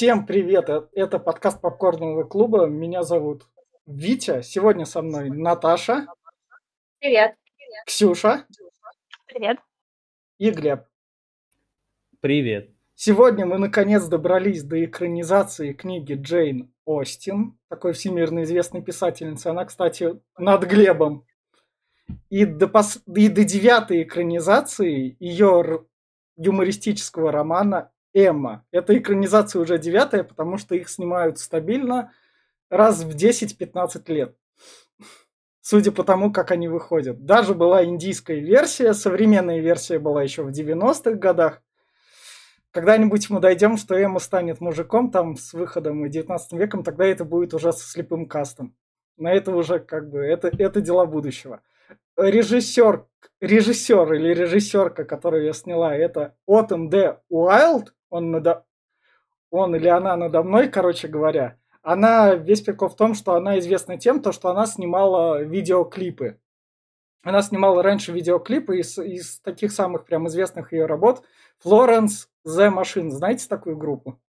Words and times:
Всем 0.00 0.24
привет! 0.24 0.70
Э, 0.70 0.86
это 0.94 1.18
подкаст 1.18 1.60
Попкорного 1.60 2.24
клуба. 2.24 2.64
Меня 2.64 3.02
зовут 3.02 3.42
Витя. 3.86 4.40
Сегодня 4.40 4.86
со 4.86 5.02
мной 5.02 5.28
Наташа. 5.28 6.06
Привет. 7.00 7.34
Ксюша. 7.84 8.46
Привет. 9.26 9.58
И 10.38 10.50
Глеб. 10.52 10.86
Привет. 12.20 12.70
Сегодня 12.94 13.44
мы 13.44 13.58
наконец 13.58 14.06
добрались 14.06 14.62
до 14.62 14.82
экранизации 14.82 15.74
книги 15.74 16.14
Джейн 16.14 16.72
Остин, 16.86 17.58
такой 17.68 17.92
всемирно 17.92 18.44
известной 18.44 18.80
писательницы. 18.80 19.48
Она, 19.48 19.66
кстати, 19.66 20.18
над 20.38 20.64
Глебом. 20.64 21.26
И 22.30 22.46
до, 22.46 22.68
пос... 22.68 23.02
и 23.06 23.28
до 23.28 23.44
девятой 23.44 24.04
экранизации 24.04 25.18
ее 25.20 25.84
юмористического 26.38 27.30
романа 27.30 27.92
Эмма. 28.14 28.64
Эта 28.70 28.96
экранизация 28.96 29.60
уже 29.60 29.78
девятая, 29.78 30.24
потому 30.24 30.56
что 30.56 30.74
их 30.74 30.88
снимают 30.88 31.38
стабильно 31.38 32.12
раз 32.68 33.02
в 33.02 33.14
10-15 33.14 34.12
лет. 34.12 34.36
Судя 35.60 35.92
по 35.92 36.04
тому, 36.04 36.32
как 36.32 36.50
они 36.50 36.68
выходят. 36.68 37.24
Даже 37.24 37.54
была 37.54 37.84
индийская 37.84 38.40
версия, 38.40 38.94
современная 38.94 39.60
версия 39.60 39.98
была 39.98 40.22
еще 40.22 40.42
в 40.42 40.50
90-х 40.50 41.12
годах. 41.12 41.62
Когда-нибудь 42.72 43.30
мы 43.30 43.40
дойдем, 43.40 43.76
что 43.76 43.96
Эмма 43.96 44.20
станет 44.20 44.60
мужиком 44.60 45.10
там 45.10 45.36
с 45.36 45.52
выходом 45.52 46.04
и 46.06 46.08
19 46.08 46.52
веком, 46.52 46.84
тогда 46.84 47.04
это 47.04 47.24
будет 47.24 47.52
уже 47.52 47.72
со 47.72 47.88
слепым 47.88 48.26
кастом. 48.26 48.76
На 49.16 49.32
это 49.32 49.54
уже 49.54 49.80
как 49.80 50.08
бы, 50.08 50.20
это, 50.20 50.48
это 50.56 50.80
дела 50.80 51.04
будущего. 51.04 51.62
Режиссер, 52.16 53.06
режиссер 53.40 54.12
или 54.14 54.28
режиссерка, 54.34 55.04
которую 55.04 55.44
я 55.44 55.52
сняла, 55.52 55.94
это 55.94 56.36
Отом 56.46 56.90
Д. 56.90 57.20
Уайлд, 57.28 57.92
он, 58.10 58.30
надо... 58.30 58.64
он 59.50 59.74
или 59.74 59.88
она 59.88 60.16
надо 60.16 60.42
мной, 60.42 60.68
короче 60.68 61.08
говоря, 61.08 61.58
она, 61.82 62.34
весь 62.34 62.60
прикол 62.60 62.88
в 62.88 62.96
том, 62.96 63.14
что 63.14 63.34
она 63.34 63.58
известна 63.58 63.96
тем, 63.96 64.20
то, 64.20 64.32
что 64.32 64.50
она 64.50 64.66
снимала 64.66 65.42
видеоклипы. 65.42 66.38
Она 67.22 67.42
снимала 67.42 67.82
раньше 67.82 68.12
видеоклипы 68.12 68.78
из, 68.78 68.98
из 68.98 69.40
таких 69.40 69.72
самых 69.72 70.04
прям 70.04 70.26
известных 70.28 70.72
ее 70.72 70.86
работ. 70.86 71.22
Florence 71.64 72.28
The 72.46 72.74
Machine. 72.74 73.10
Знаете 73.10 73.46
такую 73.48 73.76
группу? 73.76 74.20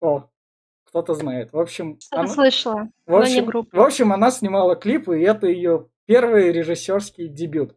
О, 0.00 0.28
кто-то 0.84 1.14
знает. 1.14 1.52
В 1.52 1.58
общем, 1.58 1.98
она... 2.10 2.26
слышала, 2.26 2.88
в 3.06 3.14
общем. 3.14 3.50
В 3.70 3.80
общем, 3.80 4.12
она 4.12 4.30
снимала 4.30 4.74
клипы, 4.74 5.20
и 5.20 5.24
это 5.24 5.46
ее 5.46 5.88
первый 6.06 6.50
режиссерский 6.50 7.28
дебют. 7.28 7.76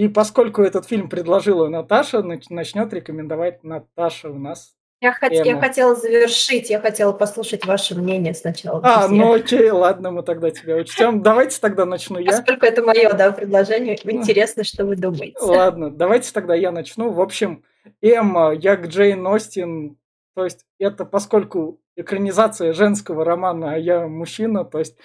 И 0.00 0.08
поскольку 0.08 0.62
этот 0.62 0.86
фильм 0.86 1.10
предложила 1.10 1.68
Наташа, 1.68 2.22
начнет 2.22 2.90
рекомендовать 2.90 3.62
Наташа 3.62 4.30
у 4.30 4.38
нас. 4.38 4.72
Я, 5.02 5.12
хот... 5.12 5.30
я 5.30 5.60
хотела 5.60 5.94
завершить, 5.94 6.70
я 6.70 6.80
хотела 6.80 7.12
послушать 7.12 7.66
ваше 7.66 7.94
мнение 7.94 8.32
сначала. 8.32 8.80
А, 8.82 9.08
ну 9.08 9.34
окей, 9.34 9.68
ладно, 9.68 10.10
мы 10.10 10.22
тогда 10.22 10.50
тебя 10.50 10.76
учтем. 10.76 11.20
Давайте 11.20 11.60
тогда 11.60 11.84
начну 11.84 12.18
я. 12.18 12.30
Поскольку 12.30 12.64
это 12.64 12.82
мое 12.82 13.12
да, 13.12 13.30
предложение, 13.30 13.98
интересно, 14.10 14.64
что 14.64 14.86
вы 14.86 14.96
думаете. 14.96 15.36
Ладно, 15.38 15.90
давайте 15.90 16.32
тогда 16.32 16.54
я 16.54 16.72
начну. 16.72 17.10
В 17.10 17.20
общем, 17.20 17.62
Эмма, 18.00 18.54
я 18.54 18.76
к 18.76 18.86
Джейн 18.86 19.26
Остин, 19.26 19.98
то 20.34 20.44
есть 20.44 20.64
это 20.78 21.04
поскольку 21.04 21.78
экранизация 22.00 22.72
женского 22.72 23.24
романа, 23.24 23.74
а 23.74 23.76
я 23.78 24.06
мужчина, 24.06 24.64
то 24.64 24.78
есть 24.78 24.96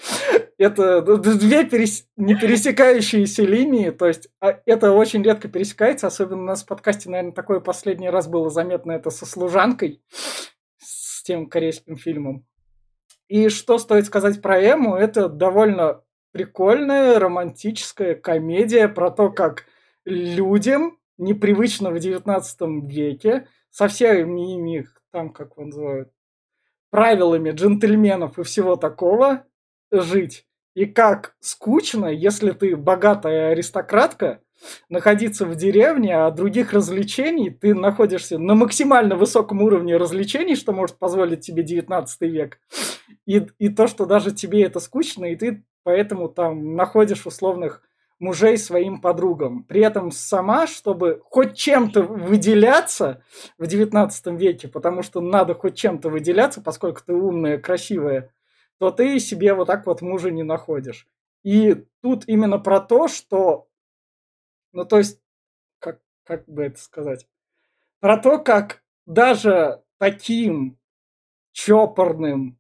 это 0.58 1.02
две 1.02 1.66
перес... 1.66 2.08
не 2.16 2.36
пересекающиеся 2.36 3.44
линии, 3.44 3.90
то 3.90 4.08
есть 4.08 4.30
а, 4.40 4.60
это 4.66 4.92
очень 4.92 5.24
редко 5.24 5.48
пересекается, 5.48 6.08
особенно 6.08 6.42
у 6.42 6.46
нас 6.46 6.64
в 6.64 6.68
подкасте, 6.68 7.10
наверное, 7.10 7.34
такое 7.34 7.60
последний 7.60 8.10
раз 8.10 8.28
было 8.28 8.50
заметно, 8.50 8.94
это 8.94 9.10
со 9.10 9.26
«Служанкой», 9.26 10.02
с 10.78 11.24
тем 11.24 11.48
корейским 11.48 11.98
фильмом. 11.98 12.46
И 13.28 13.50
что 13.50 13.78
стоит 13.80 14.06
сказать 14.06 14.42
про 14.42 14.60
Эму, 14.60 14.96
это 14.96 15.28
довольно 15.28 16.02
прикольная 16.32 17.20
романтическая 17.20 18.16
комедия 18.16 18.88
про 18.88 19.10
то, 19.10 19.32
как 19.32 19.66
людям, 20.06 21.00
непривычно 21.18 21.92
в 21.92 22.00
19 22.00 22.88
веке, 22.88 23.48
со 23.72 23.88
всеми 23.88 24.78
их 24.78 25.02
там, 25.12 25.32
как 25.32 25.54
его 25.56 25.66
называют, 25.66 26.12
правилами 26.96 27.52
джентльменов 27.52 28.40
и 28.40 28.44
всего 28.44 28.78
такого 28.78 29.44
жить. 29.92 30.46
И 30.76 30.86
как 30.86 31.36
скучно, 31.42 32.06
если 32.06 32.52
ты 32.52 32.78
богатая 32.78 33.50
аристократка, 33.50 34.40
находиться 34.88 35.46
в 35.46 35.58
деревне, 35.58 36.16
а 36.16 36.32
других 36.32 36.72
развлечений 36.72 37.50
ты 37.50 37.76
находишься 37.76 38.38
на 38.38 38.56
максимально 38.56 39.18
высоком 39.18 39.62
уровне 39.62 39.98
развлечений, 39.98 40.56
что 40.56 40.72
может 40.72 40.98
позволить 40.98 41.42
тебе 41.42 41.64
19 41.64 42.22
век. 42.22 42.60
И, 43.26 43.46
и 43.60 43.68
то, 43.68 43.88
что 43.88 44.06
даже 44.06 44.32
тебе 44.32 44.64
это 44.64 44.80
скучно, 44.80 45.26
и 45.26 45.36
ты 45.36 45.66
поэтому 45.84 46.30
там 46.30 46.78
находишь 46.78 47.26
условных 47.26 47.82
мужей 48.20 48.58
своим 48.58 49.02
подругам. 49.02 49.64
При 49.64 49.82
этом 49.82 50.12
сама, 50.12 50.68
чтобы 50.68 51.22
хоть 51.26 51.56
чем-то 51.56 52.04
выделяться 52.04 53.24
в 53.58 53.68
19 53.68 54.28
веке, 54.40 54.68
потому 54.68 55.04
что 55.04 55.22
надо 55.22 55.54
хоть 55.54 55.76
чем-то 55.76 56.10
выделяться, 56.10 56.62
поскольку 56.62 57.02
ты 57.06 57.14
умная, 57.14 57.58
красивая, 57.58 58.34
то 58.78 58.92
ты 58.92 59.20
себе 59.20 59.54
вот 59.54 59.68
так 59.68 59.86
вот 59.86 60.02
мужа 60.02 60.32
не 60.32 60.44
находишь. 60.44 61.08
И 61.44 61.86
тут 62.02 62.24
именно 62.28 62.58
про 62.58 62.80
то, 62.80 63.08
что, 63.08 63.68
ну 64.72 64.86
то 64.86 64.98
есть, 64.98 65.20
как, 65.80 66.00
как 66.24 66.48
бы 66.48 66.64
это 66.64 66.80
сказать, 66.80 67.28
про 68.00 68.18
то, 68.18 68.40
как 68.40 68.84
даже 69.06 69.84
таким 69.98 70.78
чопорным, 71.52 72.60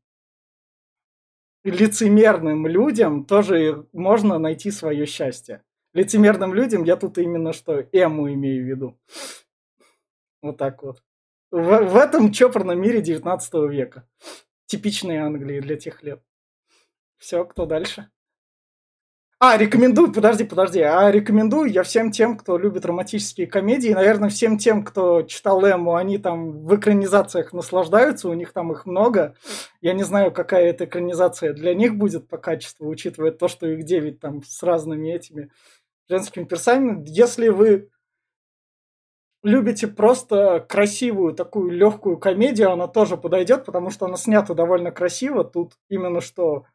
лицемерным 1.71 2.67
людям 2.67 3.25
тоже 3.25 3.87
можно 3.91 4.37
найти 4.37 4.71
свое 4.71 5.05
счастье. 5.05 5.63
Лицемерным 5.93 6.53
людям 6.53 6.83
я 6.83 6.95
тут 6.95 7.17
именно 7.17 7.53
что 7.53 7.87
Эму 7.91 8.31
имею 8.33 8.63
в 8.63 8.67
виду. 8.67 8.99
Вот 10.41 10.57
так 10.57 10.83
вот. 10.83 11.01
В, 11.51 11.57
в 11.59 11.95
этом 11.95 12.31
чопорном 12.31 12.79
мире 12.79 13.01
19 13.01 13.53
века. 13.69 14.07
Типичной 14.67 15.17
Англии 15.17 15.59
для 15.59 15.75
тех 15.77 16.03
лет. 16.03 16.21
Все, 17.17 17.45
кто 17.45 17.65
дальше? 17.65 18.09
А, 19.37 19.57
рекомендую, 19.57 20.13
подожди, 20.13 20.45
подожди, 20.45 20.79
а 20.79 21.11
рекомендую 21.11 21.69
я 21.69 21.83
всем 21.83 22.09
тем, 22.09 22.37
кто 22.37 22.57
любит 22.57 22.85
романтические 22.85 23.47
комедии, 23.47 23.89
наверное, 23.89 24.29
всем 24.29 24.57
тем, 24.57 24.85
кто 24.85 25.23
читал 25.23 25.65
Эму, 25.65 25.95
они 25.95 26.17
там 26.17 26.65
в 26.65 26.73
экранизациях 26.73 27.51
наслаждаются, 27.51 28.29
у 28.29 28.33
них 28.33 28.53
там 28.53 28.71
их 28.71 28.85
много. 28.85 29.35
Я 29.81 29.91
не 29.91 30.03
знаю, 30.03 30.31
какая 30.31 30.67
это 30.67 30.85
экранизация 30.85 31.51
для 31.51 31.75
них 31.75 31.97
будет 31.97 32.29
по 32.29 32.37
качеству, 32.37 32.87
учитывая 32.87 33.31
то, 33.31 33.49
что 33.49 33.67
их 33.67 33.83
9 33.83 34.21
там 34.21 34.41
с 34.41 34.63
разными 34.63 35.09
этими 35.09 35.51
женскими 36.07 36.45
персонами. 36.45 37.03
Если 37.05 37.49
вы 37.49 37.89
любите 39.43 39.87
просто 39.87 40.65
красивую 40.67 41.33
такую 41.33 41.71
легкую 41.71 42.17
комедию, 42.17 42.71
она 42.71 42.87
тоже 42.87 43.17
подойдет, 43.17 43.65
потому 43.65 43.89
что 43.89 44.05
она 44.05 44.15
снята 44.15 44.53
довольно 44.53 44.91
красиво. 44.91 45.43
Тут 45.43 45.73
именно 45.89 46.21
что 46.21 46.65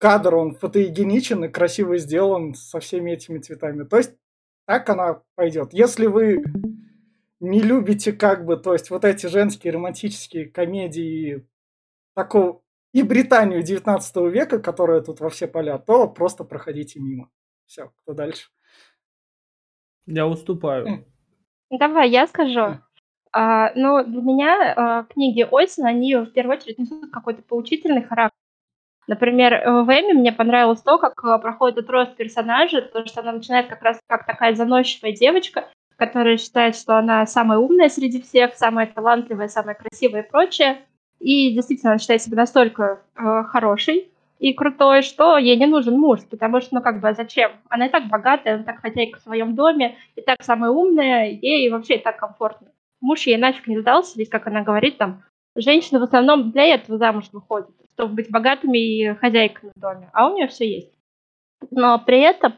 кадр, 0.00 0.34
он 0.34 0.54
фотоигеничен 0.54 1.44
и 1.44 1.48
красиво 1.48 1.98
сделан 1.98 2.54
со 2.54 2.80
всеми 2.80 3.12
этими 3.12 3.38
цветами. 3.38 3.84
То 3.84 3.98
есть 3.98 4.16
так 4.66 4.88
она 4.88 5.22
пойдет. 5.34 5.72
Если 5.72 6.06
вы 6.06 6.42
не 7.38 7.60
любите 7.60 8.12
как 8.12 8.46
бы, 8.46 8.56
то 8.56 8.72
есть 8.72 8.90
вот 8.90 9.04
эти 9.04 9.26
женские 9.26 9.74
романтические 9.74 10.46
комедии 10.46 11.46
такого 12.14 12.62
и 12.92 13.02
Британию 13.02 13.62
19 13.62 14.16
века, 14.32 14.58
которая 14.58 15.00
тут 15.00 15.20
во 15.20 15.28
все 15.28 15.46
поля, 15.46 15.78
то 15.78 16.08
просто 16.08 16.44
проходите 16.44 16.98
мимо. 16.98 17.30
Все, 17.66 17.92
кто 18.02 18.14
дальше? 18.14 18.48
Я 20.06 20.26
уступаю. 20.26 21.04
Давай, 21.70 22.10
я 22.10 22.26
скажу. 22.26 22.78
А, 23.32 23.72
ну, 23.74 24.02
для 24.04 24.22
меня 24.22 24.74
а, 24.76 25.04
книги 25.04 25.46
Ойсен, 25.48 25.86
они 25.86 26.16
в 26.16 26.32
первую 26.32 26.56
очередь 26.56 26.78
несут 26.78 27.12
какой-то 27.12 27.42
поучительный 27.42 28.02
характер. 28.02 28.39
Например, 29.10 29.60
в 29.82 29.88
Эми 29.88 30.12
мне 30.12 30.30
понравилось 30.30 30.82
то, 30.82 30.96
как 30.96 31.24
э, 31.24 31.38
проходит 31.40 31.78
этот 31.78 31.90
рост 31.90 32.14
персонажа, 32.14 32.80
то, 32.80 33.04
что 33.06 33.22
она 33.22 33.32
начинает 33.32 33.66
как 33.66 33.82
раз 33.82 33.98
как 34.06 34.24
такая 34.24 34.54
заносчивая 34.54 35.10
девочка, 35.10 35.64
которая 35.96 36.36
считает, 36.36 36.76
что 36.76 36.96
она 36.96 37.26
самая 37.26 37.58
умная 37.58 37.88
среди 37.88 38.22
всех, 38.22 38.54
самая 38.54 38.86
талантливая, 38.86 39.48
самая 39.48 39.74
красивая 39.74 40.22
и 40.22 40.30
прочее. 40.30 40.82
И 41.18 41.52
действительно, 41.52 41.90
она 41.90 41.98
считает 41.98 42.22
себя 42.22 42.36
настолько 42.36 43.00
э, 43.16 43.42
хорошей 43.48 44.12
и 44.38 44.52
крутой, 44.52 45.02
что 45.02 45.38
ей 45.38 45.56
не 45.56 45.66
нужен 45.66 45.98
муж, 45.98 46.20
потому 46.30 46.60
что, 46.60 46.76
ну 46.76 46.80
как 46.80 47.00
бы, 47.00 47.08
а 47.08 47.14
зачем? 47.14 47.50
Она 47.68 47.86
и 47.86 47.90
так 47.90 48.06
богатая, 48.06 48.54
она 48.54 48.62
так 48.62 48.80
хозяйка 48.80 49.18
в 49.18 49.22
своем 49.22 49.56
доме, 49.56 49.96
и 50.14 50.20
так 50.20 50.40
самая 50.44 50.70
умная, 50.70 51.30
ей 51.30 51.68
вообще 51.68 51.96
и 51.96 52.00
так 52.00 52.16
комфортно. 52.16 52.68
Муж 53.00 53.26
ей 53.26 53.38
нафиг 53.38 53.66
не 53.66 53.80
сдался, 53.80 54.16
ведь, 54.16 54.30
как 54.30 54.46
она 54.46 54.62
говорит, 54.62 54.98
там, 54.98 55.24
женщины 55.56 55.98
в 55.98 56.04
основном 56.04 56.52
для 56.52 56.76
этого 56.76 56.96
замуж 56.96 57.24
выходят 57.32 57.70
чтобы 57.94 58.14
быть 58.14 58.30
богатыми 58.30 58.78
и 58.78 59.14
хозяйками 59.14 59.72
в 59.74 59.80
доме, 59.80 60.10
а 60.12 60.28
у 60.28 60.34
нее 60.34 60.48
все 60.48 60.68
есть. 60.68 60.92
Но 61.70 61.98
при 61.98 62.20
этом 62.20 62.54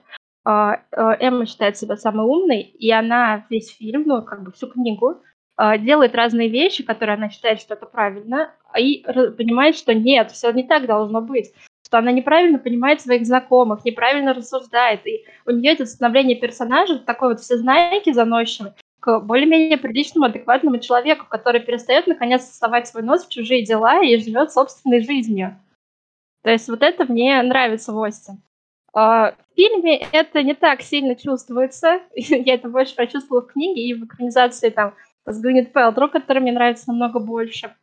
э, 0.47 0.77
Эмма 0.93 1.47
считает 1.47 1.77
себя 1.77 1.97
самой 1.97 2.27
умной, 2.27 2.61
и 2.61 2.91
она 2.91 3.47
весь 3.51 3.77
фильм, 3.77 4.05
ну, 4.07 4.23
как 4.23 4.43
бы 4.43 4.53
всю 4.53 4.69
книгу, 4.69 5.23
а, 5.57 5.77
делает 5.77 6.15
разные 6.15 6.49
вещи, 6.49 6.83
которые 6.83 7.17
она 7.17 7.29
считает, 7.29 7.61
что 7.61 7.75
это 7.75 7.87
правильно, 7.87 8.53
и 8.79 9.03
понимает, 9.37 9.77
что 9.77 9.93
нет, 9.93 10.31
все 10.31 10.51
не 10.53 10.65
так 10.65 10.87
должно 10.87 11.21
быть 11.21 11.53
что 11.93 11.99
она 11.99 12.11
неправильно 12.11 12.59
понимает 12.59 13.03
своих 13.03 13.27
знакомых, 13.27 13.85
неправильно 13.85 14.33
рассуждает, 14.33 15.07
и 15.07 15.27
у 15.45 15.51
нее 15.51 15.75
это 15.75 15.85
становление 15.85 16.39
персонажа 16.39 16.99
такой 16.99 17.29
вот 17.29 17.41
всезнайки 17.41 18.15
заносчивый, 18.15 18.73
к 19.03 19.19
более-менее 19.19 19.79
приличному, 19.79 20.27
адекватному 20.27 20.79
человеку, 20.79 21.27
который 21.29 21.61
перестает 21.61 22.07
наконец 22.07 22.45
совать 22.45 22.87
свой 22.87 23.03
нос 23.03 23.27
в 23.27 23.29
чужие 23.29 23.65
дела 23.65 24.01
и 24.01 24.17
живет 24.17 24.53
собственной 24.53 25.03
жизнью. 25.03 25.59
То 26.45 26.51
есть 26.51 26.69
вот 26.69 26.83
это 26.83 27.05
мне 27.05 27.43
нравится 27.43 27.93
в 27.93 28.01
Осте. 28.01 28.35
А, 28.95 29.33
в 29.33 29.57
фильме 29.57 30.07
это 30.13 30.45
не 30.45 30.55
так 30.55 30.83
сильно 30.83 31.17
чувствуется. 31.17 32.01
Я 32.15 32.55
это 32.55 32.69
больше 32.69 32.95
прочувствовала 32.95 33.43
в 33.43 33.53
книге 33.53 33.83
и 33.83 33.95
в 33.95 34.05
экранизации 34.05 34.71
там 34.71 34.95
с 35.27 35.41
Гвинет 35.41 35.73
Пелтро, 35.73 36.07
который 36.07 36.39
мне 36.39 36.53
нравится 36.53 36.85
намного 36.87 37.19
больше. 37.19 37.75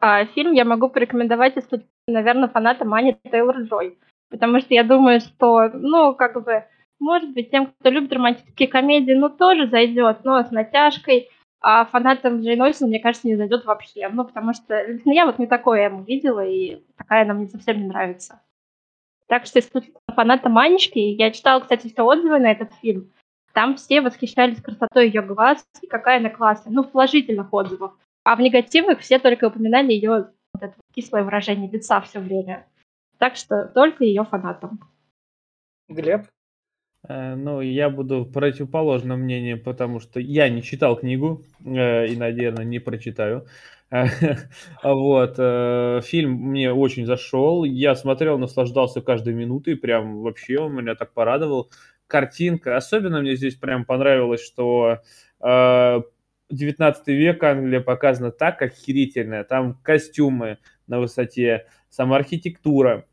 А 0.00 0.24
фильм 0.26 0.52
я 0.52 0.64
могу 0.64 0.88
порекомендовать, 0.88 1.56
если, 1.56 1.84
наверное, 2.06 2.48
фанатам 2.48 2.94
Ани 2.94 3.16
Тейлор-Джой. 3.24 3.96
Потому 4.30 4.60
что 4.60 4.74
я 4.74 4.82
думаю, 4.82 5.20
что, 5.20 5.68
ну, 5.72 6.14
как 6.14 6.42
бы, 6.42 6.64
может 7.04 7.32
быть, 7.32 7.50
тем, 7.50 7.66
кто 7.66 7.90
любит 7.90 8.12
романтические 8.12 8.68
комедии, 8.68 9.12
ну, 9.12 9.28
тоже 9.28 9.68
зайдет, 9.68 10.24
но 10.24 10.42
с 10.42 10.50
натяжкой. 10.50 11.28
А 11.60 11.84
фанатам 11.84 12.40
Джейн 12.40 12.60
Остин, 12.62 12.88
мне 12.88 12.98
кажется, 12.98 13.26
не 13.26 13.36
зайдет 13.36 13.64
вообще. 13.64 14.08
Ну, 14.08 14.24
потому 14.24 14.52
что 14.52 14.84
ну, 15.04 15.12
я 15.12 15.26
вот 15.26 15.38
не 15.38 15.46
такое 15.46 15.84
ему 15.84 16.02
видела, 16.02 16.44
и 16.44 16.82
такая 16.96 17.24
нам 17.24 17.40
не 17.40 17.48
совсем 17.48 17.78
не 17.78 17.86
нравится. 17.86 18.40
Так 19.26 19.46
что, 19.46 19.58
если 19.58 19.94
фаната 20.14 20.48
Манечки, 20.48 20.98
я 20.98 21.30
читала, 21.30 21.60
кстати, 21.60 21.88
все 21.88 22.02
отзывы 22.02 22.38
на 22.38 22.50
этот 22.50 22.72
фильм, 22.74 23.12
там 23.52 23.76
все 23.76 24.00
восхищались 24.00 24.60
красотой 24.60 25.06
ее 25.06 25.22
глаз, 25.22 25.64
и 25.80 25.86
какая 25.86 26.18
она 26.18 26.28
классная. 26.28 26.72
Ну, 26.72 26.82
в 26.82 26.90
положительных 26.90 27.52
отзывах. 27.52 27.96
А 28.24 28.36
в 28.36 28.40
негативных 28.40 29.00
все 29.00 29.18
только 29.18 29.46
упоминали 29.46 29.92
ее 29.92 30.10
вот 30.10 30.62
это 30.62 30.74
кислое 30.94 31.22
выражение 31.22 31.70
лица 31.70 32.00
все 32.00 32.20
время. 32.20 32.66
Так 33.18 33.36
что 33.36 33.66
только 33.68 34.04
ее 34.04 34.24
фанатам. 34.24 34.80
Глеб? 35.88 36.26
Э, 37.08 37.34
ну, 37.34 37.60
я 37.60 37.90
буду 37.90 38.24
противоположным 38.24 39.20
мнением, 39.20 39.60
потому 39.60 40.00
что 40.00 40.20
я 40.20 40.48
не 40.48 40.62
читал 40.62 40.96
книгу 40.96 41.44
э, 41.64 42.06
и, 42.06 42.16
наверное, 42.16 42.64
не 42.64 42.78
прочитаю. 42.78 43.46
Вот. 44.82 45.34
Э, 45.38 46.00
фильм 46.02 46.32
мне 46.32 46.72
очень 46.72 47.06
зашел. 47.06 47.64
Я 47.64 47.94
смотрел, 47.94 48.38
наслаждался 48.38 49.00
каждой 49.02 49.34
минутой. 49.34 49.76
Прям 49.76 50.22
вообще 50.22 50.58
он 50.58 50.74
меня 50.74 50.94
так 50.94 51.12
порадовал. 51.12 51.70
Картинка. 52.06 52.76
Особенно 52.76 53.20
мне 53.20 53.36
здесь 53.36 53.54
прям 53.54 53.84
понравилось, 53.84 54.44
что 54.44 55.00
19 55.40 57.08
век 57.08 57.42
Англия 57.42 57.80
показана 57.80 58.30
так 58.30 58.62
охерительно. 58.62 59.44
Там 59.44 59.74
костюмы 59.82 60.58
на 60.86 61.00
высоте, 61.00 61.66
сама 61.88 62.16
архитектура, 62.16 63.06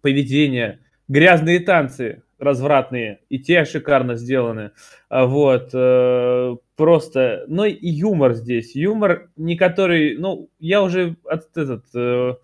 поведение, 0.00 0.80
грязные 1.08 1.60
танцы 1.60 2.22
развратные, 2.44 3.20
и 3.28 3.38
те 3.38 3.64
шикарно 3.64 4.14
сделаны. 4.14 4.70
А 5.08 5.26
вот, 5.26 5.70
э, 5.72 6.56
просто, 6.76 7.44
ну 7.48 7.64
и 7.64 7.88
юмор 7.88 8.34
здесь. 8.34 8.74
Юмор, 8.74 9.30
не 9.36 9.56
который, 9.56 10.16
ну, 10.18 10.50
я 10.58 10.82
уже 10.82 11.16
от, 11.24 11.56
этот, 11.56 11.84
э, 11.94 12.34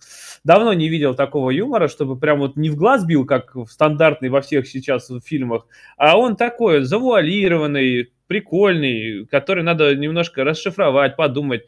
давно 0.45 0.73
не 0.73 0.89
видел 0.89 1.15
такого 1.15 1.51
юмора, 1.51 1.89
чтобы 1.89 2.19
прям 2.19 2.41
вот 2.41 2.57
не 2.57 2.71
в 2.71 2.77
глаз 2.77 3.05
бил, 3.05 3.27
как 3.27 3.55
в 3.55 3.67
стандартный 3.67 4.29
во 4.29 4.41
всех 4.41 4.67
сейчас 4.67 5.11
фильмах, 5.25 5.67
а 5.97 6.19
он 6.19 6.37
такой 6.37 6.83
завуалированный, 6.83 8.13
прикольный, 8.27 9.27
который 9.27 9.65
надо 9.65 9.95
немножко 9.97 10.45
расшифровать, 10.45 11.17
подумать. 11.17 11.63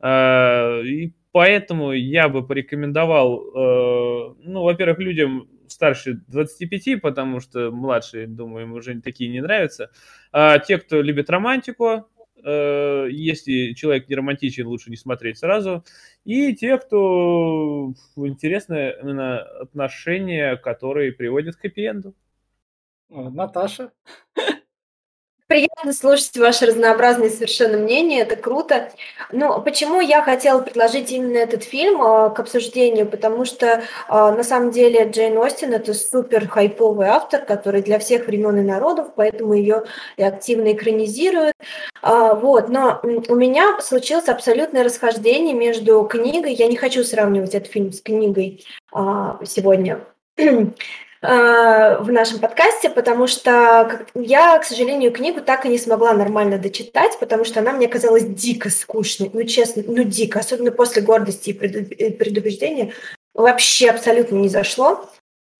Э, 0.00 0.82
и 0.82 1.12
поэтому 1.32 1.92
я 1.92 2.28
бы 2.28 2.46
порекомендовал, 2.46 3.40
э, 3.40 4.34
ну, 4.44 4.62
во-первых, 4.62 4.98
людям 4.98 5.48
старше 5.68 6.20
25, 6.28 7.00
потому 7.00 7.40
что 7.40 7.70
младшие, 7.70 8.26
думаю, 8.26 8.66
им 8.66 8.72
уже 8.72 9.00
такие 9.00 9.30
не 9.30 9.40
нравятся. 9.40 9.90
А 10.32 10.58
те, 10.58 10.78
кто 10.78 11.00
любит 11.00 11.30
романтику, 11.30 12.08
э, 12.44 13.08
если 13.10 13.72
человек 13.72 14.08
не 14.08 14.16
романтичен, 14.16 14.66
лучше 14.66 14.90
не 14.90 14.96
смотреть 14.96 15.38
сразу. 15.38 15.84
И 16.24 16.54
те, 16.54 16.78
кто 16.78 17.92
интересны 18.16 18.94
именно 19.02 19.40
отношения, 19.40 20.56
которые 20.56 21.12
приводят 21.12 21.56
к 21.56 21.64
хэппи-энду. 21.64 22.14
Наташа? 23.08 23.92
Приятно 25.48 25.92
слушать 25.92 26.36
ваши 26.36 26.66
разнообразные 26.66 27.30
совершенно 27.30 27.78
мнения, 27.78 28.22
это 28.22 28.34
круто. 28.34 28.90
Ну, 29.30 29.62
почему 29.62 30.00
я 30.00 30.20
хотела 30.22 30.60
предложить 30.60 31.12
именно 31.12 31.38
этот 31.38 31.62
фильм 31.62 32.02
а, 32.02 32.30
к 32.30 32.40
обсуждению? 32.40 33.06
Потому 33.06 33.44
что 33.44 33.84
а, 34.08 34.32
на 34.32 34.42
самом 34.42 34.72
деле 34.72 35.08
Джейн 35.08 35.38
Остин 35.38 35.72
это 35.72 35.94
супер 35.94 36.48
хайповый 36.48 37.06
автор, 37.06 37.44
который 37.44 37.82
для 37.82 38.00
всех 38.00 38.26
времен 38.26 38.58
и 38.58 38.62
народов, 38.62 39.10
поэтому 39.14 39.54
ее 39.54 39.84
и 40.16 40.24
активно 40.24 40.72
экранизируют. 40.72 41.54
А, 42.02 42.34
вот, 42.34 42.68
но 42.68 43.00
у 43.04 43.34
меня 43.36 43.80
случилось 43.80 44.28
абсолютное 44.28 44.82
расхождение 44.82 45.54
между 45.54 46.02
книгой. 46.10 46.54
Я 46.54 46.66
не 46.66 46.76
хочу 46.76 47.04
сравнивать 47.04 47.54
этот 47.54 47.70
фильм 47.70 47.92
с 47.92 48.00
книгой 48.00 48.64
сегодня. 49.44 50.00
Э, 51.28 51.98
в 51.98 52.12
нашем 52.12 52.38
подкасте, 52.38 52.88
потому 52.88 53.26
что 53.26 54.06
я, 54.14 54.58
к 54.58 54.64
сожалению, 54.64 55.10
книгу 55.10 55.40
так 55.40 55.66
и 55.66 55.68
не 55.68 55.78
смогла 55.78 56.12
нормально 56.12 56.56
дочитать, 56.56 57.18
потому 57.18 57.44
что 57.44 57.58
она 57.58 57.72
мне 57.72 57.88
казалась 57.88 58.22
дико 58.22 58.70
скучной, 58.70 59.30
ну 59.32 59.42
честно, 59.42 59.82
ну 59.88 60.04
дико, 60.04 60.38
особенно 60.38 60.70
после 60.70 61.02
гордости 61.02 61.50
и 61.50 62.10
предубеждения, 62.10 62.92
вообще 63.34 63.90
абсолютно 63.90 64.36
не 64.36 64.48
зашло. 64.48 65.08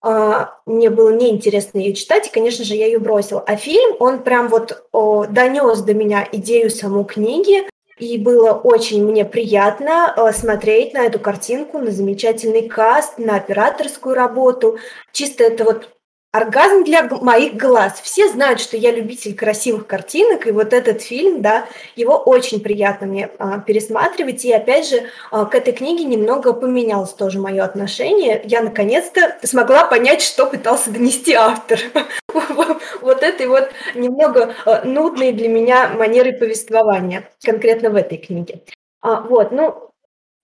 А, 0.01 0.57
мне 0.65 0.89
было 0.89 1.09
неинтересно 1.09 1.79
ее 1.79 1.93
читать, 1.93 2.27
и, 2.27 2.31
конечно 2.31 2.63
же, 2.63 2.75
я 2.75 2.85
ее 2.85 2.99
бросила. 2.99 3.41
А 3.41 3.57
фильм, 3.57 3.97
он 3.99 4.23
прям 4.23 4.47
вот 4.47 4.87
донес 4.93 5.81
до 5.81 5.93
меня 5.93 6.25
идею 6.31 6.69
самой 6.69 7.03
книги, 7.03 7.67
и 7.99 8.17
было 8.17 8.51
очень 8.53 9.03
мне 9.05 9.25
приятно 9.25 10.13
э, 10.15 10.31
смотреть 10.31 10.93
на 10.93 11.05
эту 11.05 11.19
картинку, 11.19 11.79
на 11.79 11.91
замечательный 11.91 12.67
каст, 12.67 13.17
на 13.17 13.35
операторскую 13.35 14.15
работу. 14.15 14.77
Чисто 15.11 15.43
это 15.43 15.63
вот 15.63 15.89
оргазм 16.31 16.83
для 16.83 17.03
моих 17.03 17.55
глаз. 17.55 17.99
Все 18.03 18.29
знают, 18.29 18.59
что 18.59 18.77
я 18.77 18.91
любитель 18.91 19.35
красивых 19.35 19.87
картинок, 19.87 20.45
и 20.45 20.51
вот 20.51 20.73
этот 20.73 21.01
фильм, 21.01 21.41
да, 21.41 21.65
его 21.95 22.17
очень 22.17 22.59
приятно 22.59 23.07
мне 23.07 23.31
а, 23.39 23.59
пересматривать. 23.59 24.45
И 24.45 24.51
опять 24.51 24.87
же, 24.89 25.03
а, 25.31 25.45
к 25.45 25.55
этой 25.55 25.73
книге 25.73 26.03
немного 26.03 26.53
поменялось 26.53 27.13
тоже 27.13 27.39
мое 27.39 27.63
отношение. 27.63 28.41
Я 28.45 28.61
наконец-то 28.61 29.37
смогла 29.43 29.85
понять, 29.85 30.21
что 30.21 30.45
пытался 30.45 30.91
донести 30.91 31.33
автор. 31.33 31.79
Вот 33.07 33.23
этой 33.23 33.47
вот 33.47 33.69
немного 33.95 34.53
а, 34.65 34.83
нудной 34.83 35.31
для 35.31 35.47
меня 35.47 35.89
манеры 35.89 36.33
повествования, 36.33 37.29
конкретно 37.41 37.89
в 37.89 37.95
этой 37.95 38.17
книге. 38.17 38.61
А, 39.01 39.21
вот, 39.21 39.51
ну, 39.51 39.87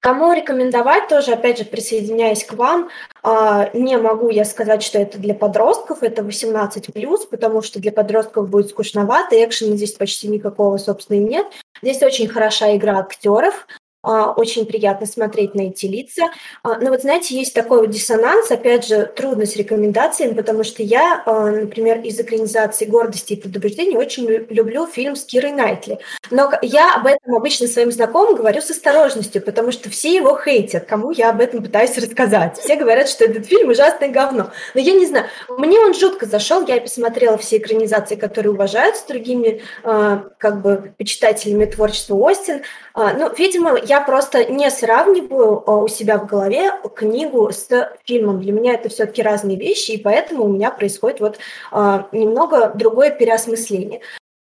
Кому 0.03 0.33
рекомендовать 0.33 1.07
тоже, 1.07 1.31
опять 1.31 1.59
же, 1.59 1.63
присоединяясь 1.63 2.43
к 2.43 2.55
вам, 2.55 2.89
а, 3.21 3.69
не 3.73 3.97
могу 3.97 4.29
я 4.29 4.43
сказать, 4.43 4.83
что 4.83 4.99
это 4.99 5.17
для 5.17 5.33
подростков, 5.33 6.03
это 6.03 6.23
18+, 6.23 7.29
потому 7.29 7.61
что 7.61 7.79
для 7.79 7.93
подростков 7.93 8.49
будет 8.49 8.69
скучновато, 8.69 9.41
экшена 9.41 9.77
здесь 9.77 9.93
почти 9.93 10.27
никакого, 10.27 10.75
собственно, 10.75 11.19
нет. 11.19 11.47
Здесь 11.81 12.03
очень 12.03 12.27
хороша 12.27 12.75
игра 12.75 12.99
актеров, 12.99 13.65
очень 14.03 14.65
приятно 14.65 15.05
смотреть 15.05 15.55
на 15.55 15.61
эти 15.61 15.85
лица. 15.85 16.23
А, 16.61 16.77
но 16.77 16.89
вот 16.89 17.01
знаете, 17.01 17.35
есть 17.35 17.53
такой 17.53 17.79
вот 17.79 17.89
диссонанс, 17.89 18.51
опять 18.51 18.85
же, 18.85 19.05
трудно 19.15 19.45
с 19.45 19.55
рекомендациями, 19.55 20.33
потому 20.33 20.63
что 20.63 20.83
я, 20.83 21.23
а, 21.25 21.49
например, 21.51 22.01
из 22.01 22.19
экранизации 22.19 22.85
«Гордости 22.85 23.33
и 23.33 23.41
предубеждений» 23.41 23.95
очень 23.95 24.25
люблю 24.27 24.87
фильм 24.87 25.15
с 25.15 25.23
Кирой 25.23 25.51
Найтли. 25.51 25.99
Но 26.31 26.51
я 26.61 26.95
об 26.95 27.07
этом 27.07 27.35
обычно 27.35 27.67
своим 27.67 27.91
знакомым 27.91 28.35
говорю 28.35 28.61
с 28.61 28.69
осторожностью, 28.71 29.41
потому 29.41 29.71
что 29.71 29.89
все 29.89 30.13
его 30.15 30.37
хейтят, 30.37 30.85
кому 30.85 31.11
я 31.11 31.29
об 31.29 31.39
этом 31.39 31.63
пытаюсь 31.63 31.97
рассказать. 31.97 32.57
Все 32.57 32.75
говорят, 32.75 33.07
что 33.07 33.23
этот 33.23 33.45
фильм 33.45 33.69
ужасное 33.69 34.09
говно. 34.09 34.51
Но 34.73 34.81
я 34.81 34.93
не 34.93 35.05
знаю, 35.05 35.27
мне 35.47 35.79
он 35.79 35.93
жутко 35.93 36.25
зашел, 36.25 36.65
я 36.67 36.81
посмотрела 36.81 37.37
все 37.37 37.57
экранизации, 37.57 38.15
которые 38.15 38.51
уважаются 38.51 39.07
другими 39.07 39.61
как 39.83 40.61
бы 40.61 40.93
почитателями 40.97 41.65
творчества 41.65 42.15
Остин. 42.15 42.63
Ну, 42.95 43.33
видимо, 43.35 43.75
я 43.75 44.01
просто 44.01 44.45
не 44.51 44.69
сравниваю 44.69 45.63
а, 45.67 45.83
у 45.83 45.87
себя 45.87 46.19
в 46.19 46.27
голове 46.27 46.71
книгу 46.95 47.51
с 47.51 47.67
фильмом. 48.05 48.39
Для 48.39 48.51
меня 48.51 48.75
это 48.75 48.89
все-таки 48.89 49.23
разные 49.23 49.57
вещи, 49.57 49.91
и 49.91 50.01
поэтому 50.01 50.43
у 50.43 50.53
меня 50.53 50.69
происходит 50.69 51.19
вот 51.19 51.39
а, 51.71 52.07
немного 52.11 52.71
другое 52.75 53.09
переосмысление. 53.09 54.01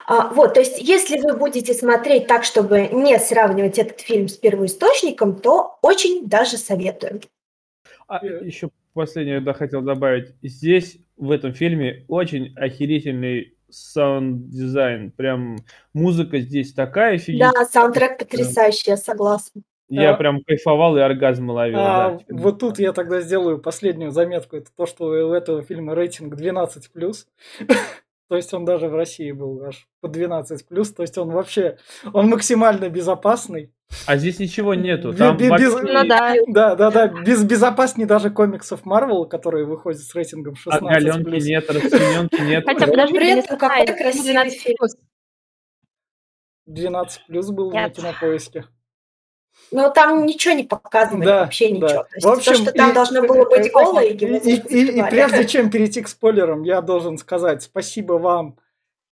А, 0.06 0.28
вот, 0.28 0.54
то 0.54 0.60
есть, 0.60 0.78
если 0.80 1.18
вы 1.18 1.36
будете 1.36 1.74
смотреть 1.74 2.28
так, 2.28 2.44
чтобы 2.44 2.88
не 2.92 3.18
сравнивать 3.18 3.78
этот 3.78 4.00
фильм 4.00 4.28
с 4.28 4.36
первоисточником, 4.36 5.34
то 5.34 5.78
очень 5.82 6.28
даже 6.28 6.56
советую. 6.56 7.22
А 8.06 8.24
еще 8.24 8.70
последнее, 8.94 9.40
да, 9.40 9.52
хотел 9.52 9.82
добавить. 9.82 10.34
Здесь, 10.42 10.98
в 11.16 11.32
этом 11.32 11.52
фильме, 11.52 12.04
очень 12.06 12.54
охерительный 12.56 13.55
саунд-дизайн. 13.70 15.12
Прям 15.12 15.56
музыка 15.92 16.38
здесь 16.38 16.72
такая 16.72 17.20
Да, 17.38 17.52
саундтрек 17.64 18.18
потрясающий, 18.18 18.90
я 18.90 18.96
согласна. 18.96 19.62
Я 19.88 20.14
А- 20.14 20.16
прям 20.16 20.42
кайфовал 20.42 20.96
и 20.96 21.00
оргазм 21.00 21.50
ловил. 21.50 21.78
А, 21.78 22.10
да. 22.10 22.18
вот 22.30 22.58
тут 22.58 22.78
я 22.78 22.92
тогда 22.92 23.20
сделаю 23.20 23.58
последнюю 23.58 24.10
заметку. 24.10 24.56
Это 24.56 24.70
то, 24.76 24.86
что 24.86 25.06
у 25.06 25.32
этого 25.32 25.62
фильма 25.62 25.94
рейтинг 25.94 26.34
12+. 26.34 27.26
То 28.28 28.36
есть 28.36 28.52
он 28.52 28.64
даже 28.64 28.88
в 28.88 28.94
России 28.96 29.30
был 29.30 29.62
аж 29.62 29.86
по 30.00 30.08
12+. 30.08 30.94
То 30.96 31.02
есть 31.02 31.16
он 31.18 31.30
вообще, 31.30 31.78
он 32.12 32.28
максимально 32.28 32.88
безопасный. 32.88 33.72
А 34.06 34.16
здесь 34.16 34.38
ничего 34.38 34.74
нету. 34.74 35.14
Там 35.14 35.36
без- 35.36 35.48
вообще- 35.50 35.70
Ну 35.80 36.04
да. 36.08 36.34
Да, 36.48 36.74
да, 36.74 36.90
да. 36.90 37.06
Без, 37.08 37.42
безопаснее 37.44 38.06
даже 38.06 38.30
комиксов 38.30 38.84
Марвел, 38.84 39.24
которые 39.26 39.64
выходят 39.64 40.00
с 40.00 40.14
рейтингом 40.14 40.54
16+. 40.54 40.78
Оголенки 40.78 41.44
нет, 41.44 41.70
расцененки 41.70 42.40
нет. 42.40 42.64
Хотя 42.66 42.84
При 42.86 42.90
подожди, 42.90 43.16
этом 43.16 43.36
не 43.36 43.42
какой 43.58 43.86
красивый 43.86 44.24
12 44.32 44.60
фильм. 44.60 44.76
плюс. 44.78 44.96
12 46.66 47.22
был 47.52 47.70
на 47.70 47.90
кинопоиске. 47.90 48.64
Но 49.70 49.88
там 49.90 50.26
ничего 50.26 50.54
не 50.54 50.64
показывали, 50.64 51.24
Да, 51.24 51.40
вообще 51.40 51.68
да. 51.70 51.74
ничего. 51.74 51.88
То 51.88 52.08
есть 52.14 52.26
В 52.26 52.28
общем, 52.28 52.52
то, 52.52 52.58
что 52.58 52.72
там 52.72 52.90
и- 52.90 52.94
должно 52.94 53.22
было 53.22 53.44
быть 53.48 53.72
голое, 53.72 54.04
И, 54.04 54.14
и- 54.14 54.56
и- 54.56 54.98
и 54.98 55.02
прежде 55.10 55.46
чем 55.46 55.70
перейти 55.70 56.02
к 56.02 56.08
спойлерам, 56.08 56.62
я 56.62 56.80
должен 56.82 57.16
сказать 57.18 57.62
спасибо 57.62 58.14
вам. 58.14 58.58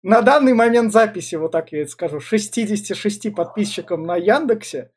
На 0.06 0.22
данный 0.22 0.54
момент 0.54 0.92
записи, 0.92 1.34
вот 1.34 1.50
так 1.50 1.72
я 1.72 1.82
это 1.82 1.90
скажу, 1.90 2.20
66 2.20 3.34
подписчикам 3.34 4.04
на 4.04 4.14
Яндексе, 4.14 4.92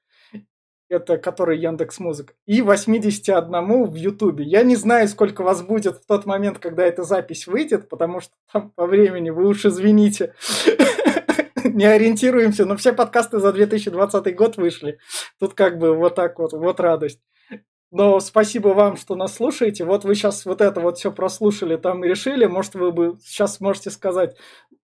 это 0.88 1.18
который 1.18 1.58
Яндекс 1.58 1.98
Музыка, 1.98 2.36
и 2.46 2.62
81 2.62 3.86
в 3.86 3.96
Ютубе. 3.96 4.46
Я 4.46 4.62
не 4.62 4.76
знаю, 4.76 5.08
сколько 5.08 5.42
вас 5.42 5.64
будет 5.64 5.96
в 5.96 6.06
тот 6.06 6.28
момент, 6.28 6.60
когда 6.60 6.86
эта 6.86 7.02
запись 7.02 7.48
выйдет, 7.48 7.90
потому 7.90 8.20
что 8.20 8.34
там 8.54 8.70
по 8.70 8.86
времени, 8.86 9.32
вы 9.32 9.48
уж 9.48 9.66
извините, 9.66 10.36
не 11.64 11.86
ориентируемся, 11.86 12.68
но 12.68 12.78
все 12.78 12.94
подкасты 12.94 13.40
за 13.40 13.52
2020 13.52 14.36
год 14.36 14.58
вышли. 14.58 15.00
Тут 15.40 15.56
как 15.56 15.80
бы 15.80 15.96
вот 15.96 16.14
так 16.14 16.38
вот, 16.38 16.54
вот 16.54 16.80
радость. 16.80 17.20
Но 17.92 18.20
спасибо 18.20 18.70
вам, 18.70 18.98
что 18.98 19.16
нас 19.16 19.34
слушаете. 19.34 19.84
Вот 19.84 20.04
вы 20.04 20.14
сейчас 20.14 20.46
вот 20.46 20.62
это 20.62 20.80
вот 20.80 21.00
все 21.00 21.12
прослушали, 21.12 21.76
там 21.76 22.06
и 22.06 22.08
решили. 22.08 22.46
Может, 22.46 22.76
вы 22.76 22.92
бы 22.92 23.18
сейчас 23.24 23.60
можете 23.60 23.90
сказать, 23.90 24.38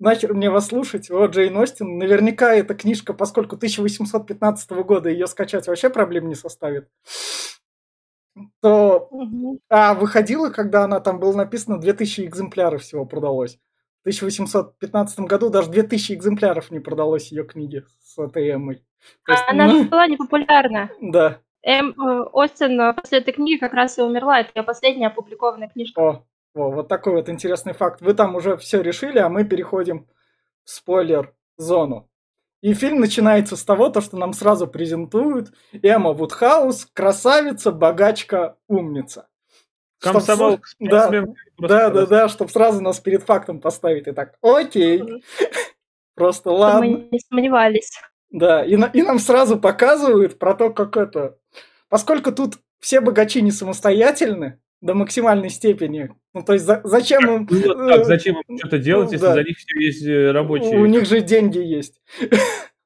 нахер 0.01 0.33
мне 0.33 0.49
вас 0.49 0.67
слушать. 0.67 1.09
Вот 1.09 1.31
Джейн 1.31 1.55
Остин. 1.55 1.97
Наверняка 1.97 2.53
эта 2.53 2.73
книжка, 2.73 3.13
поскольку 3.13 3.55
1815 3.55 4.71
года, 4.71 5.09
ее 5.09 5.27
скачать 5.27 5.67
вообще 5.67 5.89
проблем 5.89 6.27
не 6.27 6.35
составит. 6.35 6.89
То... 8.61 9.09
А, 9.69 9.93
выходила, 9.93 10.49
когда 10.49 10.83
она 10.83 10.99
там 10.99 11.19
было 11.19 11.35
написано, 11.35 11.79
2000 11.79 12.21
экземпляров 12.21 12.81
всего 12.81 13.05
продалось. 13.05 13.59
В 13.99 14.07
1815 14.07 15.19
году 15.21 15.49
даже 15.49 15.69
2000 15.69 16.13
экземпляров 16.13 16.71
не 16.71 16.79
продалось 16.79 17.31
ее 17.31 17.43
книги 17.43 17.83
с 18.01 18.17
этой 18.17 18.49
Эммой. 18.49 18.83
То 19.25 19.33
есть, 19.33 19.43
Она 19.47 19.67
ну, 19.67 19.83
была 19.85 20.07
непопулярна. 20.07 20.89
Да. 21.01 21.39
Эм, 21.63 21.91
э, 21.91 22.23
Остин 22.33 22.79
э, 22.81 22.93
после 22.93 23.19
этой 23.19 23.33
книги 23.33 23.59
как 23.59 23.73
раз 23.73 23.99
и 23.99 24.01
умерла. 24.01 24.39
Это 24.39 24.51
ее 24.55 24.63
последняя 24.63 25.07
опубликованная 25.07 25.69
книжка. 25.69 25.99
О, 25.99 26.25
вот 26.53 26.87
такой 26.87 27.13
вот 27.13 27.29
интересный 27.29 27.73
факт. 27.73 28.01
Вы 28.01 28.13
там 28.13 28.35
уже 28.35 28.57
все 28.57 28.81
решили, 28.81 29.19
а 29.19 29.29
мы 29.29 29.43
переходим 29.45 30.07
в 30.63 30.69
спойлер-зону. 30.69 32.09
И 32.61 32.73
фильм 32.75 32.99
начинается 32.99 33.55
с 33.55 33.63
того, 33.63 33.89
то, 33.89 34.01
что 34.01 34.17
нам 34.17 34.33
сразу 34.33 34.67
презентуют 34.67 35.51
Эмма 35.81 36.13
Вудхаус, 36.13 36.85
красавица, 36.93 37.71
богачка, 37.71 38.57
умница. 38.67 39.27
Чтоб 39.99 40.13
Комсомолка, 40.13 40.67
с- 40.67 40.75
да, 40.79 41.09
да, 41.57 41.89
да, 41.89 42.05
да, 42.05 42.27
чтобы 42.29 42.51
сразу 42.51 42.81
нас 42.81 42.99
перед 42.99 43.23
фактом 43.23 43.59
поставить. 43.61 44.07
И 44.07 44.11
так, 44.11 44.35
окей, 44.41 45.23
просто 46.15 46.51
ладно. 46.51 46.81
Мы 46.81 47.07
не 47.11 47.19
сомневались. 47.19 47.99
Да, 48.29 48.63
и, 48.63 48.75
на- 48.77 48.91
и 48.93 49.01
нам 49.01 49.19
сразу 49.19 49.59
показывают 49.59 50.39
про 50.39 50.53
то, 50.53 50.69
как 50.69 50.97
это... 50.97 51.37
Поскольку 51.89 52.31
тут 52.31 52.55
все 52.79 53.01
богачи 53.01 53.41
не 53.41 53.51
самостоятельны 53.51 54.60
до 54.81 54.93
максимальной 54.95 55.49
степени, 55.49 56.09
ну 56.33 56.41
то 56.43 56.53
есть 56.53 56.65
за- 56.65 56.81
зачем 56.83 57.23
им... 57.29 57.47
Ну, 57.49 57.75
вот 57.75 57.87
так, 57.87 58.05
зачем 58.05 58.41
им 58.47 58.57
что-то 58.57 58.79
делать, 58.79 59.07
ну, 59.07 59.13
если 59.13 59.25
да. 59.25 59.33
за 59.35 59.43
них 59.43 59.57
все 59.57 59.79
есть 59.79 60.05
э, 60.05 60.31
рабочие? 60.31 60.79
У 60.79 60.85
них 60.85 61.05
же 61.05 61.21
деньги 61.21 61.59
есть. 61.59 62.01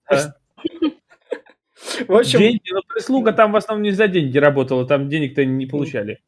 Да. 0.07 0.35
В 2.07 2.13
общем, 2.13 2.39
Деньги, 2.39 2.73
но 2.73 2.81
прислуга 2.87 3.31
там 3.31 3.51
в 3.51 3.55
основном 3.55 3.83
не 3.83 3.91
за 3.91 4.07
деньги 4.07 4.37
работала, 4.37 4.85
там 4.85 5.07
денег-то 5.07 5.45
не 5.45 5.65
получали. 5.65 6.19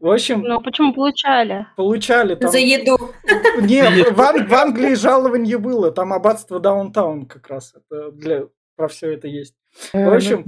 в 0.00 0.10
общем, 0.10 0.42
Но 0.42 0.60
почему 0.60 0.92
получали? 0.92 1.66
получали 1.76 2.34
там... 2.34 2.50
За 2.50 2.58
еду. 2.58 2.98
Не, 3.60 3.82
в, 4.10 4.20
Ан- 4.20 4.46
в 4.46 4.54
Англии 4.54 4.94
жалование 4.94 5.58
было, 5.58 5.90
там 5.92 6.12
аббатство 6.12 6.58
Даунтаун 6.60 7.26
как 7.26 7.48
раз. 7.48 7.74
Это 7.74 8.10
для... 8.12 8.44
Про 8.76 8.88
все 8.88 9.12
это 9.12 9.28
есть. 9.28 9.54
В 9.92 10.14
общем, 10.14 10.46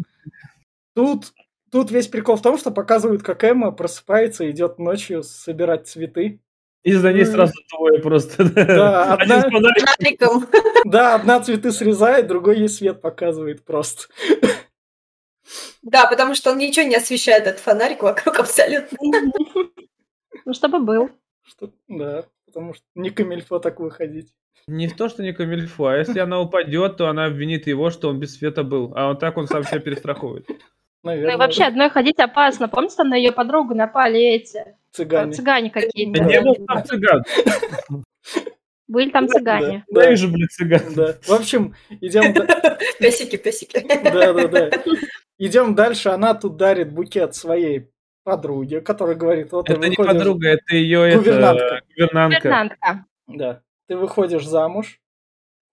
тут, 0.95 1.33
тут 1.77 1.91
весь 1.91 2.09
прикол 2.09 2.37
в 2.37 2.43
том, 2.43 2.57
что 2.57 2.71
показывают, 2.71 3.23
как 3.23 3.45
Эмма 3.45 3.71
просыпается, 3.71 4.51
идет 4.51 4.79
ночью 4.79 5.23
собирать 5.23 5.87
цветы. 5.87 6.41
И 6.83 6.93
за 6.93 7.13
ней 7.13 7.27
сразу 7.27 7.53
двое 7.71 8.01
просто. 8.01 8.45
Да, 8.45 9.15
одна-. 9.15 9.45
Да, 10.85 11.15
одна 11.17 11.41
цветы 11.41 11.73
срезает, 11.73 12.29
другой 12.29 12.61
ей 12.61 12.69
свет 12.69 13.03
показывает 13.03 13.65
просто. 13.65 14.05
Да, 15.83 16.07
потому 16.07 16.35
что 16.35 16.53
он 16.53 16.59
ничего 16.59 16.87
не 16.87 16.97
освещает, 16.97 17.47
этот 17.47 17.61
фонарик 17.61 18.03
вокруг 18.03 18.39
абсолютно. 18.41 18.97
Ну, 20.45 20.55
чтобы 20.55 20.79
был. 20.79 21.11
Что, 21.43 21.71
да, 21.89 22.25
потому 22.47 22.73
что 22.73 22.85
не 22.95 23.11
камильфо 23.11 23.59
так 23.59 23.81
выходить. 23.81 24.33
Не 24.67 24.89
то, 24.89 25.09
что 25.09 25.23
не 25.23 25.33
камильфо, 25.33 25.87
а 25.87 25.97
если 25.97 26.21
она 26.21 26.41
упадет, 26.41 26.97
то 26.97 27.09
она 27.09 27.27
обвинит 27.27 27.67
его, 27.67 27.91
что 27.91 28.09
он 28.09 28.19
без 28.19 28.37
света 28.37 28.65
был. 28.65 28.93
А 28.97 29.09
вот 29.09 29.21
так 29.21 29.37
он 29.37 29.47
сам 29.47 29.63
себя 29.65 29.79
перестраховывает. 29.79 30.49
Ну 31.07 31.13
Наверное, 31.13 31.35
и 31.35 31.39
вообще 31.39 31.63
одной 31.65 31.89
ходить 31.89 32.19
опасно. 32.19 32.67
Помните, 32.67 32.97
там 32.97 33.11
на 33.11 33.15
ее 33.15 33.31
подругу 33.31 33.75
напали 33.75 34.21
эти 34.21 34.75
цыгане. 34.91 35.33
цыгане 35.33 35.71
Да 35.73 35.81
какие-то? 35.81 36.25
не 36.25 36.41
был 36.41 36.55
там 36.67 36.85
цыган. 36.85 37.23
Были 38.89 39.11
там 39.11 39.29
цыгане. 39.29 39.85
Да, 39.89 40.01
Ненавижу, 40.03 40.29
блядь, 40.33 40.51
цыган. 40.51 40.95
да. 40.97 41.15
В 41.23 41.31
общем, 41.33 41.77
идем... 42.01 42.35
Песики, 42.99 43.37
песики. 43.37 43.87
Да, 44.03 44.33
да, 44.33 44.49
да. 44.49 44.71
Идем 45.39 45.77
дальше. 45.77 46.09
Она 46.09 46.35
тут 46.35 46.57
дарит 46.57 46.93
букет 46.93 47.37
своей 47.37 47.89
подруге, 48.25 48.81
которая 48.81 49.15
говорит, 49.15 49.53
вот 49.53 49.67
ты 49.67 49.75
Это 49.75 49.89
не 49.89 49.95
подруга, 49.95 50.49
это 50.49 50.75
ее 50.75 51.17
Гувернантка. 51.19 51.83
гувернантка. 51.95 52.41
Гувернантка. 52.41 53.05
Да. 53.29 53.63
Ты 53.87 53.97
выходишь 53.97 54.45
замуж. 54.45 54.99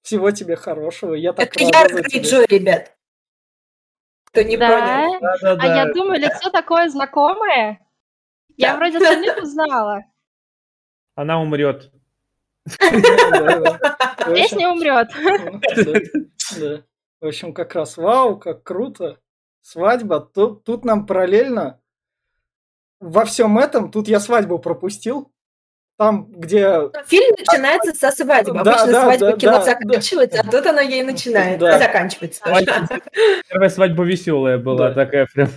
Всего 0.04 0.30
тебе 0.30 0.56
хорошего. 0.56 1.16
Я 1.16 1.34
так 1.34 1.56
Это 1.56 1.66
рада 1.74 1.90
я 1.90 1.96
за 1.96 2.04
тебя. 2.04 2.20
Грейджой, 2.20 2.46
ребят. 2.50 2.96
Кто 4.34 4.42
не 4.42 4.58
Да. 4.58 4.68
понял. 4.68 5.60
А 5.62 5.68
я 5.68 5.94
думаю, 5.94 6.20
лицо 6.20 6.50
такое 6.50 6.90
знакомое. 6.90 7.80
Я 8.58 8.72
Да. 8.74 8.78
вроде 8.78 9.00
самих 9.00 9.38
узнала. 9.38 10.02
Она 11.16 11.40
умрет. 11.40 11.92
Да, 12.80 12.90
да, 13.32 13.60
да. 13.60 14.34
Песня 14.34 14.70
умрет. 14.70 15.10
Да, 15.76 16.00
да. 16.60 16.84
В 17.22 17.28
общем, 17.28 17.54
как 17.54 17.76
раз 17.76 17.98
вау, 17.98 18.38
как 18.38 18.64
круто. 18.64 19.20
Свадьба. 19.62 20.20
Тут, 20.20 20.64
тут 20.64 20.84
нам 20.84 21.06
параллельно 21.06 21.80
во 23.00 23.26
всем 23.26 23.58
этом, 23.60 23.92
тут 23.92 24.08
я 24.08 24.20
свадьбу 24.20 24.60
пропустил. 24.60 25.33
Там, 26.04 26.28
где... 26.32 26.90
Фильм 27.08 27.36
начинается 27.38 27.94
со 27.94 28.12
свадьбы. 28.12 28.54
Да, 28.56 28.60
Обычно 28.62 28.92
да, 28.92 29.02
свадьба 29.04 29.26
да, 29.32 29.38
кино 29.38 29.52
да, 29.54 29.62
заканчивается, 29.62 30.42
а 30.42 30.52
тут 30.52 30.66
оно 30.66 30.82
ей 30.82 31.04
начинает. 31.04 31.60
Да. 31.60 31.78
Заканчивается. 31.80 32.42
Первая 33.50 33.70
свадьба 33.70 34.04
веселая 34.04 34.58
была, 34.58 34.90
Да. 34.90 34.94
такая 35.06 35.28
прям. 35.34 35.50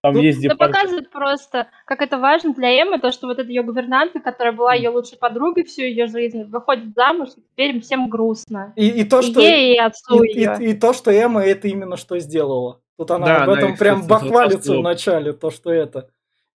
Там 0.00 0.14
Ну, 0.14 0.20
есть 0.20 0.40
департ- 0.40 0.58
показывает 0.58 1.10
просто, 1.10 1.66
как 1.84 2.02
это 2.02 2.18
важно 2.18 2.54
для 2.54 2.70
Эммы, 2.82 3.00
то, 3.00 3.10
что 3.10 3.26
вот 3.26 3.40
эта 3.40 3.48
ее 3.48 3.64
гувернантка, 3.64 4.20
которая 4.20 4.52
была 4.52 4.72
ее 4.74 4.90
лучшей 4.90 5.18
подругой 5.18 5.64
всю 5.64 5.82
ее 5.82 6.06
жизнь, 6.06 6.44
выходит 6.44 6.94
замуж, 6.94 7.30
и 7.36 7.40
теперь 7.52 7.70
им 7.74 7.80
всем 7.80 8.08
грустно. 8.08 8.72
И, 8.76 8.86
и 8.88 9.04
то, 9.04 9.18
И 9.18 9.22
что... 9.24 9.40
ей, 9.40 9.74
и 9.74 9.78
отцу 9.78 10.22
И, 10.22 10.38
ее. 10.38 10.56
и- 10.60 10.64
и 10.70 10.74
то, 10.74 10.92
что 10.92 11.10
Эмма 11.10 11.42
это 11.44 11.66
именно 11.66 11.96
что 11.96 12.16
сделала. 12.20 12.80
Тут 12.96 13.10
она 13.10 13.26
Да, 13.26 13.36
об 13.42 13.50
она 13.50 13.58
этом 13.58 13.72
их, 13.72 13.78
прям 13.80 14.02
кстати, 14.02 14.10
бахвалится 14.24 14.74
начале, 14.74 15.32
то, 15.32 15.50
что 15.50 15.72
это. 15.72 16.08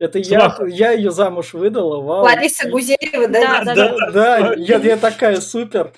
Это 0.03 0.19
я, 0.19 0.57
я 0.67 0.91
ее 0.91 1.11
замуж 1.11 1.53
выдала, 1.53 2.01
вау. 2.01 2.23
Лариса 2.23 2.69
Гузеева, 2.69 3.27
да? 3.29 3.63
Да, 3.63 3.75
Да, 3.75 4.11
да, 4.11 4.53
я, 4.57 4.77
я 4.79 4.97
такая 4.97 5.39
супер. 5.39 5.93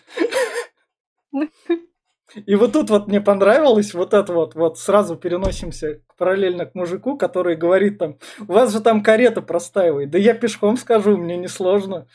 И 2.46 2.54
вот 2.56 2.74
тут 2.74 2.90
вот 2.90 3.08
мне 3.08 3.20
понравилось 3.20 3.94
вот 3.94 4.14
это 4.14 4.32
вот, 4.32 4.54
вот 4.56 4.78
сразу 4.78 5.16
переносимся 5.16 6.02
параллельно 6.18 6.66
к 6.66 6.76
мужику, 6.76 7.18
который 7.18 7.56
говорит 7.56 7.98
там, 7.98 8.18
у 8.48 8.54
вас 8.54 8.74
же 8.74 8.82
там 8.82 9.02
карета 9.02 9.42
простаивает. 9.42 10.12
Да 10.12 10.18
я 10.18 10.34
пешком 10.34 10.78
скажу, 10.78 11.18
мне 11.18 11.38
несложно. 11.38 12.08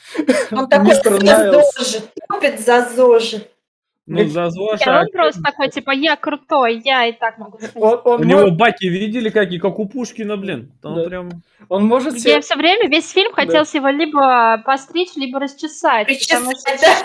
Он 0.52 0.68
такой 0.68 0.94
за. 0.94 1.62
ЗОЖи, 1.74 2.02
топит 2.28 2.60
за 2.60 2.88
ЗОЖи. 2.94 3.48
Ну, 4.06 4.24
за 4.26 4.44
Не, 4.44 4.50
Зоша. 4.50 5.00
он 5.00 5.06
просто 5.12 5.40
такой, 5.42 5.68
типа, 5.68 5.92
я 5.92 6.16
крутой, 6.16 6.80
я 6.84 7.06
и 7.06 7.12
так 7.12 7.38
могу 7.38 7.58
сходить. 7.58 7.76
Он, 7.76 8.00
он 8.04 8.20
У 8.22 8.24
него 8.24 8.50
баки 8.50 8.86
видели 8.86 9.28
какие, 9.28 9.58
как 9.60 9.78
у 9.78 9.86
Пушкина, 9.88 10.36
блин. 10.36 10.72
Там 10.82 10.96
Да. 10.96 11.04
прям... 11.04 11.30
он 11.68 11.86
может 11.86 12.18
себе... 12.18 12.40
все 12.40 12.56
время, 12.56 12.88
весь 12.88 13.10
фильм 13.12 13.30
Да. 13.36 13.42
хотелось 13.44 13.72
его 13.74 13.88
либо 13.88 14.62
постричь, 14.64 15.14
либо 15.16 15.38
расчесать. 15.38 16.08
потому 16.08 16.50
что- 16.56 16.70
Причесать, 16.72 17.04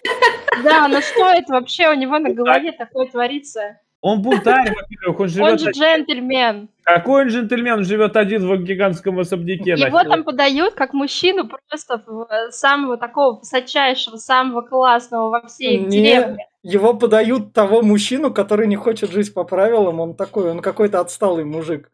да? 0.55 0.63
Да, 0.63 0.87
ну 0.87 1.01
что 1.01 1.27
это 1.29 1.53
вообще 1.53 1.89
у 1.89 1.93
него 1.93 2.17
на 2.17 2.31
голове 2.33 2.71
такое 2.71 3.05
творится? 3.07 3.77
Он 4.01 4.21
бунтарь, 4.21 4.71
во-первых, 4.73 5.19
он 5.19 5.23
Он 5.25 5.29
живет... 5.29 5.59
же 5.59 5.71
джентльмен. 5.71 6.69
Какой 6.83 7.23
он 7.23 7.27
джентльмен, 7.29 7.73
он 7.79 7.83
живет 7.83 8.15
один 8.15 8.47
в 8.47 8.63
гигантском 8.63 9.19
особняке. 9.19 9.71
Его 9.71 9.97
нахер. 9.97 10.09
там 10.11 10.23
подают 10.23 10.73
как 10.75 10.93
мужчину 10.93 11.47
просто 11.47 12.03
э, 12.29 12.51
самого 12.51 12.97
такого 12.97 13.39
высочайшего, 13.39 14.17
самого 14.17 14.61
классного 14.61 15.29
во 15.29 15.47
всей 15.47 15.79
Не, 15.79 15.89
деревне. 15.89 16.47
Его 16.65 16.93
подают 16.95 17.53
того 17.53 17.81
мужчину, 17.81 18.33
который 18.33 18.67
не 18.67 18.75
хочет 18.75 19.11
жить 19.11 19.33
по 19.33 19.43
правилам, 19.43 19.99
он 19.99 20.15
такой, 20.15 20.49
он 20.51 20.59
какой-то 20.61 20.99
отсталый 20.99 21.45
мужик. 21.45 21.91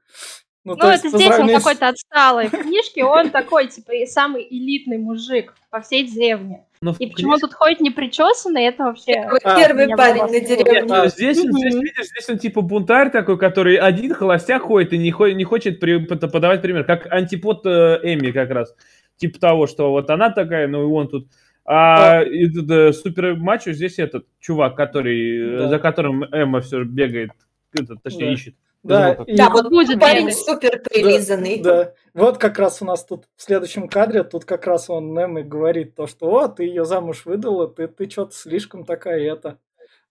Ну, 0.63 0.75
Ну, 0.75 0.88
это 0.88 1.01
по 1.04 1.10
здесь 1.10 1.22
он 1.28 1.34
сравнению 1.34 1.60
с- 1.60 1.63
какой-то 1.63 1.88
отсталый. 1.90 2.48
В 2.48 2.51
книжке 2.51 3.04
он 3.04 3.32
такой, 3.32 3.68
типа, 3.68 3.92
и 3.94 4.06
самый 4.06 4.48
элитный 4.50 4.98
мужик 5.00 5.56
по 5.72 5.82
всей 5.82 6.08
деревне. 6.08 6.66
Но 6.84 6.94
в 6.94 7.00
И 7.00 7.08
почему 7.08 7.34
он 7.34 7.40
тут 7.40 7.54
ходит 7.54 7.80
непричесанный, 7.82 8.63
это 8.66 8.84
вообще... 8.86 9.13
А. 9.44 9.56
Первый 9.60 9.88
парень 9.90 10.22
на 10.22 10.40
деревне. 10.40 10.94
А. 10.94 11.08
Здесь, 11.08 11.38
он, 11.44 11.51
здесь, 11.51 11.74
видишь, 11.75 12.06
здесь 12.08 12.30
он 12.30 12.38
типа 12.38 12.62
бунтарь 12.62 13.12
такой, 13.12 13.38
который 13.40 13.75
один 13.75 14.13
холостяк 14.13 14.62
ходит 14.63 14.94
и 14.94 14.98
не, 14.98 15.12
хо- 15.12 15.30
не 15.30 15.44
хочет 15.44 15.80
при- 15.80 16.06
под- 16.06 16.32
подавать 16.32 16.62
пример, 16.62 16.84
как 16.86 17.12
антипод 17.12 17.66
э, 17.66 18.00
Эми 18.04 18.32
как 18.32 18.50
раз. 18.51 18.74
Типа 19.18 19.40
того, 19.40 19.68
что 19.68 19.90
вот 19.92 20.10
она 20.12 20.30
такая, 20.30 20.68
ну 20.68 20.84
и 20.84 20.86
он 20.92 21.08
тут. 21.08 21.28
А 21.74 22.24
э, 22.25 22.92
супер 22.92 23.36
мачо 23.38 23.72
здесь 23.72 23.98
этот 23.98 24.25
чувак, 24.40 24.75
который, 24.75 25.58
Да. 25.58 25.70
за 25.70 25.80
которым 25.80 26.24
Эмма 26.25 26.60
все 26.60 26.84
бегает, 26.84 27.32
этот, 27.72 28.04
точнее 28.04 28.25
Да. 28.28 28.34
ищет. 28.34 28.56
Да, 28.84 29.13
и- 29.25 29.38
Да, 29.38 29.50
вот 29.51 29.70
Будет 29.70 30.00
парень 30.00 30.32
супер 30.34 30.82
прилизанный. 30.82 31.62
Да, 31.62 31.94
вот 32.13 32.40
как 32.40 32.60
раз 32.60 32.82
у 32.82 32.86
нас 32.86 33.06
тут 33.06 33.25
в 33.38 33.42
следующем 33.42 33.88
кадре, 33.88 34.24
тут 34.24 34.44
как 34.44 34.68
раз 34.68 34.90
он 34.90 35.13
Немо 35.13 35.44
говорит 35.44 35.96
то, 35.96 36.08
что 36.08 36.25
о, 36.36 36.50
ты 36.50 36.66
ее 36.66 36.84
замуж 36.84 37.25
выдала, 37.25 37.70
ты, 37.70 37.88
ты 37.88 38.10
что-то 38.10 38.36
слишком 38.36 38.84
такая 38.84 39.22
это. 39.22 39.58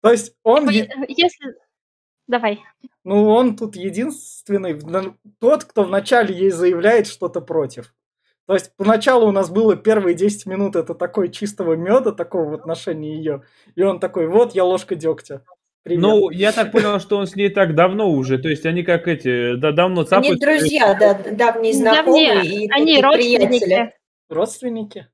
То 0.00 0.10
есть 0.12 0.34
он, 0.42 0.66
Если... 0.70 1.56
Давай. 2.26 2.60
ну 3.04 3.28
он 3.28 3.56
тут 3.56 3.76
единственный, 3.76 4.80
тот, 5.40 5.64
кто 5.64 5.82
вначале 5.82 6.34
ей 6.34 6.50
заявляет 6.50 7.06
что-то 7.06 7.40
против. 7.42 7.92
То 8.50 8.54
есть 8.54 8.72
поначалу 8.76 9.28
у 9.28 9.30
нас 9.30 9.48
было 9.48 9.76
первые 9.76 10.16
10 10.16 10.44
минут 10.46 10.74
это 10.74 10.92
такой 10.94 11.30
чистого 11.30 11.74
меда, 11.74 12.10
такого 12.10 12.50
в 12.50 12.54
отношении 12.54 13.14
ее. 13.14 13.42
И 13.76 13.82
он 13.84 14.00
такой, 14.00 14.26
вот 14.26 14.56
я 14.56 14.64
ложка 14.64 14.96
дегтя. 14.96 15.42
Привет. 15.84 16.02
Ну, 16.02 16.30
я 16.30 16.50
так 16.50 16.72
понял, 16.72 16.98
что 16.98 17.18
он 17.18 17.28
с 17.28 17.36
ней 17.36 17.48
так 17.50 17.76
давно 17.76 18.10
уже, 18.10 18.38
то 18.38 18.48
есть 18.48 18.66
они 18.66 18.82
как 18.82 19.06
эти, 19.06 19.54
да, 19.54 19.70
давно 19.70 20.00
Они 20.00 20.08
цапаются. 20.34 20.44
друзья, 20.44 20.94
да, 20.98 21.14
давние 21.30 21.74
знакомые 21.74 22.34
Давние. 22.34 22.64
и 22.64 22.70
Они 22.72 23.00
родственники. 23.00 23.46
приятели. 23.46 23.92
Родственники? 24.28 25.06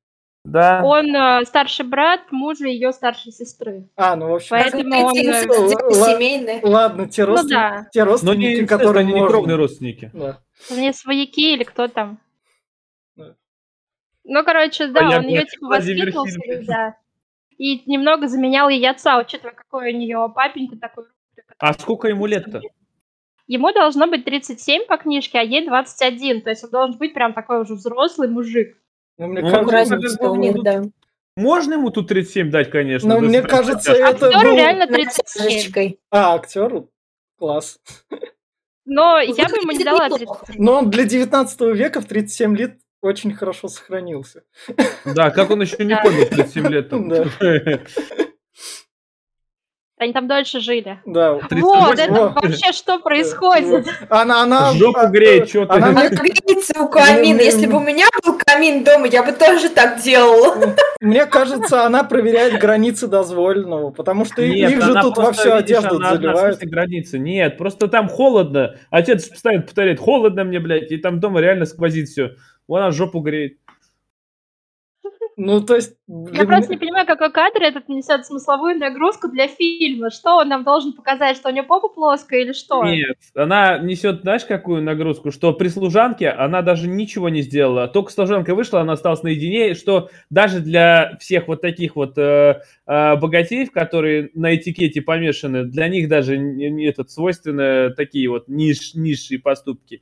Да. 0.47 0.81
Он 0.83 1.15
э, 1.15 1.45
старший 1.45 1.85
брат 1.85 2.21
мужа 2.33 2.67
ее 2.69 2.91
старшей 2.95 3.33
сестры. 3.33 3.87
А, 3.97 4.17
ну 4.17 4.31
в 4.31 4.35
общем, 4.37 4.49
Поэтому 4.49 4.91
Как 4.91 5.05
он, 5.13 5.19
э, 5.19 5.93
семейное. 5.93 6.61
ладно, 6.63 7.07
те, 7.07 7.27
Ну 7.27 7.35
родствен- 7.35 7.49
да. 7.51 7.87
те 7.93 7.99
Но 8.03 8.05
не 8.07 8.11
родственники, 8.13 8.55
инцест, 8.61 8.69
которые 8.71 9.01
они 9.03 9.13
не 9.13 9.27
кровные 9.27 9.57
родственники. 9.57 10.11
Да. 10.15 10.39
Они 10.71 10.91
свояки 10.95 11.53
или 11.53 11.65
кто 11.65 11.87
там. 11.89 12.19
Ну, 14.29 14.45
короче, 14.45 14.89
да, 14.89 15.01
Понятно. 15.01 15.19
он 15.19 15.33
ее 15.35 15.45
типа 15.45 15.67
воспитывал, 15.67 16.27
Фильм. 16.27 16.65
да. 16.67 16.97
И 17.59 17.83
немного 17.91 18.27
заменял 18.29 18.69
ей 18.69 18.89
отца, 18.89 19.19
учитывая, 19.19 19.55
какой 19.55 19.93
у 19.93 19.97
нее 19.97 20.31
папенька 20.35 20.77
такой. 20.77 21.05
А 21.59 21.73
сколько 21.75 22.09
ему 22.09 22.27
лет-то? 22.27 22.61
Ему 23.47 23.73
должно 23.73 24.09
быть 24.09 24.25
37 24.25 24.87
по 24.87 24.97
книжке, 24.97 25.39
а 25.39 25.43
ей 25.43 25.65
21. 25.67 26.43
То 26.43 26.51
есть 26.51 26.65
он 26.65 26.71
должен 26.71 26.99
быть 26.99 27.15
прям 27.15 27.33
такой 27.33 27.61
уже 27.63 27.75
взрослый 27.75 28.29
мужик. 28.29 28.77
Ну, 29.19 29.29
мне 29.29 29.41
Ну, 29.43 29.51
кажется, 29.51 29.73
Разница 29.73 30.31
у 30.31 30.35
них, 30.35 30.63
да. 30.63 30.83
Можно 31.37 31.75
ему 31.75 31.91
тут 31.91 32.09
37 32.09 32.51
дать, 32.51 32.71
конечно. 32.71 33.09
Но 33.09 33.21
да, 33.21 33.27
мне 33.27 33.43
кажется, 33.43 33.93
с- 33.95 33.99
это 33.99 34.27
Актеру 34.29 34.49
был- 34.51 34.57
реально 34.57 34.87
Над 34.87 34.95
37. 34.95 35.49
тяжечкой. 35.49 36.01
А, 36.11 36.35
актеру? 36.35 36.91
Класс. 37.39 37.79
Но 38.85 39.19
я 39.21 39.45
бы 39.49 39.57
ему 39.59 39.71
не 39.73 39.85
дала 39.85 40.09
неплохо. 40.09 40.47
37. 40.47 40.65
Но 40.65 40.73
он 40.79 40.91
для 40.91 41.05
19 41.05 41.73
века 41.75 42.01
в 42.01 42.07
37 42.07 42.57
лет 42.57 42.79
очень 43.01 43.35
хорошо 43.35 43.69
сохранился. 43.69 44.43
Да, 45.05 45.31
как 45.31 45.51
он 45.51 45.63
еще 45.63 45.85
не 45.85 45.95
в 45.95 46.29
37 46.29 46.67
лет. 46.69 46.93
Они 49.99 50.13
там 50.13 50.29
дольше 50.29 50.61
жили. 50.61 51.01
Да. 51.07 51.39
38. 51.39 51.61
Вот, 51.63 51.99
это 51.99 52.13
Во. 52.13 52.29
вообще 52.29 52.73
что 52.73 52.99
происходит? 52.99 53.87
Она, 54.11 54.43
она, 54.43 54.73
Жопу 54.75 55.09
греет, 55.09 55.49
чё 55.49 55.65
ты. 55.65 55.73
Она 55.73 55.89
Она 55.89 56.09
греется 56.11 56.83
у 56.83 56.89
камина. 56.89 57.41
Если 57.41 57.67
бы 57.67 57.79
у 57.79 57.81
меня 57.81 58.05
был 58.23 58.37
камин 58.37 58.85
дома, 58.85 59.07
я 59.07 59.23
бы 59.23 59.33
тоже 59.33 59.71
так 59.71 60.03
делала. 60.03 60.75
мне 61.01 61.25
кажется, 61.25 61.85
она 61.87 62.05
проверяет 62.05 62.61
границы 62.61 63.07
дозволенного, 63.07 63.91
потому 63.91 64.27
что 64.27 64.47
Нет, 64.47 64.73
их 64.73 64.83
же 64.83 64.91
она 64.91 65.01
тут 65.01 65.17
во 65.17 65.33
всю 65.33 65.53
одежду 65.53 65.97
она 65.97 66.13
заливают. 66.13 66.57
смысле, 66.57 66.71
границы. 66.71 67.19
Нет, 67.19 67.57
просто 67.57 67.89
там 67.89 68.11
холодно. 68.11 68.77
Отец 68.91 69.27
постоянно 69.31 69.63
повторяет, 69.63 69.99
холодно 69.99 70.45
мне, 70.45 70.61
блядь, 70.61 70.93
и 70.93 70.99
там 70.99 71.21
дома 71.21 71.41
реально 71.41 71.65
сквозит 71.65 72.09
все. 72.11 72.33
Вон 72.69 72.83
она 72.83 72.91
жопу 72.91 73.21
греет. 73.21 73.59
Ну, 75.39 75.61
то 75.61 75.75
есть... 75.75 75.97
для 76.07 76.43
Я 76.43 76.47
просто 76.47 76.73
не 76.73 76.79
понимаю, 76.79 77.07
какой 77.07 77.31
кадр 77.31 77.63
этот 77.63 77.91
несет 77.91 78.25
смысловую 78.25 78.79
нагрузку 78.79 79.29
для 79.29 79.49
фильма. 79.49 80.11
Что 80.11 80.39
он 80.39 80.49
нам 80.49 80.65
должен 80.65 80.95
показать, 80.95 81.37
что 81.37 81.51
у 81.51 81.53
нее 81.53 81.63
попа 81.63 81.89
плоская 81.89 82.41
или 82.41 82.53
что? 82.53 82.83
Нет, 82.85 83.19
она 83.35 83.79
несет, 83.79 84.23
знаешь, 84.23 84.47
какую 84.47 84.83
нагрузку, 84.83 85.31
что 85.31 85.53
при 85.53 85.69
служанке 85.69 86.31
она 86.31 86.63
даже 86.63 86.89
ничего 86.89 87.29
не 87.29 87.43
сделала. 87.43 87.87
Только 87.87 88.13
служанка 88.13 88.55
вышла, 88.55 88.81
она 88.81 88.95
осталась 88.95 89.23
наедине, 89.23 89.75
что 89.75 90.09
даже 90.31 90.61
для 90.61 91.19
всех 91.21 91.49
вот 91.49 91.61
таких 91.61 91.97
вот 91.97 92.17
э, 92.17 92.63
э, 92.87 93.17
богатеев, 93.17 93.71
которые 93.73 94.31
на 94.33 94.57
этикете 94.57 95.03
помешаны, 95.03 95.65
для 95.65 95.89
них 95.89 96.09
даже 96.09 96.39
не, 96.39 96.71
не 96.71 96.87
этот, 96.87 97.11
свойственны 97.11 97.91
такие 97.91 98.31
вот 98.31 98.49
ниш, 98.49 98.95
низшие 98.95 99.39
поступки. 99.39 100.01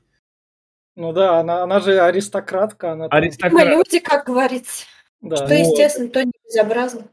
Ну 0.96 1.12
да, 1.12 1.38
она, 1.40 1.62
она 1.62 1.80
же 1.80 1.98
аристократка. 2.00 2.92
Она 2.92 3.08
там- 3.08 3.18
Мы 3.20 3.26
Аристократ. 3.26 3.66
люди, 3.68 3.98
как 3.98 4.26
говорится. 4.26 4.84
да. 5.20 5.36
Что 5.36 5.46
Вот. 5.46 5.52
естественно, 5.54 6.08
то 6.08 6.24
не 6.24 6.32
безобразно. 6.44 7.08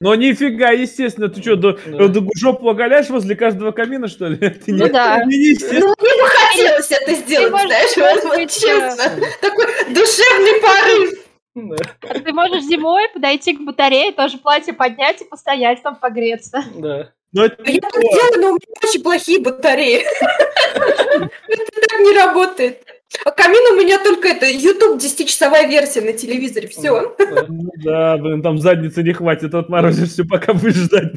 Но 0.00 0.14
нифига, 0.16 0.70
естественно, 0.70 1.28
ты 1.28 1.40
что, 1.40 1.54
до, 1.56 1.78
Да. 1.86 2.08
до 2.08 2.26
жопу 2.36 2.68
оголяешь 2.68 3.08
возле 3.10 3.36
каждого 3.36 3.70
камина, 3.70 4.08
что 4.08 4.26
ли? 4.26 4.36
Ты 4.66 4.72
Ну 4.72 4.86
не- 4.86 4.90
да. 4.90 5.24
не 5.24 5.36
естественно. 5.36 5.80
Ну, 5.86 5.94
мне 6.00 6.22
бы 6.22 6.28
хотелось 6.28 6.90
это 6.90 7.14
сделать, 7.14 7.52
можешь 7.52 7.68
знаешь, 7.94 8.22
быть, 8.24 8.52
честно. 8.60 9.04
Такой 9.40 9.66
душевный 9.94 10.60
порыв. 10.60 11.20
Да, 11.54 12.14
Ты 12.14 12.32
можешь 12.32 12.64
зимой 12.64 13.08
подойти 13.14 13.56
к 13.56 13.60
батарее, 13.60 14.10
тоже 14.12 14.38
платье 14.38 14.72
поднять 14.72 15.20
и 15.22 15.24
постоять 15.24 15.80
там 15.82 15.94
погреться. 15.94 16.64
да. 16.74 17.10
Но 17.34 17.44
это 17.44 17.62
не 17.64 17.74
Я 17.74 17.80
так 17.80 18.00
делаю, 18.00 18.40
но 18.40 18.48
у 18.48 18.52
меня 18.52 18.74
очень 18.82 19.02
плохие 19.02 19.40
батареи. 19.40 20.04
Это 21.20 21.88
так 21.88 22.00
не 22.00 22.16
работает. 22.16 22.84
А 23.24 23.30
камин 23.30 23.74
у 23.74 23.80
меня 23.80 24.02
только 24.02 24.28
это 24.28 24.46
YouTube 24.46 25.00
10-часовая 25.00 25.68
версия 25.68 26.00
на 26.00 26.12
телевизоре. 26.12 26.66
Все. 26.66 27.14
Да. 27.16 27.46
Ну 27.48 27.70
Да, 27.84 28.16
блин, 28.18 28.42
там 28.42 28.58
задницы 28.58 29.02
не 29.02 29.12
хватит, 29.12 29.54
отморозишься, 29.54 30.24
пока 30.24 30.52
будешь 30.52 30.74
ждать. 30.74 31.12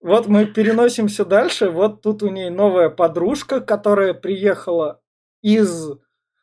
Вот 0.00 0.26
мы 0.26 0.46
переносимся 0.46 1.24
дальше. 1.24 1.70
Вот 1.70 2.02
тут 2.02 2.22
у 2.22 2.28
ней 2.28 2.50
новая 2.50 2.90
подружка, 2.90 3.60
которая 3.60 4.12
приехала 4.12 5.00
из... 5.40 5.88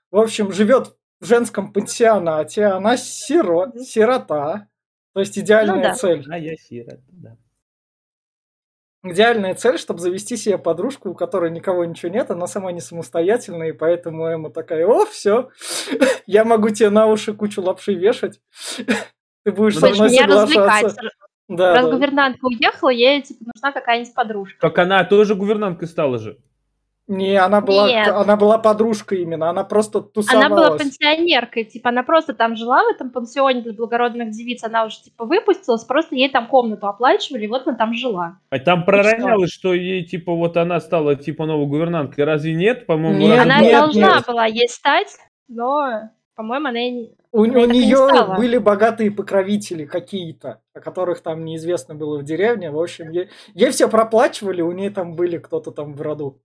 В 0.09 0.17
общем, 0.17 0.51
живет 0.51 0.95
в 1.19 1.25
женском 1.25 1.73
пансионате. 1.73 2.65
Она 2.65 2.97
сиро... 2.97 3.71
сирота. 3.77 4.67
То 5.13 5.19
есть 5.19 5.37
идеальная 5.37 5.75
Ну 5.75 5.81
да. 5.83 5.93
цель. 5.95 6.25
А 6.29 6.37
я 6.37 6.55
сирота. 6.55 7.03
Идеальная 9.03 9.55
цель, 9.55 9.79
чтобы 9.79 9.99
завести 9.99 10.37
себе 10.37 10.59
подружку, 10.59 11.09
у 11.09 11.15
которой 11.15 11.49
никого 11.49 11.85
ничего 11.85 12.11
нет, 12.11 12.29
она 12.29 12.45
сама 12.45 12.71
не 12.71 12.81
самостоятельная, 12.81 13.69
и 13.69 13.71
поэтому 13.71 14.25
Эмма 14.27 14.51
такая, 14.51 14.85
о, 14.85 15.05
все, 15.07 15.49
я 16.27 16.45
могу 16.45 16.69
тебе 16.69 16.91
на 16.91 17.07
уши 17.07 17.33
кучу 17.33 17.61
лапши 17.63 17.93
вешать, 17.95 18.39
ты 19.43 19.51
будешь 19.51 19.73
Ну, 19.75 19.79
со 19.81 19.89
мной 19.89 20.09
меня 20.09 20.27
развлекать. 20.27 20.81
соглашаться. 20.91 21.09
Да, 21.47 21.73
Раз 21.75 21.85
да. 21.85 21.91
гувернантка 21.91 22.45
уехала, 22.45 22.89
ей 22.89 23.21
типа 23.23 23.43
нужна 23.53 23.71
какая-нибудь 23.73 24.13
подружка. 24.13 24.57
Как 24.61 24.77
она 24.77 25.03
тоже 25.03 25.35
гувернанткой 25.35 25.87
стала 25.87 26.17
же. 26.19 26.37
Не, 27.11 27.35
она 27.35 27.59
была, 27.59 27.89
Нет. 27.89 28.07
она 28.07 28.37
была 28.37 28.57
подружкой 28.57 29.23
именно, 29.23 29.49
она 29.49 29.65
просто 29.65 30.01
тусовалась. 30.01 30.45
Она 30.45 30.55
была 30.55 30.77
пенсионеркой, 30.77 31.65
типа 31.65 31.89
она 31.89 32.03
просто 32.03 32.33
там 32.33 32.55
жила 32.55 32.83
в 32.83 32.95
этом 32.95 33.09
пансионе 33.09 33.61
для 33.61 33.73
благородных 33.73 34.31
девиц, 34.31 34.63
она 34.63 34.85
уже 34.85 35.01
типа 35.03 35.25
выпустилась, 35.25 35.83
просто 35.83 36.15
ей 36.15 36.29
там 36.29 36.47
комнату 36.47 36.87
оплачивали, 36.87 37.43
и 37.43 37.47
вот 37.47 37.67
она 37.67 37.75
там 37.75 37.93
жила. 37.93 38.37
А 38.49 38.59
там 38.59 38.85
проронялось, 38.85 39.51
что 39.51 39.73
ей, 39.73 40.05
типа, 40.05 40.33
вот 40.33 40.55
она 40.55 40.79
стала, 40.79 41.15
типа, 41.15 41.45
новой 41.45 41.67
гувернанткой. 41.67 42.23
Разве 42.23 42.53
нет? 42.55 42.85
По-моему, 42.85 43.19
Нет, 43.19 43.39
она 43.39 43.59
нет, 43.59 43.71
должна 43.73 44.15
нет. 44.15 44.25
была 44.25 44.45
ей 44.45 44.69
стать, 44.69 45.17
но, 45.49 46.09
по-моему, 46.35 46.67
она 46.67 46.79
и 46.79 46.91
не... 46.91 47.15
у, 47.33 47.41
у 47.41 47.45
не 47.45 47.67
нее 47.67 47.97
стало. 47.97 48.35
были 48.35 48.57
богатые 48.57 49.11
покровители 49.11 49.85
какие-то, 49.85 50.61
о 50.73 50.79
которых 50.79 51.21
там 51.21 51.43
неизвестно 51.43 51.93
было 51.93 52.17
в 52.19 52.23
деревне. 52.23 52.71
В 52.71 52.79
общем, 52.79 53.09
ей, 53.09 53.29
ей 53.53 53.71
все 53.71 53.89
проплачивали, 53.89 54.61
у 54.61 54.71
нее 54.71 54.91
там 54.91 55.15
были 55.15 55.37
кто-то 55.37 55.71
там 55.71 55.93
в 55.93 56.01
роду. 56.01 56.39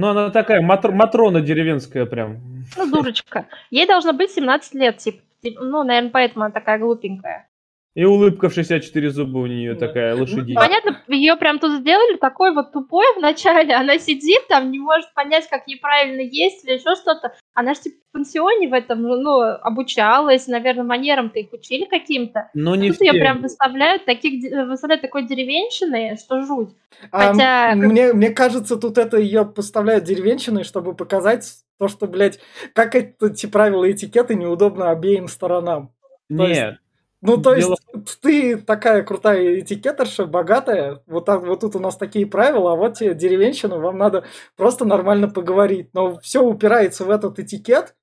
Ну, 0.00 0.08
она 0.08 0.30
такая 0.30 0.62
матр- 0.62 0.92
матрона 0.92 1.42
деревенская 1.42 2.06
прям. 2.06 2.38
Ну, 2.76 2.90
дурочка. 2.90 3.46
Ей 3.70 3.86
должно 3.86 4.14
быть 4.14 4.30
17 4.30 4.74
лет, 4.74 4.96
типа. 4.96 5.18
Ну, 5.42 5.84
наверное, 5.84 6.10
поэтому 6.10 6.44
она 6.46 6.52
такая 6.52 6.78
глупенькая. 6.78 7.49
И 7.96 8.04
улыбка 8.04 8.48
в 8.48 8.54
64 8.54 9.10
зуба 9.10 9.38
у 9.38 9.46
нее 9.46 9.74
Да. 9.74 9.88
такая 9.88 10.14
лошадиная. 10.14 10.54
Понятно, 10.64 11.02
ее 11.08 11.34
прям 11.36 11.58
тут 11.58 11.80
сделали 11.80 12.16
такой 12.18 12.54
вот 12.54 12.70
тупой 12.72 13.04
вначале. 13.16 13.74
Она 13.74 13.98
сидит 13.98 14.46
там, 14.48 14.70
не 14.70 14.78
может 14.78 15.12
понять, 15.12 15.48
как 15.50 15.62
ей 15.66 15.80
правильно 15.80 16.20
есть 16.20 16.64
или 16.64 16.74
еще 16.74 16.94
что-то. 16.94 17.34
Она 17.52 17.74
же 17.74 17.80
типа 17.80 17.96
в 18.08 18.12
пансионе 18.12 18.68
в 18.68 18.72
этом, 18.74 19.02
ну, 19.02 19.16
ну, 19.20 19.40
обучалась, 19.40 20.46
наверное, 20.46 20.84
манерам-то 20.84 21.40
их 21.40 21.52
учили 21.52 21.84
каким-то. 21.84 22.48
Но 22.54 22.76
не 22.76 22.90
Тут 22.92 23.00
ее 23.00 23.12
прям 23.12 23.40
выставляют, 23.42 24.04
таких, 24.04 24.40
выставляют 24.68 25.02
такой 25.02 25.26
деревенщиной, 25.26 26.16
что 26.16 26.42
жуть. 26.42 26.70
А 27.10 27.32
Хотя- 27.32 27.74
мне, 27.74 28.12
мне 28.12 28.30
кажется, 28.30 28.76
тут 28.76 28.98
это 28.98 29.16
ее 29.16 29.44
поставляют 29.44 30.04
деревенщиной, 30.04 30.62
чтобы 30.62 30.94
показать 30.94 31.44
то, 31.78 31.88
что, 31.88 32.06
блядь, 32.06 32.38
как 32.72 32.94
эти 32.94 33.46
правила 33.46 33.90
этикеты 33.90 34.36
неудобно 34.36 34.90
обеим 34.90 35.26
сторонам. 35.26 35.92
То 36.28 36.46
есть- 36.46 36.60
Нет. 36.60 36.78
Ну, 37.22 37.36
то 37.36 37.54
есть, 37.54 37.68
Дело- 37.68 38.04
ты 38.22 38.56
такая 38.56 39.02
крутая 39.02 39.60
этикетерша, 39.60 40.24
богатая, 40.26 41.02
вот, 41.06 41.26
так, 41.26 41.42
вот 41.42 41.60
тут 41.60 41.76
у 41.76 41.78
нас 41.78 41.96
такие 41.96 42.26
правила, 42.26 42.72
а 42.72 42.76
вот 42.76 42.94
тебе 42.94 43.14
деревенщина, 43.14 43.78
вам 43.78 43.98
надо 43.98 44.24
просто 44.56 44.84
нормально 44.84 45.28
поговорить. 45.28 45.90
Но 45.92 46.18
все 46.20 46.42
упирается 46.42 47.04
в 47.04 47.10
этот 47.10 47.38
этикет, 47.38 47.94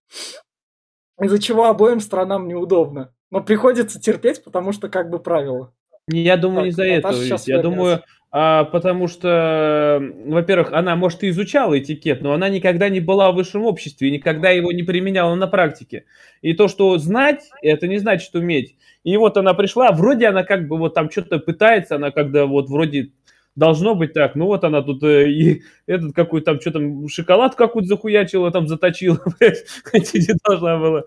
из-за 1.20 1.40
чего 1.40 1.66
обоим 1.66 2.00
сторонам 2.00 2.48
неудобно. 2.48 3.14
Но 3.32 3.42
приходится 3.42 4.00
терпеть, 4.00 4.44
потому 4.44 4.72
что 4.72 4.88
как 4.88 5.10
бы 5.10 5.20
правило. 5.20 5.74
Я 6.08 6.38
думаю, 6.38 6.58
Так, 6.58 6.64
не 6.66 6.70
из-за 6.70 6.84
этого. 6.86 7.14
Я 7.46 7.62
думаю, 7.62 8.04
а, 8.30 8.66
потому 8.66 9.08
что, 9.08 10.04
во-первых, 10.26 10.74
она, 10.74 10.96
может, 10.96 11.24
и 11.24 11.30
изучала 11.30 11.80
этикет, 11.80 12.22
но 12.22 12.34
она 12.34 12.50
никогда 12.50 12.90
не 12.90 13.00
была 13.00 13.32
в 13.32 13.36
высшем 13.36 13.64
обществе 13.64 14.10
и 14.10 14.12
никогда 14.12 14.50
его 14.50 14.72
не 14.72 14.84
применяла 14.84 15.36
на 15.36 15.48
практике. 15.48 16.06
И 16.42 16.54
то, 16.54 16.68
что 16.68 16.98
знать, 16.98 17.50
это 17.62 17.88
не 17.88 18.00
значит 18.00 18.36
уметь. 18.36 18.76
И 19.04 19.16
вот 19.16 19.38
она 19.38 19.54
пришла, 19.54 19.92
вроде 19.92 20.28
она 20.28 20.44
как 20.44 20.68
бы 20.68 20.78
вот 20.78 20.94
там 20.94 21.10
что-то 21.10 21.40
пытается, 21.40 21.96
она 21.96 22.12
когда 22.12 22.46
вот 22.46 22.70
вроде 22.70 23.12
должно 23.56 23.96
быть 23.96 24.14
так, 24.14 24.36
ну 24.36 24.46
вот 24.46 24.64
она 24.64 24.82
тут 24.82 25.02
э, 25.04 25.30
и 25.32 25.64
этот 25.88 26.14
какой 26.14 26.42
там, 26.42 26.62
что 26.62 26.72
там, 26.72 27.08
шоколад 27.08 27.56
какую-то 27.56 27.88
захуячила, 27.88 28.52
там 28.52 28.68
заточила, 28.68 29.20
блядь, 29.40 29.66
не 29.94 30.36
должна 30.46 30.78
была. 30.78 31.04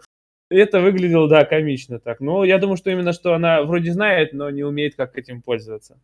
Это 0.49 0.81
выглядело, 0.81 1.29
да, 1.29 1.45
комично 1.45 2.01
так. 2.01 2.21
Но 2.21 2.45
я 2.45 2.59
думаю, 2.59 2.77
что 2.77 2.91
именно 2.91 3.13
что 3.13 3.35
она 3.35 3.63
вроде 3.63 3.93
знает, 3.93 4.33
но 4.33 4.51
не 4.51 4.65
умеет 4.65 4.97
как 4.97 5.17
этим 5.17 5.43
пользоваться. 5.43 6.01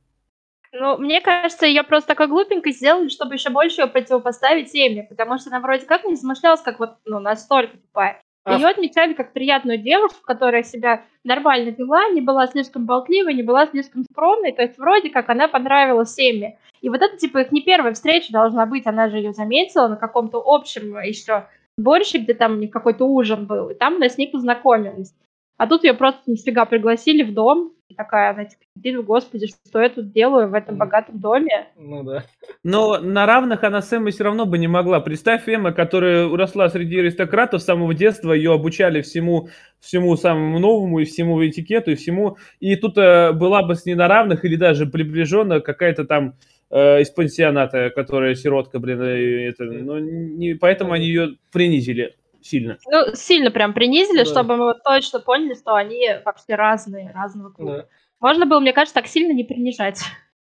Ну, 0.72 0.98
мне 0.98 1.20
кажется, 1.20 1.66
ее 1.66 1.82
просто 1.82 2.08
такой 2.08 2.26
глупенькой 2.28 2.72
сделали, 2.72 3.08
чтобы 3.08 3.34
еще 3.34 3.50
больше 3.50 3.82
ее 3.82 3.86
противопоставить 3.86 4.74
Эми, 4.74 5.06
потому 5.08 5.38
что 5.38 5.50
она 5.50 5.60
вроде 5.60 5.86
как 5.86 6.04
не 6.04 6.16
замышлялась, 6.16 6.60
как 6.60 6.78
вот, 6.78 6.96
ну, 7.04 7.18
настолько 7.20 7.76
тупая. 7.76 8.20
А 8.44 8.54
Ее 8.54 8.68
отмечали 8.68 9.12
как 9.12 9.32
приятную 9.32 9.78
девушку, 9.78 10.20
которая 10.22 10.62
себя 10.62 11.02
нормально 11.24 11.70
вела, 11.70 12.08
не 12.10 12.20
была 12.20 12.46
слишком 12.46 12.86
болтливой, 12.86 13.34
не 13.34 13.42
была 13.42 13.66
слишком 13.66 14.04
скромной, 14.04 14.52
то 14.52 14.62
есть 14.62 14.78
вроде 14.78 15.10
как 15.10 15.28
она 15.30 15.48
понравилась 15.48 16.16
Эми. 16.16 16.56
И 16.80 16.88
вот 16.88 17.02
это, 17.02 17.16
типа, 17.16 17.38
их 17.38 17.50
не 17.50 17.62
первая 17.62 17.92
встреча 17.94 18.32
должна 18.32 18.64
быть, 18.66 18.86
она 18.86 19.08
же 19.08 19.16
ее 19.16 19.32
заметила 19.32 19.88
на 19.88 19.96
каком-то 19.96 20.40
общем 20.44 20.96
еще 21.00 21.48
сборище, 21.76 22.18
где 22.18 22.34
там 22.34 22.52
у 22.52 22.56
них 22.56 22.70
какой-то 22.70 23.04
ужин 23.04 23.46
был, 23.46 23.70
и 23.70 23.74
там 23.74 23.96
она 23.96 24.08
с 24.08 24.16
ней 24.16 24.28
познакомилась. 24.28 25.12
А 25.56 25.66
тут 25.66 25.84
ее 25.84 25.94
просто 25.94 26.30
нифига 26.30 26.64
пригласили 26.66 27.22
в 27.22 27.32
дом, 27.32 27.72
и 27.88 27.94
такая, 27.94 28.32
она 28.32 28.44
типа, 28.44 28.62
сидит, 28.74 29.04
господи, 29.04 29.46
что 29.46 29.80
я 29.80 29.88
тут 29.88 30.12
делаю 30.12 30.48
в 30.48 30.54
этом 30.54 30.76
богатом 30.76 31.20
доме? 31.20 31.68
Ну 31.76 32.02
да. 32.02 32.24
Но 32.64 32.98
на 32.98 33.26
равных 33.26 33.62
она 33.62 33.80
с 33.80 33.92
Эммой 33.92 34.10
все 34.10 34.24
равно 34.24 34.44
бы 34.44 34.58
не 34.58 34.66
могла. 34.66 35.00
Представь 35.00 35.48
Эмма, 35.48 35.72
которая 35.72 36.28
росла 36.28 36.68
среди 36.68 36.98
аристократов 36.98 37.62
с 37.62 37.64
самого 37.64 37.94
детства, 37.94 38.32
ее 38.32 38.52
обучали 38.52 39.02
всему, 39.02 39.48
всему 39.80 40.16
самому 40.16 40.58
новому, 40.58 40.98
и 40.98 41.04
всему 41.04 41.46
этикету, 41.46 41.92
и 41.92 41.94
всему. 41.94 42.38
И 42.58 42.74
тут 42.74 42.98
э, 42.98 43.32
была 43.32 43.62
бы 43.62 43.76
с 43.76 43.86
ней 43.86 43.94
на 43.94 44.08
равных, 44.08 44.44
или 44.44 44.56
даже 44.56 44.86
приближенная 44.86 45.60
какая-то 45.60 46.04
там 46.04 46.34
э, 46.70 47.02
из 47.02 47.10
пансионата, 47.10 47.90
которая 47.94 48.34
сиротка, 48.34 48.80
блин, 48.80 49.00
это, 49.00 49.64
ну, 49.64 49.98
не, 49.98 50.54
поэтому 50.54 50.92
они 50.92 51.06
ее 51.06 51.36
принизили 51.52 52.16
сильно. 52.46 52.78
Ну, 52.90 53.14
сильно 53.14 53.50
прям 53.50 53.74
принизили, 53.74 54.18
Да. 54.18 54.24
чтобы 54.24 54.56
мы 54.56 54.64
вот 54.64 54.82
точно 54.84 55.20
поняли, 55.20 55.54
что 55.54 55.74
они 55.74 56.00
вообще 56.24 56.54
разные, 56.54 57.10
разного 57.14 57.50
клуба. 57.50 57.72
Да. 57.76 57.86
Можно 58.20 58.46
было, 58.46 58.60
мне 58.60 58.72
кажется, 58.72 58.94
так 58.94 59.06
сильно 59.06 59.32
не 59.32 59.44
принижать. 59.44 60.00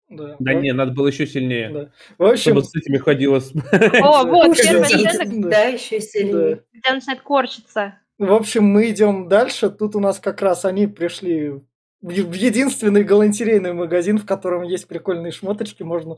Да, 0.08 0.36
Да 0.40 0.54
не, 0.54 0.72
надо 0.72 0.92
было 0.92 1.08
еще 1.08 1.26
сильнее. 1.26 1.70
да. 1.70 1.90
В 2.20 2.24
общем, 2.30 2.52
Чтобы 2.54 2.64
с 2.64 2.76
этими 2.76 2.98
ходила. 2.98 3.38
О, 3.38 4.24
вот, 4.26 4.56
первая 4.62 4.86
сцена, 4.86 5.50
Да. 5.50 5.64
Еще 5.64 6.00
сильнее. 6.00 6.64
где 6.74 6.92
начинает 6.92 7.22
корчиться. 7.22 8.00
В 8.20 8.32
общем, 8.32 8.66
мы 8.66 8.90
идем 8.92 9.28
дальше. 9.28 9.70
Тут 9.72 9.96
у 9.96 10.00
нас 10.00 10.20
как 10.20 10.42
раз 10.42 10.64
они 10.64 10.86
пришли 10.88 11.54
в 12.02 12.34
единственный 12.34 13.04
галантерейный 13.04 13.74
магазин, 13.74 14.20
в 14.20 14.26
котором 14.28 14.62
есть 14.62 14.88
прикольные 14.88 15.32
шмоточки. 15.32 15.82
Можно 15.82 16.18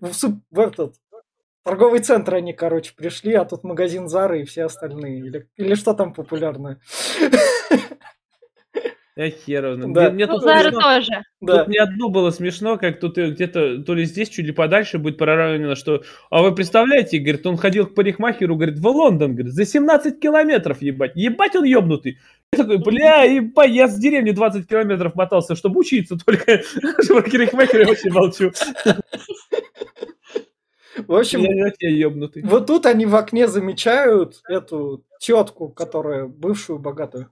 в, 0.00 0.12
суп- 0.12 0.42
в 0.50 0.58
этот 0.58 0.96
торговый 1.68 2.00
центр 2.00 2.34
они, 2.36 2.52
короче, 2.54 2.92
пришли, 2.96 3.34
а 3.34 3.44
тут 3.44 3.62
магазин 3.62 4.08
Зары 4.08 4.40
и 4.40 4.44
все 4.44 4.64
остальные. 4.64 5.18
Или, 5.18 5.48
или 5.56 5.74
что 5.74 5.92
там 5.92 6.14
популярное. 6.14 6.78
Я 9.16 9.30
хер 9.30 9.66
его. 9.66 9.92
Да. 9.92 10.02
Мне- 10.02 10.10
Мне 10.10 10.26
Ну, 10.26 10.34
тут 10.34 10.42
Зара 10.44 10.70
смешно- 10.70 10.80
тоже. 10.80 11.22
Да. 11.40 11.58
Тут 11.64 11.68
не 11.68 11.78
одно 11.78 12.08
было 12.08 12.30
смешно, 12.30 12.78
как 12.78 13.00
тут 13.00 13.18
э, 13.18 13.30
где-то 13.32 13.82
то 13.82 13.94
ли 13.94 14.04
здесь, 14.04 14.28
чуть 14.28 14.46
ли 14.46 14.52
подальше 14.52 14.98
будет 14.98 15.18
проравнено, 15.18 15.74
что... 15.74 16.04
А 16.30 16.40
вы 16.40 16.54
представляете, 16.54 17.18
говорит, 17.18 17.44
он 17.44 17.56
ходил 17.56 17.86
к 17.88 17.94
парикмахеру, 17.96 18.54
говорит, 18.54 18.78
в 18.78 18.86
Лондон, 18.86 19.34
говорит, 19.34 19.52
за 19.54 19.66
17 19.66 20.20
километров, 20.20 20.80
ебать. 20.82 21.16
Ебать 21.16 21.56
он 21.56 21.64
ебнутый. 21.64 22.18
Я 22.52 22.58
такой, 22.62 22.78
бля, 22.78 23.24
ебать, 23.24 23.72
я 23.72 23.88
с 23.88 23.98
деревни 23.98 24.30
20 24.30 24.68
километров 24.68 25.16
мотался, 25.16 25.56
чтобы 25.56 25.80
учиться 25.80 26.16
только. 26.24 26.60
Про 27.08 27.22
парикмахера 27.22 27.80
я 27.82 27.88
вообще 27.88 28.10
молчу. 28.10 28.52
В 31.06 31.14
общем, 31.14 31.40
Я 31.40 31.64
вообще 31.64 31.90
ебнутый. 31.92 32.42
вот 32.44 32.66
тут 32.66 32.86
они 32.86 33.06
в 33.06 33.14
окне 33.16 33.46
замечают 33.48 34.40
эту 34.48 35.04
тетку, 35.20 35.68
которая 35.68 36.26
бывшую 36.26 36.78
богатую. 36.78 37.30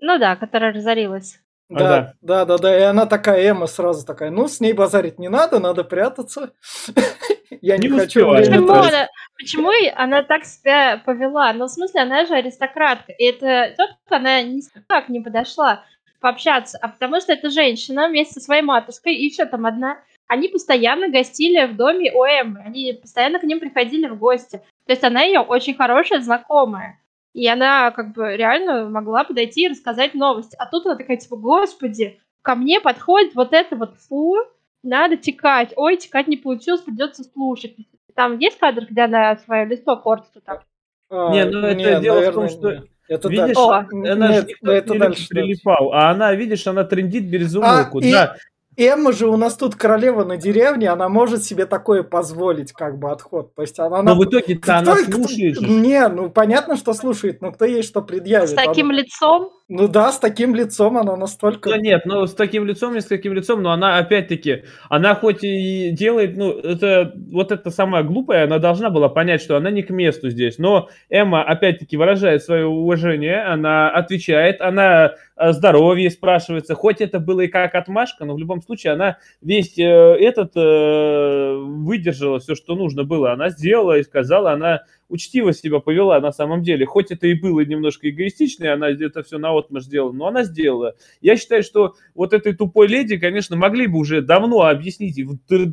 Ну 0.00 0.18
да, 0.18 0.36
которая 0.36 0.72
разорилась. 0.72 1.40
А, 1.70 1.74
Да, 1.74 2.14
да, 2.20 2.44
да, 2.44 2.58
да. 2.58 2.78
И 2.78 2.82
она 2.82 3.06
такая, 3.06 3.50
Эмма 3.50 3.66
сразу 3.66 4.06
такая, 4.06 4.30
ну, 4.30 4.46
с 4.46 4.60
ней 4.60 4.72
базарить 4.72 5.18
не 5.18 5.28
надо, 5.28 5.58
надо 5.58 5.84
прятаться. 5.84 6.52
Я 7.60 7.78
не 7.78 7.88
Не 7.88 7.98
хочу 7.98 8.30
Почему 8.32 8.66
тратить». 8.66 8.92
она, 8.92 9.08
почему 9.36 9.72
и 9.72 9.88
она 9.88 10.22
так 10.22 10.44
себя 10.44 11.02
повела? 11.04 11.52
Ну, 11.52 11.66
в 11.66 11.70
смысле, 11.70 12.02
она 12.02 12.26
же 12.26 12.34
аристократка. 12.34 13.12
И 13.12 13.24
эта 13.24 13.74
тетка, 13.76 14.16
она 14.16 14.42
никак 14.42 15.08
не 15.08 15.20
подошла 15.20 15.84
пообщаться, 16.20 16.78
а 16.80 16.88
потому 16.88 17.20
что 17.20 17.32
эта 17.32 17.50
женщина 17.50 18.08
вместе 18.08 18.34
со 18.34 18.40
своей 18.40 18.62
матушкой 18.62 19.14
и 19.14 19.24
еще 19.26 19.44
там 19.44 19.66
одна, 19.66 19.98
они 20.28 20.48
постоянно 20.48 21.08
гостили 21.08 21.66
в 21.66 21.76
доме 21.76 22.12
у 22.12 22.24
Эммы, 22.24 22.62
они 22.64 22.92
постоянно 23.00 23.38
к 23.38 23.44
ним 23.44 23.60
приходили 23.60 24.06
в 24.08 24.18
гости. 24.18 24.60
То 24.86 24.92
есть 24.92 25.04
она 25.04 25.22
ее 25.22 25.40
очень 25.40 25.74
хорошая 25.74 26.20
знакомая. 26.20 27.00
И 27.32 27.46
она 27.46 27.90
как 27.90 28.14
бы 28.14 28.36
реально 28.36 28.88
могла 28.88 29.24
подойти 29.24 29.64
и 29.64 29.68
рассказать 29.68 30.14
новости. 30.14 30.56
А 30.58 30.66
тут 30.66 30.86
она 30.86 30.96
такая, 30.96 31.18
типа, 31.18 31.36
господи, 31.36 32.18
ко 32.42 32.54
мне 32.54 32.80
подходит 32.80 33.34
вот 33.34 33.52
это 33.52 33.76
вот 33.76 33.94
фу, 33.96 34.36
надо 34.82 35.16
текать. 35.16 35.72
Ой, 35.76 35.96
текать 35.96 36.28
не 36.28 36.36
получилось, 36.36 36.80
придется 36.80 37.24
слушать. 37.24 37.76
Там 38.14 38.38
есть 38.38 38.58
кадр, 38.58 38.86
где 38.88 39.02
она 39.02 39.36
свое 39.36 39.66
лицо 39.66 39.96
портит 39.96 40.30
вот 40.34 40.44
так? 40.44 40.64
А, 41.10 41.30
Не, 41.30 41.44
ну 41.44 41.58
это 41.66 42.00
дело 42.00 42.20
в 42.20 42.32
том, 42.34 42.48
что, 42.48 42.72
нет. 42.72 42.86
Это 43.08 43.28
Видишь, 43.28 43.54
дальше. 43.54 43.60
О, 43.60 43.70
она 43.72 44.26
же 44.28 44.32
Нет, 44.32 44.48
никто 44.48 44.72
это 44.72 44.92
не 44.94 44.98
дальше. 44.98 45.28
прилипал, 45.28 45.92
а 45.92 46.10
она, 46.10 46.32
видишь, 46.34 46.66
она 46.66 46.84
трендит 46.84 47.28
березумовку. 47.30 47.98
А, 47.98 48.00
и- 48.04 48.10
Да, 48.10 48.36
Эмма 48.76 49.12
же 49.12 49.26
у 49.26 49.36
нас 49.36 49.56
тут 49.56 49.74
королева 49.74 50.24
на 50.24 50.36
деревне, 50.36 50.90
она 50.90 51.08
может 51.08 51.44
себе 51.44 51.64
такое 51.66 52.02
позволить, 52.02 52.72
как 52.72 52.98
бы 52.98 53.10
отход. 53.10 53.54
То 53.54 53.62
есть 53.62 53.78
она... 53.78 54.02
но 54.02 54.14
в 54.14 54.24
итоге-то 54.24 54.60
Кто- 54.60 54.72
она 54.74 54.94
кто- 54.96 55.12
слушает 55.12 55.58
же. 55.58 55.66
Не, 55.66 56.06
ну 56.08 56.28
понятно, 56.30 56.76
что 56.76 56.92
слушает, 56.92 57.40
но 57.40 57.52
кто 57.52 57.64
ей 57.64 57.82
что 57.82 58.02
предъявит? 58.02 58.50
С 58.50 58.54
таким 58.54 58.90
Она- 58.90 58.98
лицом? 58.98 59.50
Ну 59.68 59.88
да, 59.88 60.12
с 60.12 60.20
таким 60.20 60.54
лицом 60.54 60.96
она 60.96 61.16
настолько... 61.16 61.70
Да 61.70 61.78
нет, 61.78 62.02
ну 62.04 62.26
с 62.26 62.34
таким 62.34 62.66
лицом, 62.66 62.94
не 62.94 63.00
с 63.00 63.06
таким 63.06 63.32
лицом, 63.32 63.62
но 63.62 63.72
она 63.72 63.98
опять-таки, 63.98 64.62
она 64.88 65.16
хоть 65.16 65.42
и 65.42 65.90
делает, 65.90 66.36
ну, 66.36 66.52
это 66.52 67.12
вот 67.32 67.50
это 67.50 67.70
самая 67.72 68.04
глупая, 68.04 68.44
она 68.44 68.60
должна 68.60 68.90
была 68.90 69.08
понять, 69.08 69.42
что 69.42 69.56
она 69.56 69.72
не 69.72 69.82
к 69.82 69.90
месту 69.90 70.30
здесь. 70.30 70.58
Но 70.58 70.88
Эмма 71.10 71.42
опять-таки 71.42 71.96
выражает 71.96 72.44
свое 72.44 72.64
уважение, 72.66 73.42
она 73.42 73.90
отвечает, 73.90 74.60
она 74.60 75.14
здоровье 75.36 76.10
спрашивается. 76.10 76.74
Хоть 76.74 77.00
это 77.00 77.20
было 77.20 77.42
и 77.42 77.48
как 77.48 77.74
отмашка, 77.74 78.24
но 78.24 78.34
в 78.34 78.38
любом 78.38 78.62
случае 78.62 78.94
она 78.94 79.18
весь 79.40 79.78
э, 79.78 79.82
этот 79.82 80.52
э, 80.56 81.56
выдержала 81.56 82.38
все, 82.38 82.54
что 82.54 82.74
нужно 82.74 83.04
было. 83.04 83.32
Она 83.32 83.50
сделала 83.50 83.98
и 83.98 84.02
сказала, 84.02 84.52
она 84.52 84.82
учтиво 85.08 85.52
себя 85.52 85.80
повела 85.80 86.18
на 86.20 86.32
самом 86.32 86.62
деле. 86.62 86.86
Хоть 86.86 87.10
это 87.10 87.26
и 87.26 87.34
было 87.34 87.60
немножко 87.60 88.08
эгоистично, 88.08 88.72
она 88.72 88.88
это 88.90 89.22
все 89.22 89.38
на 89.38 89.56
отмаш 89.56 89.84
сделала, 89.84 90.12
но 90.12 90.26
она 90.26 90.44
сделала. 90.44 90.94
Я 91.20 91.36
считаю, 91.36 91.62
что 91.62 91.94
вот 92.14 92.32
этой 92.32 92.54
тупой 92.54 92.88
леди, 92.88 93.18
конечно, 93.18 93.56
могли 93.56 93.86
бы 93.86 93.98
уже 93.98 94.22
давно 94.22 94.62
объяснить 94.62 95.18
и 95.18 95.26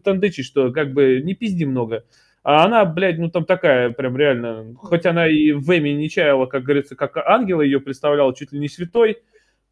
тандычить, 0.04 0.46
что 0.46 0.72
как 0.72 0.94
бы 0.94 1.22
не 1.24 1.34
пизди 1.34 1.64
много. 1.64 2.04
А 2.44 2.66
она, 2.66 2.84
блядь, 2.84 3.20
ну 3.20 3.30
там 3.30 3.46
такая 3.46 3.92
прям 3.92 4.18
реально, 4.18 4.76
хоть 4.76 5.06
она 5.06 5.30
и 5.30 5.54
в 5.54 5.70
Эми 5.70 5.92
не 5.92 6.10
чаяла, 6.10 6.46
как 6.46 6.64
говорится, 6.64 6.94
как 6.94 7.16
ангела 7.16 7.62
ее 7.62 7.80
представляла, 7.80 8.36
чуть 8.36 8.52
ли 8.52 8.60
не 8.60 8.68
святой, 8.68 9.20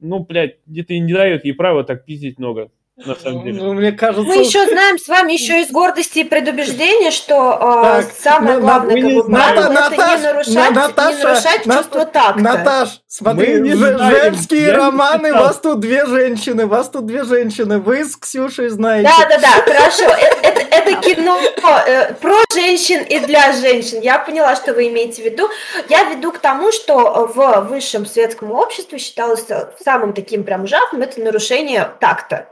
ну, 0.01 0.19
блядь, 0.19 0.57
где-то 0.65 0.97
не 0.97 1.13
дает 1.13 1.45
ей 1.45 1.53
права 1.53 1.83
так 1.83 2.05
пиздить 2.05 2.39
много 2.39 2.71
на 2.97 3.15
самом 3.15 3.43
деле. 3.45 3.61
Ну, 3.63 3.73
мне 3.73 3.91
кажется... 3.93 4.21
Мы 4.27 4.35
еще 4.37 4.67
знаем 4.67 4.99
с 4.99 5.07
вами 5.07 5.33
еще 5.33 5.61
из 5.61 5.71
гордости 5.71 6.19
и 6.19 6.23
предубеждения, 6.23 7.09
что 7.09 7.57
э, 7.59 8.01
Так, 8.03 8.11
самое 8.19 8.55
ну, 8.57 8.61
главное 8.61 8.95
как 8.95 9.03
не 9.03 9.15
бы, 9.15 9.23
знаем. 9.23 9.53
правило, 9.55 9.71
это 9.71 9.73
Наташ, 9.89 10.19
не 10.19 10.23
нарушать, 10.27 10.53
На- 10.55 10.67
не 10.69 10.75
Наташа, 10.75 11.17
нарушать 11.27 11.65
Нат- 11.65 11.77
чувство 11.77 12.05
такта. 12.05 12.39
Наташ, 12.41 12.89
смотри, 13.07 13.53
Мы 13.55 13.59
не 13.69 13.75
женские 13.75 14.61
я 14.61 14.67
не 14.67 14.73
романы, 14.73 15.29
читал. 15.29 15.43
вас 15.45 15.57
тут 15.59 15.79
две 15.79 16.05
женщины, 16.05 16.67
вас 16.67 16.89
тут 16.89 17.05
две 17.05 17.23
женщины, 17.23 17.79
вы 17.79 18.03
с 18.05 18.15
Ксюшей 18.17 18.69
знаете. 18.69 19.09
Да, 19.17 19.25
да, 19.29 19.37
да, 19.39 19.73
хорошо. 19.73 20.03
Э- 20.03 20.41
Это, 20.43 20.61
это 20.61 20.95
кино 21.01 21.39
э, 21.87 22.13
про 22.15 22.35
женщин 22.53 23.03
и 23.03 23.19
для 23.19 23.53
женщин. 23.53 23.99
Я 24.01 24.19
поняла, 24.19 24.55
что 24.55 24.73
вы 24.73 24.89
имеете 24.89 25.21
в 25.21 25.25
виду. 25.25 25.49
Я 25.89 26.03
веду 26.03 26.31
к 26.31 26.39
тому, 26.39 26.71
что 26.71 27.31
в 27.33 27.61
высшем 27.69 28.05
светском 28.05 28.51
обществе 28.51 28.97
считалось 28.99 29.45
э, 29.49 29.69
самым 29.83 30.13
таким 30.13 30.43
прям 30.43 30.65
ужасным 30.65 31.01
это 31.01 31.19
нарушение 31.21 31.89
такта. 31.99 32.47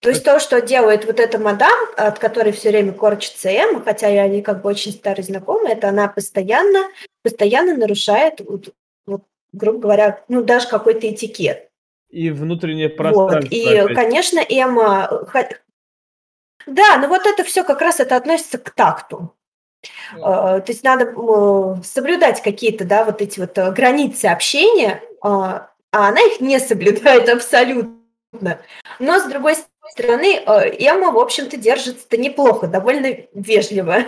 То 0.00 0.10
есть 0.10 0.24
то, 0.24 0.38
что 0.38 0.60
делает 0.60 1.04
вот 1.06 1.18
эта 1.18 1.38
мадам, 1.38 1.76
от 1.96 2.18
которой 2.18 2.52
все 2.52 2.70
время 2.70 2.92
корчится 2.92 3.48
Эмма, 3.48 3.82
хотя 3.82 4.08
я 4.08 4.22
они 4.22 4.42
как 4.42 4.62
бы 4.62 4.70
очень 4.70 4.92
старый 4.92 5.24
знакомый, 5.24 5.72
это 5.72 5.88
она 5.88 6.08
постоянно, 6.08 6.88
постоянно 7.22 7.76
нарушает, 7.76 8.40
вот, 8.40 8.72
вот, 9.06 9.22
грубо 9.52 9.80
говоря, 9.80 10.24
ну 10.28 10.42
даже 10.42 10.68
какой-то 10.68 11.10
этикет. 11.10 11.68
И 12.10 12.30
внутреннее 12.30 12.88
Вот. 12.88 12.96
пространство. 12.96 13.54
И, 13.54 13.76
опять. 13.76 13.96
конечно, 13.96 14.38
Эмма... 14.48 15.26
Да, 16.66 16.98
ну 16.98 17.08
вот 17.08 17.26
это 17.26 17.44
все 17.44 17.64
как 17.64 17.80
раз 17.80 17.98
это 17.98 18.16
относится 18.16 18.58
к 18.58 18.70
такту. 18.70 19.34
Э, 20.14 20.60
То 20.60 20.64
есть 20.68 20.84
надо 20.84 21.14
соблюдать 21.82 22.42
какие-то, 22.42 22.84
да, 22.84 23.04
вот 23.04 23.20
эти 23.20 23.40
вот 23.40 23.56
э, 23.58 23.72
границы 23.72 24.26
общения, 24.26 25.02
а 25.22 25.70
а 25.90 26.08
она 26.08 26.20
их 26.20 26.40
не 26.40 26.58
соблюдает 26.60 27.28
абсолютно. 27.28 28.60
Но, 28.98 29.18
с 29.18 29.24
другой 29.24 29.54
стороны, 29.54 29.77
э, 29.96 30.86
Эмма, 30.86 31.12
в 31.12 31.18
общем-то, 31.18 31.56
держится-то 31.56 32.16
неплохо, 32.16 32.66
довольно 32.66 33.16
вежливо. 33.34 33.98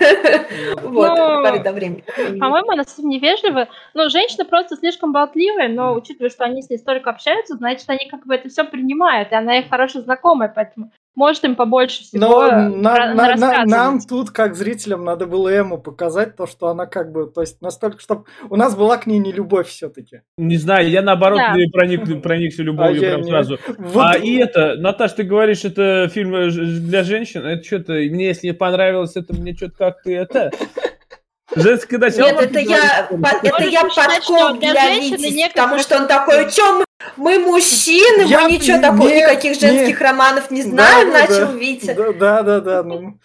Вот, 0.83 1.09
Ну, 1.09 1.63
до 1.63 1.73
времени. 1.73 2.05
По-моему, 2.39 2.71
она 2.73 2.85
совсем 2.85 3.09
невежливая. 3.09 3.69
Но 3.95 4.09
женщина 4.09 4.45
просто 4.45 4.77
слишком 4.77 5.13
болтливая, 5.13 5.69
но 5.69 5.95
учитывая, 5.95 6.31
что 6.31 6.45
они 6.45 6.63
с 6.63 6.71
ней 6.71 6.79
столько 6.79 7.11
общаются, 7.11 7.57
значит, 7.57 7.89
они 7.89 8.09
как 8.09 8.27
бы 8.27 8.35
это 8.35 8.49
все 8.49 8.65
принимают, 8.65 9.33
и 9.33 9.35
она 9.35 9.59
их 9.59 9.69
хорошая 9.69 10.03
знакомая, 10.03 10.53
поэтому 10.55 10.91
может 11.15 11.45
им 11.45 11.57
побольше 11.57 12.03
всего 12.05 12.21
Но 12.21 12.47
э, 12.47 12.69
на- 12.69 13.15
на- 13.15 13.37
на- 13.37 13.65
нам 13.65 14.01
тут, 14.01 14.31
как 14.31 14.55
зрителям, 14.55 15.05
надо 15.05 15.27
было 15.27 15.49
Эму 15.49 15.79
показать 15.79 16.37
то, 16.37 16.47
что 16.47 16.69
она 16.69 16.87
как 16.87 17.13
бы, 17.13 17.27
то 17.27 17.41
есть 17.41 17.61
настолько, 17.61 18.01
чтобы 18.01 18.25
у 18.49 18.57
нас 18.57 18.75
была 18.77 18.97
к 18.97 19.07
ней 19.07 19.19
не 19.19 19.33
любовь 19.33 19.69
все-таки. 19.69 20.23
Не 20.39 20.57
знаю, 20.57 20.89
я 20.89 21.03
наоборот 21.03 21.39
Да. 21.39 21.55
проник, 21.73 22.23
проникся 22.23 22.63
любовью 22.63 22.99
А 22.99 23.15
прям 23.17 23.25
сразу. 23.25 23.59
Вот, 23.79 24.05
А 24.05 24.17
и 24.17 24.37
это, 24.37 24.77
Наташ, 24.77 25.13
ты 25.13 25.25
говоришь, 25.25 25.65
это 25.65 26.09
фильм 26.09 26.35
э, 26.35 26.51
для 26.51 27.03
женщин, 27.03 27.45
это 27.45 27.65
что-то, 27.65 27.93
мне 27.95 28.27
если 28.29 28.49
не 28.49 28.55
понравилось, 28.55 29.17
это 29.17 29.35
мне 29.35 29.55
что-то 29.55 29.77
как-то 29.77 30.11
это... 30.11 30.51
Женское 31.57 31.99
начало. 31.99 32.29
Нет, 32.29 32.41
это 32.43 32.61
я, 32.61 33.09
это 33.43 33.65
я 33.65 33.83
подкоп 33.83 34.61
для 34.61 34.71
для 34.73 34.85
женщины 34.95 35.35
некоторые 35.35 35.49
потому 35.53 35.79
что 35.81 35.97
он 35.97 36.07
такой, 36.07 36.49
что 36.49 36.85
мы, 37.17 37.39
мужчины, 37.39 38.23
Я- 38.23 38.43
мы 38.43 38.53
ничего 38.53 38.81
такого, 38.81 39.09
нет, 39.09 39.29
никаких 39.29 39.59
женских 39.59 40.01
нет. 40.01 40.03
романов 40.03 40.51
не 40.51 40.63
знаем, 40.63 41.11
да, 41.11 41.21
начал 41.21 41.47
да. 41.47 41.53
Витя. 41.53 41.95
Да, 41.95 42.13
да, 42.13 42.43
да, 42.43 42.61
да, 42.61 42.83
ну, 42.83 43.19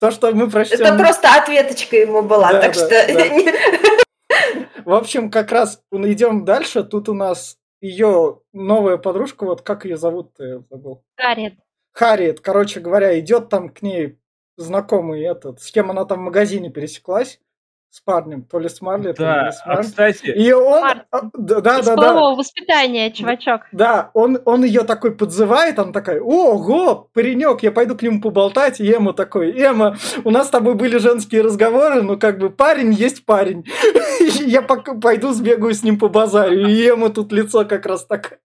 то, 0.00 0.10
что 0.10 0.32
мы 0.32 0.50
прочтем. 0.50 0.80
Это 0.80 0.96
просто 0.96 1.28
ответочка 1.34 1.96
ему 1.96 2.22
была, 2.22 2.52
Да, 2.52 2.60
так 2.60 2.74
да, 2.74 2.86
что... 2.86 3.14
да. 3.14 3.24
В 4.84 4.94
общем, 4.94 5.30
как 5.30 5.52
раз 5.52 5.80
идем 5.92 6.44
дальше. 6.44 6.82
Тут 6.82 7.08
у 7.08 7.14
нас 7.14 7.56
ее 7.80 8.40
новая 8.52 8.96
подружка, 8.96 9.44
вот 9.44 9.62
как 9.62 9.84
ее 9.84 9.96
зовут, 9.96 10.32
я 10.38 10.60
забыл. 10.70 11.04
Гарриет. 11.16 11.54
Харриет, 11.92 12.40
короче 12.40 12.80
говоря, 12.80 13.18
идет 13.20 13.48
там 13.48 13.68
к 13.68 13.82
ней 13.82 14.18
знакомый 14.56 15.22
этот, 15.22 15.60
с 15.60 15.70
кем 15.70 15.90
она 15.90 16.04
там 16.04 16.20
в 16.20 16.22
магазине 16.22 16.70
пересеклась, 16.70 17.38
с 17.92 18.00
парнем, 18.00 18.42
то 18.44 18.58
ли 18.58 18.70
с 18.70 18.80
Марли, 18.80 19.12
то 19.12 19.22
ли 19.22 19.28
Да, 19.28 19.52
с 19.52 19.60
а 19.66 19.68
Марли. 19.68 19.82
кстати, 19.82 20.26
И 20.30 20.50
он, 20.50 20.80
Марти. 20.80 21.02
а, 21.10 21.20
да, 21.34 21.60
да, 21.60 21.78
Из 21.80 21.84
да, 21.84 21.94
да, 21.94 22.02
полового 22.08 22.38
воспитания, 22.38 23.10
чувачок. 23.10 23.62
да, 23.70 24.10
он, 24.14 24.38
он 24.46 24.64
ее 24.64 24.84
такой 24.84 25.14
подзывает, 25.14 25.78
она 25.78 25.92
такая, 25.92 26.18
ого, 26.22 27.10
паренек, 27.12 27.62
я 27.62 27.70
пойду 27.70 27.94
к 27.94 28.00
нему 28.00 28.22
поболтать, 28.22 28.80
и 28.80 28.90
Эмма 28.90 29.12
такой, 29.12 29.52
Эмма, 29.60 29.98
у 30.24 30.30
нас 30.30 30.46
с 30.46 30.50
тобой 30.50 30.74
были 30.74 30.96
женские 30.96 31.42
разговоры, 31.42 32.00
но 32.00 32.16
как 32.16 32.38
бы 32.38 32.48
парень 32.48 32.94
есть 32.94 33.26
парень, 33.26 33.66
я 34.46 34.62
пока 34.62 34.94
пойду 34.94 35.34
сбегаю 35.34 35.74
с 35.74 35.82
ним 35.82 35.98
по 35.98 36.08
базарю, 36.08 36.66
и 36.66 36.86
Эмма 36.88 37.10
тут 37.10 37.30
лицо 37.30 37.66
как 37.66 37.84
раз 37.84 38.06
такое. 38.06 38.38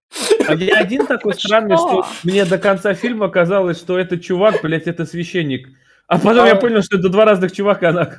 а 0.46 0.52
я 0.56 0.76
один 0.76 1.06
такой 1.06 1.32
странный, 1.32 1.78
что 1.78 2.04
мне 2.22 2.44
до 2.44 2.58
конца 2.58 2.92
фильма 2.92 3.30
казалось, 3.30 3.78
что 3.78 3.98
этот 3.98 4.20
чувак, 4.22 4.56
блядь, 4.62 4.86
это 4.86 5.06
священник. 5.06 5.68
А 6.06 6.18
потом 6.18 6.44
я 6.46 6.52
А. 6.52 6.56
понял, 6.56 6.82
что 6.82 6.98
это 6.98 7.08
два 7.08 7.24
разных 7.24 7.52
чувака. 7.52 8.18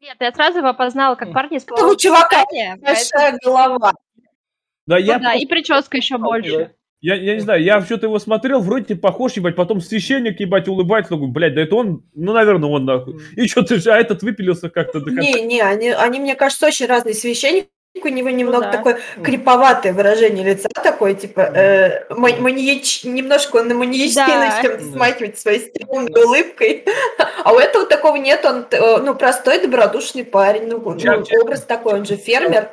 Нет, 0.00 0.16
я 0.20 0.32
сразу 0.32 0.58
его 0.58 0.68
опознала 0.68 1.16
как 1.16 1.32
парня 1.32 1.58
из 1.58 1.64
У 1.64 1.66
полового 1.66 1.96
чувака 1.96 2.44
большая 2.80 3.38
голова. 3.42 3.92
Да, 4.86 4.96
Ну 4.96 5.04
я, 5.04 5.18
да, 5.18 5.34
и 5.34 5.44
прическа 5.44 5.96
еще 5.96 6.18
больше. 6.18 6.72
я, 7.00 7.14
я 7.14 7.34
не 7.34 7.40
знаю, 7.40 7.62
я 7.62 7.80
что-то 7.82 8.06
его 8.06 8.18
смотрел, 8.18 8.60
вроде 8.60 8.96
похож, 8.96 9.32
ебать, 9.34 9.56
потом 9.56 9.80
священник, 9.80 10.40
ебать, 10.40 10.68
улыбается, 10.68 11.14
такой, 11.14 11.28
блядь, 11.28 11.54
да 11.54 11.62
это 11.62 11.74
он, 11.74 12.04
ну, 12.14 12.32
наверное, 12.32 12.70
он, 12.70 12.84
нахуй. 12.84 13.20
И 13.36 13.46
что 13.48 13.62
ты 13.62 13.80
же, 13.80 13.90
а 13.90 13.98
этот 13.98 14.22
выпилился 14.22 14.70
как-то 14.70 15.00
до 15.00 15.06
конца. 15.06 15.20
Не, 15.20 15.42
не, 15.42 15.60
они, 15.60 15.90
они, 15.90 16.20
мне 16.20 16.36
кажется, 16.36 16.66
очень 16.66 16.86
разные. 16.86 17.14
Священник 17.14 17.68
у 18.04 18.08
него 18.08 18.30
немного 18.30 18.64
да. 18.66 18.72
такое 18.72 18.98
криповатое 19.22 19.92
выражение 19.92 20.44
лица, 20.44 20.68
такое, 20.68 21.14
типа, 21.14 21.40
э, 21.40 22.04
ма- 22.14 22.36
маньяч- 22.40 23.04
немножко 23.04 23.56
он 23.56 23.68
на 23.68 23.74
маньячный 23.74 24.24
Да. 24.26 24.62
Да. 24.62 24.80
смахивает 24.80 25.38
своей 25.38 25.60
стрёмной 25.60 26.24
улыбкой. 26.24 26.84
А 27.44 27.52
у 27.52 27.58
этого 27.58 27.86
такого 27.86 28.16
нет, 28.16 28.44
он, 28.44 28.66
э, 28.70 28.98
ну, 28.98 29.14
простой, 29.14 29.60
добродушный 29.62 30.24
парень, 30.24 30.66
ну, 30.66 30.80
ну, 30.80 31.40
образ 31.42 31.62
такой, 31.62 31.94
он 31.94 32.04
же 32.04 32.16
фермер. 32.16 32.70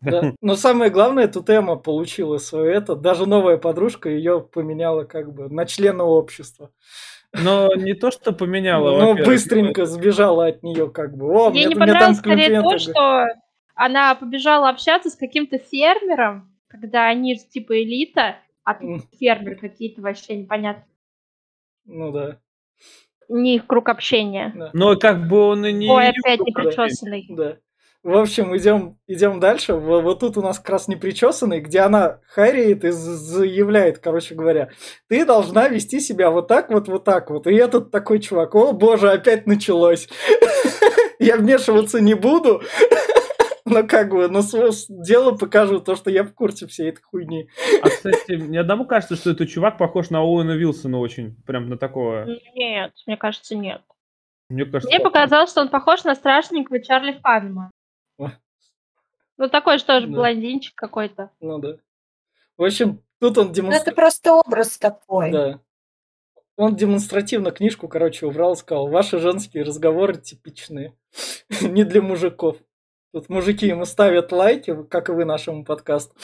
Да. 0.00 0.32
Но 0.40 0.56
самое 0.56 0.90
главное, 0.90 1.28
тут 1.28 1.48
Эмма 1.48 1.76
получила 1.76 2.38
свое 2.38 2.74
это, 2.74 2.96
даже 2.96 3.26
новая 3.26 3.56
подружка 3.56 4.08
ее 4.08 4.40
поменяла 4.40 5.04
как 5.04 5.32
бы 5.32 5.48
на 5.48 5.64
члена 5.64 6.04
общества. 6.04 6.70
Но 7.32 7.74
не 7.74 7.94
то, 7.94 8.10
что 8.10 8.32
поменяло, 8.32 8.98
Ну, 9.00 9.14
быстренько 9.24 9.86
сбежала 9.86 10.46
от 10.48 10.62
нее 10.62 10.90
как 10.90 11.16
бы. 11.16 11.26
О, 11.32 11.50
Мне 11.50 11.66
мне, 11.66 11.74
не 11.74 11.74
мне 11.76 11.86
там 11.92 12.14
понравилось 12.16 12.18
скорее 12.18 12.62
то, 12.62 12.78
что 12.78 13.26
она 13.84 14.14
побежала 14.14 14.68
общаться 14.68 15.10
с 15.10 15.16
каким-то 15.16 15.58
фермером, 15.58 16.50
когда 16.68 17.06
они 17.08 17.34
ж 17.34 17.38
типа 17.50 17.82
элита, 17.82 18.36
а 18.64 18.74
тут 18.74 18.82
М. 18.88 19.02
фермеры 19.18 19.56
какие-то 19.56 20.00
вообще 20.02 20.36
непонятно. 20.36 20.84
Ну 21.84 22.12
да. 22.12 22.38
Не 23.28 23.56
их 23.56 23.66
круг 23.66 23.88
общения. 23.88 24.52
да. 24.54 24.70
Но 24.72 24.96
как 24.96 25.26
бы 25.26 25.38
он 25.38 25.64
и 25.66 25.72
не... 25.72 25.88
Ой, 25.90 26.08
опять 26.08 26.40
не 26.40 26.52
да. 26.52 26.62
причесанный. 26.62 27.26
Да. 27.30 27.56
В 28.04 28.16
общем, 28.16 28.56
идем, 28.56 28.98
идем 29.06 29.38
дальше. 29.40 29.74
Во- 29.74 30.00
Вот 30.00 30.20
тут 30.20 30.36
у 30.36 30.42
нас 30.42 30.58
как 30.58 30.70
раз 30.70 30.88
непричесанный, 30.88 31.60
где 31.60 31.80
она 31.80 32.18
Харриет 32.28 32.84
и 32.84 32.90
заявляет, 32.90 33.98
короче 33.98 34.34
говоря, 34.34 34.70
ты 35.08 35.24
должна 35.24 35.68
вести 35.68 36.00
себя 36.00 36.30
вот 36.30 36.48
так 36.48 36.68
вот, 36.70 36.88
вот 36.88 37.04
так 37.04 37.30
вот. 37.30 37.46
И 37.46 37.54
этот 37.54 37.90
такой 37.92 38.18
чувак, 38.20 38.54
о 38.54 38.72
боже, 38.72 39.10
опять 39.10 39.46
началось. 39.46 40.08
Я 41.20 41.36
вмешиваться 41.36 42.00
не 42.00 42.14
буду. 42.14 42.62
Но 43.72 43.86
как 43.86 44.10
бы, 44.10 44.28
на 44.28 44.42
свое 44.42 44.70
дело 44.88 45.36
покажу 45.36 45.80
то, 45.80 45.96
что 45.96 46.10
я 46.10 46.24
в 46.24 46.32
курсе 46.34 46.66
всей 46.66 46.90
этой 46.90 47.02
хуйни. 47.02 47.48
А, 47.82 47.88
кстати, 47.88 48.32
мне 48.32 48.60
одному 48.60 48.84
кажется, 48.86 49.16
что 49.16 49.30
этот 49.30 49.48
чувак 49.48 49.78
похож 49.78 50.10
на 50.10 50.20
Оуэна 50.20 50.52
Вилсона 50.52 50.98
очень. 50.98 51.36
Прям 51.46 51.68
на 51.68 51.76
такого. 51.78 52.26
Нет, 52.54 52.92
мне 53.06 53.16
кажется, 53.16 53.54
нет. 53.56 53.82
Мне 54.48 54.64
кажется, 54.64 54.88
Мне 54.88 55.00
показалось, 55.00 55.50
что 55.50 55.60
он 55.62 55.68
похож 55.70 56.04
на 56.04 56.14
страшненького 56.14 56.82
Чарли 56.82 57.18
Фанема. 57.22 57.70
Ой. 58.18 58.32
Ну, 59.38 59.48
такой 59.48 59.78
же 59.78 59.84
тоже 59.84 60.06
Да. 60.06 60.12
блондинчик 60.12 60.74
какой-то. 60.74 61.30
Ну 61.40 61.58
да. 61.58 61.76
В 62.58 62.64
общем, 62.64 63.02
тут 63.18 63.38
он 63.38 63.44
Ну, 63.46 63.50
это 63.50 63.56
демонстрирует. 63.62 63.96
просто 63.96 64.34
образ 64.34 64.76
такой. 64.78 65.30
Да. 65.30 65.60
Он 66.56 66.76
демонстративно 66.76 67.50
книжку, 67.50 67.88
короче, 67.88 68.26
убрал, 68.26 68.54
сказал, 68.56 68.88
ваши 68.88 69.18
женские 69.18 69.64
разговоры 69.64 70.14
типичные. 70.20 70.94
Не 71.62 71.84
для 71.84 72.02
мужиков. 72.02 72.58
Тут 73.12 73.28
мужики 73.28 73.66
ему 73.66 73.84
ставят 73.84 74.32
лайки, 74.32 74.74
как 74.88 75.10
и 75.10 75.12
вы 75.12 75.26
нашему 75.26 75.64
подкасту. 75.64 76.14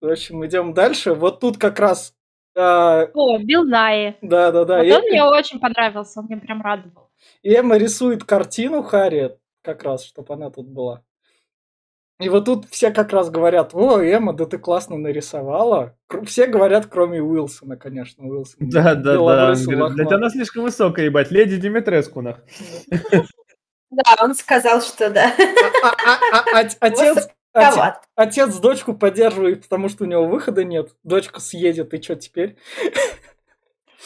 В 0.00 0.08
общем, 0.08 0.46
идем 0.46 0.72
дальше. 0.72 1.14
Вот 1.14 1.40
тут 1.40 1.58
как 1.58 1.80
раз... 1.80 2.14
А... 2.56 3.08
О, 3.12 3.38
Билл 3.38 3.64
Най. 3.64 4.16
Да, 4.22 4.52
да, 4.52 4.64
да. 4.64 4.78
Вот 4.78 4.92
он 4.92 5.02
мне 5.08 5.24
очень 5.24 5.58
понравился, 5.58 6.20
он 6.20 6.26
мне 6.26 6.36
прям 6.36 6.62
радовал. 6.62 7.10
И 7.42 7.52
Эмма 7.52 7.76
рисует 7.76 8.22
картину 8.22 8.84
Харриет, 8.84 9.40
как 9.62 9.82
раз, 9.82 10.04
чтобы 10.04 10.32
она 10.34 10.50
тут 10.50 10.68
была. 10.68 11.02
И 12.18 12.30
вот 12.30 12.46
тут 12.46 12.66
все 12.70 12.90
как 12.90 13.12
раз 13.12 13.30
говорят, 13.30 13.74
о, 13.74 14.00
Эмма, 14.00 14.32
да 14.32 14.46
ты 14.46 14.56
классно 14.56 14.96
нарисовала. 14.96 15.98
Все 16.24 16.46
говорят, 16.46 16.86
кроме 16.86 17.20
Уилсона, 17.20 17.76
конечно, 17.76 18.24
Уилсон. 18.26 18.70
Да, 18.70 18.94
да, 18.94 19.18
да. 19.18 19.54
Для 19.54 20.04
тебя 20.04 20.16
она 20.16 20.30
слишком 20.30 20.62
высокая, 20.62 21.06
ебать. 21.06 21.30
Леди 21.30 21.58
Димитреску, 21.58 22.22
нах. 22.22 22.40
Да, 23.90 24.16
он 24.22 24.34
сказал, 24.34 24.80
что 24.80 25.10
да. 25.10 25.32
А, 25.82 26.44
отец, 26.54 26.76
отец, 26.80 27.28
отец 28.14 28.56
дочку 28.58 28.94
поддерживает, 28.94 29.62
потому 29.62 29.88
что 29.88 30.04
у 30.04 30.06
него 30.06 30.26
выхода 30.26 30.64
нет. 30.64 30.90
Дочка 31.04 31.40
съедет, 31.40 31.92
и 31.92 32.02
что 32.02 32.16
теперь? 32.16 32.56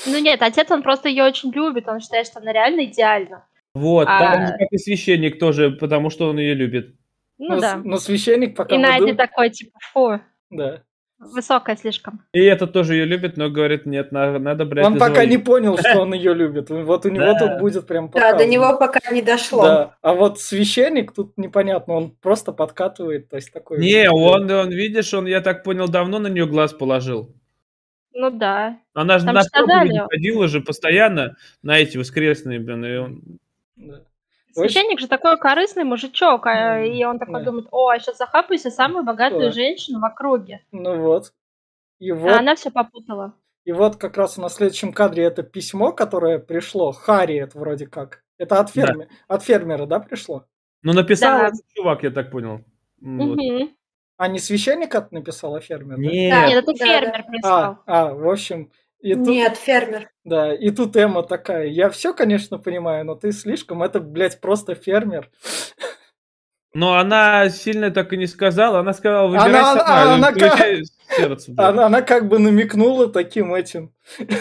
Ну 0.06 0.18
нет, 0.18 0.42
отец, 0.42 0.70
он 0.70 0.82
просто 0.82 1.08
ее 1.08 1.24
очень 1.24 1.50
любит, 1.52 1.88
он 1.88 2.00
считает, 2.00 2.26
что 2.26 2.40
она 2.40 2.52
реально 2.52 2.84
идеальна. 2.84 3.46
Вот, 3.74 4.08
а... 4.08 4.18
там 4.18 4.46
как 4.58 4.68
и 4.70 4.78
священник 4.78 5.38
тоже, 5.38 5.70
потому 5.70 6.10
что 6.10 6.28
он 6.28 6.38
ее 6.38 6.54
любит. 6.54 6.94
Ну 7.40 7.54
но, 7.54 7.60
да. 7.60 7.80
Но 7.82 7.96
священник 7.96 8.54
пока... 8.54 8.74
И 8.74 8.78
Надя 8.78 9.14
такой, 9.14 9.48
типа, 9.48 9.78
фу. 9.92 10.20
Да. 10.50 10.82
Высокая 11.18 11.74
слишком. 11.76 12.22
И 12.32 12.40
этот 12.40 12.74
тоже 12.74 12.94
ее 12.94 13.06
любит, 13.06 13.38
но 13.38 13.48
говорит, 13.48 13.86
нет, 13.86 14.12
надо, 14.12 14.38
надо 14.38 14.66
брать. 14.66 14.86
Он 14.86 14.98
пока 14.98 15.24
не 15.24 15.38
понял, 15.38 15.78
что 15.78 15.98
он 16.00 16.12
ее 16.12 16.34
любит. 16.34 16.68
Вот 16.68 17.06
у 17.06 17.08
него 17.08 17.34
тут 17.38 17.58
будет 17.58 17.86
прям 17.86 18.10
Да, 18.10 18.34
до 18.34 18.44
него 18.44 18.78
пока 18.78 19.00
не 19.10 19.22
дошло. 19.22 19.62
Да. 19.62 19.96
А 20.02 20.12
вот 20.12 20.38
священник 20.38 21.12
тут 21.12 21.36
непонятно, 21.38 21.94
он 21.94 22.10
просто 22.10 22.52
подкатывает, 22.52 23.30
то 23.30 23.36
есть 23.36 23.52
такой. 23.52 23.78
Не, 23.78 24.10
он, 24.10 24.50
он, 24.50 24.70
видишь, 24.70 25.12
он, 25.14 25.26
я 25.26 25.40
так 25.40 25.64
понял, 25.64 25.88
давно 25.88 26.18
на 26.18 26.28
нее 26.28 26.46
глаз 26.46 26.74
положил. 26.74 27.34
Ну 28.12 28.30
да. 28.30 28.78
Она 28.92 29.18
же 29.18 29.24
на 29.24 29.42
проповеди 29.50 29.98
ходила 30.10 30.46
же 30.46 30.60
постоянно 30.60 31.36
на 31.62 31.78
эти 31.78 31.96
воскресные, 31.96 32.60
блин, 32.60 32.84
и 32.84 32.96
он... 32.96 33.22
Да. 33.76 34.02
Священник 34.52 35.00
же 35.00 35.08
такой 35.08 35.38
корыстный 35.38 35.84
мужичок, 35.84 36.46
а, 36.46 36.80
и 36.80 37.04
он 37.04 37.18
такой 37.18 37.40
да. 37.40 37.44
думает, 37.44 37.68
о, 37.70 37.96
сейчас 37.98 38.18
захапайся 38.18 38.70
самую 38.70 39.04
богатую 39.04 39.48
да. 39.48 39.52
женщину 39.52 40.00
в 40.00 40.04
округе. 40.04 40.64
Ну 40.72 41.00
вот. 41.00 41.32
И 41.98 42.12
вот. 42.12 42.32
А 42.32 42.38
она 42.38 42.54
все 42.56 42.70
попутала. 42.70 43.34
И 43.64 43.72
вот 43.72 43.96
как 43.96 44.16
раз 44.16 44.36
на 44.36 44.48
следующем 44.48 44.92
кадре 44.92 45.24
это 45.24 45.42
письмо, 45.42 45.92
которое 45.92 46.38
пришло, 46.38 46.92
Харриет 46.92 47.54
вроде 47.54 47.86
как. 47.86 48.24
Это 48.38 48.58
от, 48.58 48.70
ферме... 48.70 49.06
да. 49.06 49.34
от 49.34 49.42
фермера, 49.42 49.86
да, 49.86 50.00
пришло? 50.00 50.46
Ну, 50.82 50.94
написал 50.94 51.38
да. 51.38 51.48
этот 51.48 51.60
чувак, 51.74 52.02
я 52.02 52.10
так 52.10 52.30
понял. 52.30 52.64
Угу. 53.02 53.36
Вот. 53.36 53.70
А 54.16 54.28
не 54.28 54.38
священник 54.38 54.94
это 54.94 55.08
написал, 55.12 55.54
а 55.54 55.60
фермер? 55.60 55.98
Нет, 55.98 56.30
да? 56.30 56.46
Нет 56.48 56.62
это 56.62 56.74
фермер 56.74 57.24
прислал. 57.26 57.78
А, 57.86 58.08
а, 58.08 58.14
в 58.14 58.28
общем, 58.28 58.70
и 59.02 59.14
тут, 59.14 59.26
Нет, 59.28 59.56
фермер. 59.56 60.10
Да, 60.24 60.54
и 60.54 60.70
тут 60.70 60.96
Эмма 60.96 61.22
такая, 61.22 61.66
я 61.66 61.88
все, 61.90 62.12
конечно, 62.12 62.58
понимаю, 62.58 63.04
но 63.04 63.14
ты 63.14 63.32
слишком, 63.32 63.82
это, 63.82 64.00
блядь, 64.00 64.40
просто 64.40 64.74
фермер. 64.74 65.30
Но 66.72 66.94
она 66.94 67.48
сильно 67.48 67.90
так 67.90 68.12
и 68.12 68.16
не 68.16 68.26
сказала, 68.26 68.80
она 68.80 68.92
сказала, 68.92 69.26
выбирай 69.26 69.48
она, 69.48 69.74
сама, 69.74 70.02
она, 70.02 70.14
она, 70.14 70.32
как... 70.32 70.58
сердце, 71.16 71.52
она, 71.56 71.86
она 71.86 72.02
как 72.02 72.28
бы 72.28 72.38
намекнула 72.38 73.08
таким 73.08 73.52
этим. 73.54 73.92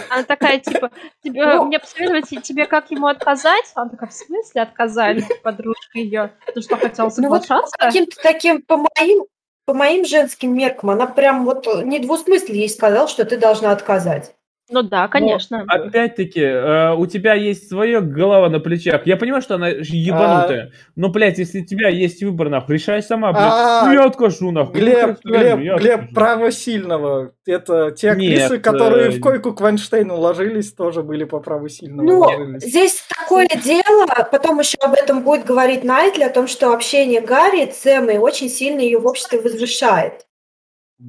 Она 0.09 0.23
такая, 0.23 0.59
типа, 0.59 0.91
тебе, 1.23 1.43
ну, 1.43 1.65
мне 1.65 1.79
посоветовать 1.79 2.43
тебе, 2.43 2.67
как 2.67 2.91
ему 2.91 3.07
отказать? 3.07 3.71
Она 3.73 3.89
такая, 3.89 4.09
в 4.09 4.13
смысле 4.13 4.61
отказали, 4.61 5.23
подружка 5.43 5.97
ее? 5.97 6.33
Ты 6.53 6.61
что, 6.61 6.77
хотела 6.77 7.09
соглашаться? 7.09 7.55
Ну, 7.55 7.61
вот 7.61 7.71
каким-то 7.79 8.15
таким, 8.21 8.61
по 8.61 8.77
моим, 8.77 9.25
по 9.65 9.73
моим 9.73 10.05
женским 10.05 10.53
меркам, 10.53 10.91
она 10.91 11.07
прям 11.07 11.45
вот 11.45 11.65
недвусмысленно 11.83 12.57
ей 12.57 12.69
сказала, 12.69 13.07
что 13.07 13.25
ты 13.25 13.37
должна 13.37 13.71
отказать. 13.71 14.35
Ну 14.69 14.84
да, 14.84 15.08
конечно. 15.08 15.65
Но, 15.65 15.73
опять-таки, 15.73 16.41
э, 16.41 16.93
у 16.93 17.08
тебя 17.08 17.34
есть 17.34 17.67
своя 17.67 18.01
голова 18.01 18.49
на 18.49 18.60
плечах. 18.60 19.08
Я 19.08 19.17
понимаю, 19.17 19.41
что 19.41 19.55
она 19.55 19.69
ебанутая. 19.69 20.67
А... 20.67 20.91
Но, 20.95 21.10
блядь, 21.10 21.39
если 21.39 21.62
у 21.62 21.65
тебя 21.65 21.89
есть 21.89 22.21
выбор, 22.23 22.49
нахуй, 22.49 22.75
решай 22.75 23.01
сама, 23.01 23.32
блядь. 23.32 23.43
А... 23.45 23.86
Ну, 23.86 23.93
я 23.93 24.05
откажу, 24.05 24.51
нахуй. 24.51 24.79
Ну, 24.79 24.86
Глеб, 24.86 25.17
ну, 25.23 25.32
Глеб, 25.32 25.60
я 25.60 25.75
Глеб, 25.77 25.93
откажу. 25.95 26.13
право 26.13 26.51
сильного. 26.51 27.32
Это 27.47 27.91
те 27.91 28.12
актрисы, 28.12 28.53
Нет, 28.53 28.62
которые 28.62 29.08
э... 29.08 29.12
в 29.12 29.21
койку 29.21 29.53
к 29.53 29.62
Вайнштейну 29.62 30.15
ложились, 30.15 30.71
тоже 30.71 31.01
были 31.01 31.23
по 31.23 31.39
праву 31.39 31.67
сильного. 31.67 32.05
Ну, 32.05 32.19
ложились. 32.19 32.63
здесь 32.63 33.03
такое 33.08 33.47
дело, 33.47 34.05
потом 34.32 34.60
еще 34.60 34.77
об 34.82 34.93
этом 34.93 35.23
будет 35.23 35.45
говорить 35.45 35.84
Найтли, 35.84 36.23
о 36.23 36.29
том, 36.29 36.47
что 36.47 36.73
общение 36.73 37.21
Гарри 37.21 37.71
с 37.73 37.86
Эммой 37.86 38.19
очень 38.19 38.49
сильно 38.49 38.82
ее 38.82 38.99
в 38.99 39.08
обществе 39.08 39.41
возвышает. 39.41 40.27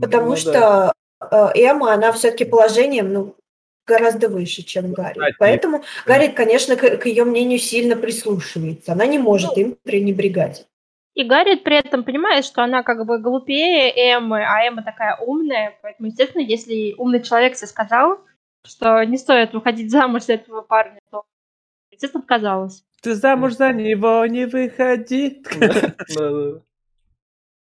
Потому 0.01 0.31
ну, 0.31 0.37
что 0.37 0.53
да. 0.53 0.92
Э, 1.31 1.51
Эмма, 1.55 1.92
она 1.92 2.12
все-таки 2.12 2.44
положением, 2.44 3.12
ну, 3.12 3.35
гораздо 3.90 4.29
выше, 4.29 4.62
чем 4.62 4.92
Гарри. 4.92 5.18
Кстати, 5.18 5.37
Поэтому 5.38 5.83
Гарри, 6.07 6.29
конечно, 6.29 6.76
к, 6.76 6.98
к 6.98 7.07
ее 7.07 7.24
мнению 7.24 7.59
сильно 7.59 7.96
прислушивается. 7.96 8.92
Она 8.92 9.07
не 9.07 9.18
может 9.18 9.57
ну, 9.57 9.62
им 9.62 9.76
пренебрегать. 9.83 10.66
И 11.14 11.24
Гарри 11.24 11.57
при 11.57 11.76
этом 11.76 12.05
понимает, 12.05 12.44
что 12.44 12.62
она 12.62 12.83
как 12.83 13.05
бы 13.05 13.18
глупее 13.18 13.92
Эммы, 13.94 14.42
а 14.42 14.64
Эмма 14.64 14.83
такая 14.83 15.16
умная. 15.16 15.76
Поэтому, 15.83 16.09
естественно, 16.09 16.42
если 16.42 16.94
умный 16.96 17.22
человек 17.22 17.57
себе 17.57 17.66
сказал, 17.66 18.20
что 18.64 19.03
не 19.05 19.18
стоит 19.18 19.53
выходить 19.53 19.90
замуж 19.90 20.24
за 20.24 20.35
этого 20.35 20.62
парня, 20.62 21.00
то, 21.11 21.24
естественно, 21.90 22.22
отказалась. 22.22 22.85
Ты 23.03 23.14
замуж 23.14 23.55
за 23.55 23.72
него 23.72 24.24
не 24.26 24.46
выходи. 24.46 25.42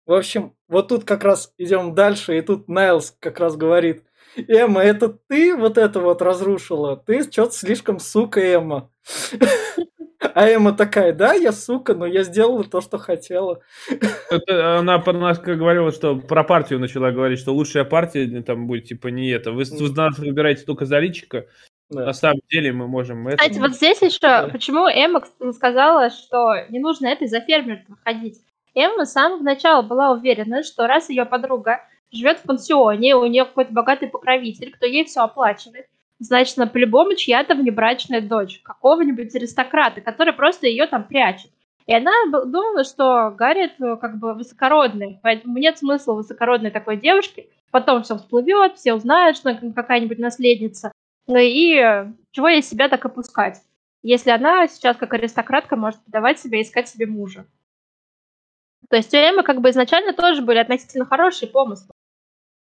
В 0.06 0.12
общем, 0.12 0.54
вот 0.68 0.88
тут 0.88 1.04
как 1.04 1.24
раз 1.24 1.52
идем 1.58 1.94
дальше, 1.94 2.38
и 2.38 2.40
тут 2.40 2.68
Найлс 2.68 3.16
как 3.18 3.40
раз 3.40 3.56
говорит, 3.56 4.04
Эмма, 4.48 4.82
это 4.82 5.08
ты 5.08 5.56
вот 5.56 5.78
это 5.78 6.00
вот 6.00 6.22
разрушила? 6.22 6.96
Ты 6.96 7.22
что-то 7.22 7.52
слишком 7.52 7.98
сука, 7.98 8.40
Эмма. 8.40 8.90
А 10.34 10.48
Эмма 10.48 10.72
такая, 10.72 11.12
да, 11.12 11.34
я 11.34 11.52
сука, 11.52 11.94
но 11.94 12.06
я 12.06 12.22
сделала 12.22 12.64
то, 12.64 12.80
что 12.80 12.98
хотела. 12.98 13.60
Это 14.30 14.78
она 14.78 14.98
про 14.98 15.12
нас 15.12 15.38
говорила, 15.38 15.92
что 15.92 16.16
про 16.16 16.44
партию 16.44 16.78
начала 16.78 17.10
говорить, 17.10 17.38
что 17.38 17.54
лучшая 17.54 17.84
партия 17.84 18.42
там 18.42 18.66
будет 18.66 18.84
типа 18.84 19.08
не 19.08 19.30
это. 19.30 19.52
Вы, 19.52 19.64
вы 19.64 19.94
нас 19.94 20.18
выбираете 20.18 20.64
только 20.64 20.84
за 20.84 20.98
личика. 20.98 21.46
Да. 21.88 22.06
На 22.06 22.12
самом 22.12 22.40
деле 22.50 22.72
мы 22.72 22.88
можем... 22.88 23.28
Кстати, 23.28 23.52
это... 23.52 23.60
вот 23.60 23.74
здесь 23.74 24.02
еще, 24.02 24.18
да. 24.20 24.48
почему 24.48 24.86
Эмма 24.88 25.22
сказала, 25.52 26.10
что 26.10 26.54
не 26.68 26.80
нужно 26.80 27.06
это 27.06 27.26
за 27.26 27.40
фермера 27.40 27.84
выходить. 27.86 28.40
Эмма 28.74 29.04
с 29.06 29.12
самого 29.12 29.42
начала 29.42 29.82
была 29.82 30.10
уверена, 30.12 30.62
что 30.64 30.86
раз 30.86 31.08
ее 31.08 31.24
подруга 31.24 31.80
живет 32.12 32.38
в 32.38 32.42
пансионе, 32.42 33.16
у 33.16 33.26
нее 33.26 33.44
какой-то 33.44 33.72
богатый 33.72 34.08
покровитель, 34.08 34.72
кто 34.72 34.86
ей 34.86 35.04
все 35.04 35.20
оплачивает. 35.20 35.86
Значит, 36.18 36.56
она 36.58 36.66
по-любому 36.66 37.14
чья-то 37.14 37.54
внебрачная 37.54 38.22
дочь 38.22 38.60
какого-нибудь 38.62 39.34
аристократа, 39.34 40.00
который 40.00 40.32
просто 40.32 40.66
ее 40.66 40.86
там 40.86 41.04
прячет. 41.04 41.50
И 41.86 41.94
она 41.94 42.12
думала, 42.30 42.84
что 42.84 43.30
Гарриет 43.30 43.80
э, 43.80 43.96
как 43.96 44.18
бы 44.18 44.34
высокородный, 44.34 45.20
поэтому 45.22 45.58
нет 45.58 45.78
смысла 45.78 46.14
высокородной 46.14 46.70
такой 46.70 46.96
девушке. 46.96 47.46
Потом 47.70 48.02
все 48.02 48.16
всплывет, 48.16 48.76
все 48.76 48.94
узнают, 48.94 49.36
что 49.36 49.50
она 49.50 49.72
какая-нибудь 49.72 50.18
наследница. 50.18 50.90
Ну 51.28 51.36
и 51.36 51.76
э, 51.76 52.12
чего 52.32 52.48
ей 52.48 52.62
себя 52.62 52.88
так 52.88 53.04
опускать, 53.04 53.60
если 54.02 54.30
она 54.30 54.66
сейчас 54.68 54.96
как 54.96 55.12
аристократка 55.14 55.76
может 55.76 56.02
подавать 56.04 56.40
себя 56.40 56.58
и 56.58 56.62
искать 56.62 56.88
себе 56.88 57.06
мужа. 57.06 57.46
То 58.88 58.96
есть 58.96 59.12
у 59.14 59.16
Эммы 59.16 59.42
как 59.42 59.60
бы 59.60 59.70
изначально 59.70 60.12
тоже 60.12 60.42
были 60.42 60.58
относительно 60.58 61.04
хорошие 61.04 61.50
помыслы 61.50 61.95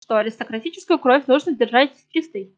что 0.02 0.18
аристократическую 0.18 0.98
кровь 0.98 1.26
нужно 1.26 1.54
держать 1.54 1.92
чистой. 2.10 2.56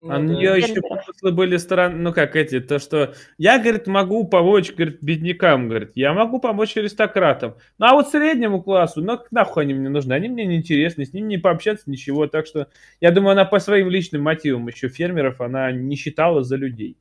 Ну, 0.00 0.12
а 0.12 0.18
у 0.18 0.22
нее 0.22 0.58
еще 0.58 0.80
помыслы 0.80 1.32
были 1.32 1.56
стороны, 1.56 1.96
ну 1.96 2.12
как 2.12 2.36
эти, 2.36 2.60
то 2.60 2.78
что 2.78 3.14
я, 3.36 3.58
говорит, 3.58 3.88
могу 3.88 4.24
помочь, 4.28 4.72
говорит, 4.72 4.98
беднякам, 5.00 5.68
говорит, 5.68 5.92
я 5.96 6.12
могу 6.12 6.38
помочь 6.38 6.76
аристократам. 6.76 7.56
Ну 7.78 7.86
а 7.86 7.94
вот 7.94 8.08
среднему 8.08 8.62
классу, 8.62 9.00
ну 9.02 9.18
нахуй 9.32 9.64
они 9.64 9.74
мне 9.74 9.88
нужны, 9.88 10.12
они 10.12 10.28
мне 10.28 10.46
не 10.46 10.56
интересны, 10.56 11.04
с 11.04 11.12
ними 11.12 11.26
не 11.26 11.38
пообщаться, 11.38 11.90
ничего. 11.90 12.28
Так 12.28 12.46
что 12.46 12.68
я 13.00 13.10
думаю, 13.10 13.32
она 13.32 13.44
по 13.44 13.58
своим 13.58 13.90
личным 13.90 14.22
мотивам 14.22 14.68
еще 14.68 14.88
фермеров, 14.88 15.40
она 15.40 15.72
не 15.72 15.96
считала 15.96 16.44
за 16.44 16.56
людей. 16.56 16.96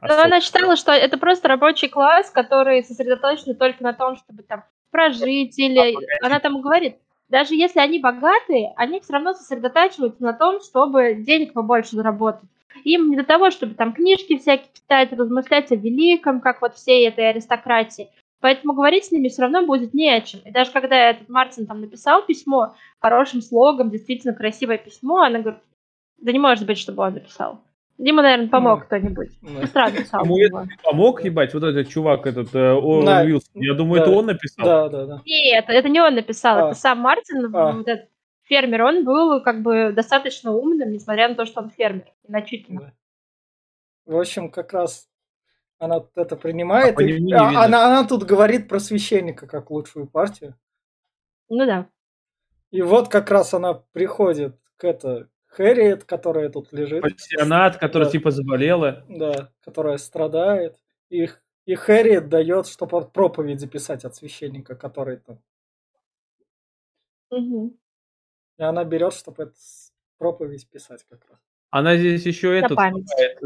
Но 0.00 0.18
она 0.18 0.40
считала, 0.40 0.76
что 0.76 0.92
это 0.92 1.18
просто 1.18 1.48
рабочий 1.48 1.88
класс, 1.88 2.30
который 2.30 2.82
сосредоточен 2.82 3.54
только 3.54 3.82
на 3.82 3.92
том, 3.92 4.16
чтобы 4.16 4.44
там 4.44 4.64
прожить 4.90 5.58
или... 5.58 5.94
Она 6.24 6.40
там 6.40 6.62
говорит, 6.62 6.96
даже 7.30 7.54
если 7.54 7.78
они 7.78 8.00
богатые, 8.00 8.72
они 8.76 9.00
все 9.00 9.12
равно 9.12 9.34
сосредотачиваются 9.34 10.22
на 10.22 10.32
том, 10.32 10.60
чтобы 10.60 11.14
денег 11.14 11.52
побольше 11.52 11.96
заработать. 11.96 12.48
Им 12.84 13.10
не 13.10 13.16
до 13.16 13.24
того, 13.24 13.50
чтобы 13.50 13.74
там 13.74 13.92
книжки 13.92 14.36
всякие 14.36 14.68
читать, 14.74 15.12
размышлять 15.12 15.70
о 15.72 15.76
великом, 15.76 16.40
как 16.40 16.60
вот 16.60 16.74
всей 16.74 17.06
этой 17.06 17.30
аристократии. 17.30 18.08
Поэтому 18.40 18.72
говорить 18.72 19.04
с 19.04 19.12
ними 19.12 19.28
все 19.28 19.42
равно 19.42 19.64
будет 19.66 19.94
не 19.94 20.10
о 20.10 20.20
чем. 20.20 20.40
И 20.44 20.50
даже 20.50 20.72
когда 20.72 20.96
этот 21.10 21.28
Мартин 21.28 21.66
там 21.66 21.80
написал 21.80 22.22
письмо 22.22 22.74
хорошим 22.98 23.42
слогом, 23.42 23.90
действительно 23.90 24.34
красивое 24.34 24.78
письмо, 24.78 25.22
она 25.22 25.40
говорит, 25.40 25.60
да 26.18 26.32
не 26.32 26.38
может 26.38 26.66
быть, 26.66 26.78
чтобы 26.78 27.02
он 27.02 27.14
написал. 27.14 27.60
Дима, 28.00 28.22
наверное, 28.22 28.48
помог 28.48 28.78
Ну, 28.80 28.84
кто-нибудь. 28.86 29.28
написал 29.42 30.24
Ему 30.24 30.38
его. 30.38 30.60
это 30.60 30.68
помог, 30.82 31.22
ебать, 31.22 31.52
вот 31.52 31.64
этот 31.64 31.88
чувак, 31.88 32.26
этот 32.26 32.54
э, 32.54 32.72
Оуэн 32.72 33.04
Да. 33.04 33.20
Уилсон. 33.22 33.52
Я 33.60 33.74
думаю, 33.74 34.00
это 34.00 34.10
он 34.10 34.26
написал. 34.26 34.64
Да, 34.64 34.88
да, 34.88 35.06
да. 35.06 35.22
Нет, 35.26 35.64
это 35.68 35.88
не 35.90 36.00
он 36.00 36.14
написал, 36.14 36.56
А. 36.58 36.70
это 36.70 36.78
сам 36.78 36.98
Мартин, 37.00 37.54
А. 37.54 37.72
вот 37.72 37.86
этот 37.86 38.08
фермер. 38.44 38.82
Он 38.84 39.04
был 39.04 39.42
как 39.42 39.60
бы 39.62 39.92
достаточно 39.92 40.50
умным, 40.52 40.90
несмотря 40.92 41.28
на 41.28 41.34
то, 41.34 41.44
что 41.44 41.60
он 41.60 41.68
фермер. 41.70 42.06
Значительно. 42.26 42.80
Да. 42.80 42.92
В 44.14 44.18
общем, 44.18 44.50
как 44.50 44.72
раз 44.72 45.06
она 45.78 46.02
это 46.14 46.36
принимает. 46.36 46.98
А 46.98 47.02
и- 47.02 47.20
не 47.20 47.34
а- 47.34 47.44
видно. 47.48 47.64
она, 47.64 47.86
она 47.86 48.08
тут 48.08 48.22
говорит 48.24 48.66
про 48.66 48.80
священника 48.80 49.46
как 49.46 49.70
лучшую 49.70 50.06
партию. 50.06 50.54
Ну 51.50 51.66
да. 51.66 51.86
И 52.70 52.80
вот 52.80 53.08
как 53.08 53.30
раз 53.30 53.52
она 53.52 53.74
приходит 53.74 54.56
к 54.78 54.84
это 54.84 55.28
Хэрриет, 55.50 56.04
которая 56.04 56.48
тут 56.48 56.72
лежит. 56.72 57.02
Пассионат, 57.02 57.76
который 57.76 58.04
Да. 58.04 58.10
типа 58.10 58.30
заболела. 58.30 59.04
Да, 59.08 59.52
которая 59.60 59.98
страдает. 59.98 60.76
И, 61.10 61.28
и 61.66 61.74
Хэрриет 61.74 62.28
дает, 62.28 62.68
чтобы 62.68 63.02
проповедь 63.08 63.60
записать 63.60 64.04
от 64.04 64.14
священника, 64.14 64.76
который 64.76 65.16
там. 65.18 65.40
Мгм. 67.30 67.76
И 68.58 68.62
она 68.62 68.84
берет, 68.84 69.12
чтобы 69.12 69.44
эту 69.44 69.54
проповедь 70.18 70.68
писать 70.68 71.04
как 71.08 71.20
раз. 71.28 71.38
Она 71.70 71.96
здесь 71.96 72.26
еще 72.26 72.56
эту, 72.58 72.76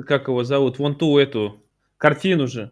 как 0.07 0.29
его 0.29 0.45
зовут, 0.45 0.79
вон 0.79 0.97
ту 0.97 1.19
эту 1.19 1.63
картину 1.97 2.47
же. 2.47 2.71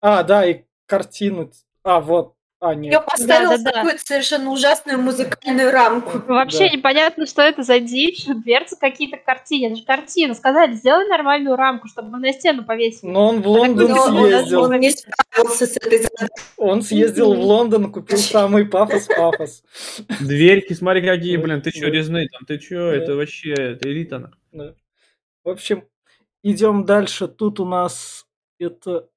А, 0.00 0.22
да, 0.22 0.46
и 0.46 0.64
картину. 0.86 1.50
А, 1.82 2.00
вот. 2.00 2.34
А, 2.62 2.72
Я 2.72 2.74
нет. 2.74 3.04
поставила 3.06 3.56
Да-да-да. 3.56 3.72
какую-то 3.72 4.04
совершенно 4.04 4.50
ужасную 4.50 5.00
музыкальную 5.00 5.70
рамку. 5.70 6.18
Вообще 6.30 6.68
Да. 6.68 6.76
непонятно, 6.76 7.24
что 7.26 7.40
это 7.40 7.62
за 7.62 7.80
дичь, 7.80 8.26
дверцы 8.44 8.76
какие-то 8.78 9.16
картины. 9.16 9.68
Это 9.68 9.76
же 9.76 9.84
картина. 9.84 10.34
Сказали, 10.34 10.74
сделай 10.74 11.08
нормальную 11.08 11.56
рамку, 11.56 11.88
чтобы 11.88 12.10
мы 12.10 12.18
на 12.18 12.32
стену 12.34 12.62
повесили. 12.64 13.10
Но 13.10 13.28
он 13.28 13.40
в 13.40 13.48
Лондон 13.48 13.88
Ну, 13.90 13.94
Но 13.96 14.02
он- 14.04 14.28
съездил. 14.28 14.60
он 14.64 14.78
не 14.78 14.90
справился 14.90 15.66
с 15.66 15.76
этой 15.78 15.98
задачей. 16.02 16.34
Он 16.58 16.82
съездил 16.82 17.32
в. 17.32 17.38
Лондон, 17.40 17.90
купил 17.90 18.18
самый 18.18 18.66
пафос-пафос. 18.66 19.62
Дверьки, 20.20 20.74
смотри, 20.74 21.00
какие, 21.00 21.38
блин, 21.38 21.62
ты 21.62 21.70
что, 21.70 21.86
Да. 21.86 21.90
резные 21.90 22.28
там, 22.28 22.42
ты 22.46 22.58
что, 22.60 22.74
Да. 22.90 22.94
это 22.96 23.16
вообще, 23.16 23.54
это 23.54 23.88
элита. 23.88 24.32
Да. 24.52 24.74
В 25.44 25.48
общем, 25.48 25.84
идем 26.42 26.84
дальше. 26.84 27.26
Тут 27.26 27.58
у 27.58 27.64
нас 27.64 28.26
это... 28.58 29.08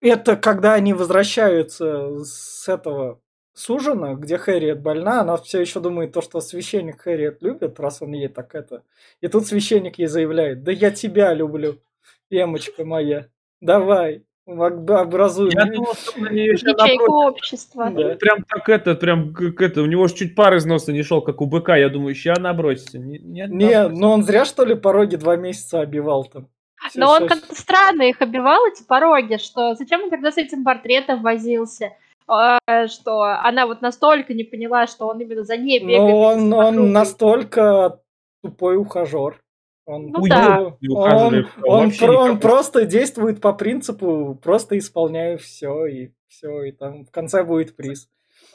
Это 0.00 0.36
когда 0.36 0.74
они 0.74 0.92
возвращаются 0.92 2.24
с 2.24 2.68
этого 2.68 3.20
с 3.54 3.70
ужина, 3.70 4.14
где 4.14 4.36
Хэрриет 4.36 4.82
больна, 4.82 5.22
она 5.22 5.38
все 5.38 5.60
еще 5.60 5.80
думает 5.80 6.12
то, 6.12 6.20
что 6.20 6.40
священник 6.42 7.00
Хэрриет 7.00 7.42
любит, 7.42 7.80
раз 7.80 8.02
он 8.02 8.12
ей 8.12 8.28
так 8.28 8.54
это. 8.54 8.82
И 9.22 9.28
тут 9.28 9.46
священник 9.46 9.98
ей 9.98 10.08
заявляет, 10.08 10.62
да 10.62 10.72
я 10.72 10.90
тебя 10.90 11.32
люблю, 11.32 11.80
эмочка 12.28 12.84
моя, 12.84 13.28
давай, 13.62 14.24
об- 14.46 14.90
образуй. 14.90 15.52
Я 15.54 15.64
меня». 15.64 15.76
думал, 15.76 15.94
что 15.94 16.20
на 16.20 16.28
нее 16.28 16.52
еще 16.52 16.70
общества. 17.08 17.90
Да. 17.90 18.14
Прям 18.16 18.44
так 18.44 18.68
это, 18.68 18.94
прям 18.94 19.32
как 19.32 19.60
это, 19.62 19.82
у 19.82 19.86
него 19.86 20.06
же 20.06 20.14
чуть 20.14 20.34
пар 20.34 20.54
из 20.54 20.66
носа 20.66 20.92
не 20.92 21.02
шел, 21.02 21.22
как 21.22 21.40
у 21.40 21.46
быка. 21.46 21.76
Я 21.76 21.88
думаю, 21.88 22.14
ща 22.14 22.34
набросится. 22.38 22.98
Не, 22.98 23.18
нет, 23.18 23.50
Не, 23.50 23.66
набросится. 23.70 24.00
ну 24.00 24.10
он 24.10 24.22
зря, 24.24 24.44
что 24.44 24.64
ли, 24.64 24.74
пороги 24.74 25.16
два 25.16 25.36
месяца 25.36 25.80
обивал 25.80 26.24
там. 26.24 26.48
Но 26.94 27.10
он 27.12 27.26
как-то 27.28 27.54
странно 27.54 28.02
их 28.02 28.20
обивал, 28.20 28.66
эти 28.66 28.82
пороги, 28.84 29.36
что 29.38 29.74
зачем 29.74 30.04
он 30.04 30.10
тогда 30.10 30.30
с 30.30 30.36
этим 30.36 30.64
портретом 30.64 31.22
возился? 31.22 31.92
А, 32.28 32.58
Что 32.88 33.22
она 33.22 33.66
вот 33.66 33.82
настолько 33.82 34.34
не 34.34 34.44
поняла, 34.44 34.86
что 34.86 35.06
он 35.06 35.20
именно 35.20 35.44
за 35.44 35.56
ней 35.56 35.78
бегает. 35.80 35.98
Но 35.98 36.18
он, 36.18 36.52
он 36.52 36.92
настолько 36.92 38.00
тупой 38.42 38.76
ухажер. 38.76 39.40
Он, 39.86 40.08
Ну 40.08 40.26
да. 40.26 40.74
он- 40.90 41.46
он, 41.62 41.92
про- 41.92 42.18
он 42.18 42.40
просто 42.40 42.84
действует 42.86 43.40
по 43.40 43.52
принципу, 43.52 44.36
просто 44.42 44.76
исполняю 44.78 45.38
все 45.38 45.86
и 45.86 46.10
все, 46.26 46.64
и 46.64 46.72
там 46.72 47.04
в 47.04 47.12
конце 47.12 47.44
будет 47.44 47.76
приз. 47.76 48.08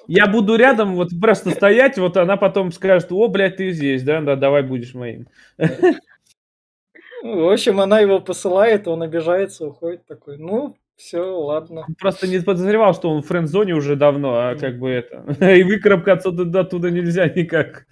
Я 0.08 0.28
буду 0.28 0.56
рядом 0.58 0.96
вот 0.96 1.10
просто 1.22 1.52
стоять, 1.52 1.98
вот 1.98 2.18
она 2.18 2.36
потом 2.36 2.72
скажет, 2.74 3.12
о, 3.14 3.28
блядь, 3.30 3.56
ты 3.58 3.72
здесь, 3.72 4.04
да, 4.04 4.20
да, 4.20 4.36
давай 4.36 4.62
будешь 4.64 4.94
моим. 4.94 5.28
Ну, 7.24 7.46
В 7.46 7.52
общем, 7.52 7.80
она 7.80 8.00
его 8.00 8.20
посылает, 8.20 8.88
он 8.88 9.04
обижается, 9.04 9.68
уходит 9.68 10.06
такой. 10.06 10.38
Ну, 10.38 10.76
все, 10.96 11.22
ладно. 11.22 11.86
Он 11.88 11.96
Просто 11.96 12.28
не 12.28 12.40
подозревал, 12.40 12.94
что 12.94 13.10
он 13.10 13.22
в 13.22 13.28
френд-зоне 13.28 13.74
уже 13.74 13.96
давно, 13.96 14.36
а 14.36 14.56
как 14.56 14.78
бы 14.80 14.90
это. 14.90 15.24
И 15.56 15.64
выкарабкаться 15.64 16.30
оттуда 16.30 16.60
оттуда 16.62 16.92
нельзя 16.92 17.28
никак. 17.28 17.88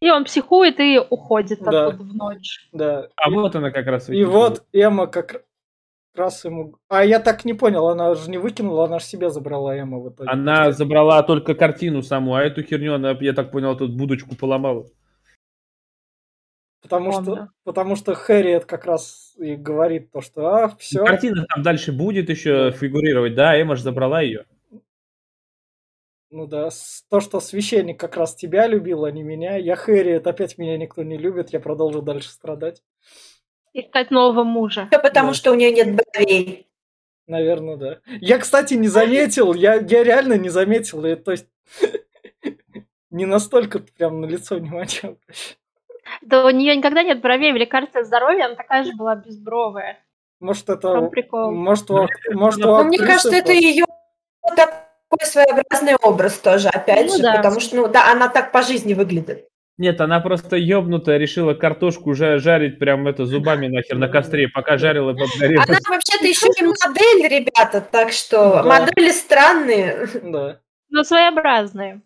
И 0.00 0.10
он 0.10 0.24
психует 0.24 0.78
и 0.78 1.00
уходит 1.08 1.60
Да. 1.60 1.86
оттуда 1.86 2.02
в 2.02 2.14
ночь. 2.14 2.68
Да. 2.72 3.08
А 3.16 3.30
вот 3.30 3.56
она 3.56 3.70
как 3.70 3.86
раз 3.86 4.10
И 4.10 4.24
вот 4.24 4.64
Эмма 4.72 5.06
как 5.06 5.42
раз 6.14 6.44
ему... 6.44 6.76
А 6.88 7.04
я 7.04 7.18
так 7.18 7.44
не 7.46 7.54
понял, 7.54 7.88
она 7.88 8.14
же 8.14 8.30
не 8.30 8.38
выкинула, 8.38 8.84
она 8.84 8.98
же 8.98 9.06
себе 9.06 9.30
забрала 9.30 9.74
Эмма 9.74 9.98
в 9.98 10.10
итоге. 10.10 10.30
Она 10.30 10.72
забрала 10.72 11.22
только 11.22 11.54
картину 11.54 12.02
саму, 12.02 12.34
а 12.34 12.42
эту 12.42 12.62
херню 12.62 12.94
она, 12.94 13.16
я 13.20 13.32
так 13.32 13.50
понял, 13.50 13.76
тут 13.76 13.96
будочку 13.96 14.36
поломала. 14.36 14.86
Потому 16.88 17.12
что, 17.12 17.48
потому 17.64 17.96
что 17.96 18.14
Хэрриет 18.14 18.64
как 18.64 18.84
раз 18.84 19.34
и 19.38 19.54
говорит 19.56 20.10
то, 20.12 20.20
что 20.20 20.46
а, 20.46 20.68
все. 20.78 21.04
Картина 21.04 21.44
там 21.52 21.62
дальше 21.62 21.92
будет 21.92 22.30
еще 22.30 22.70
фигурировать, 22.70 23.34
да, 23.34 23.60
Эмма 23.60 23.76
же 23.76 23.82
забрала 23.82 24.20
ее. 24.22 24.44
Ну 26.30 26.46
да, 26.46 26.68
то, 27.08 27.20
что 27.20 27.40
священник 27.40 27.98
как 28.00 28.16
раз 28.16 28.34
тебя 28.34 28.66
любил, 28.66 29.04
а 29.04 29.10
не 29.12 29.22
меня. 29.22 29.56
Я 29.56 29.76
Хэрриет, 29.76 30.26
опять 30.26 30.58
меня 30.58 30.76
никто 30.76 31.02
не 31.02 31.16
любит, 31.16 31.50
я 31.50 31.60
продолжу 31.60 32.02
дальше 32.02 32.30
страдать. 32.30 32.82
Искать 33.72 34.10
нового 34.10 34.42
мужа. 34.42 34.88
Все 34.90 34.98
потому, 35.00 35.28
Да. 35.28 35.34
что 35.34 35.52
у 35.52 35.54
нее 35.54 35.70
нет 35.70 35.94
бровей. 35.94 36.66
Наверное, 37.26 37.76
да. 37.76 37.98
Я, 38.20 38.38
кстати, 38.38 38.74
не 38.74 38.88
заметил, 38.88 39.52
я, 39.54 39.74
я 39.74 40.02
реально 40.04 40.34
не 40.38 40.48
заметил. 40.48 41.04
и, 41.04 41.14
то 41.14 41.32
есть 41.32 41.46
не 43.10 43.26
настолько 43.26 43.78
прям 43.80 44.20
на 44.20 44.26
лицо 44.26 44.56
внимание. 44.56 45.16
Да 46.22 46.44
у 46.44 46.50
нее 46.50 46.76
никогда 46.76 47.02
нет 47.02 47.20
бровей. 47.20 47.52
В 47.52 47.56
лекарстве 47.56 48.04
здоровья 48.04 48.46
она 48.46 48.54
такая 48.54 48.84
же 48.84 48.92
была 48.94 49.16
безбровая. 49.16 49.98
Может, 50.40 50.68
это... 50.68 51.02
прикол? 51.02 51.52
Может, 51.52 51.90
у, 51.90 52.06
может, 52.32 52.60
у 52.64 52.66
Но 52.68 52.84
мне 52.84 52.98
кажется, 52.98 53.34
это 53.34 53.52
ее 53.52 53.84
такой 54.54 55.24
своеобразный 55.26 55.96
образ 56.02 56.38
тоже, 56.38 56.68
опять 56.68 57.06
Ну 57.10 57.16
же, 57.16 57.22
да. 57.22 57.36
потому 57.36 57.60
что, 57.60 57.76
ну, 57.76 57.88
да, 57.88 58.10
она 58.12 58.28
так 58.28 58.52
по 58.52 58.62
жизни 58.62 58.94
выглядит. 58.94 59.46
Нет, 59.78 60.00
она 60.00 60.20
просто 60.20 60.56
ёбнутая, 60.56 61.18
решила 61.18 61.52
картошку 61.52 62.12
жа- 62.14 62.38
жарить 62.38 62.78
прям 62.78 63.06
это 63.08 63.26
зубами 63.26 63.66
нахер 63.66 63.98
на 63.98 64.08
костре, 64.08 64.48
пока 64.48 64.78
жарила 64.78 65.12
подгорела. 65.12 65.64
Она 65.68 65.78
вообще-то 65.88 66.26
еще 66.26 66.46
и 66.46 66.64
модель, 66.64 67.28
ребята, 67.28 67.82
так 67.82 68.10
что 68.12 68.54
Да. 68.54 68.62
модели 68.62 69.10
странные. 69.10 70.08
Да. 70.22 70.60
Ну, 70.88 71.04
своеобразные. 71.04 72.00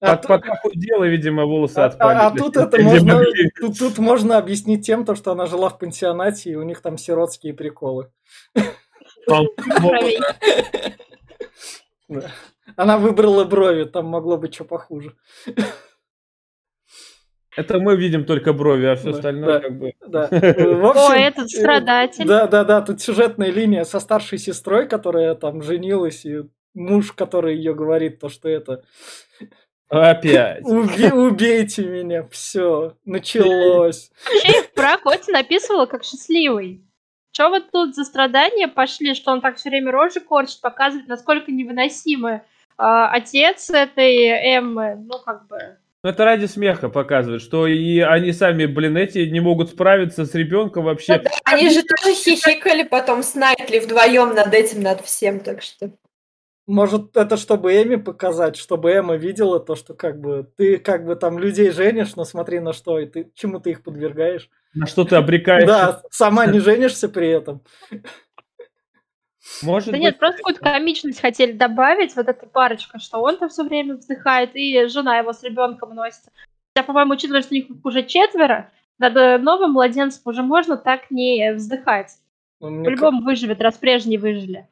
А, 0.00 0.16
Под- 0.16 0.26
Пока 0.26 0.56
худела, 0.56 1.04
видимо, 1.04 1.46
волосы 1.46 1.78
а- 1.78 1.86
отпали. 1.86 2.18
а- 2.18 2.26
а 2.26 2.30
тут 2.30 2.56
это 2.56 2.82
можно, 2.82 3.24
тут, 3.60 3.78
тут 3.78 3.98
можно 3.98 4.36
объяснить 4.38 4.84
тем, 4.84 5.04
то, 5.04 5.14
что 5.14 5.32
она 5.32 5.46
жила 5.46 5.70
в 5.70 5.78
пансионате, 5.78 6.50
и 6.50 6.54
у 6.56 6.62
них 6.62 6.82
там 6.82 6.98
сиротские 6.98 7.54
приколы. 7.54 8.10
Она 12.76 12.98
выбрала 12.98 13.44
брови, 13.44 13.84
там 13.84 14.06
могло 14.06 14.36
быть 14.36 14.54
что 14.54 14.64
похуже. 14.64 15.14
Это 17.56 17.78
мы 17.78 17.96
видим 17.96 18.26
только 18.26 18.52
брови, 18.52 18.84
а 18.84 18.96
все 18.96 19.12
Да, 19.12 19.16
остальное 19.16 19.52
да. 19.54 19.60
как 19.60 19.78
бы... 19.78 19.92
Да. 20.06 20.28
В 20.30 20.86
общем, 20.90 21.10
Ой, 21.10 21.22
этот 21.22 21.46
э, 21.46 21.58
страдатель. 21.58 22.26
Да, 22.26 22.46
да, 22.46 22.64
да, 22.64 22.82
тут 22.82 23.00
сюжетная 23.00 23.50
линия 23.50 23.84
со 23.84 23.98
старшей 23.98 24.36
сестрой, 24.38 24.86
которая 24.86 25.34
там 25.34 25.62
женилась, 25.62 26.26
и 26.26 26.42
муж, 26.74 27.12
который 27.12 27.56
ее 27.56 27.74
говорит, 27.74 28.20
то, 28.20 28.28
что 28.28 28.50
это 28.50 28.84
Опять. 29.88 30.64
«Уби- 30.64 31.12
убейте 31.12 31.84
меня, 31.84 32.26
все, 32.30 32.96
началось. 33.04 34.10
Вообще 34.24 34.58
их 34.58 34.70
брак 34.74 35.06
Отин 35.06 35.36
описывала 35.36 35.86
как 35.86 36.04
счастливый. 36.04 36.82
Че 37.30 37.48
вот 37.48 37.70
тут 37.70 37.94
за 37.94 38.04
страдания 38.04 38.66
пошли, 38.66 39.14
что 39.14 39.30
он 39.30 39.40
так 39.40 39.56
все 39.56 39.68
время 39.68 39.92
рожи 39.92 40.20
корчит, 40.20 40.60
показывает, 40.60 41.06
насколько 41.06 41.52
невыносимый 41.52 42.40
а, 42.78 43.10
отец 43.10 43.70
этой 43.70 44.28
Эммы. 44.56 44.96
Ну, 44.96 45.18
как 45.18 45.46
бы... 45.46 45.76
Ну, 46.02 46.10
это 46.10 46.24
ради 46.24 46.46
смеха 46.46 46.88
показывает, 46.88 47.42
что 47.42 47.66
и 47.66 47.98
они 48.00 48.32
сами, 48.32 48.66
блин, 48.66 48.96
эти 48.96 49.18
не 49.28 49.40
могут 49.40 49.70
справиться 49.70 50.24
с 50.24 50.34
ребенком 50.34 50.84
вообще. 50.84 51.22
Они 51.44 51.68
же 51.68 51.82
тоже 51.82 52.14
хихикали 52.14 52.84
потом 52.84 53.22
с 53.22 53.34
Найтли 53.34 53.80
вдвоем 53.80 54.34
над 54.34 54.54
этим, 54.54 54.82
над 54.82 55.04
всем, 55.04 55.40
так 55.40 55.62
что... 55.62 55.90
Может, 56.66 57.16
это 57.16 57.36
чтобы 57.36 57.80
Эми 57.80 57.94
показать, 57.94 58.56
чтобы 58.56 58.90
Эмма 58.90 59.14
видела 59.14 59.60
то, 59.60 59.76
что 59.76 59.94
как 59.94 60.20
бы 60.20 60.50
ты 60.56 60.78
как 60.78 61.06
бы 61.06 61.14
там 61.14 61.38
людей 61.38 61.70
женишь, 61.70 62.16
но 62.16 62.24
смотри 62.24 62.58
на 62.58 62.72
что, 62.72 62.98
и 62.98 63.06
ты 63.06 63.30
чему 63.34 63.60
ты 63.60 63.70
их 63.70 63.84
подвергаешь. 63.84 64.50
На 64.74 64.86
что 64.86 65.04
ты 65.04 65.14
обрекаешь. 65.14 65.66
Да, 65.66 66.02
сама 66.10 66.46
не 66.46 66.58
женишься 66.58 67.08
при 67.08 67.28
этом. 67.28 67.62
Может 69.62 69.86
Да 69.86 69.92
быть, 69.92 70.00
нет, 70.00 70.18
просто 70.18 70.38
какую-то 70.38 70.60
комичность 70.60 71.20
хотели 71.20 71.52
добавить, 71.52 72.16
вот 72.16 72.28
эта 72.28 72.46
парочка, 72.46 72.98
что 72.98 73.18
он 73.18 73.38
там 73.38 73.48
все 73.48 73.62
время 73.62 73.94
вздыхает, 73.94 74.50
и 74.54 74.86
жена 74.86 75.18
его 75.18 75.32
с 75.32 75.44
ребенком 75.44 75.94
носится. 75.94 76.32
Я, 76.74 76.82
по-моему, 76.82 77.12
учитывая, 77.12 77.42
что 77.42 77.54
у 77.54 77.54
них 77.54 77.66
уже 77.84 78.02
четверо, 78.02 78.72
Над 78.98 79.14
новым 79.42 79.72
младенцем 79.72 80.22
уже 80.24 80.42
можно 80.42 80.76
так 80.76 81.10
не 81.10 81.52
вздыхать. 81.54 82.18
Ну, 82.58 82.82
По-любому 82.82 83.22
выживет, 83.22 83.60
раз 83.60 83.76
прежние 83.78 84.18
выжили. 84.18 84.68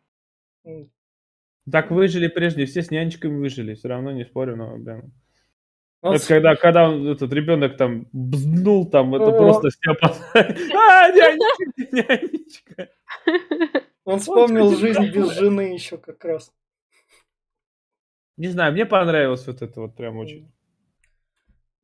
Так 1.71 1.91
выжили 1.91 2.29
прежде, 2.29 2.67
все 2.67 2.83
с 2.83 2.91
нянечками 2.91 3.39
выжили, 3.39 3.75
все 3.75 3.89
равно 3.89 4.13
не 4.13 4.25
спорю, 4.25 4.57
но, 4.57 4.77
блин. 4.77 5.13
он 6.03 6.15
Это 6.15 6.25
с- 6.25 6.27
когда, 6.27 6.57
когда 6.57 6.91
он, 6.91 7.09
этот 7.09 7.33
ребенок 7.33 7.77
там 7.77 8.07
бзнул, 8.13 8.91
там, 8.91 9.15
это 9.15 9.29
О. 9.29 9.39
просто 9.39 9.69
все 9.71 9.93
А, 10.77 11.09
нянечка, 11.11 11.65
нянечка. 11.93 12.91
Он 14.05 14.19
вспомнил 14.19 14.77
жизнь 14.77 15.11
без 15.11 15.31
жены 15.39 15.73
еще 15.73 15.97
как 15.97 16.23
раз. 16.25 16.53
Не 18.37 18.49
знаю, 18.49 18.73
мне 18.73 18.85
понравилось 18.85 19.47
вот 19.47 19.63
это 19.63 19.81
вот 19.81 19.97
прям 19.97 20.17
очень. 20.19 20.53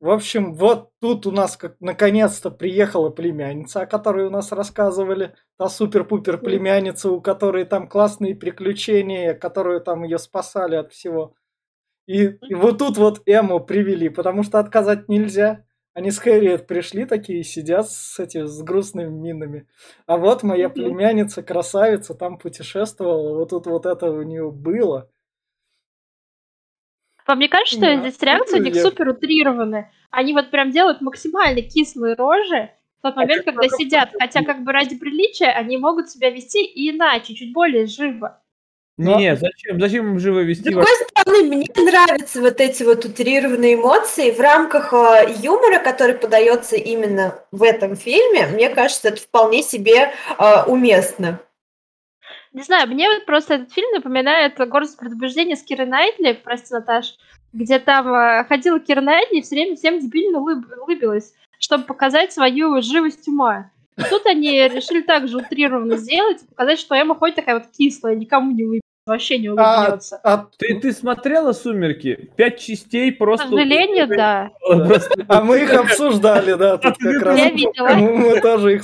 В 0.01 0.09
общем, 0.09 0.55
вот 0.55 0.89
тут 0.99 1.27
у 1.27 1.31
нас 1.31 1.55
как 1.55 1.75
наконец-то 1.79 2.49
приехала 2.49 3.11
племянница, 3.11 3.81
о 3.81 3.85
которой 3.85 4.25
у 4.25 4.31
нас 4.31 4.51
рассказывали. 4.51 5.35
Та 5.59 5.69
супер-пупер 5.69 6.39
племянница, 6.39 7.11
у 7.11 7.21
которой 7.21 7.65
там 7.65 7.87
классные 7.87 8.35
приключения, 8.35 9.35
которую 9.35 9.79
там 9.79 10.03
ее 10.03 10.17
спасали 10.17 10.75
от 10.75 10.91
всего. 10.91 11.35
И, 12.07 12.23
и 12.25 12.55
вот 12.55 12.79
тут 12.79 12.97
вот 12.97 13.21
Эму 13.27 13.59
привели, 13.59 14.09
потому 14.09 14.41
что 14.41 14.57
отказать 14.57 15.07
нельзя. 15.07 15.65
Они 15.93 16.09
с 16.09 16.17
Хэрриет 16.17 16.65
пришли 16.65 17.05
такие, 17.05 17.43
сидят 17.43 17.87
с, 17.87 18.17
эти, 18.19 18.47
с 18.47 18.59
грустными 18.63 19.11
минами. 19.11 19.67
А 20.07 20.17
вот 20.17 20.41
моя 20.41 20.69
племянница, 20.69 21.43
красавица, 21.43 22.15
там 22.15 22.39
путешествовала, 22.39 23.37
вот 23.37 23.49
тут 23.49 23.67
вот 23.67 23.85
это 23.85 24.09
у 24.09 24.23
нее 24.23 24.49
было. 24.49 25.10
Вам 27.31 27.39
не 27.39 27.47
кажется, 27.47 27.75
что 27.77 27.85
Да, 27.85 27.95
здесь 28.01 28.21
реакции 28.21 28.59
у 28.59 28.61
них 28.61 28.75
я- 28.75 28.81
супер 28.83 29.07
утрированы? 29.07 29.89
Они 30.09 30.33
вот 30.33 30.51
прям 30.51 30.71
делают 30.71 30.99
максимально 30.99 31.61
кислые 31.61 32.15
рожи 32.15 32.71
в 32.99 33.03
тот 33.03 33.15
момент, 33.15 33.45
когда 33.45 33.69
сидят. 33.69 34.09
Хотя 34.19 34.43
как 34.43 34.65
бы 34.65 34.73
ради 34.73 34.97
приличия 34.97 35.45
они 35.47 35.77
могут 35.77 36.09
себя 36.09 36.29
вести 36.29 36.59
иначе, 36.89 37.33
чуть 37.33 37.53
более 37.53 37.85
живо. 37.85 38.41
Ну, 38.97 39.17
Не, 39.17 39.37
зачем? 39.37 39.79
Зачем 39.79 40.07
им 40.09 40.19
живо 40.19 40.43
С 40.43 40.45
вести? 40.45 40.71
другой 40.71 40.85
стороны, 41.07 41.43
мне 41.43 41.67
нравятся 41.77 42.41
вот 42.41 42.59
эти 42.59 42.83
вот 42.83 43.05
утрированные 43.05 43.75
эмоции 43.75 44.31
в 44.31 44.39
рамках 44.41 44.91
э, 44.93 45.33
юмора, 45.41 45.79
который 45.79 46.15
подается 46.15 46.75
именно 46.75 47.39
в 47.53 47.63
этом 47.63 47.95
фильме. 47.95 48.47
Мне 48.47 48.67
кажется, 48.67 49.07
это 49.07 49.21
вполне 49.21 49.63
себе 49.63 50.11
э, 50.37 50.63
уместно. 50.67 51.39
Не 52.53 52.63
знаю, 52.63 52.87
мне 52.89 53.07
вот 53.09 53.25
просто 53.25 53.55
этот 53.55 53.71
фильм 53.71 53.87
напоминает 53.93 54.57
«Гордость 54.57 54.95
и 54.95 54.99
предубеждение» 54.99 55.55
с 55.55 55.63
Кирой 55.63 55.85
Найтли, 55.87 56.33
прости, 56.43 56.73
Наташ, 56.73 57.15
где 57.53 57.79
там 57.79 58.13
э, 58.13 58.43
ходила 58.45 58.79
Кира 58.79 58.99
Найтли 59.01 59.37
и 59.37 59.41
все 59.41 59.55
время 59.55 59.75
всем 59.77 59.99
дебильно 59.99 60.39
улыб- 60.39 60.65
улыбилась, 60.81 61.33
чтобы 61.59 61.85
показать 61.85 62.33
свою 62.33 62.81
живость 62.81 63.27
ума. 63.27 63.71
И 63.97 64.03
тут 64.03 64.25
они 64.25 64.51
решили 64.67 65.01
также 65.01 65.37
утрированно 65.37 65.95
сделать, 65.97 66.41
и 66.43 66.47
показать, 66.47 66.79
что 66.79 66.95
Эмма 66.95 67.15
хоть 67.15 67.35
такая 67.35 67.55
вот 67.59 67.67
кислая, 67.77 68.15
никому 68.15 68.51
не 68.51 68.63
улыбится, 68.63 68.81
вообще 69.05 69.37
не 69.37 69.47
А, 69.47 69.51
улыбнется. 69.83 70.19
а- 70.23 70.47
Ты, 70.57 70.79
ты 70.79 70.91
смотрела 70.91 71.53
«Сумерки»? 71.53 72.31
Пять 72.35 72.59
частей 72.59 73.11
К 73.13 73.17
просто... 73.19 73.47
сожалению, 73.47 74.07
да. 74.07 74.49
А 75.29 75.41
мы 75.41 75.59
их 75.63 75.73
обсуждали, 75.73 76.53
да, 76.55 76.77
тут 76.77 76.97
как 76.97 77.21
раз. 77.21 77.37
Я 77.37 77.49
видела. 77.49 77.87
Мы 77.93 78.41
тоже 78.41 78.75
их... 78.75 78.83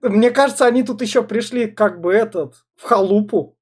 Мне 0.00 0.30
кажется, 0.30 0.66
они 0.66 0.82
тут 0.82 1.02
еще 1.02 1.22
пришли 1.22 1.66
как 1.70 2.00
бы 2.00 2.12
этот, 2.12 2.64
в 2.76 2.82
халупу. 2.84 3.56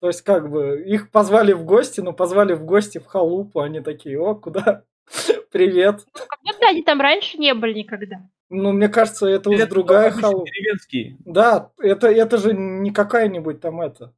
То 0.00 0.08
есть 0.08 0.22
как 0.22 0.50
бы 0.50 0.82
их 0.82 1.10
позвали 1.10 1.52
в 1.52 1.64
гости, 1.64 2.00
но 2.00 2.12
позвали 2.12 2.54
в 2.54 2.64
гости 2.64 2.98
в 2.98 3.06
халупу. 3.06 3.60
Они 3.60 3.80
такие, 3.80 4.18
о, 4.18 4.34
куда? 4.34 4.84
Привет. 5.52 6.04
Как 6.12 6.40
будто 6.44 6.68
они 6.68 6.82
там 6.82 7.00
раньше 7.00 7.38
не 7.38 7.54
были 7.54 7.74
никогда. 7.80 8.28
Ну, 8.48 8.72
мне 8.72 8.88
кажется, 8.88 9.26
это 9.26 9.48
уже 9.48 9.66
другая 9.66 10.10
халупа. 10.10 10.46
деревенский. 10.46 11.16
Да, 11.24 11.70
это, 11.78 12.08
это 12.08 12.36
же 12.36 12.52
не 12.52 12.90
какая-нибудь 12.90 13.60
там 13.60 13.80
это. 13.80 14.12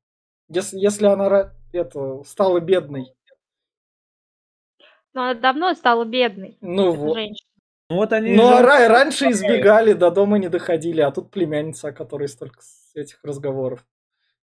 Если, 0.48 0.78
если 0.78 1.07
она 1.07 1.52
это, 1.72 2.22
стала 2.24 2.61
бедной. 2.61 3.12
Но 5.12 5.22
она 5.22 5.34
давно 5.34 5.72
стала 5.74 6.05
бедной, 6.05 6.59
Ну 6.61 6.92
вот. 6.92 7.14
женщина. 7.14 7.48
Ну 7.95 8.01
вот 8.01 8.12
они... 8.12 8.34
Ну, 8.34 8.49
а 8.49 8.59
же- 8.59 8.64
ра- 8.66 8.88
раньше 8.88 9.30
избегали, 9.30 9.92
до 9.92 10.11
дома 10.11 10.38
не 10.38 10.49
доходили, 10.49 11.01
а 11.01 11.12
тут 11.12 11.30
племянница, 11.30 11.88
о 11.88 11.92
которой 11.92 12.26
столько 12.26 12.59
этих 12.95 13.20
разговоров. 13.22 13.86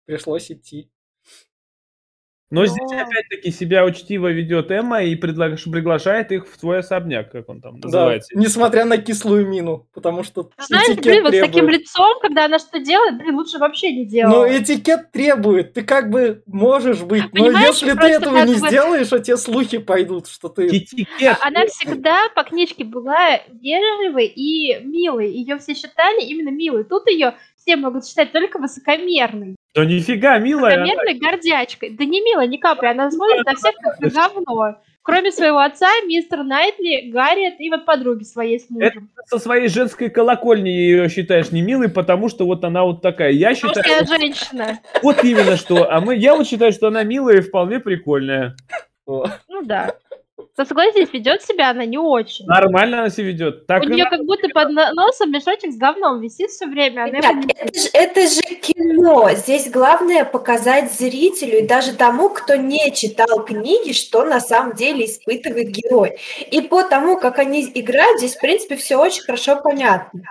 Пришлось 0.05 0.49
идти. 0.51 0.89
Но 2.51 2.65
здесь 2.65 2.91
Но- 2.91 3.01
опять-таки 3.01 3.49
себя 3.51 3.85
учтиво 3.85 4.27
ведет 4.27 4.69
Эмма 4.71 5.03
и 5.03 5.15
предла- 5.15 5.55
приглашает 5.71 6.31
их 6.33 6.45
в 6.51 6.59
свой 6.59 6.79
особняк, 6.79 7.31
как 7.31 7.47
он 7.49 7.61
там 7.61 7.79
Да, 7.79 7.87
называется. 7.87 8.37
несмотря 8.37 8.83
на 8.85 8.97
кислую 8.97 9.47
мину, 9.47 9.87
потому 9.93 10.23
что 10.23 10.43
Ты 10.43 10.51
Знаешь, 10.65 10.97
блин, 10.97 11.23
вот 11.23 11.33
с 11.33 11.39
таким 11.39 11.69
лицом, 11.69 12.19
когда 12.21 12.45
она 12.45 12.59
что 12.59 12.79
делает, 12.79 13.17
блин, 13.17 13.35
лучше 13.35 13.57
вообще 13.57 13.93
не 13.93 14.03
Ну, 14.03 14.09
делать. 14.09 14.51
этикет 14.69 15.11
требует. 15.11 15.73
Ты 15.73 15.81
как 15.83 16.09
бы 16.09 16.43
можешь 16.45 17.01
быть, 17.01 17.23
но 17.33 17.45
Понимаешь, 17.45 17.69
если 17.81 17.93
ты 17.93 18.07
этого 18.07 18.37
не 18.43 18.53
бы- 18.55 18.67
сделаешь, 18.67 19.13
а 19.13 19.19
те 19.19 19.37
слухи 19.37 19.77
пойдут, 19.77 20.27
что 20.27 20.49
ты... 20.49 20.67
Этикет. 20.67 21.37
Она 21.41 21.65
всегда 21.67 22.17
по 22.35 22.43
книжке 22.43 22.83
была 22.83 23.39
вежливой 23.49 24.25
и 24.27 24.77
милой. 24.83 25.31
Ее 25.31 25.57
все 25.57 25.73
считали 25.73 26.21
именно 26.25 26.49
милой. 26.49 26.83
Тут 26.83 27.07
ее 27.07 27.35
все 27.61 27.75
могут 27.75 28.05
считать 28.05 28.31
только 28.31 28.57
высокомерной. 28.59 29.55
Да 29.75 29.85
нифига, 29.85 30.37
милая. 30.37 30.75
она. 30.75 30.83
Высокомерной 30.85 31.19
гордячкой. 31.19 31.89
Да 31.91 32.05
не 32.05 32.21
мило, 32.21 32.45
ни 32.45 32.57
капли. 32.57 32.87
Она 32.87 33.11
смотрит 33.11 33.45
на 33.45 33.55
всех 33.55 33.75
как 33.81 33.99
на 33.99 34.09
говно. 34.09 34.77
Кроме 35.03 35.31
своего 35.31 35.57
отца, 35.57 35.87
мистера 36.05 36.43
Найтли, 36.43 37.09
Гарриет 37.09 37.59
и 37.59 37.71
вот 37.71 37.85
подруги 37.85 38.23
своей 38.23 38.59
с 38.59 38.69
мужем. 38.69 39.09
Со 39.25 39.39
своей 39.39 39.67
женской 39.67 40.09
колокольни 40.09 40.69
ее 40.69 41.09
считаешь 41.09 41.51
не 41.51 41.63
милой, 41.63 41.89
потому 41.89 42.29
что 42.29 42.45
вот 42.45 42.63
она 42.63 42.83
вот 42.83 43.01
такая. 43.01 43.31
Я 43.31 43.49
Потому 43.55 43.73
считаю, 43.73 44.05
что 44.05 44.13
я 44.13 44.19
женщина. 44.19 44.79
вот 45.01 45.23
именно 45.23 45.57
что. 45.57 45.91
А 45.91 46.01
мы, 46.01 46.15
я 46.15 46.35
вот 46.35 46.47
считаю, 46.47 46.71
что 46.71 46.87
она 46.89 47.03
милая 47.03 47.37
и 47.37 47.41
вполне 47.41 47.79
прикольная. 47.79 48.55
О, 49.07 49.25
Ну 49.49 49.63
да. 49.63 49.95
Но 50.57 50.65
согласитесь, 50.65 51.13
ведет 51.13 51.41
себя 51.43 51.69
она 51.69 51.85
не 51.85 51.97
очень. 51.97 52.45
Нормально 52.45 52.99
она 52.99 53.09
себя 53.09 53.27
ведет. 53.27 53.65
Так 53.67 53.83
У 53.83 53.87
нее 53.87 54.05
как 54.05 54.23
будто 54.25 54.49
под 54.49 54.71
носом 54.71 55.31
мешочек 55.31 55.71
с 55.71 55.77
говном 55.77 56.19
висит 56.21 56.49
все 56.49 56.67
время. 56.67 57.03
Она 57.03 57.17
Ребят, 57.17 57.35
его 57.35 57.51
это 57.55 57.79
же, 57.79 57.89
это 57.93 58.27
же 58.27 58.55
кино. 58.61 59.29
Здесь 59.33 59.71
главное 59.71 60.25
показать 60.25 60.91
зрителю 60.91 61.59
и 61.59 61.67
даже 61.67 61.95
тому, 61.95 62.29
кто 62.29 62.55
не 62.55 62.93
читал 62.93 63.45
книги, 63.45 63.93
что 63.93 64.25
на 64.25 64.39
самом 64.39 64.75
деле 64.75 65.05
испытывает 65.05 65.69
герой. 65.69 66.17
И 66.51 66.61
по 66.61 66.83
тому, 66.83 67.17
как 67.17 67.39
они 67.39 67.71
играют, 67.73 68.19
здесь, 68.19 68.35
в 68.35 68.41
принципе, 68.41 68.75
все 68.75 68.97
очень 68.97 69.23
хорошо 69.23 69.55
понятно. 69.61 70.21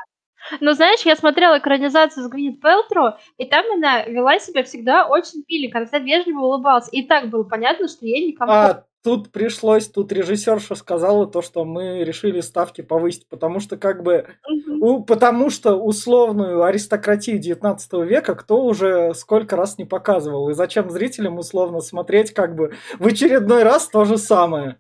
Ну, 0.61 0.73
знаешь, 0.73 1.03
я 1.03 1.17
смотрела 1.17 1.59
экранизацию 1.59 2.25
с 2.25 2.29
Гвинет 2.29 2.61
Пелтро, 2.61 3.19
и 3.37 3.45
там 3.45 3.65
она 3.73 4.03
вела 4.05 4.39
себя 4.39 4.65
всегда 4.65 5.07
очень 5.07 5.45
миленько, 5.49 5.79
она 5.79 5.87
всегда 5.87 6.05
вежливо 6.05 6.41
улыбалась. 6.41 6.89
И 6.93 7.03
так 7.03 7.29
было 7.29 7.45
понятно, 7.45 7.89
что 7.89 8.05
ей 8.05 8.27
некомфортно. 8.29 8.85
А 8.85 8.90
тут 9.03 9.33
пришлось, 9.33 9.89
тут 9.89 10.13
режиссерша 10.13 10.75
сказала 10.75 11.27
то, 11.27 11.43
что 11.43 11.65
мы 11.65 12.05
решили 12.05 12.41
ставки 12.41 12.81
повысить, 12.83 13.29
потому 13.29 13.61
что 13.61 13.77
как 13.77 14.03
бы. 14.03 14.27
У- 14.81 15.03
потому 15.05 15.51
что 15.51 15.75
условную 15.77 16.63
аристократию 16.63 17.39
19 17.39 18.05
века 18.05 18.35
кто 18.35 18.65
уже 18.65 19.13
сколько 19.15 19.57
раз 19.57 19.79
не 19.79 19.85
показывал. 19.85 20.49
И 20.51 20.55
зачем 20.55 20.91
зрителям 20.91 21.39
условно 21.39 21.81
смотреть 21.81 22.33
как 22.33 22.55
бы 22.55 22.73
в 22.99 23.07
очередной 23.07 23.63
раз 23.63 23.89
то 23.89 24.05
же 24.05 24.17
самое? 24.19 24.77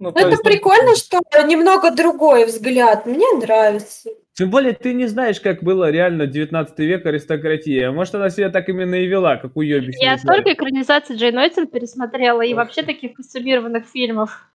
Ну, 0.00 0.08
Ну, 0.08 0.12
то 0.12 0.20
это 0.20 0.30
есть, 0.30 0.42
прикольно, 0.42 0.96
что 0.96 1.20
немного 1.46 1.90
другой 1.90 2.46
взгляд. 2.46 3.06
Мне 3.06 3.26
нравится. 3.40 4.10
Тем 4.32 4.50
более 4.50 4.72
ты 4.72 4.92
не 4.94 5.06
знаешь, 5.06 5.40
как 5.40 5.62
было 5.62 5.90
реально 5.90 6.26
19 6.26 6.76
век 6.80 7.06
аристократия. 7.06 7.92
Может, 7.92 8.16
она 8.16 8.30
себя 8.30 8.50
так 8.50 8.68
именно 8.68 8.96
и 8.96 9.06
вела, 9.06 9.36
как 9.36 9.56
уебище. 9.56 9.98
Я 10.00 10.18
столько 10.18 10.52
экранизаций 10.52 11.14
Джейн 11.16 11.38
Остин 11.38 11.68
пересмотрела, 11.68 12.42
и 12.42 12.52
вообще 12.54 12.82
таких 12.82 13.14
костюмированных 13.14 13.86
фильмов. 13.86 14.50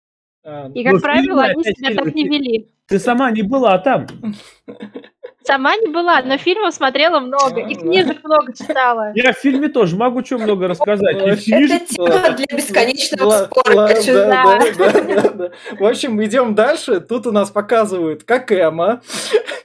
а, 0.44 0.72
И, 0.74 0.84
как 0.84 0.94
Ну, 0.94 1.00
правило, 1.00 1.44
они 1.44 1.64
себя 1.64 1.94
так 1.94 2.16
не 2.16 2.28
вели. 2.28 2.72
Ты 2.88 2.98
сама 2.98 3.30
не 3.30 3.44
была 3.44 3.78
там. 3.78 4.08
Сама 5.48 5.78
не 5.78 5.88
была, 5.88 6.22
но 6.24 6.38
фильмов 6.38 6.74
смотрела 6.74 7.22
много, 7.22 7.62
и 7.62 7.74
книжек 7.74 8.22
много 8.22 8.52
читала. 8.54 9.14
Я 9.16 9.32
в 9.32 9.38
фильме 9.38 9.70
тоже 9.70 9.96
могу 9.96 10.24
что 10.24 10.38
много 10.38 10.68
рассказать. 10.68 11.16
Это 11.16 11.38
тема 11.38 12.32
для 12.32 12.58
бесконечного 12.58 13.46
спора. 13.46 13.88
В 15.80 15.86
общем, 15.86 16.22
идем 16.22 16.54
дальше. 16.54 17.00
Тут 17.00 17.28
у 17.28 17.32
нас 17.32 17.50
показывают, 17.50 18.26
как 18.26 18.52
Эмма 18.52 19.02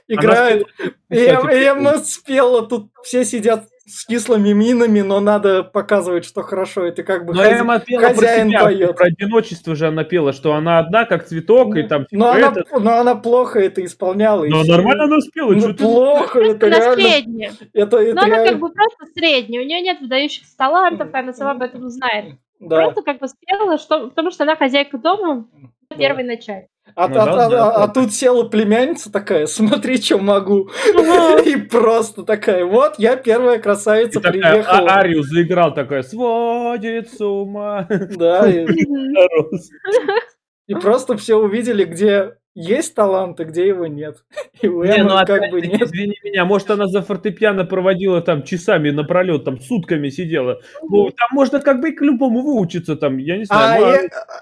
играет. 0.07 0.65
Эм- 1.09 1.49
Эмма 1.49 1.97
спела, 1.97 2.65
тут 2.65 2.87
все 3.03 3.25
сидят 3.25 3.65
с 3.93 4.05
кислыми 4.05 4.53
минами, 4.53 5.01
но 5.01 5.19
надо 5.19 5.63
показывать, 5.63 6.25
что 6.25 6.41
хорошо. 6.41 6.83
Это 6.85 7.03
как 7.03 7.25
бы 7.25 7.33
Но 7.33 7.43
Эмма 7.43 7.79
пела 7.79 8.01
про 8.01 8.09
хозяин 8.15 8.49
себя, 8.49 8.63
поет. 8.63 8.95
про 8.97 9.05
одиночество 9.05 9.75
же 9.75 9.87
она 9.87 10.03
пела, 10.03 10.33
что 10.33 10.53
она 10.53 10.79
одна, 10.79 11.05
как 11.05 11.25
цветок, 11.27 11.75
и 11.75 11.83
там... 11.83 12.05
Но 12.11 12.31
она, 12.31 12.47
это- 12.51 12.63
но 12.79 12.97
она 12.97 13.15
плохо 13.15 13.59
это 13.59 13.83
исполняла. 13.85 14.45
Но 14.45 14.63
всё. 14.63 14.71
нормально 14.71 15.03
она 15.03 15.21
спела, 15.21 15.51
Ну, 15.53 15.73
плохо, 15.75 16.39
это 16.39 16.67
Она 16.67 16.77
реально. 16.79 16.95
средняя. 16.95 17.51
Это, 17.73 17.97
это 17.97 18.15
Но 18.15 18.21
она 18.23 18.35
реально- 18.35 18.51
как 18.51 18.59
бы 18.59 18.69
просто 18.71 19.05
средняя. 19.15 19.61
У 19.61 19.65
нее 19.65 19.81
нет 19.81 20.01
выдающихся 20.01 20.57
талантов, 20.57 21.09
она 21.13 21.33
сама 21.33 21.51
об 21.51 21.61
этом 21.61 21.87
знает. 21.89 22.35
Да. 22.59 22.81
Просто 22.83 23.01
как 23.03 23.19
бы 23.19 23.27
спела, 23.27 23.77
что, 23.77 24.09
потому 24.09 24.31
что 24.31 24.43
она 24.43 24.55
хозяйка 24.55 24.97
дома 24.97 25.45
в 25.51 25.89
Да. 25.89 25.95
первой 25.97 26.23
начале. 26.23 26.67
А, 26.95 27.07
Ну, 27.07 27.15
а- 27.15 27.25
да, 27.25 27.45
а- 27.45 27.49
да, 27.49 27.67
а- 27.69 27.83
а 27.83 27.87
тут 27.87 28.13
села 28.13 28.43
племянница 28.43 29.11
такая, 29.11 29.47
смотри, 29.47 29.97
что 30.01 30.19
могу. 30.19 30.69
И 31.45 31.55
просто 31.55 32.23
такая, 32.23 32.65
вот, 32.65 32.95
я 32.99 33.15
первая 33.15 33.57
И 33.57 33.61
красавица 33.61 34.19
такая, 34.21 34.53
приехала. 34.63 34.91
а 34.91 34.99
Арию 34.99 35.23
заиграл 35.23 35.73
такая, 35.73 36.03
сводит 36.03 37.11
с 37.11 37.19
ума. 37.21 37.87
Да, 37.89 38.47
и 38.49 38.67
просто 40.75 41.17
все 41.17 41.35
увидели, 41.37 41.83
где 41.85 42.33
есть 42.55 42.93
талант, 42.95 43.39
и 43.39 43.45
где 43.45 43.67
его 43.67 43.87
нет. 43.87 44.17
И 44.61 44.67
у 44.67 44.83
Не, 44.83 44.91
Эммы 44.99 45.09
ну 45.19 45.25
как 45.25 45.49
бы 45.49 45.61
нет. 45.61 45.81
извини 45.81 46.15
меня, 46.23 46.45
может 46.45 46.69
она 46.71 46.87
за 46.87 47.01
фортепиано 47.01 47.65
проводила 47.65 48.21
там 48.21 48.43
часами 48.43 48.91
напролет, 48.91 49.43
там 49.43 49.59
сутками 49.59 50.09
сидела. 50.09 50.59
Ну, 50.83 51.09
там 51.09 51.27
можно 51.31 51.59
как 51.59 51.81
бы 51.81 51.89
и 51.89 51.91
к 51.93 52.01
любому 52.01 52.41
выучиться, 52.41 52.95
там, 52.95 53.17
я 53.17 53.37
не 53.37 53.43
А 53.43 53.45
знаю. 53.45 53.85
ма- 53.85 53.91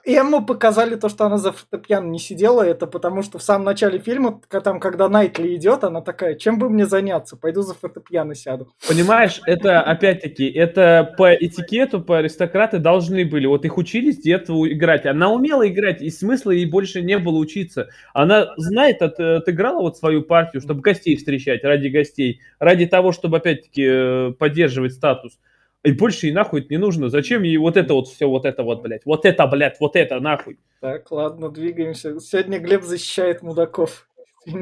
Э- 0.06 0.20
Эмму 0.20 0.46
показали 0.46 0.96
то, 0.96 1.10
что 1.10 1.26
она 1.26 1.38
за 1.38 1.52
фортепиано 1.54 2.08
не 2.10 2.20
сидела, 2.20 2.62
это 2.64 2.86
потому 2.88 3.22
что 3.24 3.40
в 3.40 3.44
самом 3.44 3.66
начале 3.66 4.00
фильма, 4.00 4.42
там, 4.50 4.80
когда 4.80 5.08
Найтли 5.10 5.56
идет, 5.56 5.84
она 5.84 6.02
такая, 6.02 6.36
чем 6.36 6.60
бы 6.60 6.70
мне 6.70 6.86
заняться? 6.86 7.38
Пойду 7.38 7.62
за 7.62 7.74
фортепиано 7.76 8.36
сяду. 8.36 8.68
Понимаешь, 8.88 9.42
это 9.46 9.82
опять-таки, 9.82 10.50
это 10.50 11.14
по 11.18 11.34
этикету, 11.34 12.02
по 12.02 12.20
аристократы 12.20 12.78
должны 12.80 13.26
были, 13.26 13.46
вот 13.48 13.66
их 13.66 13.78
учили 13.78 14.12
с 14.12 14.18
детства 14.18 14.70
играть. 14.72 15.06
Она 15.06 15.32
умела 15.32 15.68
играть, 15.68 16.02
и 16.02 16.10
смысла 16.10 16.52
ей 16.52 16.66
больше 16.66 17.02
не 17.02 17.18
было 17.18 17.38
учиться. 17.38 17.88
Она 18.14 18.54
знает, 18.58 19.02
от- 19.02 19.20
отыграла 19.20 19.82
вот 19.82 19.98
свою 19.98 20.22
партию, 20.22 20.62
чтобы 20.62 20.82
гостей 20.82 21.16
встречать, 21.16 21.64
ради 21.64 21.88
гостей, 21.88 22.42
ради 22.60 22.86
того, 22.86 23.12
чтобы 23.12 23.38
опять-таки 23.38 23.84
э, 23.86 24.32
поддерживать 24.38 24.94
статус. 24.94 25.40
И 25.84 25.92
больше 25.94 26.28
ей 26.28 26.34
нахуй 26.34 26.66
не 26.70 26.78
нужно. 26.78 27.10
Зачем 27.10 27.44
ей 27.44 27.58
вот 27.58 27.76
это 27.76 27.94
вот 27.94 28.08
все, 28.08 28.28
вот 28.30 28.46
это 28.46 28.64
вот, 28.64 28.82
блядь, 28.84 29.06
вот 29.06 29.26
это, 29.26 29.48
блядь, 29.48 29.80
вот 29.80 29.96
это, 29.96 30.20
нахуй. 30.20 30.60
Так, 30.80 31.12
ладно, 31.12 31.50
двигаемся. 31.50 32.20
Сегодня 32.20 32.60
Глеб 32.60 32.84
защищает 32.84 33.42
мудаков. 33.42 34.08
Ты 34.46 34.54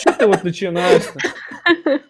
что 0.00 0.12
ты 0.18 0.26
вот 0.26 0.44
начинаешь-то? 0.44 2.00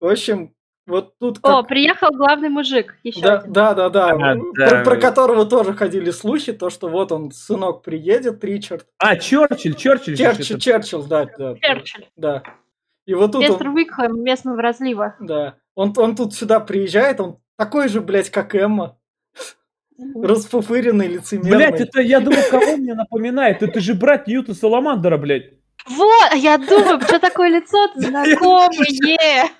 В 0.00 0.06
общем, 0.06 0.54
вот 0.86 1.18
тут 1.18 1.38
О, 1.42 1.60
как... 1.62 1.68
приехал 1.68 2.10
главный 2.12 2.48
мужик. 2.50 2.96
Еще 3.02 3.20
Да, 3.20 3.38
один. 3.38 3.52
да, 3.52 3.74
да, 3.74 3.88
да. 3.88 4.10
А, 4.10 4.16
Про, 4.36 4.70
да. 4.70 4.82
про 4.82 4.96
которого 4.96 5.46
тоже 5.46 5.72
ходили 5.72 6.10
слухи, 6.10 6.52
то, 6.52 6.68
что 6.70 6.88
вот 6.88 7.10
он, 7.12 7.30
сынок, 7.30 7.82
приедет, 7.82 8.44
Ричард. 8.44 8.86
А, 8.98 9.16
Черчилль, 9.16 9.74
Черчилль. 9.74 10.16
Черчилль, 10.16 10.58
Черчилль, 10.60 11.04
да, 11.08 11.26
да. 11.38 11.54
Черчилль. 11.60 12.06
Да. 12.16 12.42
И 13.06 13.14
вот 13.14 13.32
тут 13.32 13.42
Мистер 13.42 13.68
он, 13.68 13.74
Уикхэм 13.74 14.22
местного 14.22 14.60
разлива. 14.62 15.16
да, 15.20 15.56
он, 15.74 15.92
он 15.96 16.16
тут 16.16 16.34
сюда 16.34 16.60
приезжает, 16.60 17.20
он 17.20 17.38
такой 17.56 17.88
же, 17.88 18.00
блядь, 18.00 18.30
как 18.30 18.54
Эмма. 18.54 18.96
Расфуфыренный, 20.14 21.06
лицемерный. 21.06 21.56
Блять, 21.56 21.80
это, 21.80 22.00
я 22.00 22.20
думаю, 22.20 22.42
кого 22.50 22.76
мне 22.76 22.94
напоминает? 22.94 23.62
Это 23.62 23.78
же 23.80 23.94
брат 23.94 24.26
Ньюта 24.26 24.54
Саламандера, 24.54 25.18
блядь. 25.18 25.52
Вот, 25.86 26.34
я 26.34 26.58
думаю, 26.58 27.00
что 27.02 27.20
такое 27.20 27.48
лицо-то 27.50 28.00
знакомое. 28.00 29.50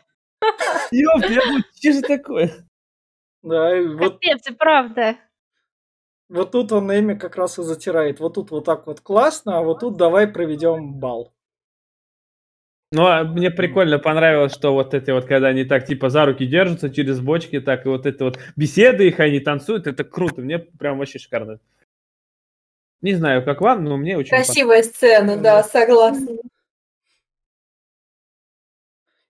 Ёп, 0.91 1.23
я 1.29 1.41
думаю, 1.43 1.65
что 1.75 1.93
же 1.93 2.03
такое? 2.03 2.53
Да, 3.43 3.79
и 3.79 3.87
вот, 3.87 4.15
Капец, 4.15 4.47
и 4.49 4.55
правда. 4.55 5.17
вот 6.29 6.53
тут 6.53 6.73
он 6.73 6.91
Эми 6.91 7.15
как 7.15 7.37
раз 7.37 7.59
и 7.59 7.63
затирает. 7.63 8.21
Вот 8.21 8.35
тут 8.35 8.51
вот 8.51 8.65
так 8.65 8.87
вот 8.87 9.01
классно, 9.01 9.59
а 9.59 9.63
вот 9.63 9.81
тут 9.81 9.97
давай 9.97 10.27
проведем 10.27 10.95
бал. 10.95 11.35
Ну, 12.91 13.07
а 13.07 13.25
мне 13.25 13.51
прикольно 13.51 13.99
понравилось, 13.99 14.55
что 14.55 14.73
вот 14.73 14.95
эти 14.95 15.11
вот, 15.11 15.25
когда 15.27 15.49
они 15.49 15.65
так 15.65 15.85
типа 15.85 16.11
за 16.11 16.27
руки 16.27 16.47
держатся 16.47 16.91
через 16.91 17.21
бочки, 17.21 17.61
так 17.61 17.87
и 17.87 17.89
вот 17.89 18.07
это 18.07 18.25
вот 18.25 18.39
беседы 18.55 19.09
их, 19.09 19.19
они 19.19 19.41
танцуют, 19.41 19.89
это 19.89 20.05
круто, 20.05 20.41
мне 20.41 20.61
прям 20.61 20.99
вообще 20.99 21.19
шикарно. 21.19 21.59
Не 23.03 23.15
знаю, 23.15 23.45
как 23.45 23.61
вам, 23.61 23.85
но 23.85 23.97
мне 23.97 24.17
очень 24.17 24.31
Красивая 24.31 24.83
сцена, 24.83 25.37
да, 25.37 25.63
согласна. 25.65 26.37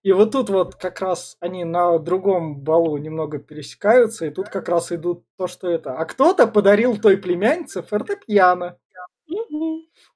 И 0.04 0.12
вот 0.12 0.32
тут 0.32 0.50
вот 0.50 0.74
как 0.76 1.00
раз 1.00 1.38
они 1.40 1.64
на 1.64 1.98
другом 1.98 2.60
балу 2.60 2.98
немного 2.98 3.38
пересекаются, 3.38 4.26
и 4.26 4.30
тут 4.30 4.50
как 4.50 4.68
раз 4.68 4.92
идут 4.92 5.24
то, 5.38 5.46
что 5.48 5.70
это. 5.70 5.94
А 5.98 6.04
кто-то 6.04 6.46
подарил 6.46 6.98
той 6.98 7.16
племяннице 7.16 7.82
фортепиано. 7.82 8.76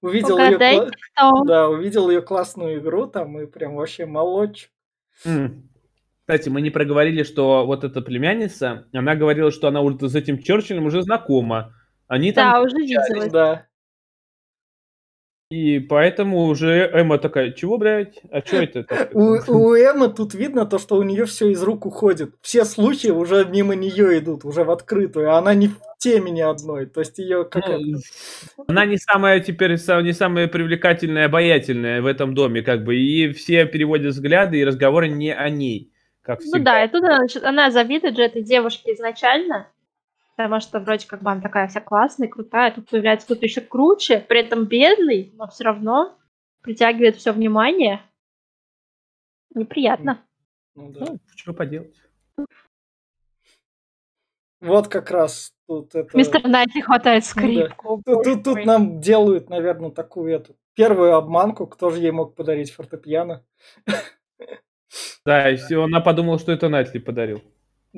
Увидел 0.03 0.39
ее, 0.39 0.49
Угадайте, 0.57 0.91
кто? 1.17 1.45
да, 1.45 1.69
увидел 1.71 2.11
ее 2.11 2.21
классную 2.23 2.81
игру 2.81 3.07
там 3.07 3.41
и 3.41 3.47
прям 3.47 3.77
вообще 3.77 4.07
молодчик. 4.07 4.71
М. 5.25 5.71
Кстати, 6.27 6.51
мы 6.51 6.61
не 6.61 6.71
проговорили, 6.71 7.23
что 7.23 7.67
вот 7.67 7.85
эта 7.85 8.03
племянница, 8.03 8.89
она 8.93 9.15
говорила, 9.17 9.51
что 9.53 9.69
она 9.69 9.81
уже 9.81 10.09
с 10.09 10.15
этим 10.17 10.43
Черчиллем 10.43 10.87
уже 10.87 11.03
знакома. 11.03 11.75
Они 12.09 12.33
там 12.33 12.53
Да, 12.53 12.61
уже 12.63 12.77
виделась. 12.77 13.33
Да. 13.33 13.68
И 15.51 15.79
поэтому 15.79 16.45
уже 16.45 16.91
Эмма 16.93 17.17
такая, 17.17 17.53
чего, 17.53 17.79
блядь? 17.79 18.21
А 18.31 18.41
что 18.43 18.57
это? 18.57 18.85
такое?» 18.85 19.43
У, 19.49 19.53
у 19.71 19.75
Эммы 19.75 20.09
тут 20.09 20.35
видно 20.35 20.67
то, 20.67 20.79
что 20.79 20.97
у 20.97 21.03
нее 21.03 21.25
все 21.25 21.49
из 21.49 21.63
рук 21.63 21.87
уходит. 21.87 22.35
Все 22.43 22.67
случаи 22.67 23.09
уже 23.09 23.47
мимо 23.47 23.75
нее 23.75 24.19
идут, 24.19 24.45
уже 24.45 24.65
в 24.65 24.71
открытую, 24.71 25.31
а 25.33 25.39
она 25.39 25.55
не 25.55 25.69
в 25.69 25.79
теме 25.97 26.31
ни 26.31 26.43
одной. 26.43 26.85
То 26.85 27.01
есть 27.01 27.19
ее 27.19 27.47
как 27.47 27.67
Ну, 27.67 27.75
это- 27.97 28.65
Она 28.67 28.85
не 28.85 28.99
самая 28.99 29.41
теперь, 29.41 29.71
не 29.73 30.13
самая 30.13 30.49
привлекательная, 30.49 31.25
обаятельная 31.25 32.03
в 32.03 32.07
этом 32.07 32.35
доме, 32.35 32.61
как 32.61 32.85
бы, 32.85 32.97
и 32.97 33.33
все 33.33 33.65
переводят 33.65 34.13
взгляды 34.13 34.59
и 34.59 34.65
разговоры 34.67 35.09
не 35.09 35.35
о 35.35 35.49
ней, 35.49 35.91
как 36.21 36.41
Ну 36.41 36.45
всегда. 36.45 36.73
да, 36.73 36.85
и 36.85 36.89
тут 36.89 37.05
она, 37.05 37.27
она 37.43 37.71
завидует 37.71 38.17
же 38.17 38.23
этой 38.23 38.43
девушке 38.43 38.93
изначально, 38.93 39.67
потому 40.39 40.61
что 40.61 40.79
вроде 40.79 41.05
как 41.09 41.21
бы 41.21 41.33
она 41.33 41.41
такая 41.41 41.67
вся 41.67 41.81
классная, 41.81 42.29
крутая, 42.29 42.73
тут 42.73 42.89
появляется 42.89 43.27
кто-то 43.27 43.45
еще 43.45 43.61
круче, 43.61 44.21
при 44.21 44.39
этом 44.39 44.67
бедный, 44.67 45.33
но 45.35 45.49
все 45.49 45.65
равно 45.65 46.17
притягивает 46.63 47.17
все 47.17 47.33
внимание. 47.33 48.01
Неприятно. 49.53 50.25
ну 50.77 50.93
да. 50.93 51.07
Ну, 51.07 51.19
что 51.35 51.53
поделать. 51.53 51.97
Вот 54.61 54.87
как 54.87 55.11
раз 55.11 55.53
тут 55.67 55.93
это... 55.97 56.17
Мистер 56.17 56.47
Найтли 56.47 56.83
хватает 56.83 57.25
да. 57.25 57.29
скрипку. 57.29 58.03
Тут, 58.07 58.15
боже 58.15 58.35
тут, 58.35 58.45
тут 58.45 58.55
мой. 58.55 58.65
нам 58.65 59.01
делают, 59.01 59.51
наверное, 59.51 59.91
такую 59.91 60.33
эту 60.33 60.55
первую 60.75 61.15
обманку, 61.15 61.67
кто 61.67 61.91
же 61.91 61.99
ей 61.99 62.13
мог 62.13 62.37
подарить 62.37 62.71
фортепиано. 62.71 63.45
Да, 65.27 65.51
и 65.51 65.57
все, 65.57 65.83
она 65.83 66.01
подумала, 66.01 66.39
что 66.39 66.53
это 66.53 66.69
Найтли 66.69 67.01
подарил. 67.01 67.43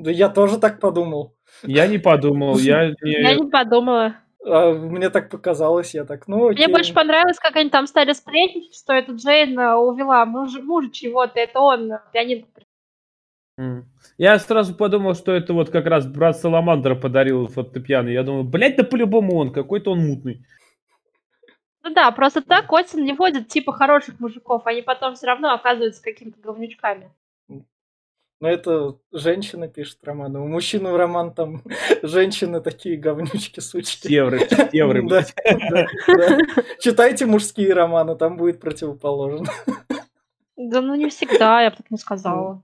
Да 0.01 0.09
я 0.09 0.29
тоже 0.29 0.57
так 0.57 0.79
подумал. 0.79 1.35
Я 1.63 1.85
не 1.85 1.99
подумал, 1.99 2.57
я 2.57 2.89
не... 3.01 3.11
Я 3.11 3.35
не 3.35 3.49
подумала. 3.49 4.15
А 4.43 4.71
мне 4.73 5.11
так 5.11 5.29
показалось, 5.29 5.93
я 5.93 6.03
так, 6.05 6.27
ну 6.27 6.47
окей. 6.47 6.65
Мне 6.65 6.73
больше 6.73 6.93
понравилось, 6.93 7.37
как 7.37 7.55
они 7.55 7.69
там 7.69 7.85
стали 7.85 8.13
сплетничать, 8.13 8.75
что 8.75 8.93
эту 8.93 9.15
Джейн 9.15 9.59
э, 9.59 9.75
увела 9.75 10.25
муж, 10.25 10.53
мужа 10.63 10.89
чего-то, 10.91 11.39
это 11.39 11.59
он, 11.59 11.91
э, 11.91 11.99
пианино. 12.11 12.45
Я 14.17 14.39
сразу 14.39 14.73
подумал, 14.73 15.13
что 15.13 15.31
это 15.33 15.53
вот 15.53 15.69
как 15.69 15.85
раз 15.85 16.07
брат 16.07 16.37
Саламандра 16.39 16.95
подарил 16.95 17.47
фортепиано. 17.47 18.09
Я 18.09 18.23
думаю, 18.23 18.43
блядь, 18.43 18.77
да 18.77 18.83
по-любому 18.83 19.35
он, 19.37 19.53
какой-то 19.53 19.91
он 19.91 19.99
мутный. 19.99 20.43
Ну 21.83 21.93
да, 21.93 22.09
просто 22.11 22.41
так 22.41 22.71
Остин 22.71 23.03
не 23.03 23.13
водит 23.13 23.49
типа 23.49 23.73
хороших 23.73 24.19
мужиков, 24.19 24.65
они 24.65 24.81
потом 24.81 25.13
все 25.13 25.27
равно 25.27 25.53
оказываются 25.53 26.01
какими-то 26.01 26.39
говнючками. 26.39 27.11
Но 28.41 28.49
это 28.49 28.97
женщина 29.11 29.67
пишет 29.67 29.99
романы. 30.03 30.39
У 30.39 30.47
мужчины 30.47 30.91
в 30.91 30.95
роман 30.95 31.31
там 31.31 31.61
женщины 32.01 32.59
такие 32.59 32.97
говнючки, 32.97 33.59
сучки. 33.59 34.07
Севры, 34.07 34.39
севры, 34.71 35.07
Да, 35.07 35.23
да, 35.45 35.87
да. 36.07 36.39
Читайте 36.79 37.27
мужские 37.27 37.73
романы, 37.73 38.15
там 38.15 38.37
будет 38.37 38.59
противоположно. 38.59 39.45
Да 40.57 40.81
ну 40.81 40.95
не 40.95 41.07
всегда, 41.09 41.61
я 41.61 41.69
бы 41.69 41.77
так 41.77 41.91
не 41.91 41.97
сказала. 41.97 42.63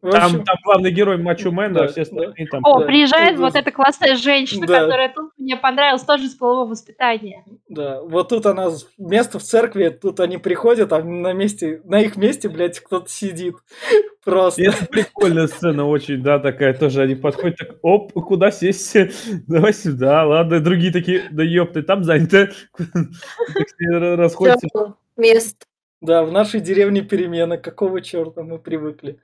Там, 0.00 0.44
там 0.44 0.56
главный 0.64 0.90
герой 0.90 1.16
Мачо 1.18 1.50
Мэн, 1.50 1.72
Да, 1.72 1.84
а 1.84 1.88
все 1.88 2.02
остальные 2.02 2.46
там... 2.50 2.60
О, 2.64 2.80
да. 2.80 2.86
приезжает 2.86 3.36
Да. 3.36 3.42
вот 3.42 3.54
эта 3.54 3.70
классная 3.70 4.16
женщина, 4.16 4.66
Да. 4.66 4.80
которая 4.82 5.12
тут 5.12 5.32
мне 5.38 5.56
понравилась 5.56 6.02
тоже 6.02 6.28
с 6.28 6.34
полового 6.34 6.70
воспитания. 6.70 7.44
Да, 7.68 8.02
вот 8.02 8.28
тут 8.28 8.46
она, 8.46 8.70
место 8.98 9.38
в 9.38 9.42
церкви, 9.42 9.88
тут 9.88 10.20
они 10.20 10.38
приходят, 10.38 10.92
а 10.92 11.02
на 11.02 11.32
месте, 11.32 11.80
на 11.84 12.00
их 12.00 12.16
месте, 12.16 12.48
блядь, 12.48 12.80
кто-то 12.80 13.08
сидит. 13.08 13.56
Просто. 14.24 14.62
И 14.62 14.66
это 14.68 14.86
прикольная 14.86 15.46
сцена 15.48 15.86
очень, 15.86 16.22
да, 16.22 16.38
такая 16.38 16.72
тоже. 16.74 17.02
Они 17.02 17.14
подходят, 17.14 17.58
так, 17.58 17.76
оп, 17.82 18.12
куда 18.12 18.50
сесть? 18.50 18.96
Давай 19.46 19.74
сюда, 19.74 20.24
ладно. 20.24 20.60
Другие 20.60 20.92
такие, 20.92 21.24
да 21.30 21.42
ёпты, 21.42 21.82
там 21.82 22.04
занято. 22.04 22.50
Расходятся. 23.78 24.94
Мест. 25.16 25.66
Да, 26.00 26.24
в 26.24 26.32
нашей 26.32 26.60
деревне 26.60 27.02
перемены. 27.02 27.58
Какого 27.58 28.00
черта 28.00 28.42
мы 28.42 28.58
привыкли? 28.58 29.20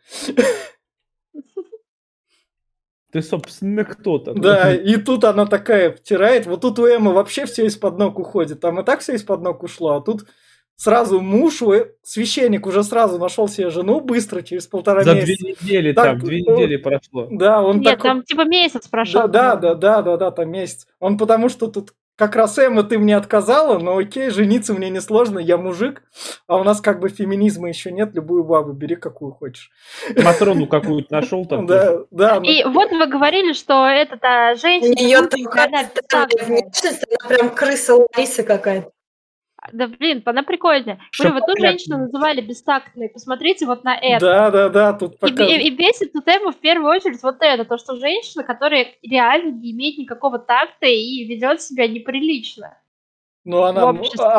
Ты, 3.12 3.22
собственно, 3.22 3.84
кто-то. 3.84 4.34
Да, 4.34 4.72
и 4.72 4.96
тут 4.96 5.24
она 5.24 5.46
такая 5.46 5.90
втирает. 5.90 6.46
Вот 6.46 6.60
тут 6.60 6.78
у 6.78 6.86
Эммы 6.86 7.12
вообще 7.12 7.44
все 7.46 7.66
из-под 7.66 7.98
ног 7.98 8.18
уходит. 8.18 8.60
Там 8.60 8.80
и 8.80 8.84
так 8.84 9.00
все 9.00 9.14
из-под 9.14 9.42
ног 9.42 9.62
ушло, 9.64 9.96
а 9.96 10.00
тут 10.00 10.26
сразу 10.80 11.20
муж, 11.20 11.60
священник 12.02 12.66
уже 12.66 12.82
сразу 12.82 13.18
нашел 13.18 13.48
себе 13.48 13.68
жену 13.70 14.00
быстро, 14.00 14.42
через 14.42 14.66
полтора 14.66 15.02
За 15.02 15.14
месяца. 15.14 15.26
две 15.26 15.50
недели 15.50 15.92
так, 15.92 16.04
там, 16.04 16.18
две 16.20 16.42
он, 16.46 16.54
недели 16.54 16.76
прошло. 16.76 17.28
Да, 17.30 17.62
он 17.62 17.80
Нет, 17.80 17.84
так... 17.84 18.02
там 18.02 18.22
типа 18.22 18.44
месяц 18.44 18.88
прошел. 18.88 19.22
Да, 19.22 19.56
да, 19.56 19.56
да, 19.56 19.74
да, 19.74 20.02
да, 20.02 20.16
да, 20.16 20.30
там 20.30 20.50
месяц. 20.50 20.86
Он 20.98 21.18
потому 21.18 21.48
что 21.48 21.66
тут 21.66 21.92
как 22.20 22.36
раз 22.36 22.58
Эмма, 22.58 22.82
ты 22.82 22.98
мне 22.98 23.16
отказала, 23.16 23.78
но 23.78 23.96
окей, 23.96 24.28
жениться 24.28 24.74
мне 24.74 24.90
несложно, 24.90 25.38
я 25.38 25.56
мужик, 25.56 26.02
а 26.46 26.58
у 26.58 26.64
нас 26.64 26.82
как 26.82 27.00
бы 27.00 27.08
феминизма 27.08 27.70
еще 27.70 27.90
нет, 27.90 28.14
любую 28.14 28.44
бабу 28.44 28.72
бери, 28.72 28.94
какую 28.94 29.32
хочешь. 29.32 29.70
Матрону 30.22 30.66
какую-то 30.68 31.10
нашел 31.14 31.46
там. 31.46 31.64
Да, 31.64 32.00
да. 32.10 32.38
И 32.44 32.62
вот 32.64 32.90
вы 32.90 33.06
говорили, 33.06 33.54
что 33.54 33.86
это 33.86 34.18
та 34.18 34.54
женщина... 34.54 34.92
Ее 35.00 35.22
такая 35.22 35.88
внешность, 36.44 37.02
она 37.08 37.28
прям 37.28 37.48
крыса 37.48 37.94
Лариса 37.96 38.42
какая-то. 38.42 38.90
Да 39.72 39.88
блин, 39.88 40.22
она 40.24 40.42
прикольная. 40.42 40.98
Говорю, 41.18 41.34
вот 41.34 41.46
ту 41.46 41.60
женщину 41.60 41.98
называли 41.98 42.40
бестактной. 42.40 43.08
Посмотрите 43.08 43.66
вот 43.66 43.84
на 43.84 43.96
это. 43.96 44.24
Да, 44.24 44.50
да, 44.50 44.68
да, 44.68 44.92
тут 44.92 45.14
и, 45.22 45.28
и, 45.28 45.68
и 45.68 45.70
бесит 45.70 46.12
тут 46.12 46.26
Эмма 46.28 46.52
в 46.52 46.58
первую 46.60 46.90
очередь 46.90 47.22
вот 47.22 47.36
это, 47.40 47.64
то, 47.64 47.78
что 47.78 47.96
женщина, 47.96 48.44
которая 48.44 48.88
реально 49.02 49.52
не 49.52 49.72
имеет 49.72 49.98
никакого 49.98 50.38
такта 50.38 50.86
и 50.86 51.24
ведет 51.24 51.62
себя 51.62 51.86
неприлично. 51.86 52.76
Ну, 53.44 53.62
она, 53.62 53.94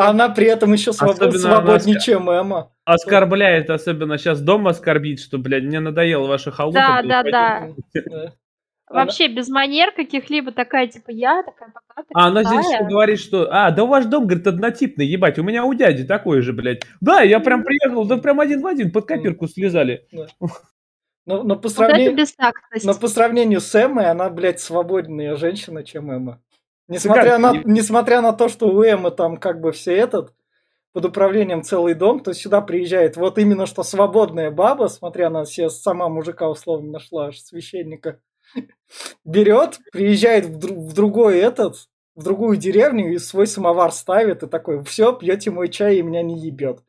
она 0.08 0.28
при 0.28 0.46
этом 0.46 0.72
еще 0.72 0.92
свобод, 0.92 1.34
свободнее, 1.34 1.96
она... 1.96 2.00
чем 2.00 2.30
Эмма. 2.30 2.72
Оскорбляет, 2.84 3.68
особенно 3.68 4.16
сейчас 4.16 4.40
дома 4.40 4.70
оскорбить, 4.70 5.20
что, 5.20 5.38
блядь, 5.38 5.64
мне 5.64 5.80
надоело 5.80 6.28
ваша 6.28 6.52
халупа. 6.52 7.02
Да, 7.02 7.02
да, 7.02 7.22
да. 7.22 8.32
Вообще 8.92 9.28
без 9.28 9.48
манер 9.48 9.92
каких-либо 9.92 10.52
такая, 10.52 10.86
типа, 10.86 11.10
я 11.10 11.42
такая 11.42 11.68
богатая. 11.68 12.12
А, 12.14 12.26
она 12.28 12.44
здесь 12.44 12.66
еще 12.66 12.84
говорит, 12.84 13.18
что, 13.18 13.48
а, 13.50 13.70
да 13.70 13.84
ваш 13.84 14.06
дом, 14.06 14.26
говорит, 14.26 14.46
однотипный, 14.46 15.06
ебать, 15.06 15.38
у 15.38 15.42
меня 15.42 15.64
у 15.64 15.74
дяди 15.74 16.04
такой 16.04 16.42
же, 16.42 16.52
блядь. 16.52 16.82
Да, 17.00 17.22
я 17.22 17.40
прям 17.40 17.62
приехал, 17.62 18.04
да 18.04 18.18
прям 18.18 18.40
один 18.40 18.60
в 18.60 18.66
один 18.66 18.92
под 18.92 19.06
копирку 19.06 19.48
слезали. 19.48 20.06
Но, 21.24 21.44
но, 21.44 21.56
по 21.56 21.68
сравнению, 21.68 22.26
но 22.82 22.94
по 22.94 23.06
сравнению 23.06 23.60
с 23.60 23.74
Эммой, 23.74 24.10
она, 24.10 24.28
блядь, 24.28 24.60
свободнее 24.60 25.36
женщина, 25.36 25.84
чем 25.84 26.10
Эмма. 26.10 26.42
Несмотря 26.88 27.38
на, 27.38 27.52
несмотря 27.64 28.20
на 28.20 28.32
то, 28.32 28.48
что 28.48 28.68
у 28.68 28.82
Эммы 28.82 29.12
там 29.12 29.36
как 29.36 29.60
бы 29.60 29.70
все 29.70 29.94
этот, 29.94 30.34
под 30.92 31.06
управлением 31.06 31.62
целый 31.62 31.94
дом, 31.94 32.20
то 32.20 32.34
сюда 32.34 32.60
приезжает 32.60 33.16
вот 33.16 33.38
именно 33.38 33.66
что 33.66 33.82
свободная 33.82 34.50
баба, 34.50 34.88
смотря 34.88 35.30
на 35.30 35.44
все, 35.44 35.68
сама 35.70 36.08
мужика 36.08 36.48
условно 36.48 36.90
нашла, 36.90 37.26
аж 37.26 37.38
священника 37.40 38.20
берет, 39.24 39.80
приезжает 39.92 40.46
в, 40.46 40.58
дру- 40.58 40.74
в 40.74 40.92
другой 40.92 41.38
этот, 41.38 41.76
в 42.14 42.22
другую 42.22 42.56
деревню 42.56 43.12
и 43.12 43.18
свой 43.18 43.46
самовар 43.46 43.92
ставит 43.92 44.42
и 44.42 44.48
такой, 44.48 44.82
все, 44.84 45.12
пьете 45.12 45.50
мой 45.50 45.68
чай 45.68 45.96
и 45.96 46.02
меня 46.02 46.22
не 46.22 46.38
ебет. 46.38 46.80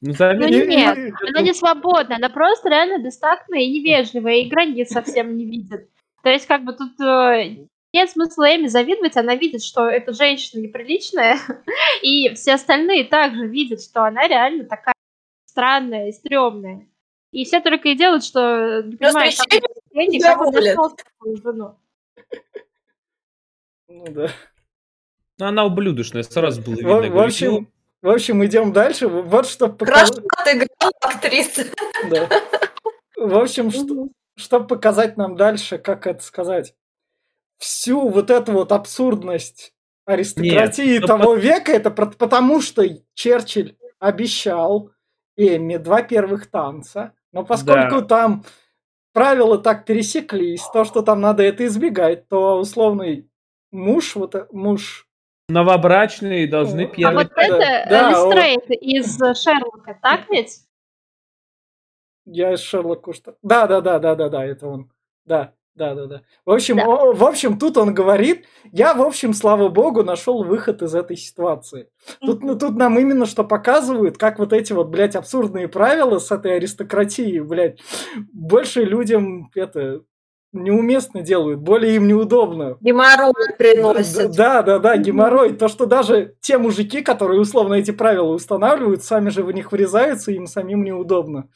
Ну, 0.00 0.14
ну 0.18 0.48
нет, 0.48 0.98
она 1.28 1.42
не 1.42 1.52
свободна, 1.52 2.16
она 2.16 2.30
просто 2.30 2.70
реально 2.70 3.02
бестактная 3.04 3.60
и 3.60 3.70
невежливая, 3.70 4.36
и 4.36 4.48
границ 4.48 4.90
совсем 4.90 5.36
не 5.36 5.44
видит. 5.44 5.90
То 6.22 6.30
есть, 6.30 6.46
как 6.46 6.64
бы 6.64 6.72
тут 6.72 6.98
э, 7.00 7.66
нет 7.92 8.10
смысла 8.10 8.56
Эми 8.56 8.66
завидовать, 8.66 9.16
она 9.16 9.34
видит, 9.34 9.62
что 9.62 9.86
эта 9.86 10.12
женщина 10.12 10.60
неприличная, 10.60 11.38
и 12.02 12.32
все 12.34 12.54
остальные 12.54 13.04
также 13.04 13.46
видят, 13.46 13.82
что 13.82 14.04
она 14.04 14.26
реально 14.26 14.64
такая 14.64 14.94
странная 15.44 16.08
и 16.08 16.12
стрёмная. 16.12 16.86
И 17.30 17.44
все 17.44 17.60
только 17.60 17.88
и 17.88 17.96
делают, 17.96 18.24
что 18.24 18.82
не 18.82 18.96
понимают, 18.96 19.36
как 20.22 20.40
он 20.40 20.52
нашел 20.52 20.96
свою 21.20 21.36
жену. 21.36 21.78
Ну 23.88 24.04
да. 24.08 24.30
Ну 25.38 25.46
она 25.46 25.64
ублюдочная, 25.64 26.22
сразу 26.22 26.62
было 26.62 26.74
видно. 26.74 27.00
В, 27.00 27.10
в 27.10 27.18
общем, 27.18 27.70
в 28.00 28.08
общем, 28.08 28.44
идем 28.44 28.72
дальше. 28.72 29.08
Вот 29.08 29.46
что 29.46 29.68
показать. 29.68 30.10
Хорошо 30.10 30.28
отыграла 30.36 30.92
актриса. 31.00 31.64
Да. 32.10 32.28
В 33.16 33.36
общем, 33.36 33.70
что, 33.70 34.08
чтобы 34.36 34.66
показать 34.66 35.16
нам 35.16 35.36
дальше, 35.36 35.78
как 35.78 36.06
это 36.06 36.22
сказать, 36.22 36.74
всю 37.58 38.08
вот 38.08 38.30
эту 38.30 38.52
вот 38.52 38.72
абсурдность 38.72 39.74
аристократии 40.06 40.98
Нет, 40.98 41.06
того 41.06 41.34
под... 41.34 41.42
века, 41.42 41.72
это 41.72 41.90
потому 41.90 42.60
что 42.60 42.84
Черчилль 43.14 43.76
обещал 43.98 44.92
Эмми 45.36 45.76
два 45.76 46.02
первых 46.02 46.50
танца, 46.50 47.12
но 47.32 47.44
поскольку 47.44 48.00
да. 48.00 48.06
там 48.06 48.44
правила 49.12 49.58
так 49.58 49.84
пересеклись, 49.84 50.62
то, 50.72 50.84
что 50.84 51.02
там 51.02 51.20
надо 51.20 51.42
это 51.42 51.66
избегать, 51.66 52.28
то 52.28 52.58
условный 52.58 53.30
муж, 53.70 54.16
вот 54.16 54.34
э, 54.34 54.46
муж 54.52 55.08
Новобрачные 55.48 56.46
должны 56.46 56.86
первый... 56.86 57.22
А 57.22 57.24
вот 57.24 57.32
это 57.34 57.86
да, 57.88 58.10
Лестрейд 58.10 58.64
он... 58.68 58.76
из 58.76 59.16
Шерлока, 59.42 59.98
так 60.02 60.28
ведь? 60.28 60.60
Я 62.26 62.52
из 62.52 62.60
Шерлока 62.60 63.14
что... 63.14 63.36
Да, 63.42 63.66
да, 63.66 63.80
да, 63.80 63.98
да, 63.98 64.14
да, 64.14 64.28
да, 64.28 64.44
это 64.44 64.68
он. 64.68 64.92
Да. 65.24 65.54
Да, 65.78 65.94
да, 65.94 66.06
да. 66.06 66.22
В 66.44 66.50
общем, 66.50 66.76
да. 66.76 66.84
О, 66.86 67.12
в 67.12 67.24
общем, 67.24 67.56
тут 67.56 67.76
он 67.76 67.94
говорит, 67.94 68.46
я, 68.72 68.94
в 68.94 69.00
общем, 69.00 69.32
слава 69.32 69.68
богу, 69.68 70.02
нашел 70.02 70.42
выход 70.42 70.82
из 70.82 70.92
этой 70.92 71.16
ситуации. 71.16 71.88
Тут, 72.20 72.42
ну, 72.42 72.58
тут 72.58 72.76
нам 72.76 72.98
именно 72.98 73.26
что 73.26 73.44
показывают, 73.44 74.18
как 74.18 74.40
вот 74.40 74.52
эти 74.52 74.72
вот, 74.72 74.88
блядь, 74.88 75.14
абсурдные 75.14 75.68
правила 75.68 76.18
с 76.18 76.32
этой 76.32 76.56
аристократией, 76.56 77.38
блядь, 77.40 77.78
больше 78.32 78.82
людям 78.82 79.50
это 79.54 80.02
неуместно 80.52 81.22
делают, 81.22 81.60
более 81.60 81.94
им 81.96 82.08
неудобно. 82.08 82.76
Геморрой 82.80 83.32
приносит. 83.56 84.34
Да, 84.34 84.62
да, 84.62 84.78
да, 84.78 84.96
геморрой. 84.96 85.52
То, 85.52 85.68
что 85.68 85.86
даже 85.86 86.34
те 86.40 86.58
мужики, 86.58 87.02
которые 87.02 87.40
условно 87.40 87.74
эти 87.74 87.90
правила 87.92 88.32
устанавливают, 88.32 89.04
сами 89.04 89.28
же 89.28 89.44
в 89.44 89.52
них 89.52 89.70
врезаются, 89.70 90.32
им 90.32 90.46
самим 90.46 90.82
неудобно. 90.82 91.48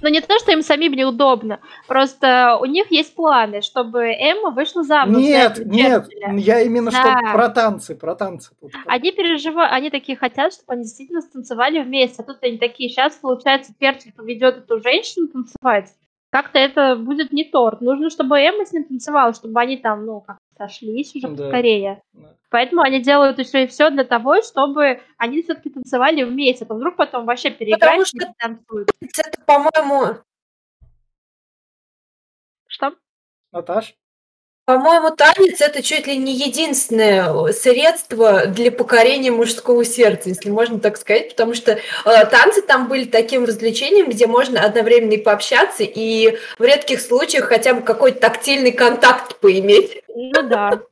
Но 0.00 0.08
не 0.08 0.20
то, 0.20 0.38
что 0.38 0.52
им 0.52 0.62
самим 0.62 0.92
неудобно, 0.92 1.60
просто 1.86 2.58
у 2.60 2.64
них 2.66 2.90
есть 2.90 3.14
планы, 3.14 3.62
чтобы 3.62 4.04
Эмма 4.04 4.50
вышла 4.50 4.82
замуж. 4.82 5.18
Нет, 5.18 5.64
нет, 5.64 6.08
я 6.32 6.60
именно 6.62 6.90
да. 6.90 7.20
что 7.20 7.32
про 7.32 7.48
танцы, 7.48 7.94
про 7.94 8.14
танцы. 8.14 8.52
Они 8.86 9.12
переживают, 9.12 9.72
они 9.72 9.90
такие 9.90 10.16
хотят, 10.16 10.52
чтобы 10.52 10.74
они 10.74 10.82
действительно 10.82 11.20
станцевали 11.20 11.82
вместе, 11.82 12.22
а 12.22 12.24
тут 12.24 12.38
они 12.42 12.58
такие, 12.58 12.88
сейчас, 12.88 13.16
получается, 13.16 13.72
Перчик 13.78 14.14
поведет 14.14 14.58
эту 14.58 14.80
женщину 14.80 15.28
танцевать, 15.28 15.90
как-то 16.30 16.58
это 16.58 16.96
будет 16.96 17.32
не 17.32 17.44
торт. 17.44 17.80
Нужно, 17.80 18.10
чтобы 18.10 18.38
Эмма 18.38 18.66
с 18.66 18.72
ним 18.72 18.84
танцевала, 18.84 19.32
чтобы 19.32 19.60
они 19.60 19.76
там, 19.76 20.04
ну, 20.04 20.20
как 20.20 20.38
сошлись 20.56 21.14
уже 21.14 21.28
да. 21.28 21.48
скорее. 21.48 22.02
Да. 22.12 22.34
Поэтому 22.50 22.82
они 22.82 23.00
делают 23.00 23.38
еще 23.38 23.64
и 23.64 23.66
все 23.66 23.90
для 23.90 24.04
того, 24.04 24.42
чтобы 24.42 25.00
они 25.18 25.42
все-таки 25.42 25.70
танцевали 25.70 26.22
вместе. 26.22 26.66
А 26.68 26.74
вдруг 26.74 26.96
потом 26.96 27.26
вообще 27.26 27.50
переиграть 27.50 27.80
Потому 27.80 28.04
что 28.04 28.18
и 28.18 28.30
танцуют. 28.38 28.90
Это, 29.00 29.40
по-моему... 29.44 30.18
Что? 32.66 32.94
Наташ? 33.52 33.94
По-моему, 34.66 35.10
танец 35.10 35.60
это 35.60 35.80
чуть 35.80 36.08
ли 36.08 36.16
не 36.16 36.34
единственное 36.34 37.52
средство 37.52 38.46
для 38.46 38.72
покорения 38.72 39.30
мужского 39.30 39.84
сердца, 39.84 40.28
если 40.30 40.50
можно 40.50 40.80
так 40.80 40.96
сказать, 40.96 41.30
потому 41.30 41.54
что 41.54 41.72
э, 41.74 41.78
танцы 42.04 42.62
там 42.62 42.88
были 42.88 43.04
таким 43.04 43.44
развлечением, 43.44 44.10
где 44.10 44.26
можно 44.26 44.60
одновременно 44.60 45.12
и 45.12 45.22
пообщаться, 45.22 45.84
и 45.84 46.36
в 46.58 46.64
редких 46.64 47.00
случаях 47.00 47.44
хотя 47.44 47.74
бы 47.74 47.82
какой-то 47.82 48.18
тактильный 48.18 48.72
контакт 48.72 49.38
поиметь. 49.38 50.02
Ну 50.08 50.42
да. 50.48 50.82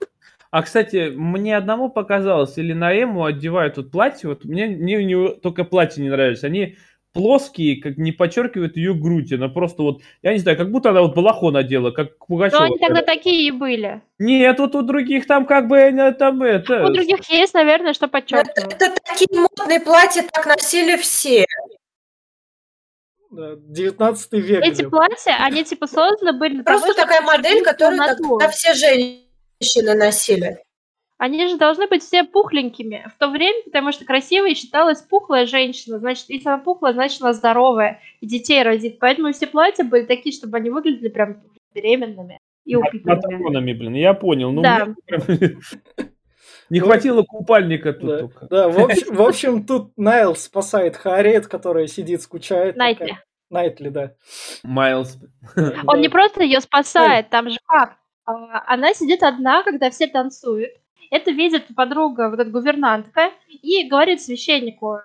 А, 0.53 0.63
кстати, 0.63 1.11
мне 1.13 1.57
одному 1.57 1.91
показалось, 1.91 2.57
или 2.57 2.73
на 2.73 2.95
Эму 2.95 3.25
одевают 3.25 3.77
вот 3.77 3.91
платье, 3.91 4.29
вот 4.29 4.45
мне 4.45 4.69
не, 4.69 5.05
не, 5.05 5.31
только 5.31 5.65
платье 5.65 6.01
не 6.01 6.11
нравится, 6.11 6.47
они 6.47 6.77
плоские, 7.15 7.81
как 7.81 7.97
не 7.97 8.13
подчеркивают 8.13 8.77
ее 8.77 8.93
грудь, 8.93 9.33
она 9.33 9.49
просто 9.49 9.83
вот, 9.83 10.03
я 10.23 10.33
не 10.33 10.41
знаю, 10.41 10.59
как 10.59 10.71
будто 10.71 10.91
она 10.91 11.01
вот 11.01 11.15
балахон 11.15 11.55
надела, 11.55 11.93
как 11.93 12.19
Пугачева. 12.27 12.59
Но 12.59 12.65
они 12.67 12.79
тогда 12.79 13.03
такие 13.03 13.47
и 13.47 13.51
были. 13.53 14.03
Нет, 14.19 14.59
вот 14.59 14.75
у 14.75 14.83
других 14.83 15.27
там 15.27 15.47
как 15.47 15.69
бы, 15.69 15.79
там 16.19 16.43
это... 16.43 16.85
У 16.85 16.93
других 16.93 17.25
есть, 17.31 17.55
наверное, 17.55 17.95
что 17.95 18.09
подчеркивать. 18.09 18.75
Это, 18.75 18.87
это 18.87 19.01
такие 19.05 19.41
модные 19.41 19.81
платья 19.81 20.25
так 20.31 20.45
носили 20.45 20.97
все. 20.97 21.47
19 23.31 24.33
век. 24.33 24.65
Эти 24.65 24.83
же. 24.83 24.91
платья, 24.91 25.37
они 25.41 25.65
типа 25.65 25.87
созданы 25.87 26.39
были 26.39 26.63
Просто 26.63 26.95
того, 26.95 27.01
такая 27.01 27.23
модель, 27.23 27.63
которую 27.63 27.99
тогда 27.99 28.49
все 28.51 28.75
женщины 28.75 29.95
носили. 29.95 30.59
Они 31.17 31.47
же 31.47 31.57
должны 31.57 31.87
быть 31.87 32.03
все 32.03 32.25
пухленькими 32.25 33.07
в 33.15 33.19
то 33.19 33.29
время, 33.29 33.63
потому 33.65 33.93
что 33.93 34.05
красивой 34.05 34.55
считалась 34.55 35.01
пухлая 35.01 35.47
женщина. 35.47 35.99
Значит, 35.99 36.27
если 36.29 36.49
она 36.49 36.59
пухлая, 36.59 36.93
значит, 36.93 37.23
она 37.23 37.33
здоровая 37.33 38.01
и 38.21 38.27
детей 38.27 38.63
родит. 38.63 38.99
Поэтому 38.99 39.33
все 39.33 39.47
платья 39.47 39.85
были 39.85 40.07
такие, 40.07 40.35
чтобы 40.35 40.57
они 40.57 40.71
выглядели 40.71 41.09
прям 41.09 41.43
беременными 41.73 42.39
и 42.65 42.75
упитанными. 42.75 43.73
блин, 43.73 43.95
я 43.95 44.15
понял. 44.15 44.51
Ну, 44.51 44.63
да. 44.63 44.95
Не 46.71 46.81
хватило 46.81 47.23
купальника 47.23 47.93
тут 47.93 48.09
да, 48.09 48.19
только. 48.19 48.47
Да, 48.47 48.69
в 48.69 48.79
общем, 48.81 49.15
в 49.15 49.23
общем, 49.29 49.67
тут 49.67 49.97
Найл 49.97 50.35
спасает 50.35 50.97
Харриет, 50.97 51.47
которая 51.47 51.87
сидит, 51.87 52.23
скучает. 52.23 52.77
Найтли. 52.77 53.05
Такая. 53.05 53.25
Найтли, 53.51 53.89
да. 53.91 54.15
Майлз. 54.65 55.19
Он 55.57 55.73
да. 55.87 55.99
не 55.99 56.09
просто 56.09 56.43
ее 56.43 56.61
спасает, 56.61 57.29
там 57.29 57.51
же 57.51 57.59
как? 57.67 57.97
А, 58.25 58.65
она 58.67 58.95
сидит 58.95 59.23
одна, 59.23 59.63
когда 59.63 59.91
все 59.91 60.07
танцуют. 60.07 60.73
Это 61.15 61.31
видит 61.31 61.67
подруга, 61.77 62.29
вот 62.29 62.41
эта 62.41 62.51
гувернантка, 62.51 63.31
и 63.47 63.87
говорит 63.89 64.21
священнику, 64.21 64.99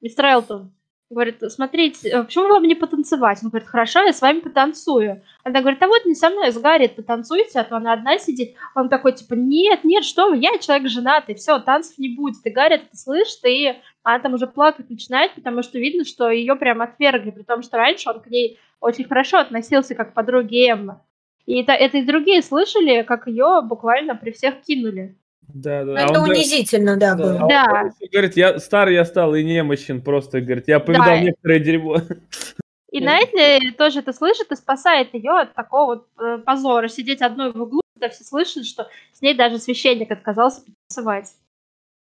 мистер 0.00 0.24
Элтон, 0.24 0.72
говорит, 1.10 1.42
смотрите, 1.52 2.08
э, 2.08 2.24
почему 2.24 2.48
вам 2.48 2.62
не 2.62 2.74
потанцевать? 2.74 3.42
Он 3.42 3.50
говорит, 3.50 3.68
хорошо, 3.68 4.00
я 4.04 4.14
с 4.14 4.22
вами 4.22 4.40
потанцую. 4.40 5.22
Она 5.44 5.60
говорит, 5.60 5.82
а 5.82 5.86
вот 5.86 6.06
не 6.06 6.14
со 6.14 6.30
мной, 6.30 6.50
с 6.50 6.56
Гарри 6.56 6.86
потанцуйте, 6.86 7.60
а 7.60 7.64
то 7.64 7.76
она 7.76 7.92
одна 7.92 8.16
сидит. 8.18 8.56
Он 8.74 8.88
такой, 8.88 9.12
типа, 9.12 9.34
нет, 9.34 9.84
нет, 9.84 10.02
что 10.02 10.30
вы, 10.30 10.38
я 10.38 10.56
человек 10.56 10.88
женатый, 10.88 11.34
все, 11.34 11.58
танцев 11.58 11.98
не 11.98 12.08
будет. 12.08 12.46
И 12.46 12.50
Гарри 12.50 12.76
это 12.76 12.96
слышит, 12.96 13.44
и 13.44 13.76
она 14.04 14.20
там 14.20 14.32
уже 14.32 14.46
плакать 14.46 14.88
начинает, 14.88 15.34
потому 15.34 15.62
что 15.62 15.78
видно, 15.78 16.06
что 16.06 16.30
ее 16.30 16.56
прям 16.56 16.80
отвергли, 16.80 17.32
при 17.32 17.42
том, 17.42 17.60
что 17.60 17.76
раньше 17.76 18.08
он 18.08 18.20
к 18.20 18.28
ней 18.28 18.58
очень 18.80 19.04
хорошо 19.04 19.40
относился, 19.40 19.94
как 19.94 20.12
к 20.12 20.14
подруге 20.14 20.70
Эмма. 20.70 21.04
И 21.48 21.62
это, 21.62 21.72
это 21.72 21.96
и 21.96 22.02
другие 22.04 22.42
слышали, 22.42 23.00
как 23.04 23.26
ее 23.26 23.62
буквально 23.64 24.14
при 24.14 24.32
всех 24.32 24.60
кинули. 24.60 25.16
Да, 25.40 25.82
да. 25.82 25.92
Ну, 25.92 25.94
А 25.94 26.00
это 26.02 26.20
он 26.20 26.28
унизительно, 26.28 26.98
да, 26.98 27.14
Да. 27.14 27.22
было. 27.22 27.38
а 27.38 27.42
он 27.42 27.48
Да. 27.48 27.90
говорит, 28.12 28.36
я 28.36 28.58
старый 28.58 28.94
я 28.94 29.06
стал 29.06 29.34
и 29.34 29.42
немощен 29.42 30.02
просто, 30.02 30.42
говорит, 30.42 30.68
я 30.68 30.78
повидал 30.78 31.06
Да. 31.06 31.20
некоторое 31.20 31.58
дерьмо. 31.60 31.96
И. 32.92 33.00
Найтли 33.00 33.70
тоже 33.70 34.00
это 34.00 34.12
слышит 34.12 34.52
и 34.52 34.56
спасает 34.56 35.14
ее 35.14 35.30
от 35.40 35.54
такого 35.54 35.86
вот 35.94 36.06
э, 36.20 36.36
позора. 36.44 36.88
Сидеть 36.88 37.22
одной 37.22 37.50
в 37.50 37.62
углу, 37.62 37.80
когда 37.94 38.10
все 38.10 38.24
слышат, 38.24 38.66
что 38.66 38.86
с 39.14 39.22
ней 39.22 39.32
даже 39.32 39.58
священник 39.58 40.10
отказался 40.10 40.60
танцевать. 40.90 41.32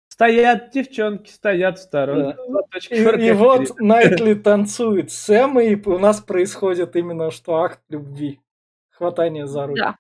Стоят 0.10 0.72
девчонки, 0.72 1.30
стоят 1.30 1.78
в 1.78 1.84
стороне. 1.84 2.36
Да. 2.50 2.80
И, 2.90 3.28
и 3.28 3.32
вот 3.34 3.80
Найтли 3.80 4.34
танцует 4.34 5.12
с 5.12 5.30
Эммой, 5.30 5.74
и 5.74 5.88
у 5.88 6.00
нас 6.00 6.22
происходит 6.22 6.96
именно 6.96 7.30
что 7.30 7.58
акт 7.58 7.82
любви. 7.90 8.40
Хватание 8.98 9.48
за 9.48 9.68
руки. 9.68 9.80
Да. 9.80 9.96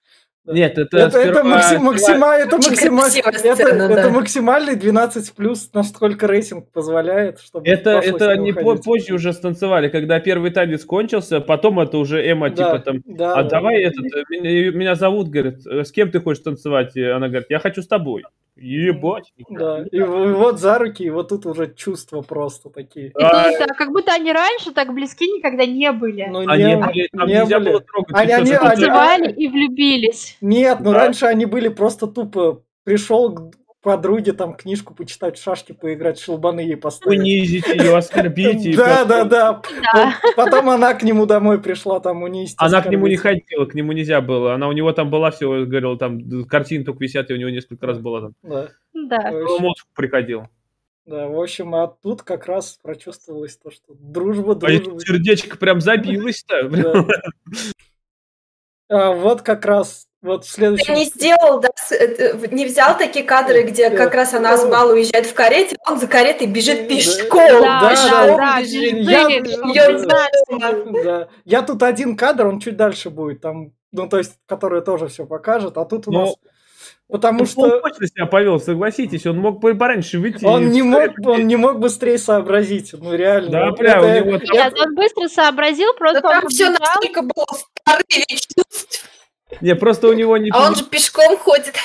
Да. 0.45 0.53
Нет, 0.53 0.77
это, 0.77 0.97
Это, 0.97 1.19
это, 1.19 1.39
сперва- 1.39 1.43
максим- 1.43 1.81
максима- 1.81 2.33
это, 2.37 2.55
максима- 2.55 3.05
это- 3.05 3.37
сцена, 3.37 3.83
это 3.83 4.03
да. 4.03 4.09
максимальный 4.09 4.75
12 4.77 5.33
плюс, 5.33 5.69
насколько 5.73 6.25
рейтинг 6.25 6.71
позволяет, 6.71 7.41
чтобы 7.41 7.67
Это, 7.67 7.99
это 7.99 8.31
они 8.31 8.53
по- 8.53 8.77
позже 8.77 9.13
уже 9.13 9.33
станцевали, 9.33 9.89
когда 9.89 10.21
первый 10.21 10.51
танец 10.51 10.85
кончился, 10.85 11.41
потом 11.41 11.81
это 11.81 11.97
уже 11.97 12.25
Эмма 12.25 12.49
Да, 12.49 12.55
типа 12.55 12.79
там, 12.79 13.01
да, 13.05 13.33
а 13.33 13.43
да. 13.43 13.49
давай 13.49 13.81
этот, 13.81 14.05
э, 14.05 14.23
меня, 14.29 14.71
меня 14.71 14.95
зовут, 14.95 15.27
говорит, 15.27 15.67
«э, 15.67 15.83
с 15.83 15.91
кем 15.91 16.11
ты 16.11 16.21
хочешь 16.21 16.43
танцевать? 16.43 16.95
Она 16.95 17.27
говорит, 17.27 17.47
я 17.49 17.59
хочу 17.59 17.81
с 17.81 17.87
тобой. 17.87 18.23
Ебать. 18.59 19.31
Да, 19.49 19.85
и 19.91 19.99
в- 20.01 20.33
вот 20.35 20.59
за 20.59 20.77
руки, 20.79 21.03
и 21.03 21.09
вот 21.09 21.29
тут 21.29 21.45
уже 21.45 21.73
чувства 21.73 22.21
просто 22.21 22.69
такие. 22.69 23.07
И 23.07 23.11
А, 23.21 23.51
да, 23.59 23.67
как 23.67 23.91
будто 23.91 24.13
они 24.13 24.31
раньше 24.33 24.71
так 24.71 24.93
близки 24.93 25.25
никогда 25.27 25.65
не 25.65 25.91
были. 25.91 26.27
Ну, 26.29 26.39
Они 26.47 26.63
не, 26.63 26.77
были, 26.77 27.07
там 27.15 27.27
не 27.27 27.33
нельзя 27.35 27.59
были. 27.59 27.69
было 27.69 27.81
трогать. 27.81 28.15
Они- 28.15 28.29
и 28.31 28.33
они- 28.33 28.45
что 28.47 28.59
они- 28.61 28.69
Танцевали 28.69 29.31
и 29.31 29.47
влюбились. 29.47 30.37
Нет, 30.41 30.79
ну 30.79 30.91
Да. 30.91 30.97
раньше 30.99 31.25
они 31.25 31.45
были 31.45 31.67
просто 31.69 32.07
тупо 32.07 32.63
пришел 32.83 33.33
к 33.33 33.51
подруге 33.81 34.33
там 34.33 34.55
книжку 34.55 34.93
почитать, 34.93 35.37
в 35.37 35.41
шашки 35.43 35.71
поиграть, 35.71 36.19
шелбаны 36.19 36.61
ей 36.61 36.75
поставить. 36.77 37.19
унизить 37.19 37.67
ее, 37.67 37.95
оскорбить 37.95 38.65
ее. 38.65 38.75
Да, 38.77 39.05
да, 39.05 39.23
да. 39.23 39.61
Да. 39.93 40.13
Потом 40.35 40.69
она 40.69 40.93
к 40.93 41.03
нему 41.03 41.25
домой 41.25 41.61
пришла, 41.61 41.99
там 41.99 42.23
унизить. 42.23 42.55
Она 42.59 42.81
к 42.81 42.89
нему 42.89 43.07
не 43.07 43.15
ходила, 43.15 43.65
к 43.65 43.73
нему 43.75 43.91
нельзя 43.93 44.19
было. 44.21 44.53
Она 44.55 44.67
у 44.67 44.71
него 44.71 44.91
там 44.93 45.09
была, 45.09 45.31
все, 45.31 45.65
говорил, 45.65 45.97
там 45.97 46.45
картины 46.45 46.83
только 46.83 47.03
висят, 47.03 47.29
и 47.29 47.33
у 47.33 47.37
него 47.37 47.49
несколько 47.49 47.85
раз 47.87 47.99
было 47.99 48.21
там. 48.21 48.33
Да, 48.43 48.69
Да. 48.93 49.31
в 49.31 49.43
общем, 49.43 49.63
Мозг 49.63 49.85
приходил. 49.95 50.47
да, 51.05 51.27
в 51.27 51.39
общем, 51.39 51.73
а 51.75 51.87
тут 51.87 52.23
как 52.23 52.47
раз 52.47 52.79
прочувствовалось 52.81 53.57
то, 53.57 53.71
что 53.71 53.93
дружба, 53.97 54.53
А 54.53 54.55
дружба. 54.55 54.99
сердечко 54.99 55.57
прям 55.57 55.79
забилось-то. 55.81 56.69
А 58.89 59.11
вот 59.11 59.41
как 59.41 59.65
раз 59.65 60.06
вот 60.21 60.45
в 60.45 60.47
Ты 60.47 60.53
следующем... 60.53 60.93
не 60.95 61.05
сделал, 61.05 61.59
да, 61.59 61.69
с- 61.75 61.91
э, 61.91 62.47
не 62.51 62.65
взял 62.65 62.97
такие 62.97 63.23
кадры, 63.23 63.63
где 63.63 63.89
как 63.89 64.13
раз 64.15 64.33
она 64.33 64.57
с 64.57 64.65
бала 64.65 64.93
уезжает 64.93 65.25
в 65.27 65.33
карете, 65.33 65.75
он 65.87 65.99
за 65.99 66.07
каретой 66.07 66.47
бежит 66.47 66.81
Да. 66.83 66.95
пешком, 66.95 67.61
Да, 67.61 67.89
пешком 67.89 68.09
да, 68.11 68.37
да, 68.37 68.61
бежит. 68.61 68.93
бежит, 68.95 69.75
Я- 69.75 69.95
узнать. 69.95 70.33
Да. 71.03 71.27
Я 71.45 71.61
тут 71.61 71.83
один 71.83 72.17
кадр, 72.17 72.47
он 72.47 72.59
чуть 72.59 72.75
дальше 72.77 73.09
будет, 73.09 73.41
там, 73.41 73.71
ну, 73.91 74.09
то 74.09 74.17
есть, 74.17 74.33
который 74.47 74.81
тоже 74.81 75.07
все 75.07 75.25
покажет, 75.25 75.77
а 75.77 75.85
тут 75.85 76.07
у 76.07 76.11
Но- 76.11 76.25
нас... 76.25 76.35
Потому 77.09 77.39
Ну, 77.39 77.45
что 77.45 77.61
он 77.61 77.81
точно 77.81 78.07
себя 78.07 78.25
повел, 78.25 78.59
согласитесь, 78.59 79.25
он 79.25 79.37
мог 79.37 79.61
бы 79.61 79.73
пораньше 79.75 80.19
выйти. 80.19 80.43
он 80.43 80.71
не 80.71 80.81
мог, 80.81 81.11
он 81.25 81.47
не 81.47 81.55
мог 81.55 81.79
быстрее 81.79 82.17
сообразить, 82.17 82.91
ну 82.91 83.13
реально. 83.15 83.49
Да, 83.49 83.67
Это- 83.69 83.77
бля, 83.77 84.01
у 84.01 84.07
него 84.25 84.37
там- 84.39 84.47
Нет, 84.51 84.73
он 84.77 84.93
быстро 84.93 85.29
сообразил, 85.29 85.93
просто 85.97 86.19
Да 86.19 86.27
он 86.29 86.41
там 86.41 86.49
все 86.49 86.69
настолько 86.69 87.21
было 87.21 87.45
старый 87.79 88.03
чувств, 88.27 89.05
Не, 89.61 89.75
просто 89.75 90.07
у 90.07 90.13
него 90.13 90.37
не... 90.37 90.51
а 90.53 90.67
он 90.67 90.75
же 90.75 90.83
пешком 90.83 91.37
ходит. 91.37 91.73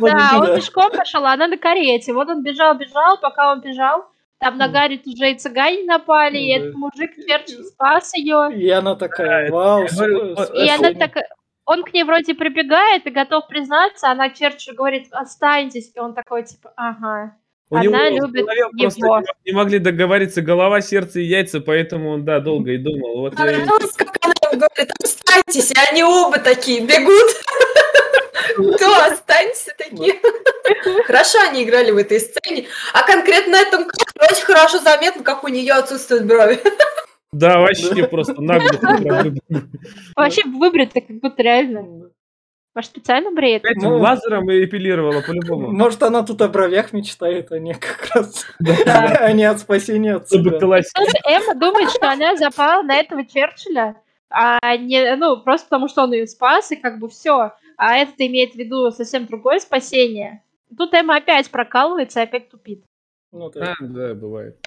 Да, 0.00 0.38
он 0.38 0.56
пешком 0.56 0.90
пошел, 0.92 1.24
а 1.24 1.32
она 1.32 1.48
на 1.48 1.56
карете. 1.56 2.12
Вот 2.12 2.28
он 2.28 2.42
бежал, 2.42 2.74
бежал, 2.76 3.18
пока 3.20 3.52
он 3.52 3.60
бежал. 3.60 4.04
Там 4.38 4.56
на. 4.56 4.68
Гарри 4.68 5.00
уже 5.04 5.32
и 5.32 5.38
цыгане 5.38 5.84
напали, 5.84 6.38
и 6.38 6.52
этот 6.52 6.74
мужик 6.74 7.10
Черчилль 7.26 7.64
спас 7.64 8.14
ее. 8.14 8.50
И 8.54 8.68
она 8.70 8.94
такая, 8.94 9.50
вау, 9.50 9.80
я 9.82 9.86
И 9.86 10.68
она 10.68 10.90
спасение». 10.90 10.94
так, 10.94 11.16
он 11.64 11.82
к 11.82 11.92
ней 11.92 12.04
вроде 12.04 12.34
прибегает 12.34 13.06
и 13.06 13.10
готов 13.10 13.48
признаться, 13.48 14.10
она 14.10 14.30
Черчилль 14.30 14.74
говорит, 14.74 15.08
останьтесь, 15.10 15.90
и 15.94 15.98
он 15.98 16.14
такой, 16.14 16.44
типа, 16.44 16.72
ага. 16.76 17.34
У 17.70 17.76
Она 17.76 18.08
него 18.08 18.26
любит 18.26 18.46
его. 18.96 19.22
не- 19.44 19.52
могли 19.52 19.78
договориться 19.78 20.40
голова, 20.40 20.80
сердце 20.80 21.20
и 21.20 21.24
яйца, 21.24 21.60
поэтому 21.60 22.10
он, 22.10 22.24
да, 22.24 22.40
долго 22.40 22.70
и 22.72 22.78
думал. 22.78 23.20
Вот, 23.20 23.36
Понравилось, 23.36 23.92
как 23.92 24.17
говорит, 24.56 24.90
останьтесь, 25.02 25.70
и 25.70 25.74
они 25.90 26.02
оба 26.02 26.38
такие 26.38 26.80
бегут. 26.80 27.30
Да, 28.80 29.06
останься 29.06 29.72
такие. 29.76 30.14
Хорошо 31.04 31.38
они 31.48 31.64
играли 31.64 31.90
в 31.90 31.96
этой 31.96 32.20
сцене. 32.20 32.66
А 32.92 33.02
конкретно 33.02 33.52
на 33.52 33.60
этом 33.60 33.84
кадре 33.84 34.28
очень 34.30 34.44
хорошо 34.44 34.78
заметно, 34.78 35.22
как 35.22 35.44
у 35.44 35.48
нее 35.48 35.74
отсутствуют 35.74 36.24
брови. 36.24 36.60
да, 37.32 37.58
вообще 37.58 38.06
просто 38.06 38.40
наглухо. 38.40 39.32
Вообще 40.16 40.42
выбрито, 40.44 41.00
как 41.00 41.20
будто 41.20 41.42
реально. 41.42 42.10
Может, 42.74 42.90
специально 42.90 43.32
бреет? 43.32 43.64
Этим 43.64 43.88
Ну. 43.88 43.98
лазером 43.98 44.48
и 44.50 44.64
эпилировала 44.64 45.20
по-любому. 45.20 45.72
Может, 45.72 46.02
она 46.04 46.22
тут 46.22 46.40
о 46.42 46.48
бровях 46.48 46.92
мечтает, 46.92 47.50
а 47.50 47.58
не 47.58 47.74
как 47.74 48.08
раз, 48.14 48.46
а 48.86 49.32
не 49.32 49.44
от 49.44 49.58
спасения 49.58 50.14
от 50.16 50.28
себя. 50.30 50.52
Эмма 50.52 51.54
думает, 51.54 51.90
что 51.90 52.08
она 52.08 52.36
запала 52.36 52.82
на 52.82 52.94
этого 52.96 53.26
Черчилля, 53.26 53.96
а 54.30 54.76
не, 54.76 55.16
ну, 55.16 55.40
просто 55.42 55.66
потому 55.66 55.88
что 55.88 56.02
он 56.02 56.12
ее 56.12 56.26
спас, 56.26 56.70
и 56.72 56.76
как 56.76 56.98
бы 56.98 57.08
все. 57.08 57.52
А 57.76 57.96
этот 57.96 58.16
имеет 58.20 58.52
в 58.52 58.56
виду 58.56 58.90
совсем 58.90 59.26
другое 59.26 59.60
спасение. 59.60 60.42
Тут 60.76 60.92
Эмма 60.94 61.16
опять 61.16 61.50
прокалывается 61.50 62.20
и 62.20 62.24
опять 62.24 62.50
тупит. 62.50 62.84
Ну, 63.32 63.50
да. 63.50 63.74
А, 63.80 63.84
да, 63.84 64.14
бывает. 64.14 64.58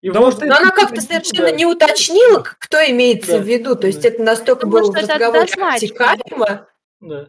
И 0.00 0.08
Потому 0.08 0.26
вот- 0.26 0.36
что 0.36 0.46
Но 0.46 0.56
она 0.56 0.70
как-то 0.70 1.00
совершенно 1.00 1.50
Да. 1.50 1.56
не 1.56 1.66
уточнила, 1.66 2.42
кто 2.42 2.78
имеется 2.78 3.32
Да. 3.32 3.38
в 3.38 3.46
виду. 3.46 3.74
То 3.76 3.88
есть 3.88 4.02
Да. 4.02 4.08
это 4.08 4.22
настолько 4.22 4.66
Потому 4.66 4.84
было 4.84 4.92
в 4.92 4.94
разговоре 4.94 5.40
обтекаемо. 5.40 6.68
Да. 7.00 7.28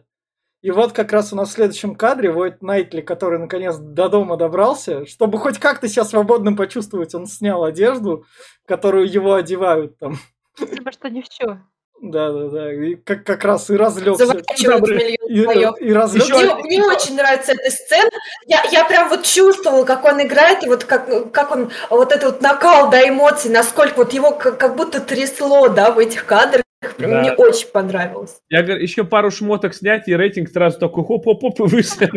И 0.62 0.70
вот 0.70 0.92
как 0.92 1.10
раз 1.12 1.32
у 1.32 1.36
нас 1.36 1.48
в 1.48 1.52
следующем 1.52 1.94
кадре 1.94 2.30
вот 2.30 2.60
Найтли, 2.60 3.00
который 3.00 3.38
наконец 3.38 3.76
до 3.76 4.08
дома 4.08 4.36
добрался, 4.36 5.06
чтобы 5.06 5.38
хоть 5.38 5.58
как-то 5.58 5.88
себя 5.88 6.04
свободным 6.04 6.54
почувствовать, 6.56 7.14
он 7.14 7.26
снял 7.26 7.64
одежду, 7.64 8.24
которую 8.66 9.10
его 9.10 9.34
одевают 9.34 9.98
там. 9.98 10.16
Спасибо, 10.60 10.92
что 10.92 11.08
не 11.10 11.22
все. 11.22 11.60
Да, 12.02 12.32
да, 12.32 12.48
да. 12.48 12.72
И 12.72 12.94
как, 12.96 13.24
как 13.24 13.44
раз 13.44 13.68
и 13.68 13.76
разлегся. 13.76 14.24
Миллион 14.24 14.86
слоев. 14.86 15.80
И, 15.80 15.84
и 15.84 15.92
разлегся. 15.92 16.34
Мне, 16.34 16.54
мне 16.64 16.82
очень 16.82 17.14
нравится 17.14 17.52
эта 17.52 17.70
сцена. 17.70 18.10
Я, 18.46 18.62
я 18.72 18.84
прям 18.84 19.10
вот 19.10 19.24
чувствовала, 19.24 19.84
как 19.84 20.04
он 20.04 20.22
играет, 20.22 20.64
и 20.64 20.68
вот 20.68 20.84
как, 20.84 21.32
как 21.32 21.50
он, 21.50 21.70
вот 21.90 22.12
этот 22.12 22.24
вот 22.24 22.40
накал, 22.40 22.90
да, 22.90 23.06
эмоций, 23.06 23.50
насколько 23.50 23.98
вот 23.98 24.12
его 24.14 24.30
как, 24.30 24.58
как 24.58 24.76
будто 24.76 25.00
трясло, 25.00 25.68
да, 25.68 25.90
в 25.90 25.98
этих 25.98 26.24
кадрах. 26.24 26.64
Да. 26.98 27.06
Мне 27.06 27.32
очень 27.32 27.68
понравилось. 27.68 28.40
Я 28.48 28.62
говорю, 28.62 28.80
еще 28.80 29.04
пару 29.04 29.30
шмоток 29.30 29.74
снять, 29.74 30.08
и 30.08 30.16
рейтинг 30.16 30.48
сразу 30.48 30.78
такой 30.78 31.04
хоп-хоп-хоп 31.04 31.60
и 31.60 31.62
выше. 31.64 32.10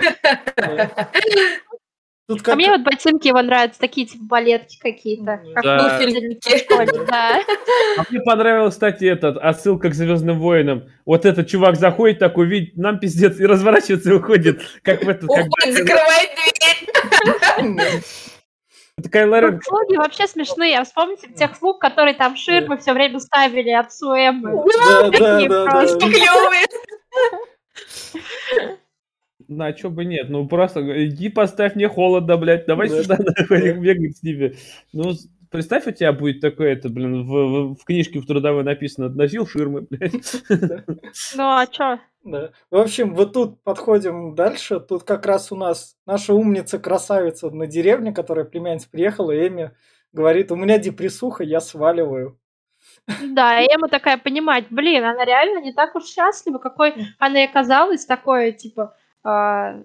Тут 2.30 2.42
А 2.42 2.44
как... 2.44 2.54
мне 2.54 2.70
вот 2.70 2.82
ботинки 2.82 3.26
его 3.26 3.42
нравятся, 3.42 3.80
такие 3.80 4.06
типа 4.06 4.22
балетки 4.24 4.78
какие-то. 4.78 5.42
Как 5.52 5.64
Да. 5.64 5.98
Туфельники. 5.98 6.64
Тони, 6.68 7.06
да. 7.10 7.40
А 7.98 8.04
мне 8.08 8.20
понравилась, 8.20 8.74
кстати, 8.74 9.04
этот 9.04 9.36
отсылка 9.36 9.88
к 9.88 9.94
Звездным 9.94 10.38
войнам. 10.38 10.84
Вот 11.04 11.24
этот 11.26 11.48
чувак 11.48 11.74
заходит 11.74 12.20
такой, 12.20 12.46
видит, 12.46 12.76
нам 12.76 13.00
пиздец, 13.00 13.40
и 13.40 13.46
разворачивается 13.46 14.10
и 14.10 14.12
уходит. 14.12 14.62
Как 14.84 15.02
в 15.02 15.08
этот, 15.08 15.24
Уходит, 15.24 15.50
закрывает 15.76 16.30
дверь. 17.56 18.02
такая 19.02 19.26
Лорен. 19.26 19.54
Ну, 19.54 19.60
Слуги 19.62 19.96
вообще 19.96 20.28
смешные. 20.28 20.78
А 20.78 20.84
вспомните 20.84 21.32
тех 21.32 21.56
слуг, 21.56 21.80
которые 21.80 22.14
там 22.14 22.36
ширмы 22.36 22.78
все 22.78 22.92
время 22.92 23.18
ставили 23.18 23.70
отцу 23.70 24.12
Эммы. 24.12 24.52
Да, 24.86 25.02
да, 25.02 25.10
Такие 25.10 25.48
да, 25.48 25.64
просто. 25.64 25.98
да. 25.98 26.06
Клевые. 26.06 26.66
Ну, 29.50 29.64
а 29.64 29.72
чё 29.72 29.90
бы 29.90 30.04
нет? 30.04 30.30
Ну, 30.30 30.46
просто 30.46 30.80
иди 31.06 31.28
поставь 31.28 31.74
мне 31.74 31.88
холодно, 31.88 32.36
блядь, 32.36 32.66
давай 32.66 32.88
Да. 32.88 33.02
сюда, 33.02 33.16
нахуй, 33.36 33.72
бегать 33.80 34.16
с 34.18 34.22
ними. 34.22 34.54
Ну, 34.92 35.10
представь, 35.50 35.88
у 35.88 35.90
тебя 35.90 36.12
будет 36.12 36.40
такое, 36.40 36.72
это, 36.74 36.88
блин, 36.88 37.24
в, 37.26 37.30
в- 37.32 37.74
в 37.74 37.84
книжке 37.84 38.20
в 38.20 38.26
трудовой 38.26 38.62
написано, 38.62 39.08
носил 39.08 39.48
ширмы, 39.48 39.80
блядь. 39.90 40.42
Ну 41.36 41.42
а 41.42 41.66
чё? 41.66 41.98
Да. 42.22 42.50
В 42.70 42.76
общем, 42.76 43.14
вот 43.16 43.32
тут 43.32 43.60
подходим 43.64 44.36
дальше. 44.36 44.78
Тут 44.78 45.02
как 45.02 45.26
раз 45.26 45.50
у 45.50 45.56
нас 45.56 45.96
наша 46.06 46.32
умница-красавица 46.32 47.50
на 47.50 47.66
деревне, 47.66 48.12
которая 48.12 48.44
племянница 48.44 48.88
приехала, 48.88 49.32
и 49.32 49.48
Эми 49.48 49.72
говорит, 50.12 50.52
у 50.52 50.56
меня 50.56 50.78
депрессуха, 50.78 51.42
я 51.42 51.60
сваливаю. 51.60 52.38
Да, 53.22 53.60
и 53.60 53.66
Эмма 53.74 53.88
такая 53.88 54.16
понимает, 54.18 54.66
блин, 54.70 55.04
она 55.04 55.24
реально 55.24 55.60
не 55.60 55.72
так 55.72 55.94
уж 55.96 56.04
счастлива, 56.06 56.58
какой 56.58 56.94
она 57.18 57.42
и 57.44 57.46
оказалась, 57.46 58.06
такой, 58.06 58.52
типа, 58.52 58.96
э, 59.24 59.28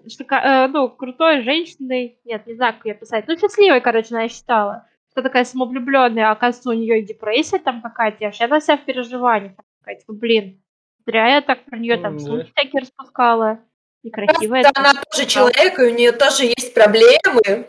шика- 0.08 0.42
э, 0.44 0.68
ну, 0.68 0.90
крутой 0.90 1.42
женщиной, 1.44 2.20
нет, 2.26 2.46
не 2.48 2.56
знаю, 2.56 2.74
как 2.76 2.86
ее 2.86 2.94
писать, 2.96 3.26
ну, 3.28 3.38
счастливой, 3.38 3.82
короче, 3.82 4.16
она 4.16 4.28
считала, 4.28 4.88
что 5.12 5.22
такая 5.22 5.46
самовлюбленная, 5.46 6.30
а 6.30 6.32
оказывается, 6.32 6.70
у 6.70 6.74
нее 6.74 7.00
и 7.00 7.06
депрессия 7.06 7.60
там 7.60 7.82
какая-то, 7.82 8.18
и 8.20 8.26
вообще 8.26 8.46
она 8.46 8.60
вся 8.60 8.78
в 8.78 8.86
переживаниях, 8.86 9.54
такая, 9.80 10.00
типа, 10.00 10.14
блин, 10.14 10.62
зря 11.06 11.36
я 11.36 11.42
так 11.42 11.66
про 11.66 11.78
нее 11.78 11.98
там 11.98 12.18
да. 12.18 12.24
слухи 12.24 12.52
всякие 12.56 12.82
распускала, 12.82 13.60
и 14.04 14.12
красивая. 14.12 14.64
Просто 14.64 14.80
она 14.80 14.94
тоже 15.12 15.28
человек, 15.28 15.80
и 15.80 15.84
у 15.84 15.94
нее 15.94 16.12
тоже 16.12 16.46
есть 16.46 16.74
проблемы. 16.74 17.68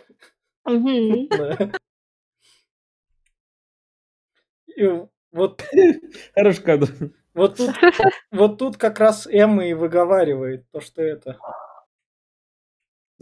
Мгм. 0.65 1.29
Вот, 5.33 5.65
Хороший 6.35 6.63
кадр. 6.63 6.89
вот, 7.35 7.57
тут, 7.57 7.71
вот 8.31 8.59
тут 8.59 8.77
как 8.77 9.01
раз 9.01 9.27
Эмма 9.27 9.67
и 9.67 9.75
выговаривает 9.75 10.71
то, 10.71 10.81
что 10.81 11.03
это. 11.03 11.39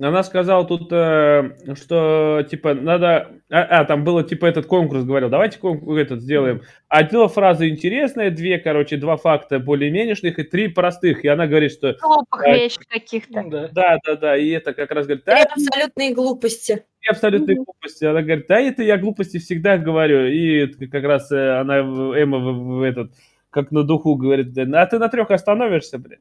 Она 0.01 0.25
сказала 0.25 0.67
тут, 0.67 0.89
э, 0.93 1.51
что 1.77 2.45
типа 2.51 2.75
надо, 2.75 3.31
а, 3.49 3.63
а, 3.63 3.85
там 3.85 4.03
было 4.03 4.25
типа 4.25 4.47
этот 4.47 4.67
конкурс 4.67 5.05
говорил, 5.05 5.29
давайте 5.29 5.61
конкурс 5.61 5.97
этот 6.01 6.21
сделаем. 6.21 6.63
Одна 6.89 7.29
фраза 7.29 7.69
интересная, 7.69 8.31
две, 8.33 8.59
короче, 8.59 8.97
два 8.97 9.17
факта 9.17 9.61
более-менешных 9.61 10.41
и 10.41 10.43
три 10.43 10.67
простых. 10.67 11.25
И 11.25 11.29
она 11.29 11.47
говорит, 11.47 11.71
что 11.71 11.97
Глупых 12.03 12.43
Так. 12.43 12.57
вещей 12.57 12.79
каких-то. 12.89 13.45
Да. 13.49 13.69
да, 13.73 13.99
да, 14.05 14.17
да, 14.17 14.37
и 14.37 14.49
это 14.51 14.75
как 14.75 14.91
раз 14.91 15.07
говорит, 15.07 15.25
да, 15.27 15.45
абсолютные 15.45 16.13
глупости. 16.13 16.85
и 17.01 17.09
абсолютные 17.09 17.55
Мгм. 17.57 17.65
глупости. 17.65 18.05
Она 18.05 18.23
говорит, 18.23 18.47
да, 18.49 18.59
это 18.61 18.83
я 18.83 18.97
глупости 18.99 19.39
всегда 19.39 19.79
говорю. 19.79 20.27
И 20.27 20.57
это 20.65 20.89
как 20.89 21.05
раз 21.05 21.31
э, 21.31 21.61
она, 21.61 21.79
Эмма, 21.79 22.39
в, 22.39 22.79
в 22.79 22.83
этот, 22.83 23.13
как 23.55 23.71
на 23.71 23.85
духу 23.85 24.17
говорит, 24.17 24.53
да, 24.53 24.83
а 24.83 24.87
ты 24.87 24.99
на 24.99 25.09
трех 25.09 25.31
остановишься, 25.31 25.99
блин. 25.99 26.19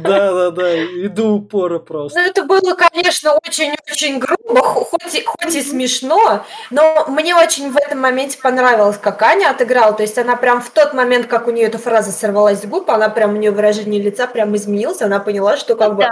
Да, 0.00 0.32
да, 0.32 0.50
да, 0.50 0.74
и 0.74 1.08
до 1.08 1.24
упора 1.34 1.78
просто. 1.78 2.18
Ну, 2.18 2.26
это 2.26 2.44
было, 2.44 2.74
конечно, 2.74 3.32
очень-очень 3.46 4.18
грубо, 4.18 4.60
хо- 4.62 4.84
хоть 4.84 5.14
и, 5.14 5.24
хоть 5.24 5.54
и 5.54 5.62
смешно, 5.62 6.44
но 6.70 7.06
мне 7.08 7.34
очень 7.34 7.70
в 7.70 7.76
этом 7.76 8.00
моменте 8.00 8.38
понравилось, 8.42 8.98
как 8.98 9.22
Аня 9.22 9.50
отыграла. 9.50 9.92
То 9.92 10.02
есть 10.02 10.18
она 10.18 10.36
прям 10.36 10.60
в 10.60 10.70
тот 10.70 10.92
момент, 10.94 11.26
как 11.26 11.46
у 11.46 11.50
нее 11.50 11.66
эта 11.66 11.78
фраза 11.78 12.10
сорвалась 12.12 12.62
с 12.62 12.66
губ, 12.66 12.90
она 12.90 13.08
прям, 13.08 13.34
у 13.34 13.36
нее 13.36 13.52
выражение 13.52 14.02
лица 14.02 14.26
прям 14.26 14.54
изменилось, 14.56 15.02
она 15.02 15.20
поняла, 15.20 15.56
что 15.56 15.76
как 15.76 15.90
Ну 15.90 15.94
бы 15.94 16.02
да. 16.02 16.08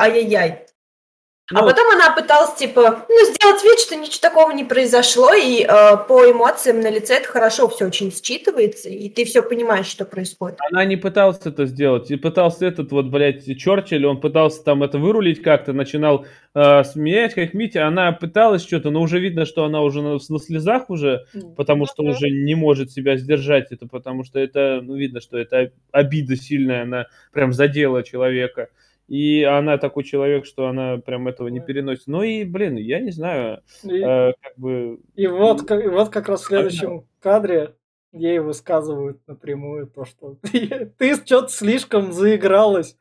А 1.55 1.61
Ну, 1.61 1.67
потом 1.69 1.91
она 1.93 2.11
пыталась, 2.15 2.55
типа, 2.55 3.07
ну, 3.09 3.17
сделать 3.33 3.63
вид, 3.63 3.79
что 3.79 3.97
ничего 3.97 4.21
такого 4.21 4.51
не 4.53 4.65
произошло, 4.65 5.33
и 5.35 5.63
э, 5.63 5.97
по 6.09 6.31
эмоциям 6.31 6.81
на 6.81 6.91
лице 6.91 7.15
это 7.15 7.29
хорошо 7.29 7.69
все 7.69 7.87
очень 7.87 8.09
считывается, 8.09 8.89
и 8.89 9.09
ты 9.09 9.25
все 9.25 9.43
понимаешь, 9.43 9.87
что 9.87 10.05
происходит. 10.05 10.59
Она 10.71 10.85
не 10.85 10.97
пыталась 10.97 11.41
это 11.45 11.67
сделать. 11.67 12.11
И 12.11 12.17
пытался 12.17 12.67
этот 12.67 12.91
вот, 12.93 13.07
блядь, 13.07 13.45
Черчилль, 13.59 14.05
он 14.07 14.21
пытался 14.21 14.65
там 14.65 14.83
это 14.83 14.99
вырулить 14.99 15.43
как-то, 15.43 15.73
начинал 15.73 16.27
э, 16.55 16.85
смеять, 16.85 17.35
как 17.35 17.55
Митя. 17.55 17.87
Она 17.87 18.13
пыталась 18.13 18.63
что-то, 18.63 18.91
но 18.91 19.01
уже 19.01 19.19
видно, 19.21 19.45
что 19.45 19.65
она 19.65 19.81
уже 19.83 20.03
на, 20.03 20.19
на 20.29 20.39
слезах 20.39 20.91
уже, 20.91 21.27
потому 21.57 21.87
что 21.87 22.03
Мгм. 22.03 22.11
уже 22.13 22.31
не 22.31 22.55
может 22.55 22.91
себя 22.91 23.17
сдержать 23.17 23.71
это, 23.71 23.87
потому 23.87 24.25
что 24.25 24.39
это, 24.39 24.81
ну, 24.83 24.97
видно, 24.97 25.21
что 25.21 25.39
это 25.39 25.71
обида 25.93 26.37
сильная, 26.37 26.83
она 26.83 27.07
прям 27.33 27.53
задела 27.53 28.03
человека. 28.03 28.69
И 29.09 29.43
она 29.43 29.77
такой 29.79 30.03
человек, 30.05 30.47
что 30.47 30.67
она 30.67 30.97
прям 30.97 31.29
этого 31.29 31.49
не 31.49 31.61
переносит. 31.61 32.05
Ну 32.07 32.23
и, 32.23 32.45
блин, 32.45 32.77
я 32.77 33.01
не 33.01 33.11
знаю, 33.11 33.61
И, 33.83 34.01
э, 34.03 34.33
как 34.41 34.53
бы... 34.57 34.99
и 35.15 35.27
вот, 35.27 35.63
как- 35.63 35.85
и 35.85 35.89
вот 35.89 36.09
как 36.09 36.29
раз 36.29 36.43
в 36.43 36.47
следующем 36.47 37.05
кадре 37.21 37.75
ей 38.13 38.39
высказывают 38.39 39.19
напрямую 39.27 39.89
то, 39.89 40.05
что 40.05 40.37
ты 40.99 41.15
что-то 41.17 41.49
слишком 41.49 42.13
заигралась. 42.13 42.97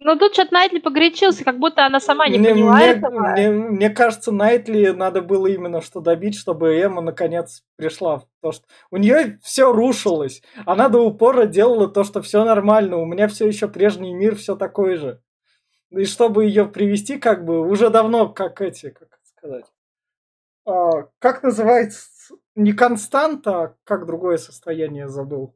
Ну, 0.00 0.16
тут 0.16 0.32
что-то 0.32 0.54
Найтли 0.54 0.78
погорячился, 0.78 1.44
как 1.44 1.58
будто 1.58 1.84
она 1.84 1.98
сама 1.98 2.28
не 2.28 2.38
мне, 2.38 2.50
поняла 2.50 2.76
мне- 2.76 2.86
этого. 2.86 3.28
мне- 3.32 3.50
мне 3.50 3.90
кажется, 3.90 4.30
Найтли 4.30 4.88
надо 4.90 5.22
было 5.22 5.48
именно 5.48 5.80
что 5.80 6.00
добить, 6.00 6.36
чтобы 6.38 6.68
Эмма 6.76 7.02
наконец 7.02 7.64
пришла 7.76 8.22
то, 8.40 8.52
что 8.52 8.64
у 8.90 8.96
нее 8.96 9.38
все 9.42 9.72
рушилось. 9.72 10.42
Она 10.66 10.88
до 10.88 11.00
упора 11.00 11.46
делала 11.46 11.88
то, 11.88 12.04
что 12.04 12.22
все 12.22 12.44
нормально, 12.44 12.96
у 12.98 13.04
меня 13.04 13.28
все 13.28 13.46
еще 13.46 13.68
прежний 13.68 14.14
мир, 14.14 14.36
все 14.36 14.56
такой 14.56 14.96
же. 14.96 15.20
И 15.90 16.04
чтобы 16.04 16.44
ее 16.44 16.66
привести, 16.66 17.18
как 17.18 17.44
бы 17.44 17.66
уже 17.66 17.90
давно, 17.90 18.28
как 18.28 18.60
эти, 18.60 18.90
как 18.90 19.08
это 19.08 19.16
сказать, 19.36 19.64
а, 20.66 21.08
как 21.18 21.42
называется, 21.42 22.34
не 22.54 22.72
константа, 22.72 23.62
а 23.62 23.74
как 23.84 24.06
другое 24.06 24.36
состояние 24.36 25.08
забыл. 25.08 25.54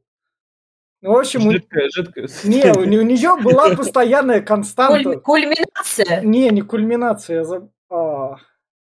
Ну, 1.01 1.11
в 1.11 1.17
общем, 1.17 1.45
у- 1.47 1.51
Жидкая, 1.51 1.89
жидкая. 1.93 2.27
не, 2.45 2.71
у, 2.71 3.03
нее 3.03 3.35
была 3.43 3.69
постоянная 3.75 4.41
константа. 4.41 5.03
Куль- 5.03 5.19
кульминация. 5.21 6.21
Не, 6.21 6.49
не 6.49 6.61
кульминация. 6.61 7.43
за- 7.43 7.69
а, 7.89 8.37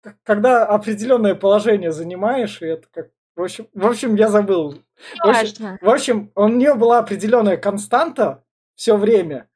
к- 0.00 0.16
когда 0.24 0.66
определенное 0.66 1.34
положение 1.34 1.92
занимаешь, 1.92 2.62
и 2.62 2.66
это 2.66 2.88
как... 2.90 3.10
В 3.38 3.42
общем, 3.42 3.68
в 3.72 3.86
общем, 3.86 4.16
я 4.16 4.28
забыл. 4.28 4.82
В 5.24 5.28
общем, 5.28 5.78
в 5.80 5.88
общем, 5.88 6.32
у 6.34 6.48
нее 6.48 6.74
была 6.74 6.98
определенная 6.98 7.56
константа 7.56 8.42
все 8.74 8.96
время. 8.96 9.48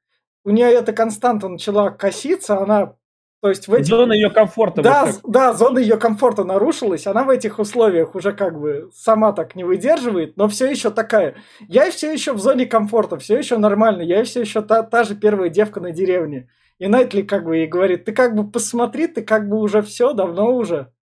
У 0.45 0.51
нее 0.51 0.73
эта 0.73 0.93
константа 0.93 1.49
начала 1.49 1.91
коситься, 1.91 2.59
она... 2.59 2.95
То 3.41 3.49
есть 3.49 3.67
в 3.67 3.75
этих... 3.75 3.89
Зона 3.89 4.13
ее 4.13 4.31
комфорта. 4.31 4.83
Да, 4.83 5.07
вот 5.07 5.21
да, 5.25 5.53
зона 5.53 5.81
ее 5.81 5.97
комфорта 5.97 6.45
нарушилась, 6.45 7.09
она 7.09 7.25
в 7.25 7.31
этих 7.31 7.59
условиях 7.59 8.15
уже 8.15 8.33
как 8.33 8.61
бы 8.61 8.89
сама 8.95 9.33
так 9.33 9.57
не 9.57 9.65
выдерживает, 9.65 10.37
но 10.37 10.47
все 10.47 10.71
еще 10.71 10.93
такая. 10.93 11.35
Я 11.67 11.91
все 11.91 12.13
еще 12.13 12.35
в 12.35 12.39
зоне 12.39 12.67
комфорта, 12.67 13.19
все 13.19 13.37
еще 13.37 13.59
нормально, 13.59 14.03
я 14.03 14.23
все 14.23 14.43
еще 14.43 14.63
та, 14.63 14.85
та 14.85 15.03
же 15.03 15.17
первая 15.17 15.49
девка 15.49 15.81
на 15.81 15.91
деревне. 15.91 16.49
И 16.79 16.87
Найтли 16.87 17.23
как 17.23 17.45
бы 17.45 17.57
ей 17.57 17.67
говорит, 17.67 18.05
ты 18.05 18.13
как 18.13 18.37
бы 18.37 18.49
посмотри, 18.49 19.09
ты 19.09 19.23
как 19.23 19.49
бы 19.49 19.59
уже 19.59 19.83
все, 19.83 20.13
давно 20.13 20.55
уже 20.55 20.93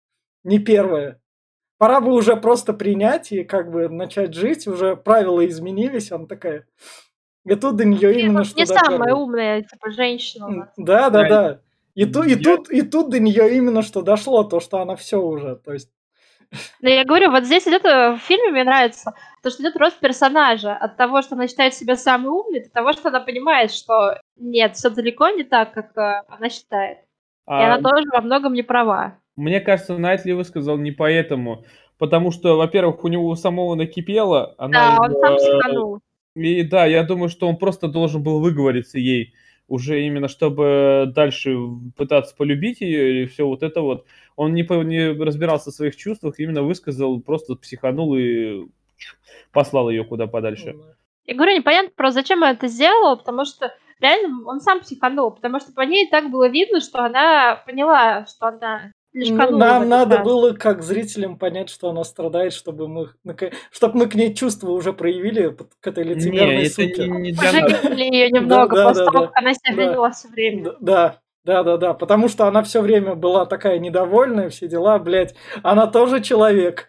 не 0.44 0.58
первая. 0.58 1.20
Пора 1.80 2.02
бы 2.02 2.12
уже 2.12 2.36
просто 2.36 2.74
принять 2.74 3.32
и 3.32 3.42
как 3.42 3.70
бы 3.70 3.88
начать 3.88 4.34
жить, 4.34 4.68
уже 4.68 4.96
правила 4.96 5.46
изменились, 5.46 6.12
она 6.12 6.26
такая. 6.26 6.66
И 7.46 7.54
тут 7.54 7.76
до 7.76 7.86
нее 7.86 8.20
именно 8.20 8.44
что 8.44 8.58
Не 8.58 8.66
самая 8.66 9.14
умная, 9.14 9.62
типа, 9.62 9.90
женщина 9.90 10.46
у 10.46 10.50
нас. 10.50 10.68
Да, 10.76 11.08
да, 11.08 11.26
Да. 11.26 11.60
И, 11.94 12.04
ту- 12.04 12.24
и 12.24 12.36
тут, 12.36 12.70
и 12.70 12.82
тут 12.82 13.08
до 13.08 13.18
нее 13.18 13.56
именно 13.56 13.80
что 13.80 14.02
дошло, 14.02 14.44
то, 14.44 14.60
что 14.60 14.80
она 14.82 14.94
все 14.94 15.22
уже. 15.22 15.56
То 15.56 15.72
есть, 15.72 15.90
Но 16.82 16.90
я 16.90 17.02
говорю, 17.06 17.30
вот 17.30 17.44
здесь 17.44 17.66
идет 17.66 17.86
э, 17.86 18.12
в 18.12 18.18
фильме, 18.18 18.50
мне 18.50 18.64
нравится, 18.64 19.14
то, 19.42 19.48
что 19.48 19.62
идет 19.62 19.76
рост 19.76 19.98
персонажа 20.00 20.76
от 20.76 20.98
того, 20.98 21.22
что 21.22 21.34
она 21.34 21.48
считает 21.48 21.72
себя 21.72 21.96
самой 21.96 22.28
умной, 22.28 22.60
до 22.60 22.68
того, 22.68 22.92
что 22.92 23.08
она 23.08 23.20
понимает, 23.20 23.72
что 23.72 24.20
нет, 24.36 24.76
все 24.76 24.90
далеко 24.90 25.30
не 25.30 25.44
так, 25.44 25.72
как 25.72 25.96
э, 25.96 26.24
она 26.28 26.50
считает. 26.50 26.98
И 26.98 27.02
А, 27.46 27.72
она 27.72 27.90
тоже 27.90 28.04
во 28.12 28.20
многом 28.20 28.52
не 28.52 28.62
права. 28.62 29.18
Мне 29.40 29.60
кажется, 29.60 29.96
Найтли 29.96 30.32
высказал 30.32 30.76
не 30.76 30.92
поэтому. 30.92 31.64
Потому 31.98 32.30
что, 32.30 32.56
во-первых, 32.56 33.04
у 33.04 33.08
него 33.08 33.26
у 33.26 33.34
самого 33.34 33.74
накипело. 33.74 34.54
Она, 34.58 34.96
Да, 34.96 35.02
он 35.02 35.12
сам 35.20 35.34
э, 35.34 35.36
психанул. 35.36 36.00
И 36.34 36.62
да, 36.62 36.86
я 36.86 37.02
думаю, 37.02 37.28
что 37.28 37.48
он 37.48 37.56
просто 37.56 37.88
должен 37.88 38.22
был 38.22 38.40
выговориться 38.40 38.98
ей 38.98 39.34
уже 39.66 40.04
именно, 40.04 40.28
чтобы 40.28 41.10
дальше 41.14 41.56
пытаться 41.96 42.34
полюбить 42.36 42.80
ее 42.80 43.22
и 43.22 43.26
все 43.26 43.46
вот 43.46 43.62
это 43.62 43.80
вот. 43.80 44.04
Он 44.36 44.52
не, 44.52 44.64
по- 44.64 44.82
не 44.82 45.12
разбирался 45.12 45.70
в 45.70 45.74
своих 45.74 45.96
чувствах, 45.96 46.38
именно 46.38 46.62
высказал, 46.62 47.20
просто 47.20 47.54
психанул 47.54 48.16
и 48.16 48.66
послал 49.52 49.90
ее 49.90 50.04
куда 50.04 50.26
подальше. 50.26 50.76
Я 51.24 51.34
говорю, 51.34 51.56
непонятно 51.56 51.92
просто, 51.94 52.20
зачем 52.20 52.42
он 52.42 52.48
это 52.48 52.66
сделал, 52.66 53.16
потому 53.16 53.44
что 53.44 53.72
реально 54.00 54.44
он 54.46 54.60
сам 54.60 54.80
психанул, 54.80 55.30
потому 55.30 55.60
что 55.60 55.72
по 55.72 55.82
ней 55.82 56.08
так 56.10 56.30
было 56.30 56.48
видно, 56.48 56.80
что 56.80 57.04
она 57.04 57.62
поняла, 57.64 58.26
что 58.26 58.48
она 58.48 58.90
ну, 59.12 59.56
нам 59.56 59.88
надо 59.88 60.20
было, 60.20 60.52
как 60.52 60.82
зрителям, 60.82 61.36
понять, 61.36 61.68
что 61.68 61.90
она 61.90 62.04
страдает, 62.04 62.52
чтобы 62.52 62.86
мы, 62.88 63.08
чтобы 63.70 63.98
мы 63.98 64.06
к 64.06 64.14
ней 64.14 64.34
чувства 64.34 64.70
уже 64.70 64.92
проявили 64.92 65.56
к 65.80 65.86
этой 65.86 66.04
лицемерной 66.04 66.62
Не, 66.62 66.68
суке. 66.68 67.08
не, 67.08 67.32
не. 67.32 67.32
Пожалели 67.34 68.04
ее 68.04 68.30
немного 68.30 68.76
да, 68.76 68.88
после 68.88 69.04
да, 69.04 69.10
того, 69.10 69.24
да. 69.24 69.26
как 69.28 69.38
она 69.38 69.54
себя 69.54 69.76
Да. 69.76 69.92
вела 69.92 70.10
все 70.10 70.28
время. 70.28 70.72
Да, 70.80 71.18
да, 71.44 71.62
да, 71.62 71.76
да, 71.76 71.94
потому 71.94 72.28
что 72.28 72.46
она 72.46 72.62
все 72.62 72.82
время 72.82 73.14
была 73.14 73.46
такая 73.46 73.78
недовольная, 73.78 74.50
все 74.50 74.68
дела, 74.68 74.98
блядь. 74.98 75.34
Она 75.62 75.86
тоже 75.86 76.20
человек, 76.20 76.88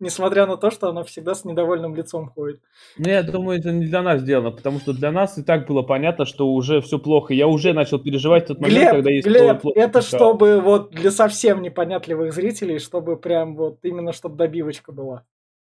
несмотря 0.00 0.46
на 0.46 0.56
то, 0.56 0.70
что 0.70 0.88
она 0.88 1.02
всегда 1.04 1.34
с 1.34 1.44
недовольным 1.44 1.94
лицом 1.94 2.28
ходит. 2.28 2.60
Ну, 2.98 3.08
я 3.08 3.22
думаю, 3.22 3.58
это 3.58 3.72
не 3.72 3.86
для 3.86 4.02
нас 4.02 4.20
сделано, 4.20 4.50
потому 4.50 4.78
что 4.80 4.92
для 4.92 5.10
нас 5.10 5.38
и 5.38 5.42
так 5.42 5.66
было 5.66 5.82
понятно, 5.82 6.24
что 6.24 6.48
уже 6.52 6.80
все 6.80 6.98
плохо. 6.98 7.34
Я 7.34 7.46
уже 7.46 7.72
начал 7.72 7.98
переживать 7.98 8.46
тот 8.46 8.60
момент, 8.60 8.78
Глеб, 8.78 8.90
когда 8.92 9.20
стало 9.20 9.34
Глеб, 9.34 9.60
плохо. 9.62 9.80
это 9.80 10.00
Всё. 10.00 10.16
чтобы 10.16 10.60
вот 10.60 10.90
для 10.90 11.10
совсем 11.10 11.62
непонятливых 11.62 12.32
зрителей, 12.32 12.78
чтобы 12.78 13.16
прям 13.16 13.56
вот 13.56 13.78
именно 13.82 14.12
чтобы 14.12 14.36
добивочка 14.36 14.92
была. 14.92 15.24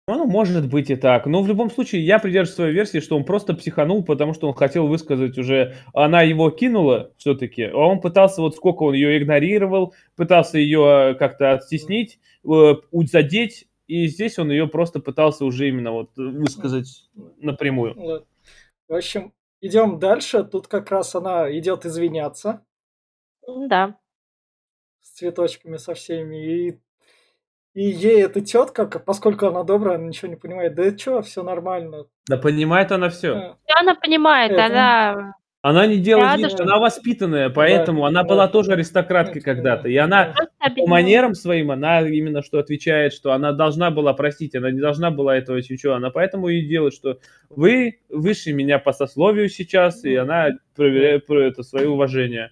Ну, 0.10 0.26
может 0.26 0.70
быть 0.70 0.90
и 0.90 0.96
так. 0.96 1.26
Но 1.26 1.42
в 1.42 1.50
любом 1.50 1.70
случае, 1.70 2.06
я 2.06 2.18
придерживаюсь 2.18 2.56
своей 2.56 2.74
версии, 2.74 3.02
что 3.02 3.18
он 3.18 3.26
просто 3.26 3.54
психанул, 3.54 4.06
потому 4.06 4.34
что 4.34 4.48
он 4.48 4.54
хотел 4.54 4.88
высказать 4.88 5.38
уже... 5.38 5.76
Она 5.94 6.22
его 6.22 6.50
кинула 6.50 7.12
все-таки, 7.18 7.64
а 7.64 7.76
он 7.76 8.00
пытался, 8.00 8.42
вот 8.42 8.56
сколько 8.56 8.84
он 8.84 8.94
ее 8.94 9.18
игнорировал, 9.18 9.94
пытался 10.16 10.60
ее 10.60 11.18
как-то 11.20 11.52
оттеснить, 11.52 12.20
э, 12.50 12.76
задеть, 13.12 13.68
и 13.88 14.08
здесь 14.08 14.38
он 14.38 14.52
ее 14.52 14.68
просто 14.68 15.00
пытался 15.00 15.46
уже 15.46 15.68
именно 15.68 15.92
вот 15.92 16.12
высказать 16.16 17.10
напрямую. 17.38 17.94
Вот. 17.96 18.28
В 18.88 18.94
общем, 18.94 19.34
идем 19.62 20.00
дальше. 20.00 20.44
Тут 20.44 20.68
как 20.68 20.92
раз 20.92 21.16
она 21.16 21.52
идет 21.58 21.86
извиняться. 21.86 22.66
Да. 23.48 23.98
С 25.02 25.12
цветочками 25.12 25.78
со 25.78 25.94
всеми. 25.94 26.68
И 26.68 26.80
и 27.78 27.84
ей 27.84 28.24
эта 28.24 28.42
тетка, 28.42 28.88
поскольку 28.88 29.46
она 29.46 29.64
добрая, 29.64 29.98
она 29.98 30.08
ничего 30.08 30.30
не 30.30 30.36
понимает. 30.36 30.74
Да 30.74 30.98
что, 30.98 31.22
все 31.22 31.44
нормально. 31.44 32.08
Да 32.28 32.38
понимает 32.38 32.92
она 32.92 33.10
все. 33.10 33.34
А. 33.34 33.58
Она 33.80 33.94
понимает, 33.94 34.52
это... 34.52 34.66
она... 34.66 35.36
Она 35.62 35.88
не 35.88 35.98
делает 35.98 36.40
вид, 36.40 36.52
что 36.52 36.64
она 36.64 36.78
воспитанная, 36.78 37.50
поэтому 37.50 38.02
да, 38.02 38.08
она 38.08 38.24
да, 38.24 38.30
была 38.30 38.48
тоже 38.48 38.74
аристократкой 38.74 39.42
да, 39.42 39.46
когда-то. 39.46 39.90
И 39.90 39.98
она 39.98 40.34
по 40.76 40.88
манерам 40.88 41.34
своим, 41.34 41.72
она 41.72 42.02
именно 42.08 42.42
что 42.42 42.60
отвечает, 42.60 43.12
что 43.12 43.34
она 43.34 43.52
должна 43.52 43.90
была 43.90 44.14
простить, 44.14 44.56
она 44.56 44.72
не 44.72 44.80
должна 44.80 45.10
была 45.12 45.36
этого 45.36 45.58
ничего. 45.58 45.94
Она 45.94 46.12
поэтому 46.12 46.50
и 46.50 46.66
делает, 46.66 46.94
что 46.94 47.20
вы 47.50 48.00
выше 48.10 48.54
меня 48.54 48.80
по 48.80 48.94
сословию 48.94 49.50
сейчас, 49.50 50.04
и 50.06 50.16
она 50.16 50.52
проверяет 50.76 51.30
это 51.30 51.64
свое 51.64 51.90
уважение. 51.90 52.52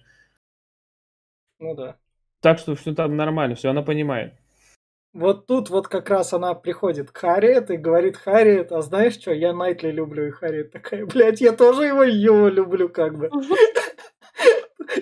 Ну 1.60 1.74
да. 1.74 1.96
Так 2.40 2.58
что 2.58 2.74
все 2.74 2.92
там 2.92 3.16
нормально, 3.16 3.54
все 3.54 3.70
она 3.70 3.82
понимает 3.82 4.34
вот 5.16 5.46
тут 5.46 5.70
вот 5.70 5.88
как 5.88 6.10
раз 6.10 6.32
она 6.32 6.54
приходит 6.54 7.10
к 7.10 7.18
Харриет 7.18 7.70
и 7.70 7.76
говорит, 7.76 8.16
Харриет, 8.16 8.70
а 8.70 8.82
знаешь 8.82 9.14
что, 9.14 9.32
я 9.32 9.52
Найтли 9.52 9.90
люблю, 9.90 10.26
и 10.26 10.30
Харриет 10.30 10.72
такая, 10.72 11.06
блядь, 11.06 11.40
я 11.40 11.52
тоже 11.52 11.86
его, 11.86 12.02
его 12.02 12.48
люблю 12.48 12.88
как 12.88 13.16
бы. 13.16 13.30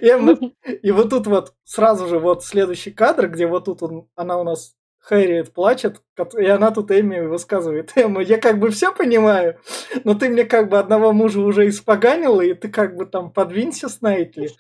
И 0.01 0.91
вот 0.93 1.11
тут 1.11 1.27
вот 1.27 1.55
сразу 1.65 2.07
же 2.07 2.19
вот 2.19 2.45
следующий 2.45 2.93
кадр, 2.93 3.29
где 3.29 3.47
вот 3.47 3.65
тут 3.65 3.83
он, 3.83 4.09
она 4.15 4.39
у 4.39 4.45
нас 4.45 4.75
Харриет 5.01 5.53
плачет, 5.53 6.01
и 6.39 6.47
она 6.47 6.71
тут 6.71 6.91
Эмми 6.91 7.21
высказывает. 7.21 7.93
Эмма, 7.97 8.23
я 8.23 8.39
как 8.39 8.59
бы 8.59 8.71
все 8.71 8.95
понимаю, 8.95 9.59
но 10.05 10.15
ты 10.15 10.29
мне 10.29 10.45
как 10.45 10.71
бы 10.71 10.79
одного 10.79 11.13
мужа 11.13 11.41
уже 11.41 11.69
испоганила, 11.69 12.41
и 12.41 12.55
ты 12.55 12.69
как 12.69 12.97
бы 12.97 13.05
там 13.05 13.31
подвинься 13.31 13.89
с 13.89 14.01
Найтли. 14.01 14.51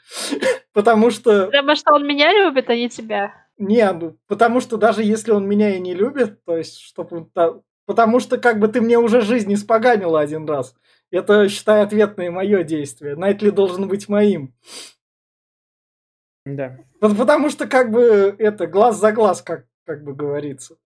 Потому 0.72 1.10
что... 1.10 1.46
Потому 1.46 1.76
что 1.76 1.94
он 1.94 2.06
меня 2.06 2.30
любит, 2.32 2.68
а 2.68 2.74
не 2.74 2.90
тебя. 2.90 3.43
Не, 3.56 3.92
ну, 3.92 4.18
потому 4.26 4.60
что 4.60 4.76
даже 4.76 5.02
если 5.02 5.30
он 5.30 5.46
меня 5.46 5.76
и 5.76 5.80
не 5.80 5.94
любит, 5.94 6.44
то 6.44 6.56
есть, 6.56 6.78
чтобы... 6.78 7.28
Потому 7.86 8.18
что 8.18 8.38
как 8.38 8.58
бы 8.58 8.68
ты 8.68 8.80
мне 8.80 8.98
уже 8.98 9.20
жизнь 9.20 9.52
испоганила 9.52 10.20
один 10.20 10.48
раз. 10.48 10.74
Это, 11.10 11.48
считай, 11.48 11.82
ответное 11.82 12.30
мое 12.30 12.64
действие. 12.64 13.14
Найтли 13.14 13.50
должен 13.50 13.88
быть 13.88 14.08
моим. 14.08 14.54
Да. 16.46 16.78
Потому 17.00 17.50
что 17.50 17.66
как 17.66 17.90
бы 17.90 18.34
это 18.38 18.66
глаз 18.66 18.98
за 18.98 19.12
глаз, 19.12 19.42
как, 19.42 19.66
как 19.84 20.02
бы 20.02 20.14
говорится. 20.14 20.76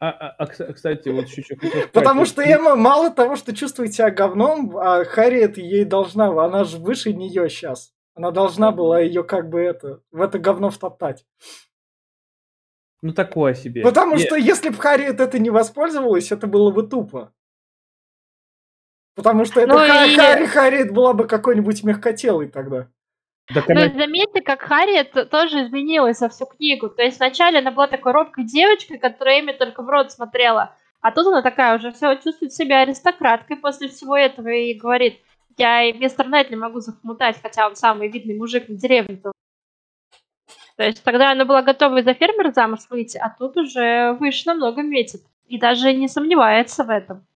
А, 0.00 0.08
а, 0.08 0.34
а 0.38 0.46
кстати, 0.46 1.10
вот 1.10 1.26
чуть-чуть. 1.28 1.60
Потому 1.92 2.24
что 2.24 2.42
Эмма 2.42 2.74
мало 2.74 3.10
того, 3.10 3.36
что 3.36 3.54
чувствует 3.54 3.94
себя 3.94 4.10
говном, 4.10 4.76
а 4.76 5.04
Харриет 5.04 5.58
ей 5.58 5.84
должна, 5.84 6.26
она 6.44 6.64
же 6.64 6.78
выше 6.78 7.12
нее 7.12 7.48
сейчас. 7.48 7.92
Она 8.14 8.32
должна 8.32 8.72
была 8.72 9.00
ее 9.00 9.22
как 9.22 9.48
бы 9.48 9.60
это, 9.60 10.00
в 10.10 10.20
это 10.20 10.38
говно 10.38 10.70
втоптать. 10.70 11.24
Ну, 13.02 13.12
такое 13.12 13.54
себе. 13.54 13.82
Потому 13.82 14.14
Нет. 14.14 14.26
что 14.26 14.36
если 14.36 14.68
бы 14.68 14.76
Харриет 14.76 15.20
это 15.20 15.38
не 15.40 15.50
воспользовалась, 15.50 16.30
это 16.30 16.46
было 16.46 16.70
бы 16.70 16.84
тупо. 16.84 17.32
Потому 19.14 19.44
что 19.44 19.60
это 19.60 19.72
ну 19.72 19.78
Ха- 19.78 20.06
и... 20.06 20.16
Харри 20.16 20.46
Харриет 20.46 20.92
была 20.92 21.12
бы 21.12 21.26
какой-нибудь 21.26 21.82
мягкотелый 21.82 22.48
тогда. 22.48 22.88
Она... 23.50 23.88
Но 23.88 23.92
заметьте, 23.92 24.40
как 24.40 24.62
Харриет 24.62 25.12
тоже 25.30 25.64
изменилась 25.64 26.18
за 26.18 26.28
всю 26.28 26.46
книгу. 26.46 26.88
То 26.88 27.02
есть 27.02 27.18
вначале 27.18 27.58
она 27.58 27.72
была 27.72 27.88
такой 27.88 28.12
робкой 28.12 28.44
девочкой, 28.44 28.98
которая 28.98 29.40
Эми 29.40 29.52
только 29.52 29.82
в 29.82 29.88
рот 29.88 30.12
смотрела. 30.12 30.74
А 31.00 31.10
тут 31.10 31.26
она 31.26 31.42
такая 31.42 31.76
уже 31.76 31.90
все 31.90 32.14
чувствует 32.14 32.52
себя 32.52 32.82
аристократкой 32.82 33.56
после 33.56 33.88
всего 33.88 34.16
этого 34.16 34.48
и 34.48 34.74
говорит, 34.74 35.18
я 35.58 35.82
и 35.82 35.92
мистер 35.92 36.28
Найтли 36.28 36.54
могу 36.54 36.78
захмутать, 36.78 37.36
хотя 37.42 37.66
он 37.66 37.74
самый 37.74 38.08
видный 38.08 38.38
мужик 38.38 38.68
в 38.68 38.76
деревне. 38.76 39.20
То 40.76 40.84
есть 40.84 41.02
тогда 41.02 41.32
она 41.32 41.44
была 41.44 41.62
готова 41.62 42.02
за 42.02 42.14
фермера 42.14 42.52
замуж 42.52 42.80
выйти, 42.90 43.18
а 43.18 43.34
тут 43.36 43.56
уже 43.56 44.12
выше 44.18 44.46
намного 44.46 44.82
метит. 44.82 45.22
И 45.46 45.58
даже 45.58 45.92
не 45.92 46.08
сомневается 46.08 46.84
в 46.84 46.90
этом. 46.90 47.26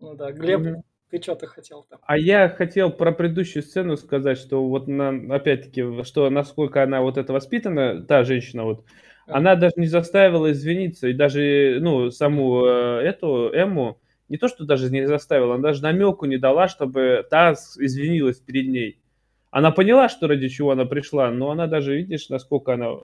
Ну 0.00 0.14
да, 0.14 0.32
Глеб, 0.32 0.60
mm-hmm. 0.60 0.82
ты 1.10 1.22
что-то 1.22 1.46
хотел 1.46 1.86
там? 1.88 1.98
А 2.02 2.16
я 2.16 2.48
хотел 2.48 2.90
про 2.90 3.12
предыдущую 3.12 3.62
сцену 3.62 3.96
сказать, 3.96 4.38
что 4.38 4.64
вот 4.66 4.86
на, 4.88 5.10
опять-таки, 5.34 6.02
что 6.04 6.30
насколько 6.30 6.82
она 6.82 7.00
вот 7.00 7.16
это 7.16 7.32
воспитана, 7.32 8.02
та 8.02 8.24
женщина 8.24 8.64
вот, 8.64 8.80
mm-hmm. 8.80 9.32
она 9.32 9.56
даже 9.56 9.74
не 9.76 9.86
заставила 9.86 10.50
извиниться, 10.52 11.08
и 11.08 11.12
даже, 11.12 11.78
ну, 11.80 12.10
саму 12.10 12.64
э, 12.64 13.00
эту 13.02 13.50
Эмму, 13.52 14.00
не 14.28 14.36
то, 14.36 14.48
что 14.48 14.64
даже 14.64 14.90
не 14.90 15.06
заставила, 15.06 15.54
она 15.54 15.62
даже 15.62 15.82
намеку 15.82 16.26
не 16.26 16.38
дала, 16.38 16.68
чтобы 16.68 17.24
та 17.28 17.52
извинилась 17.52 18.38
перед 18.38 18.68
ней. 18.68 19.00
Она 19.50 19.70
поняла, 19.70 20.08
что 20.08 20.26
ради 20.26 20.48
чего 20.48 20.72
она 20.72 20.84
пришла, 20.84 21.30
но 21.30 21.50
она 21.50 21.66
даже, 21.66 21.96
видишь, 21.96 22.28
насколько 22.28 22.74
она 22.74 22.96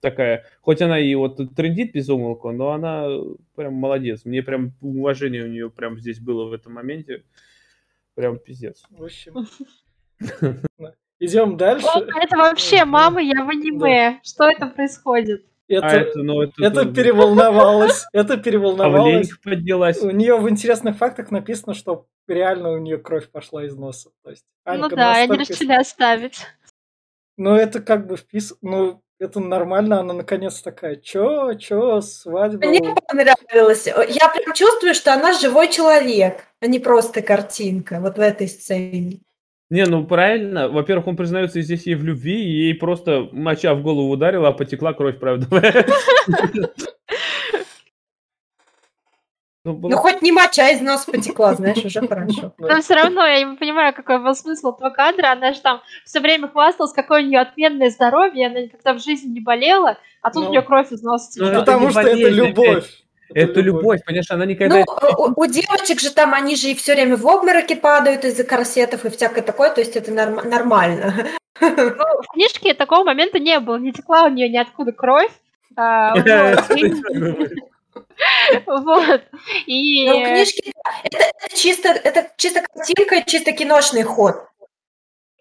такая, 0.00 0.44
хоть 0.60 0.82
она 0.82 1.00
и 1.00 1.14
вот 1.14 1.38
трендит 1.54 1.92
без 1.92 2.08
умолку, 2.08 2.52
но 2.52 2.72
она 2.72 3.08
прям 3.54 3.74
молодец. 3.74 4.24
Мне 4.24 4.42
прям 4.42 4.72
уважение 4.80 5.44
у 5.44 5.48
нее 5.48 5.70
прям 5.70 5.98
здесь 5.98 6.20
было 6.20 6.44
в 6.48 6.52
этом 6.52 6.74
моменте. 6.74 7.24
Прям 8.14 8.38
пиздец. 8.38 8.82
В 8.90 9.04
общем, 9.04 9.46
идем 11.18 11.56
дальше. 11.56 11.86
Это 12.22 12.36
вообще 12.36 12.84
мама, 12.86 13.22
я 13.22 13.44
в 13.44 13.48
аниме. 13.48 14.20
Что 14.22 14.48
это 14.48 14.66
происходит? 14.66 15.44
Это, 15.68 15.86
а 15.86 15.90
это, 15.92 16.18
ну, 16.20 16.42
это, 16.42 16.52
это 16.58 16.82
тоже... 16.82 16.94
переволновалось. 16.94 18.06
Это 18.12 18.36
переволновалось. 18.36 19.30
А 19.32 19.50
поднялась. 19.50 20.00
У 20.00 20.10
нее 20.10 20.36
в 20.36 20.48
интересных 20.48 20.96
фактах 20.96 21.30
написано, 21.32 21.74
что 21.74 22.06
реально 22.28 22.70
у 22.72 22.78
нее 22.78 22.98
кровь 22.98 23.28
пошла 23.30 23.64
из 23.64 23.74
носа. 23.74 24.10
То 24.22 24.30
есть, 24.30 24.44
Анька 24.64 24.88
ну 24.90 24.96
да, 24.96 25.14
они 25.14 25.38
решили 25.38 25.72
оставить. 25.72 26.38
Ну 27.36 27.54
это 27.54 27.80
как 27.80 28.06
бы 28.06 28.16
впис... 28.16 28.54
Ну, 28.62 29.02
это 29.18 29.40
нормально, 29.40 30.00
она 30.00 30.12
наконец 30.12 30.60
такая, 30.60 30.96
чё, 30.96 31.54
чё, 31.54 32.00
свадьба? 32.00 32.66
Мне 32.66 32.94
понравилось. 33.08 33.86
Я 33.86 34.28
прям 34.28 34.54
чувствую, 34.54 34.94
что 34.94 35.14
она 35.14 35.32
живой 35.32 35.68
человек, 35.68 36.44
а 36.60 36.66
не 36.66 36.78
просто 36.78 37.22
картинка 37.22 37.98
вот 38.00 38.18
в 38.18 38.20
этой 38.20 38.46
сцене. 38.46 39.20
Не, 39.68 39.84
ну 39.86 40.06
правильно. 40.06 40.68
Во-первых, 40.68 41.08
он 41.08 41.16
признается 41.16 41.60
здесь 41.60 41.86
ей 41.86 41.96
в 41.96 42.04
любви, 42.04 42.40
и 42.44 42.66
ей 42.66 42.74
просто 42.74 43.28
моча 43.32 43.74
в 43.74 43.82
голову 43.82 44.10
ударила, 44.10 44.48
а 44.48 44.52
потекла 44.52 44.92
кровь, 44.92 45.18
правда. 45.18 45.46
Ну, 49.66 49.72
было... 49.72 49.90
ну, 49.90 49.96
хоть 49.96 50.22
не 50.22 50.30
моча 50.30 50.68
из 50.68 50.80
носа 50.80 51.10
потекла, 51.10 51.54
знаешь, 51.54 51.84
уже 51.84 52.06
хорошо. 52.06 52.54
Но 52.58 52.80
все 52.80 52.94
равно 52.94 53.26
я 53.26 53.42
не 53.42 53.56
понимаю, 53.56 53.92
какой 53.92 54.22
был 54.22 54.32
смысл 54.36 54.72
этого 54.72 54.90
кадра. 54.90 55.32
Она 55.32 55.52
же 55.52 55.60
там 55.60 55.82
все 56.04 56.20
время 56.20 56.46
хвасталась, 56.46 56.92
какое 56.92 57.24
у 57.24 57.26
нее 57.26 57.40
отменное 57.40 57.90
здоровье, 57.90 58.46
она 58.46 58.60
никогда 58.60 58.94
в 58.94 59.02
жизни 59.02 59.30
не 59.30 59.40
болела, 59.40 59.98
а 60.22 60.30
тут 60.30 60.44
ну, 60.44 60.48
у 60.48 60.52
нее 60.52 60.62
кровь 60.62 60.92
из 60.92 61.02
носа 61.02 61.32
течет. 61.32 61.52
Ну, 61.52 61.58
потому 61.58 61.90
что 61.90 62.02
это 62.02 62.28
любовь. 62.28 62.88
Это, 63.34 63.60
любовь. 63.60 63.82
любовь, 63.82 64.04
понимаешь, 64.04 64.30
она 64.30 64.46
никогда... 64.46 64.78
Ну, 64.78 64.84
у, 65.18 65.40
у 65.42 65.46
девочек 65.46 66.00
же 66.00 66.10
там, 66.10 66.34
они 66.34 66.56
же 66.56 66.68
и 66.68 66.74
все 66.74 66.94
время 66.94 67.16
в 67.16 67.26
обмороке 67.26 67.76
падают 67.76 68.24
из-за 68.24 68.44
корсетов 68.44 69.04
и 69.04 69.10
всякое 69.10 69.42
такое, 69.42 69.70
то 69.70 69.80
есть 69.80 69.96
это 69.96 70.12
норм- 70.12 70.48
нормально. 70.48 71.26
Ну, 71.60 71.68
в 71.68 72.32
книжке 72.32 72.74
такого 72.74 73.04
момента 73.04 73.38
не 73.38 73.58
было, 73.60 73.76
не 73.76 73.92
текла 73.92 74.24
у 74.24 74.28
нее 74.28 74.48
ниоткуда 74.48 74.92
кровь. 74.92 75.32
А, 75.76 76.14
вот. 78.66 79.22
И... 79.66 80.08
Но 80.08 80.24
книжки 80.24 80.72
это, 81.04 81.18
это 81.18 81.56
чисто, 81.56 81.88
это 81.88 82.30
чисто 82.36 82.62
картинка, 82.62 83.22
чисто 83.22 83.52
киношный 83.52 84.02
ход. 84.02 84.36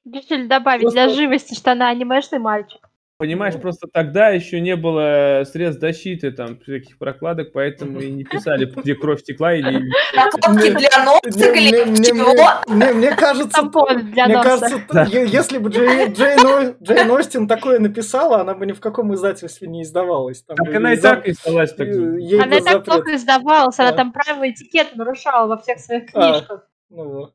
Решили 0.05 0.45
добавить 0.47 0.81
Просто... 0.81 1.05
для 1.05 1.09
живости, 1.15 1.55
что 1.55 1.71
она 1.71 1.89
анимешный 1.89 2.39
мальчик. 2.39 2.84
Понимаешь, 3.17 3.55
просто 3.55 3.87
тогда 3.87 4.27
еще 4.27 4.59
не 4.59 4.75
было 4.75 5.43
средств 5.45 5.79
защиты, 5.79 6.31
там, 6.31 6.59
всяких 6.59 6.97
прокладок, 6.97 7.53
поэтому 7.53 8.01
и 8.01 8.11
не 8.11 8.25
писали, 8.25 8.65
где 8.65 8.93
кровь 8.93 9.23
текла 9.23 9.53
или... 9.53 9.83
Прокладки 10.13 10.71
для 10.71 11.05
носа 11.05 11.51
или 11.53 11.95
чего? 12.03 12.33
Мне 12.67 13.15
кажется, 13.15 13.63
мне 13.63 14.43
кажется, 14.43 15.07
если 15.11 15.59
бы 15.59 15.69
Джейн 15.69 17.11
Остин 17.11 17.47
такое 17.47 17.79
написала, 17.79 18.41
она 18.41 18.53
бы 18.53 18.65
ни 18.65 18.73
в 18.73 18.81
каком 18.81 19.13
издательстве 19.13 19.69
не 19.69 19.83
издавалась. 19.83 20.43
Так 20.43 20.59
она 20.75 20.93
и 20.93 20.97
так 20.97 21.25
издавалась. 21.25 21.73
Она 21.79 22.57
и 22.57 22.61
так 22.61 22.83
плохо 22.83 23.15
издавалась, 23.15 23.79
она 23.79 23.93
там 23.93 24.11
правила 24.11 24.49
этикета 24.49 24.97
нарушала 24.97 25.47
во 25.47 25.57
всех 25.61 25.79
своих 25.79 26.09
а, 26.13 26.33
книжках. 26.33 26.67
Ну 26.89 27.09
вот. 27.09 27.33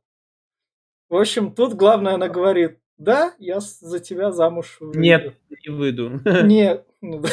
В 1.09 1.16
общем, 1.16 1.55
тут 1.55 1.73
главное, 1.73 2.15
она 2.15 2.28
говорит, 2.28 2.78
да, 3.01 3.32
я 3.39 3.59
за 3.60 3.98
тебя 3.98 4.31
замуж 4.31 4.77
выйду. 4.81 4.98
Нет, 5.01 5.35
не 5.66 5.72
выйду. 5.72 6.20
Нет. 6.44 6.86
Ну, 7.01 7.20
да. 7.20 7.28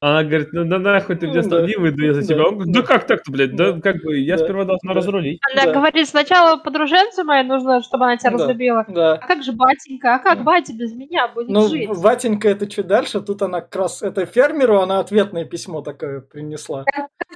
Она 0.00 0.24
говорит, 0.24 0.48
ну 0.52 0.64
да 0.64 0.78
нахуй 0.78 1.16
ты 1.16 1.26
меня 1.26 1.42
Ну 1.42 1.42
стал, 1.42 1.60
да. 1.60 1.66
не 1.66 1.76
выйду 1.76 2.02
я 2.02 2.14
за 2.14 2.20
Да. 2.22 2.26
тебя. 2.26 2.46
Он 2.46 2.54
говорит, 2.54 2.72
да 2.74 2.80
Да. 2.80 2.86
как 2.86 3.06
так-то, 3.06 3.30
блядь, 3.30 3.56
да 3.56 3.72
Да. 3.72 3.80
как 3.80 4.02
бы, 4.02 4.16
я 4.18 4.36
Да. 4.38 4.44
сперва 4.44 4.64
должна 4.64 4.94
Да. 4.94 5.00
разрулить. 5.00 5.38
Она 5.52 5.66
Да. 5.66 5.72
говорит, 5.74 6.08
сначала 6.08 6.56
подруженцу 6.56 7.24
моей 7.24 7.44
нужно, 7.44 7.82
чтобы 7.82 8.04
она 8.06 8.16
тебя 8.16 8.30
Да. 8.30 8.36
разлюбила. 8.38 8.84
Да. 8.88 9.14
А 9.14 9.26
как 9.26 9.42
же 9.42 9.52
батенька? 9.52 10.14
А 10.14 10.18
как 10.18 10.38
Да. 10.38 10.44
батя 10.44 10.72
без 10.72 10.94
меня 10.94 11.28
будет 11.28 11.48
Ну, 11.50 11.68
жить? 11.68 11.88
Ватенька 11.90 12.48
это 12.48 12.66
чуть 12.66 12.86
дальше, 12.86 13.20
тут 13.20 13.42
она 13.42 13.60
как 13.60 13.76
раз, 13.76 14.02
это 14.02 14.24
фермеру, 14.24 14.80
она 14.80 15.00
ответное 15.00 15.44
письмо 15.44 15.82
такое 15.82 16.20
принесла. 16.20 16.84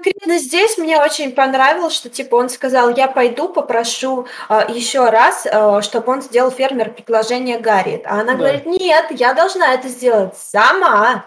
Конкретно 0.02 0.38
здесь 0.38 0.78
мне 0.78 0.98
очень 0.98 1.32
понравилось, 1.32 1.94
что 1.94 2.08
типа 2.08 2.36
он 2.36 2.48
сказал, 2.48 2.94
я 2.96 3.06
пойду 3.06 3.48
попрошу 3.48 4.26
еще 4.68 5.10
раз, 5.10 5.46
чтобы 5.84 6.12
он 6.12 6.22
сделал 6.22 6.50
фермер 6.50 6.92
предложение 6.92 7.58
Гарри. 7.58 8.02
А 8.06 8.20
она 8.20 8.32
Да. 8.32 8.38
говорит, 8.38 8.66
нет, 8.66 9.06
я 9.10 9.34
должна 9.34 9.74
это 9.74 9.88
сделать 9.88 10.36
сама. 10.36 11.26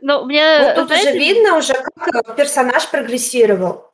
Ну, 0.00 0.24
мне, 0.24 0.60
Вот 0.62 0.74
тут 0.76 0.86
знаете, 0.86 1.10
уже 1.10 1.18
видно 1.18 1.56
уже, 1.56 1.74
как 1.74 2.36
персонаж 2.36 2.88
прогрессировал. 2.88 3.90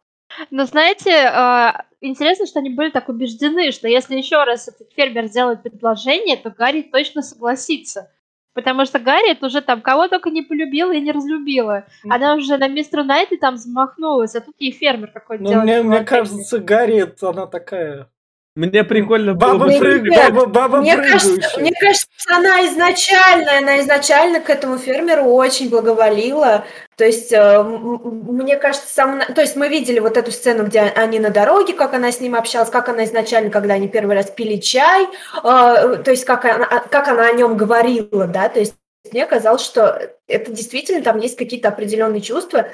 Но 0.51 0.67
знаете, 0.67 1.13
а, 1.13 1.85
интересно, 2.01 2.47
что 2.47 2.59
они 2.61 2.71
были 2.71 2.91
так 2.91 3.09
убеждены, 3.09 3.73
что 3.73 3.89
если 3.89 4.17
еще 4.17 4.45
раз 4.45 4.69
этот 4.69 4.93
фермер 4.93 5.27
сделает 5.27 5.63
предложение, 5.63 6.37
то 6.37 6.51
Гарри 6.51 6.83
точно 6.83 7.23
согласится. 7.23 8.11
Потому 8.55 8.85
что 8.85 9.01
Гарри 9.01 9.33
это 9.33 9.47
уже 9.47 9.61
там 9.61 9.83
кого 9.83 10.09
только 10.09 10.31
не 10.31 10.43
полюбила 10.43 10.93
и 10.93 11.01
не 11.01 11.11
разлюбила. 11.11 11.85
Она 12.09 12.35
уже 12.35 12.57
на 12.57 12.69
мистера 12.69 13.03
Найта 13.03 13.37
там 13.37 13.57
замахнулась, 13.57 14.35
а 14.37 14.41
тут 14.41 14.55
ей 14.61 14.71
фермер 14.71 15.11
какой-то 15.11 15.43
Ну, 15.43 15.51
делает 15.51 15.65
мне, 15.67 15.83
мне 15.83 16.05
кажется, 16.05 16.59
Гарри, 16.61 17.03
это 17.03 17.31
она 17.31 17.47
такая... 17.47 18.09
Мне 18.57 18.85
прикольно 18.85 19.35
было 19.35 19.55
Баба, 19.55 19.65
бы... 19.67 19.73
прыг- 19.79 20.15
баба, 20.15 20.47
баба 20.47 20.77
Мне 20.79 20.97
кажется, 20.97 21.59
мне 21.59 21.73
кажется, 21.73 22.07
она 22.29 22.65
изначально, 22.69 23.59
она 23.59 23.81
изначально 23.81 24.41
к 24.41 24.49
этому 24.49 24.79
фермеру 24.79 25.25
очень 25.25 25.71
благоволила. 25.71 26.65
То 26.95 27.05
есть, 27.05 27.33
э, 27.33 27.63
мне 27.65 28.57
кажется, 28.57 28.87
сам, 28.87 29.23
то 29.35 29.41
есть 29.41 29.57
мы 29.57 29.69
видели 29.69 29.99
вот 29.99 30.17
эту 30.17 30.31
сцену, 30.31 30.67
где 30.67 30.83
они 30.83 31.19
на 31.19 31.31
дороге, 31.31 31.73
как 31.73 31.95
она 31.95 32.13
с 32.13 32.21
ним 32.21 32.37
общалась, 32.37 32.71
как 32.71 32.89
она 32.89 33.05
изначально, 33.05 33.51
когда 33.51 33.75
они 33.75 33.89
первый 33.89 34.15
раз 34.15 34.31
пили 34.31 34.61
чай, 34.61 35.03
э, 35.03 35.09
то 35.43 36.11
есть 36.13 36.25
как 36.25 36.45
она, 36.45 36.67
как 36.67 37.09
она 37.09 37.27
о 37.27 37.33
нем 37.33 37.57
говорила, 37.57 38.29
да, 38.29 38.49
то 38.49 38.61
есть 38.61 38.77
мне 39.11 39.27
казалось, 39.27 39.63
что 39.63 40.01
это 40.29 40.53
действительно 40.53 41.03
там 41.03 41.19
есть 41.19 41.37
какие-то 41.37 41.69
определенные 41.69 42.21
чувства, 42.21 42.69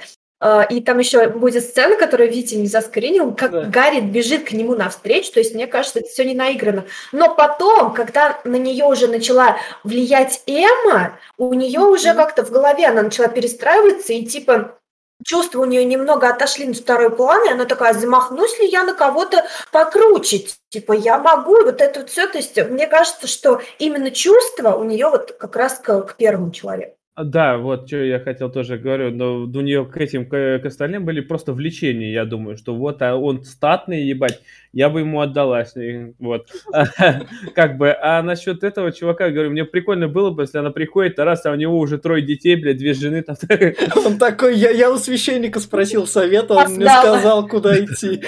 и 0.70 0.80
там 0.80 0.98
еще 0.98 1.28
будет 1.28 1.64
сцена, 1.64 1.96
которую 1.96 2.30
Витя 2.30 2.54
не 2.54 2.66
заскринил, 2.66 3.34
как 3.34 3.50
Да. 3.50 3.62
Гарри 3.64 4.00
бежит 4.00 4.48
к 4.48 4.52
нему 4.52 4.74
навстречу, 4.74 5.32
то 5.32 5.40
есть 5.40 5.54
мне 5.54 5.66
кажется, 5.66 5.98
это 5.98 6.08
все 6.08 6.24
не 6.24 6.34
наиграно. 6.34 6.86
Но 7.12 7.34
потом, 7.34 7.92
когда 7.92 8.40
на 8.44 8.56
нее 8.56 8.86
уже 8.86 9.06
начала 9.06 9.58
влиять 9.84 10.42
Эмма, 10.46 11.18
у 11.36 11.52
нее 11.52 11.80
уже 11.80 12.14
как-то 12.14 12.44
в 12.44 12.50
голове 12.50 12.86
она 12.86 13.02
начала 13.02 13.28
перестраиваться, 13.28 14.14
и 14.14 14.24
типа 14.24 14.78
чувства 15.24 15.60
у 15.60 15.64
нее 15.64 15.84
немного 15.84 16.28
отошли 16.28 16.66
на 16.66 16.74
второй 16.74 17.10
план, 17.10 17.46
и 17.46 17.52
она 17.52 17.64
такая, 17.66 17.92
замахнусь 17.92 18.58
ли 18.58 18.68
я 18.68 18.84
на 18.84 18.94
кого-то 18.94 19.44
покруче, 19.72 20.46
типа 20.70 20.92
я 20.92 21.18
могу, 21.18 21.60
и 21.60 21.64
вот 21.64 21.80
это 21.80 22.00
вот 22.00 22.10
все, 22.10 22.26
то 22.26 22.38
есть 22.38 22.56
мне 22.70 22.86
кажется, 22.86 23.26
что 23.26 23.60
именно 23.78 24.10
чувства 24.10 24.74
у 24.74 24.84
нее 24.84 25.10
вот 25.10 25.32
как 25.32 25.56
раз 25.56 25.74
к, 25.74 26.02
к 26.02 26.16
первому 26.16 26.50
человеку. 26.50 26.96
Да, 27.24 27.58
вот 27.58 27.86
что 27.86 27.96
я 27.96 28.20
хотел 28.20 28.50
тоже 28.50 28.78
говорю, 28.78 29.10
но 29.10 29.42
у 29.42 29.60
нее 29.60 29.84
к 29.84 29.96
этим, 29.96 30.26
к, 30.26 30.60
к 30.62 30.64
остальным 30.64 31.04
были 31.04 31.20
просто 31.20 31.52
влечения, 31.52 32.12
я 32.12 32.24
думаю, 32.24 32.56
что 32.56 32.74
вот 32.74 33.02
а 33.02 33.16
он 33.16 33.44
статный, 33.44 34.04
ебать, 34.04 34.40
я 34.72 34.88
бы 34.88 35.00
ему 35.00 35.20
отдалась, 35.20 35.76
и 35.76 36.14
вот, 36.18 36.48
как 37.54 37.76
бы, 37.76 37.94
а 38.00 38.22
насчет 38.22 38.62
этого 38.64 38.92
чувака, 38.92 39.30
говорю, 39.30 39.50
мне 39.50 39.64
прикольно 39.64 40.08
было 40.08 40.30
бы, 40.30 40.44
если 40.44 40.58
она 40.58 40.70
приходит, 40.70 41.18
а 41.18 41.24
раз, 41.24 41.44
а 41.44 41.52
у 41.52 41.56
него 41.56 41.78
уже 41.78 41.98
трое 41.98 42.22
детей, 42.22 42.56
блядь, 42.56 42.78
две 42.78 42.94
жены, 42.94 43.22
там, 43.22 43.36
Он 44.04 44.18
такой, 44.18 44.56
я, 44.56 44.70
я 44.70 44.90
у 44.90 44.96
священника 44.96 45.60
спросил 45.60 46.06
совета, 46.06 46.54
он 46.54 46.74
мне 46.74 46.86
сказал, 46.86 47.46
куда 47.48 47.78
идти. 47.78 48.22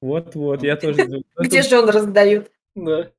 вот-вот, 0.00 0.62
я 0.62 0.76
тоже... 0.76 1.22
Где 1.38 1.62
же 1.62 1.78
он 1.78 1.88
раздают? 1.88 2.50
Да. 2.74 3.10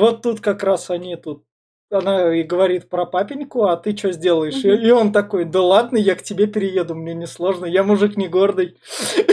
Вот 0.00 0.22
тут 0.22 0.40
как 0.40 0.62
раз 0.62 0.90
они 0.90 1.16
тут. 1.16 1.44
Она 1.90 2.34
и 2.34 2.42
говорит 2.42 2.88
про 2.88 3.06
папеньку, 3.06 3.64
а 3.64 3.76
ты 3.76 3.96
что 3.96 4.10
сделаешь? 4.12 4.64
И- 4.64 4.68
Мгм. 4.72 4.82
И 4.84 4.90
он 4.90 5.12
такой, 5.12 5.44
да 5.44 5.62
ладно, 5.62 5.96
я 5.96 6.16
к 6.16 6.22
тебе 6.22 6.46
перееду, 6.48 6.94
мне 6.96 7.14
не 7.14 7.26
сложно, 7.26 7.64
я 7.64 7.84
мужик 7.84 8.16
не 8.16 8.26
гордый. 8.28 8.76
Все 8.82 9.24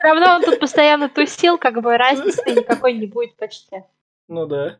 равно 0.00 0.34
он 0.36 0.42
тут 0.42 0.60
постоянно 0.60 1.08
тусил, 1.08 1.56
как 1.58 1.80
бы 1.82 1.96
разницы 1.96 2.42
никакой 2.50 2.92
не 2.92 3.06
будет 3.06 3.34
почти. 3.36 3.82
Ну 4.28 4.46
да. 4.46 4.78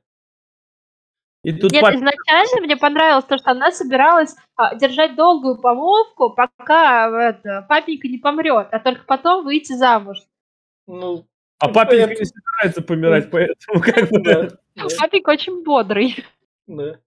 И 1.43 1.53
тут 1.53 1.73
Нет, 1.73 1.83
пап- 1.83 1.95
изначально 1.95 2.61
мне 2.61 2.77
понравилось 2.77 3.25
то, 3.25 3.39
что 3.39 3.53
она 3.53 3.71
собиралась 3.71 4.35
а, 4.57 4.75
держать 4.75 5.15
долгую 5.15 5.59
помолвку, 5.61 6.31
пока 6.31 7.09
это, 7.31 7.65
папенька 7.69 8.09
не 8.09 8.19
помрет, 8.19 8.69
а 8.73 8.79
только 8.81 9.05
потом 9.07 9.45
выйти 9.45 9.73
замуж. 9.73 10.19
Ну, 10.87 11.25
а 11.59 11.69
папенька 11.69 12.11
это- 12.13 12.21
не 12.21 12.25
собирается 12.27 12.83
помирать, 12.83 13.31
поэтому 13.31 13.81
как 13.81 14.11
бы... 14.11 14.21
да. 14.23 14.43
Да. 14.75 14.85
Папенька 14.99 15.31
очень 15.31 15.63
бодрый. 15.65 16.25
да. 16.67 16.99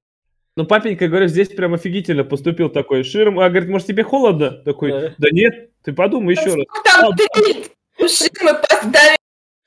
Ну, 0.56 0.66
папенька, 0.66 1.08
говорю, 1.08 1.28
здесь 1.28 1.48
прям 1.50 1.74
офигительно 1.74 2.26
поступил 2.26 2.70
такой 2.70 3.04
ширм. 3.04 3.40
А 3.40 3.48
говорит, 3.50 3.70
может, 3.70 3.88
тебе 3.88 4.04
холодно? 4.04 4.52
Такой, 4.52 4.92
Да. 4.92 5.14
да 5.18 5.28
нет, 5.32 5.70
ты 5.84 5.94
подумай 5.94 6.36
еще 6.36 6.54
раз. 6.56 6.66
Там 6.84 7.16
три 7.16 7.66
ширмы 8.08 8.60
поставили 8.68 9.18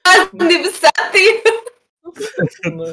разной 0.05 0.63
высоты. 0.63 1.43
да. 2.65 2.93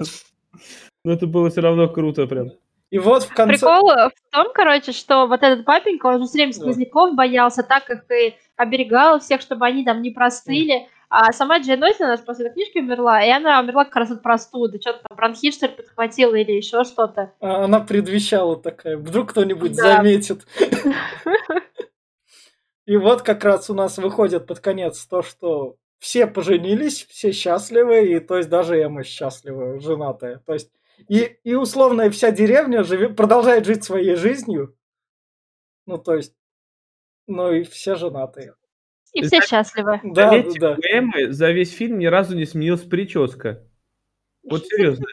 Ну, 1.04 1.12
это 1.14 1.28
было 1.28 1.50
все 1.50 1.62
равно 1.62 1.88
круто 1.90 2.26
прям. 2.28 2.52
И 2.92 3.00
вот 3.00 3.24
в 3.24 3.34
конце... 3.34 3.54
Прикол 3.54 3.90
в 3.90 4.12
том, 4.32 4.48
короче, 4.54 4.92
что 4.94 5.28
вот 5.28 5.44
этот 5.44 5.64
папенька, 5.66 6.08
он 6.08 6.20
же 6.22 6.26
все 6.28 6.38
время 6.40 6.54
Да. 6.54 6.60
сквозняков 6.60 7.16
боялся, 7.16 7.64
так 7.64 7.86
как 7.86 8.10
и 8.12 8.36
оберегал 8.56 9.20
всех, 9.20 9.42
чтобы 9.42 9.66
они 9.66 9.84
там 9.86 10.02
не 10.02 10.12
простыли. 10.12 10.88
А 11.12 11.32
сама 11.34 11.60
Джейн 11.60 11.84
Остин, 11.84 12.06
она 12.06 12.18
же 12.18 12.24
после 12.24 12.46
этой 12.46 12.54
книжки 12.54 12.78
умерла, 12.78 13.24
и 13.24 13.30
она 13.32 13.60
умерла 13.60 13.84
как 13.86 13.96
раз 13.96 14.12
от 14.12 14.22
простуды. 14.22 14.80
Что-то 14.80 15.02
там 15.10 15.18
бронхит, 15.18 15.56
что 15.56 15.66
ли, 15.66 15.74
подхватила 15.74 16.36
или 16.36 16.52
еще 16.52 16.84
что-то. 16.84 17.34
а, 17.40 17.64
Она 17.66 17.80
предвещала 17.80 18.56
такая, 18.62 18.96
вдруг 18.98 19.32
кто-нибудь 19.32 19.76
Да. 19.76 19.96
заметит. 19.98 20.46
И 22.86 22.98
вот 22.98 23.22
как 23.24 23.44
раз 23.44 23.70
у 23.70 23.74
нас 23.76 23.98
выходит 23.98 24.48
под 24.48 24.60
конец 24.60 25.06
то, 25.06 25.22
что 25.22 25.78
все 26.00 26.26
поженились, 26.26 27.06
все 27.06 27.32
счастливы, 27.32 28.14
и 28.16 28.20
то 28.20 28.38
есть 28.38 28.50
даже 28.50 28.78
Эмма 28.82 29.04
счастлива, 29.04 29.80
женатая. 29.80 30.42
То 30.46 30.54
есть 30.54 30.72
и, 31.08 31.38
и 31.44 31.54
условная 31.56 32.10
вся 32.10 32.32
деревня 32.32 32.84
живе, 32.84 33.10
продолжает 33.10 33.66
жить 33.66 33.84
своей 33.84 34.16
жизнью. 34.16 34.76
Ну, 35.86 35.98
то 35.98 36.16
есть, 36.16 36.36
ну 37.28 37.52
и 37.52 37.64
все 37.64 37.96
женатые. 37.96 38.56
И 39.14 39.22
все 39.24 39.42
счастливы. 39.42 40.00
Да, 40.04 40.30
Заметьте, 40.30 40.60
да. 40.60 40.78
Эммы 40.82 41.32
за 41.32 41.52
весь 41.52 41.72
фильм 41.72 42.00
ни 42.00 42.06
разу 42.06 42.36
не 42.36 42.46
сменилась 42.46 42.82
прическа. 42.82 43.64
Вот 44.44 44.66
серьезно. 44.68 45.08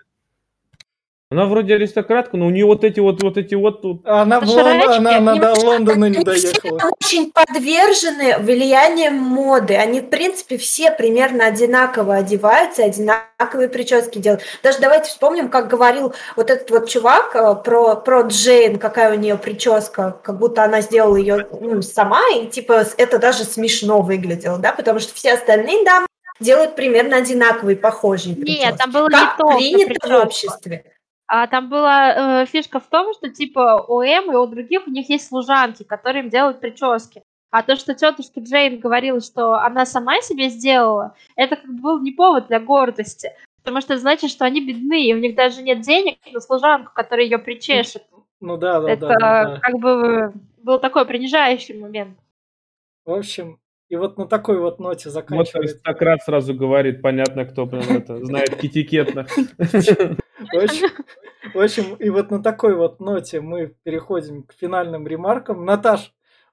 Она 1.28 1.46
вроде 1.46 1.74
аристократка, 1.74 2.36
но 2.36 2.46
у 2.46 2.50
нее 2.50 2.66
вот 2.66 2.84
эти 2.84 3.00
вот, 3.00 3.20
вот 3.20 3.36
эти 3.36 3.56
вот 3.56 3.82
тут. 3.82 4.06
Она, 4.06 4.38
в 4.38 4.44
Лон- 4.44 4.80
она, 4.80 5.16
она 5.16 5.34
до 5.34 5.54
Лондона 5.54 6.04
не 6.04 6.22
доехала. 6.22 6.78
все 6.78 6.90
очень 7.00 7.32
подвержены 7.32 8.38
влиянию 8.38 9.10
моды. 9.10 9.74
Они, 9.74 10.00
в 10.00 10.08
принципе, 10.08 10.56
все 10.56 10.92
примерно 10.92 11.46
одинаково 11.46 12.14
одеваются, 12.14 12.84
одинаковые 12.84 13.68
прически 13.68 14.18
делают. 14.18 14.42
Даже 14.62 14.78
давайте 14.78 15.10
вспомним, 15.10 15.48
как 15.48 15.66
говорил 15.66 16.14
вот 16.36 16.48
этот 16.48 16.70
вот 16.70 16.88
чувак 16.88 17.34
э, 17.34 17.56
про, 17.56 17.96
про 17.96 18.20
Джейн, 18.22 18.78
какая 18.78 19.12
у 19.12 19.18
нее 19.18 19.36
прическа, 19.36 20.20
как 20.22 20.38
будто 20.38 20.62
она 20.62 20.80
сделала 20.80 21.16
ее 21.16 21.44
ну, 21.60 21.82
сама, 21.82 22.22
и 22.36 22.46
типа 22.46 22.84
это 22.96 23.18
даже 23.18 23.42
смешно 23.42 24.00
выглядело, 24.00 24.58
да, 24.58 24.70
потому 24.70 25.00
что 25.00 25.12
все 25.12 25.32
остальные 25.32 25.84
дамы 25.84 26.06
делают 26.38 26.76
примерно 26.76 27.16
одинаковые, 27.16 27.76
похожие 27.76 28.36
прически. 28.36 28.64
Нет, 28.64 28.76
там 28.78 28.92
было 28.92 29.08
не 29.08 29.16
как 29.16 29.36
то. 29.38 29.46
принято 29.56 30.08
в 30.08 30.22
обществе. 30.24 30.84
А 31.28 31.46
там 31.48 31.68
была 31.68 32.42
э, 32.42 32.46
фишка 32.46 32.78
в 32.78 32.86
том, 32.86 33.12
что 33.14 33.28
типа 33.28 33.84
у 33.88 34.00
Эм 34.00 34.30
и 34.32 34.36
у 34.36 34.46
других 34.46 34.86
у 34.86 34.90
них 34.90 35.08
есть 35.08 35.26
служанки, 35.26 35.82
которые 35.82 36.24
им 36.24 36.30
делают 36.30 36.60
прически. 36.60 37.22
А 37.50 37.62
то, 37.62 37.76
что 37.76 37.94
тетушка 37.94 38.40
Джейн 38.40 38.78
говорила, 38.78 39.20
что 39.20 39.54
она 39.54 39.86
сама 39.86 40.20
себе 40.20 40.48
сделала, 40.48 41.14
это 41.36 41.56
как 41.56 41.66
бы 41.66 41.80
был 41.80 42.00
не 42.00 42.12
повод 42.12 42.48
для 42.48 42.60
гордости. 42.60 43.32
Потому 43.62 43.80
что 43.80 43.94
это 43.94 44.00
значит, 44.02 44.30
что 44.30 44.44
они 44.44 44.64
бедны, 44.64 45.06
и 45.06 45.14
у 45.14 45.18
них 45.18 45.34
даже 45.34 45.62
нет 45.62 45.80
денег 45.80 46.18
на 46.32 46.40
служанку, 46.40 46.92
которая 46.94 47.24
ее 47.24 47.38
причешет. 47.38 48.04
Ну 48.40 48.56
да, 48.56 48.80
да, 48.80 48.90
это 48.90 49.08
да, 49.08 49.14
да, 49.18 49.44
да. 49.44 49.60
как 49.60 49.78
бы 49.78 50.32
был 50.58 50.78
такой 50.78 51.06
принижающий 51.06 51.78
момент. 51.78 52.18
В 53.04 53.12
общем, 53.12 53.58
и 53.88 53.96
вот 53.96 54.18
на 54.18 54.26
такой 54.26 54.58
вот 54.58 54.78
ноте 54.78 55.08
Вот 55.08 55.14
заканчивается. 55.14 55.58
аристократ 55.58 56.22
сразу 56.22 56.54
говорит, 56.54 57.02
понятно, 57.02 57.44
кто 57.44 57.66
блин, 57.66 57.84
это, 57.96 58.24
знает 58.24 58.62
этикетно. 58.64 59.26
В 61.54 61.60
общем, 61.60 61.94
и 61.94 62.10
вот 62.10 62.30
на 62.30 62.42
такой 62.42 62.74
вот 62.74 63.00
ноте 63.00 63.40
мы 63.40 63.74
переходим 63.84 64.42
к 64.42 64.52
финальным 64.52 65.06
ремаркам. 65.06 65.64
Наташ, 65.64 66.12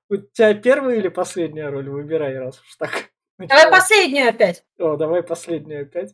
у 0.09 0.17
тебя 0.17 0.53
первая 0.53 0.97
или 0.97 1.07
последняя 1.07 1.69
роль? 1.69 1.89
Выбирай, 1.89 2.37
раз 2.37 2.61
уж 2.61 2.75
так. 2.77 3.09
Давай 3.39 3.71
последнюю 3.71 4.29
опять. 4.29 4.63
О, 4.77 4.95
давай 4.95 5.23
последнюю 5.23 5.83
опять. 5.83 6.13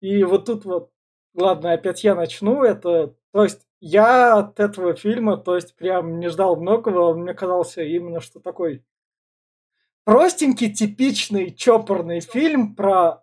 И 0.00 0.22
вот 0.22 0.46
тут 0.46 0.64
вот, 0.64 0.90
ладно, 1.34 1.72
опять 1.72 2.04
я 2.04 2.14
начну. 2.14 2.62
Это, 2.62 3.14
то 3.32 3.42
есть, 3.42 3.66
я 3.80 4.38
от 4.38 4.60
этого 4.60 4.94
фильма, 4.94 5.36
то 5.36 5.56
есть 5.56 5.76
прям 5.76 6.20
не 6.20 6.28
ждал 6.28 6.56
многого, 6.56 7.00
он 7.00 7.22
мне 7.22 7.34
казался 7.34 7.82
именно 7.82 8.20
что 8.20 8.40
такой 8.40 8.84
простенький, 10.04 10.72
типичный, 10.72 11.50
чопорный 11.50 12.20
фильм 12.20 12.74
про 12.74 13.22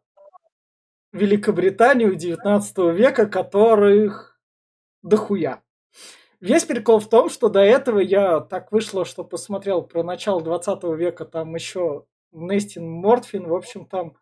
Великобританию 1.13 2.15
19 2.15 2.77
века, 2.95 3.27
которых 3.27 4.39
дохуя. 5.03 5.61
Весь 6.39 6.65
прикол 6.65 6.99
в 6.99 7.07
том, 7.07 7.29
что 7.29 7.49
до 7.49 7.59
этого 7.59 7.99
я 7.99 8.39
так 8.39 8.71
вышло, 8.71 9.05
что 9.05 9.23
посмотрел 9.23 9.83
про 9.83 10.03
начало 10.03 10.41
20 10.41 10.83
века, 10.97 11.25
там 11.25 11.53
еще 11.53 12.05
Нестин 12.31 12.89
Мортфин, 12.89 13.47
в 13.47 13.53
общем, 13.53 13.85
там 13.85 14.13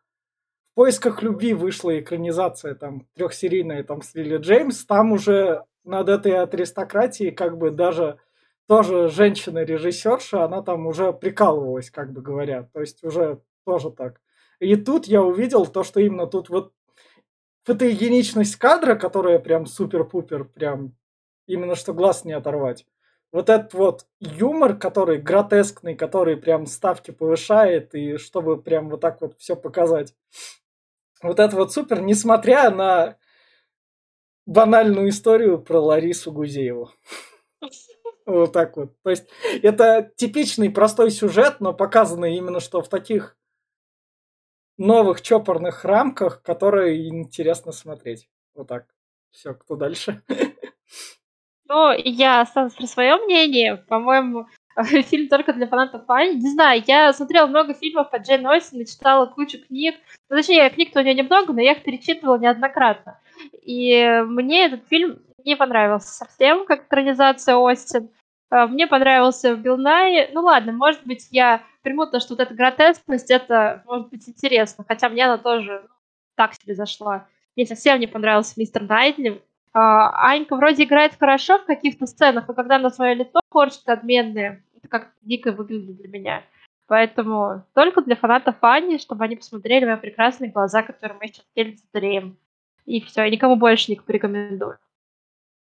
в 0.72 0.76
поисках 0.76 1.22
любви 1.22 1.54
вышла 1.54 1.98
экранизация 2.00 2.76
там 2.76 3.08
трехсерийная 3.16 3.84
там 3.84 4.02
с 4.02 4.16
Лили 4.16 4.38
Джеймс, 4.38 4.86
там 4.86 5.12
уже 5.12 5.64
над 5.84 6.10
этой 6.10 6.42
аристократией 6.42 7.32
как 7.32 7.58
бы 7.58 7.72
даже 7.72 8.20
тоже 8.70 9.08
женщина-режиссерша, 9.08 10.44
она 10.44 10.62
там 10.62 10.86
уже 10.86 11.12
прикалывалась, 11.12 11.90
как 11.90 12.14
бы 12.14 12.22
говоря, 12.22 12.70
то 12.72 12.82
есть 12.82 13.04
уже 13.04 13.42
тоже 13.66 13.90
так. 13.90 14.22
И 14.60 14.76
тут 14.76 15.08
я 15.08 15.24
увидел 15.24 15.66
то, 15.66 15.84
что 15.84 16.00
именно 16.00 16.28
тут 16.28 16.50
вот 16.50 16.72
фотогеничность 17.64 18.58
кадра, 18.58 18.94
которая 18.94 19.40
прям 19.40 19.66
супер-пупер, 19.66 20.44
прям 20.44 20.96
именно 21.48 21.74
что 21.74 21.96
глаз 21.96 22.26
не 22.26 22.34
оторвать. 22.34 22.86
Вот 23.32 23.50
этот 23.50 23.74
вот 23.74 24.06
юмор, 24.20 24.78
который 24.78 25.18
гротескный, 25.18 25.96
который 25.96 26.38
прям 26.38 26.68
ставки 26.68 27.10
повышает, 27.10 27.96
и 27.96 28.18
чтобы 28.18 28.62
прям 28.62 28.90
вот 28.90 29.02
так 29.02 29.20
вот 29.22 29.36
все 29.40 29.56
показать. 29.56 30.14
Вот 31.24 31.40
это 31.40 31.56
вот 31.56 31.74
супер, 31.74 32.02
несмотря 32.02 32.70
на 32.70 33.18
банальную 34.46 35.10
историю 35.10 35.60
про 35.60 35.80
Ларису 35.80 36.32
Гузееву. 36.32 36.92
Вот 38.30 38.54
так 38.54 38.78
вот. 38.78 38.94
То 39.02 39.10
есть 39.10 39.28
это 39.64 40.12
типичный 40.16 40.70
простой 40.70 41.10
сюжет, 41.10 41.60
но 41.60 41.74
показанный 41.74 42.38
именно 42.38 42.60
что 42.60 42.82
в 42.84 42.88
таких 42.88 43.36
новых 44.78 45.22
чопорных 45.22 45.84
рамках, 45.84 46.44
которые 46.44 47.08
интересно 47.08 47.72
смотреть. 47.72 48.30
Вот 48.54 48.68
так. 48.68 48.86
Все, 49.32 49.54
кто 49.54 49.76
дальше? 49.76 50.22
Ну, 51.68 51.92
я 51.94 52.42
останусь 52.42 52.74
при 52.74 52.86
своем 52.86 53.24
мнении. 53.26 53.76
По-моему, 53.88 54.48
фильм 55.06 55.28
только 55.28 55.54
для 55.54 55.68
фанатов 55.68 56.06
Фани. 56.06 56.36
Не 56.36 56.50
знаю, 56.50 56.84
я 56.86 57.14
смотрела 57.14 57.48
много 57.48 57.74
фильмов 57.74 58.10
по 58.10 58.18
Джейн 58.18 58.46
Остин 58.46 58.86
читала 58.86 59.26
кучу 59.26 59.60
книг. 59.66 59.96
Ну, 60.30 60.36
точнее, 60.36 60.70
книг-то 60.70 61.00
у 61.00 61.04
нее 61.04 61.16
немного, 61.16 61.54
но 61.54 61.62
я 61.62 61.74
их 61.74 61.84
перечитывала 61.84 62.38
неоднократно. 62.38 63.20
И 63.62 64.22
мне 64.26 64.66
этот 64.66 64.88
фильм 64.88 65.20
не 65.46 65.56
понравился 65.56 66.10
совсем, 66.10 66.66
как 66.66 66.86
экранизация 66.86 67.56
Остин. 67.56 68.10
А, 68.50 68.68
мне 68.68 68.88
понравился 68.88 69.56
Билл 69.56 69.78
Най. 69.78 70.32
Ну 70.34 70.42
ладно, 70.42 70.72
может 70.72 71.06
быть, 71.06 71.28
я 71.32 71.64
приму 71.82 72.06
то, 72.08 72.20
что 72.20 72.34
вот 72.34 72.42
эта 72.42 72.54
гротескность, 72.54 73.32
это 73.32 73.84
может 73.86 74.10
быть 74.10 74.28
интересно. 74.28 74.86
Хотя 74.88 75.10
мне 75.10 75.26
она 75.26 75.38
тоже 75.38 75.82
ну, 75.84 75.96
так 76.36 76.54
себе 76.54 76.76
зашла. 76.76 77.28
Мне 77.56 77.66
совсем 77.66 78.00
не 78.00 78.08
понравился 78.08 78.54
мистер 78.58 78.84
Найтли. 78.84 79.42
А, 79.74 80.32
Анька 80.32 80.56
вроде 80.56 80.84
играет 80.84 81.16
хорошо 81.20 81.60
в 81.60 81.66
каких-то 81.66 82.06
сценах, 82.06 82.48
но 82.48 82.54
когда 82.54 82.80
на 82.80 82.90
свое 82.90 83.14
лицо 83.14 83.40
корчит 83.50 83.88
отменные, 83.88 84.64
это 84.78 84.88
как 84.88 85.12
дико 85.22 85.52
выглядит 85.52 85.98
для 85.98 86.08
меня. 86.08 86.44
Поэтому 86.88 87.64
только 87.76 88.02
для 88.02 88.16
фанатов 88.16 88.56
Ани, 88.62 88.98
чтобы 88.98 89.24
они 89.24 89.36
посмотрели 89.36 89.86
мои 89.86 89.98
прекрасные 89.98 90.50
глаза, 90.50 90.82
которые 90.82 91.20
мы 91.22 91.28
сейчас 91.28 91.46
делим 91.56 91.76
зреем. 91.94 92.38
И 92.86 93.00
все, 93.02 93.22
я 93.22 93.30
никому 93.30 93.58
больше 93.58 93.92
не 93.92 93.98
порекомендую. 93.98 94.80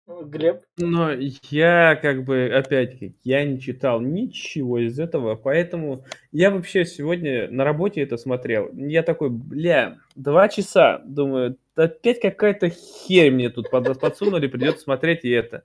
Глеб? 0.07 0.61
Но 0.77 1.11
я 1.11 1.95
как 1.95 2.25
бы, 2.25 2.51
опять-таки, 2.53 3.15
я 3.23 3.43
не 3.43 3.59
читал 3.59 4.01
ничего 4.01 4.79
из 4.79 4.99
этого, 4.99 5.35
поэтому 5.35 6.05
я 6.31 6.51
вообще 6.51 6.85
сегодня 6.85 7.49
на 7.49 7.63
работе 7.63 8.01
это 8.01 8.17
смотрел. 8.17 8.69
Я 8.73 9.01
такой, 9.01 9.29
бля, 9.29 9.97
два 10.15 10.47
часа, 10.47 11.01
думаю, 11.05 11.57
опять 11.75 12.21
какая-то 12.21 12.69
херь 12.69 13.31
мне 13.31 13.49
тут 13.49 13.69
подсунули, 13.69 14.47
придется 14.47 14.83
смотреть 14.83 15.23
и 15.23 15.29
это. 15.29 15.63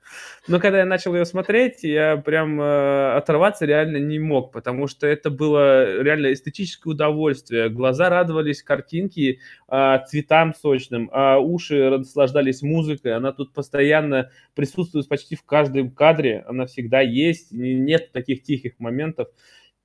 Но 0.48 0.60
когда 0.60 0.78
я 0.78 0.84
начал 0.84 1.14
ее 1.14 1.24
смотреть, 1.24 1.82
я 1.82 2.16
прям 2.16 2.60
э, 2.60 3.16
оторваться 3.16 3.66
реально 3.66 3.98
не 3.98 4.18
мог, 4.18 4.52
потому 4.52 4.86
что 4.86 5.06
это 5.06 5.30
было 5.30 6.00
реально 6.02 6.32
эстетическое 6.32 6.92
удовольствие. 6.92 7.68
Глаза 7.68 8.08
радовались 8.08 8.62
картинке, 8.62 9.38
э, 9.68 9.98
цветам 10.08 10.54
сочным, 10.54 11.10
а 11.12 11.38
уши 11.38 11.90
наслаждались 11.90 12.62
музыкой. 12.62 13.14
Она 13.14 13.32
тут 13.32 13.52
постоянно 13.52 14.30
присутствует 14.54 15.08
почти 15.08 15.36
в 15.36 15.44
каждом 15.44 15.90
кадре, 15.90 16.44
она 16.46 16.66
всегда 16.66 17.00
есть, 17.00 17.52
нет 17.52 18.12
таких 18.12 18.42
тихих 18.42 18.78
моментов 18.78 19.28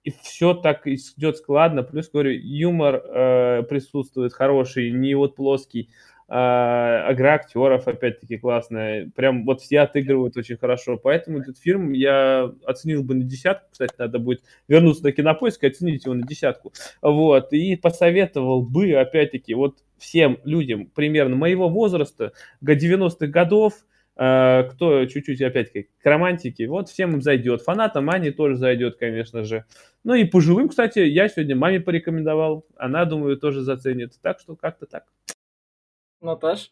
и 0.06 0.12
все 0.22 0.54
так 0.54 0.88
идет 0.88 1.38
складно. 1.38 1.84
Плюс, 1.84 2.10
говорю, 2.10 2.32
юмор 2.32 2.96
э, 2.96 3.64
присутствует 3.64 4.34
хороший, 4.34 4.92
не 4.92 5.16
вот 5.16 5.36
плоский. 5.36 5.90
А, 6.28 7.12
игра 7.12 7.36
актеров, 7.36 7.88
опять-таки, 7.88 8.38
классная. 8.38 9.12
Прям 9.16 9.46
вот 9.46 9.62
все 9.62 9.82
отыгрывают 9.82 10.36
очень 10.38 10.58
хорошо. 10.58 10.98
Поэтому 10.98 11.40
этот 11.40 11.60
фильм 11.60 11.92
я 11.92 12.52
оценил 12.66 13.04
бы 13.04 13.14
на 13.16 13.24
десятку. 13.24 13.68
Кстати, 13.72 13.94
надо 13.98 14.18
будет 14.18 14.42
вернуться 14.68 15.04
на 15.04 15.12
кинопоиск 15.12 15.64
и 15.64 15.68
оценить 15.68 16.06
его 16.06 16.16
на 16.16 16.26
десятку. 16.26 16.74
Вот. 17.02 17.54
И 17.54 17.76
посоветовал 17.76 18.64
бы, 18.64 18.94
опять-таки, 18.94 19.54
вот 19.54 19.78
всем 19.98 20.40
людям 20.44 20.88
примерно 20.88 21.36
моего 21.36 21.70
возраста, 21.70 22.34
90-х 22.62 23.28
годов, 23.28 23.74
а, 24.18 24.64
кто 24.64 25.06
чуть-чуть, 25.06 25.42
опять-таки, 25.42 25.90
к 26.02 26.06
романтике, 26.06 26.68
вот 26.68 26.90
всем 26.90 27.14
им 27.14 27.22
зайдет. 27.22 27.62
Фанатам 27.62 28.10
Ани 28.10 28.32
тоже 28.32 28.56
зайдет, 28.56 28.96
конечно 28.98 29.44
же. 29.44 29.66
Ну 30.04 30.14
и 30.14 30.24
пожилым, 30.24 30.70
кстати, 30.70 31.00
я 31.00 31.28
сегодня 31.28 31.56
маме 31.56 31.82
порекомендовал. 31.82 32.66
Она, 32.78 33.06
думаю, 33.06 33.38
тоже 33.38 33.62
заценит. 33.62 34.14
Так 34.22 34.40
что 34.40 34.56
как-то 34.56 34.86
так. 34.86 35.04
Наташ? 36.26 36.70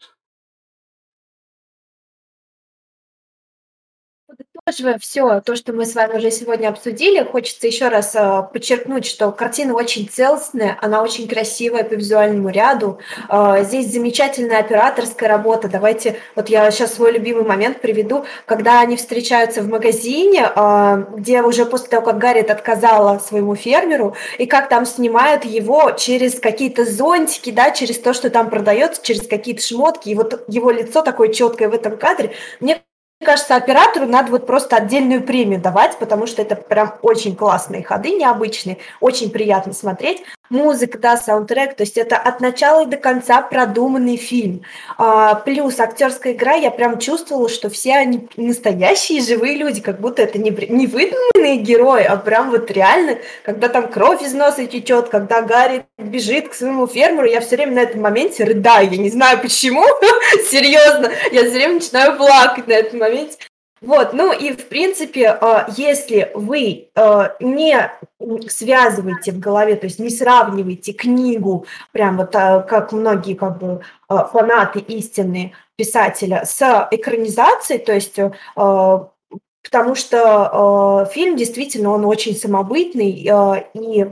Подытоживая 4.65 4.97
все 4.97 5.41
то, 5.41 5.57
что 5.57 5.73
мы 5.73 5.85
с 5.85 5.93
вами 5.93 6.19
уже 6.19 6.31
сегодня 6.31 6.69
обсудили, 6.69 7.21
хочется 7.21 7.67
еще 7.67 7.89
раз 7.89 8.15
э, 8.15 8.43
подчеркнуть, 8.53 9.05
что 9.05 9.29
картина 9.33 9.73
очень 9.73 10.07
целостная, 10.07 10.77
она 10.81 11.03
очень 11.03 11.27
красивая 11.27 11.83
по 11.83 11.95
визуальному 11.95 12.47
ряду. 12.47 12.97
Э, 13.27 13.65
здесь 13.65 13.91
замечательная 13.91 14.59
операторская 14.59 15.27
работа. 15.27 15.67
Давайте, 15.67 16.15
вот 16.37 16.47
я 16.47 16.71
сейчас 16.71 16.93
свой 16.93 17.11
любимый 17.11 17.43
момент 17.43 17.81
приведу, 17.81 18.23
когда 18.45 18.79
они 18.79 18.95
встречаются 18.95 19.61
в 19.61 19.67
магазине, 19.67 20.49
э, 20.55 21.05
где 21.17 21.41
уже 21.41 21.65
после 21.65 21.89
того, 21.89 22.05
как 22.05 22.17
Гарриет 22.17 22.49
отказала 22.49 23.19
своему 23.19 23.55
фермеру, 23.55 24.15
и 24.37 24.45
как 24.45 24.69
там 24.69 24.85
снимают 24.85 25.43
его 25.43 25.91
через 25.91 26.39
какие-то 26.39 26.85
зонтики, 26.85 27.51
да, 27.51 27.71
через 27.71 27.99
то, 27.99 28.13
что 28.13 28.29
там 28.29 28.49
продается, 28.49 29.03
через 29.03 29.27
какие-то 29.27 29.61
шмотки, 29.61 30.07
и 30.07 30.15
вот 30.15 30.45
его 30.47 30.71
лицо 30.71 31.01
такое 31.01 31.33
четкое 31.33 31.67
в 31.67 31.73
этом 31.73 31.97
кадре. 31.97 32.31
Мне 32.61 32.81
кажется, 33.23 33.55
оператору 33.55 34.05
надо 34.05 34.31
вот 34.31 34.45
просто 34.45 34.75
отдельную 34.75 35.23
премию 35.23 35.59
давать, 35.59 35.97
потому 35.97 36.27
что 36.27 36.41
это 36.41 36.55
прям 36.55 36.95
очень 37.01 37.35
классные 37.35 37.83
ходы, 37.83 38.11
необычные, 38.11 38.77
очень 38.99 39.31
приятно 39.31 39.73
смотреть 39.73 40.23
музыка, 40.53 40.97
да, 40.97 41.17
саундтрек, 41.17 41.75
то 41.75 41.83
есть 41.83 41.97
это 41.97 42.15
от 42.15 42.39
начала 42.39 42.83
и 42.83 42.85
до 42.85 42.97
конца 42.97 43.41
продуманный 43.41 44.15
фильм. 44.15 44.61
А, 44.97 45.35
плюс 45.35 45.79
актерская 45.79 46.33
игра, 46.33 46.53
я 46.53 46.71
прям 46.71 46.99
чувствовала, 46.99 47.49
что 47.49 47.69
все 47.69 47.95
они 47.95 48.27
настоящие 48.37 49.21
живые 49.21 49.57
люди, 49.57 49.81
как 49.81 49.99
будто 49.99 50.21
это 50.21 50.37
не, 50.37 50.51
не 50.69 50.87
выдуманные 50.87 51.57
герои, 51.57 52.03
а 52.03 52.15
прям 52.17 52.51
вот 52.51 52.69
реально, 52.71 53.17
когда 53.43 53.67
там 53.67 53.91
кровь 53.91 54.21
из 54.21 54.33
носа 54.33 54.65
течет, 54.65 55.09
когда 55.09 55.41
Гарри 55.41 55.85
бежит 55.97 56.49
к 56.49 56.53
своему 56.53 56.87
фермеру, 56.87 57.27
я 57.27 57.41
все 57.41 57.55
время 57.57 57.73
на 57.73 57.79
этом 57.79 58.01
моменте 58.01 58.43
рыдаю, 58.43 58.89
я 58.89 58.97
не 58.97 59.09
знаю 59.09 59.39
почему, 59.41 59.83
серьезно, 60.49 61.11
я 61.31 61.41
все 61.41 61.51
время 61.51 61.73
начинаю 61.75 62.15
плакать 62.15 62.67
на 62.67 62.73
этом 62.73 62.99
моменте, 62.99 63.37
вот, 63.83 64.13
ну 64.13 64.31
и 64.31 64.53
в 64.53 64.69
принципе, 64.69 65.27
а, 65.27 65.67
если 65.75 66.31
вы 66.33 66.87
а, 66.95 67.35
не 67.41 67.91
связываете 68.47 69.33
в 69.33 69.39
голове, 69.39 69.75
то 69.75 69.87
есть 69.87 69.99
не 69.99 70.09
сравниваете 70.09 70.93
книгу, 70.93 71.65
прям 71.91 72.15
вот 72.15 72.33
а, 72.33 72.61
как 72.61 72.93
многие 72.93 73.33
как 73.33 73.57
бы 73.57 73.81
фанаты 74.07 74.79
истинные 74.79 75.51
писателя 75.75 76.45
с 76.45 76.87
экранизацией, 76.91 77.83
то 77.83 77.93
есть 77.93 78.17
потому 78.55 79.95
что 79.95 81.09
фильм 81.11 81.35
действительно 81.35 81.91
он 81.91 82.05
очень 82.05 82.35
самобытный 82.37 83.09
и 83.73 84.07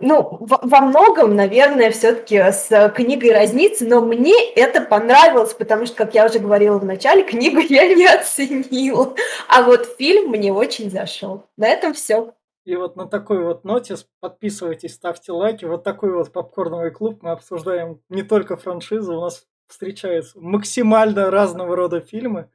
ну, 0.00 0.38
во 0.40 0.80
многом, 0.80 1.36
наверное, 1.36 1.92
все-таки 1.92 2.38
с 2.38 2.92
книгой 2.96 3.32
разница, 3.32 3.84
но 3.84 4.00
мне 4.00 4.34
это 4.54 4.80
понравилось, 4.80 5.54
потому 5.54 5.86
что, 5.86 5.96
как 5.96 6.14
я 6.14 6.26
уже 6.26 6.40
говорила 6.40 6.78
в 6.78 6.84
начале, 6.84 7.22
книгу 7.28 7.60
я 7.60 7.94
не 7.94 8.06
оценила, 8.06 9.14
а 9.48 9.62
вот 9.62 9.86
фильм 9.96 10.30
мне 10.30 10.52
очень 10.52 10.90
зашел. 10.90 11.44
На 11.56 11.68
этом 11.68 11.94
все. 11.94 12.34
И 12.64 12.74
вот 12.74 12.96
на 12.96 13.06
такой 13.06 13.42
вот 13.44 13.64
ноте 13.64 13.94
подписывайтесь, 14.20 14.94
ставьте 14.94 15.32
лайки. 15.32 15.64
Вот 15.64 15.84
такой 15.84 16.12
вот 16.12 16.32
попкорновый 16.32 16.90
клуб. 16.90 17.22
Мы 17.22 17.30
обсуждаем 17.30 18.02
не 18.08 18.22
только 18.22 18.56
франшизы, 18.56 19.12
у 19.12 19.20
нас 19.20 19.46
встречаются 19.68 20.38
максимально 20.38 21.30
разного 21.30 21.76
рода 21.76 22.00
фильмы. 22.00 22.50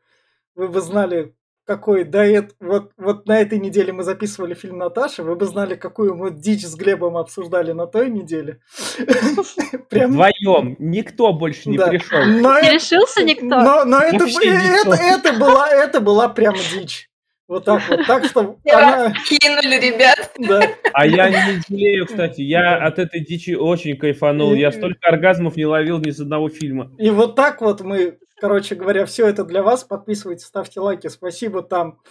вы 0.53 0.67
бы 0.67 0.81
знали, 0.81 1.33
какой 1.65 2.03
да 2.03 2.25
это 2.25 2.53
вот 2.59 2.91
вот 2.97 3.25
на 3.27 3.39
этой 3.39 3.59
неделе 3.59 3.93
мы 3.93 4.03
записывали 4.03 4.53
фильм 4.53 4.77
Наташа, 4.77 5.23
вы 5.23 5.35
бы 5.35 5.45
знали, 5.45 5.75
какую 5.75 6.15
мы 6.15 6.31
дичь 6.31 6.65
с 6.65 6.75
Глебом 6.75 7.17
обсуждали 7.17 7.71
на 7.71 7.87
той 7.87 8.09
неделе. 8.09 8.59
Прям 9.89 10.11
вдвоем. 10.11 10.75
Никто 10.79 11.33
больше 11.33 11.69
не 11.69 11.77
Да. 11.77 11.87
пришел. 11.87 12.19
Но 12.25 12.59
Не 12.59 12.71
решился 12.71 13.23
никто? 13.23 13.45
Но, 13.45 13.85
но 13.85 13.99
это, 13.99 15.33
была 15.39 15.69
это 15.69 15.99
была 16.01 16.29
прям 16.29 16.55
дичь. 16.55 17.09
Вот 17.47 17.65
так 17.65 17.81
вот. 17.89 18.05
Так 18.07 18.25
что 18.25 18.57
она, 18.71 19.13
Кинули, 19.27 19.75
ребят. 19.79 20.31
да. 20.39 20.61
А 20.93 21.05
я 21.05 21.29
не 21.29 21.61
жалею, 21.69 22.05
кстати. 22.07 22.41
Я 22.41 22.77
от 22.77 22.99
этой 22.99 23.19
дичи 23.19 23.51
очень 23.53 23.97
кайфанул. 23.97 24.53
Я 24.53 24.71
столько 24.71 25.07
оргазмов 25.07 25.55
не 25.57 25.65
ловил 25.65 25.99
ни 25.99 26.09
с 26.11 26.19
одного 26.19 26.49
фильма. 26.49 26.91
И 26.97 27.09
вот 27.09 27.35
так 27.35 27.61
вот 27.61 27.81
мы, 27.81 28.17
короче 28.39 28.75
говоря, 28.75 29.05
все 29.05 29.27
это 29.27 29.43
для 29.43 29.63
вас. 29.63 29.83
Подписывайтесь, 29.83 30.45
ставьте 30.45 30.79
лайки. 30.79 31.07
Спасибо 31.07 31.61
там. 31.61 32.01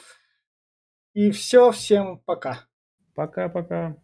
И 1.15 1.31
все, 1.31 1.70
всем 1.70 2.19
пока. 2.19 2.66
Пока-пока. 3.15 3.97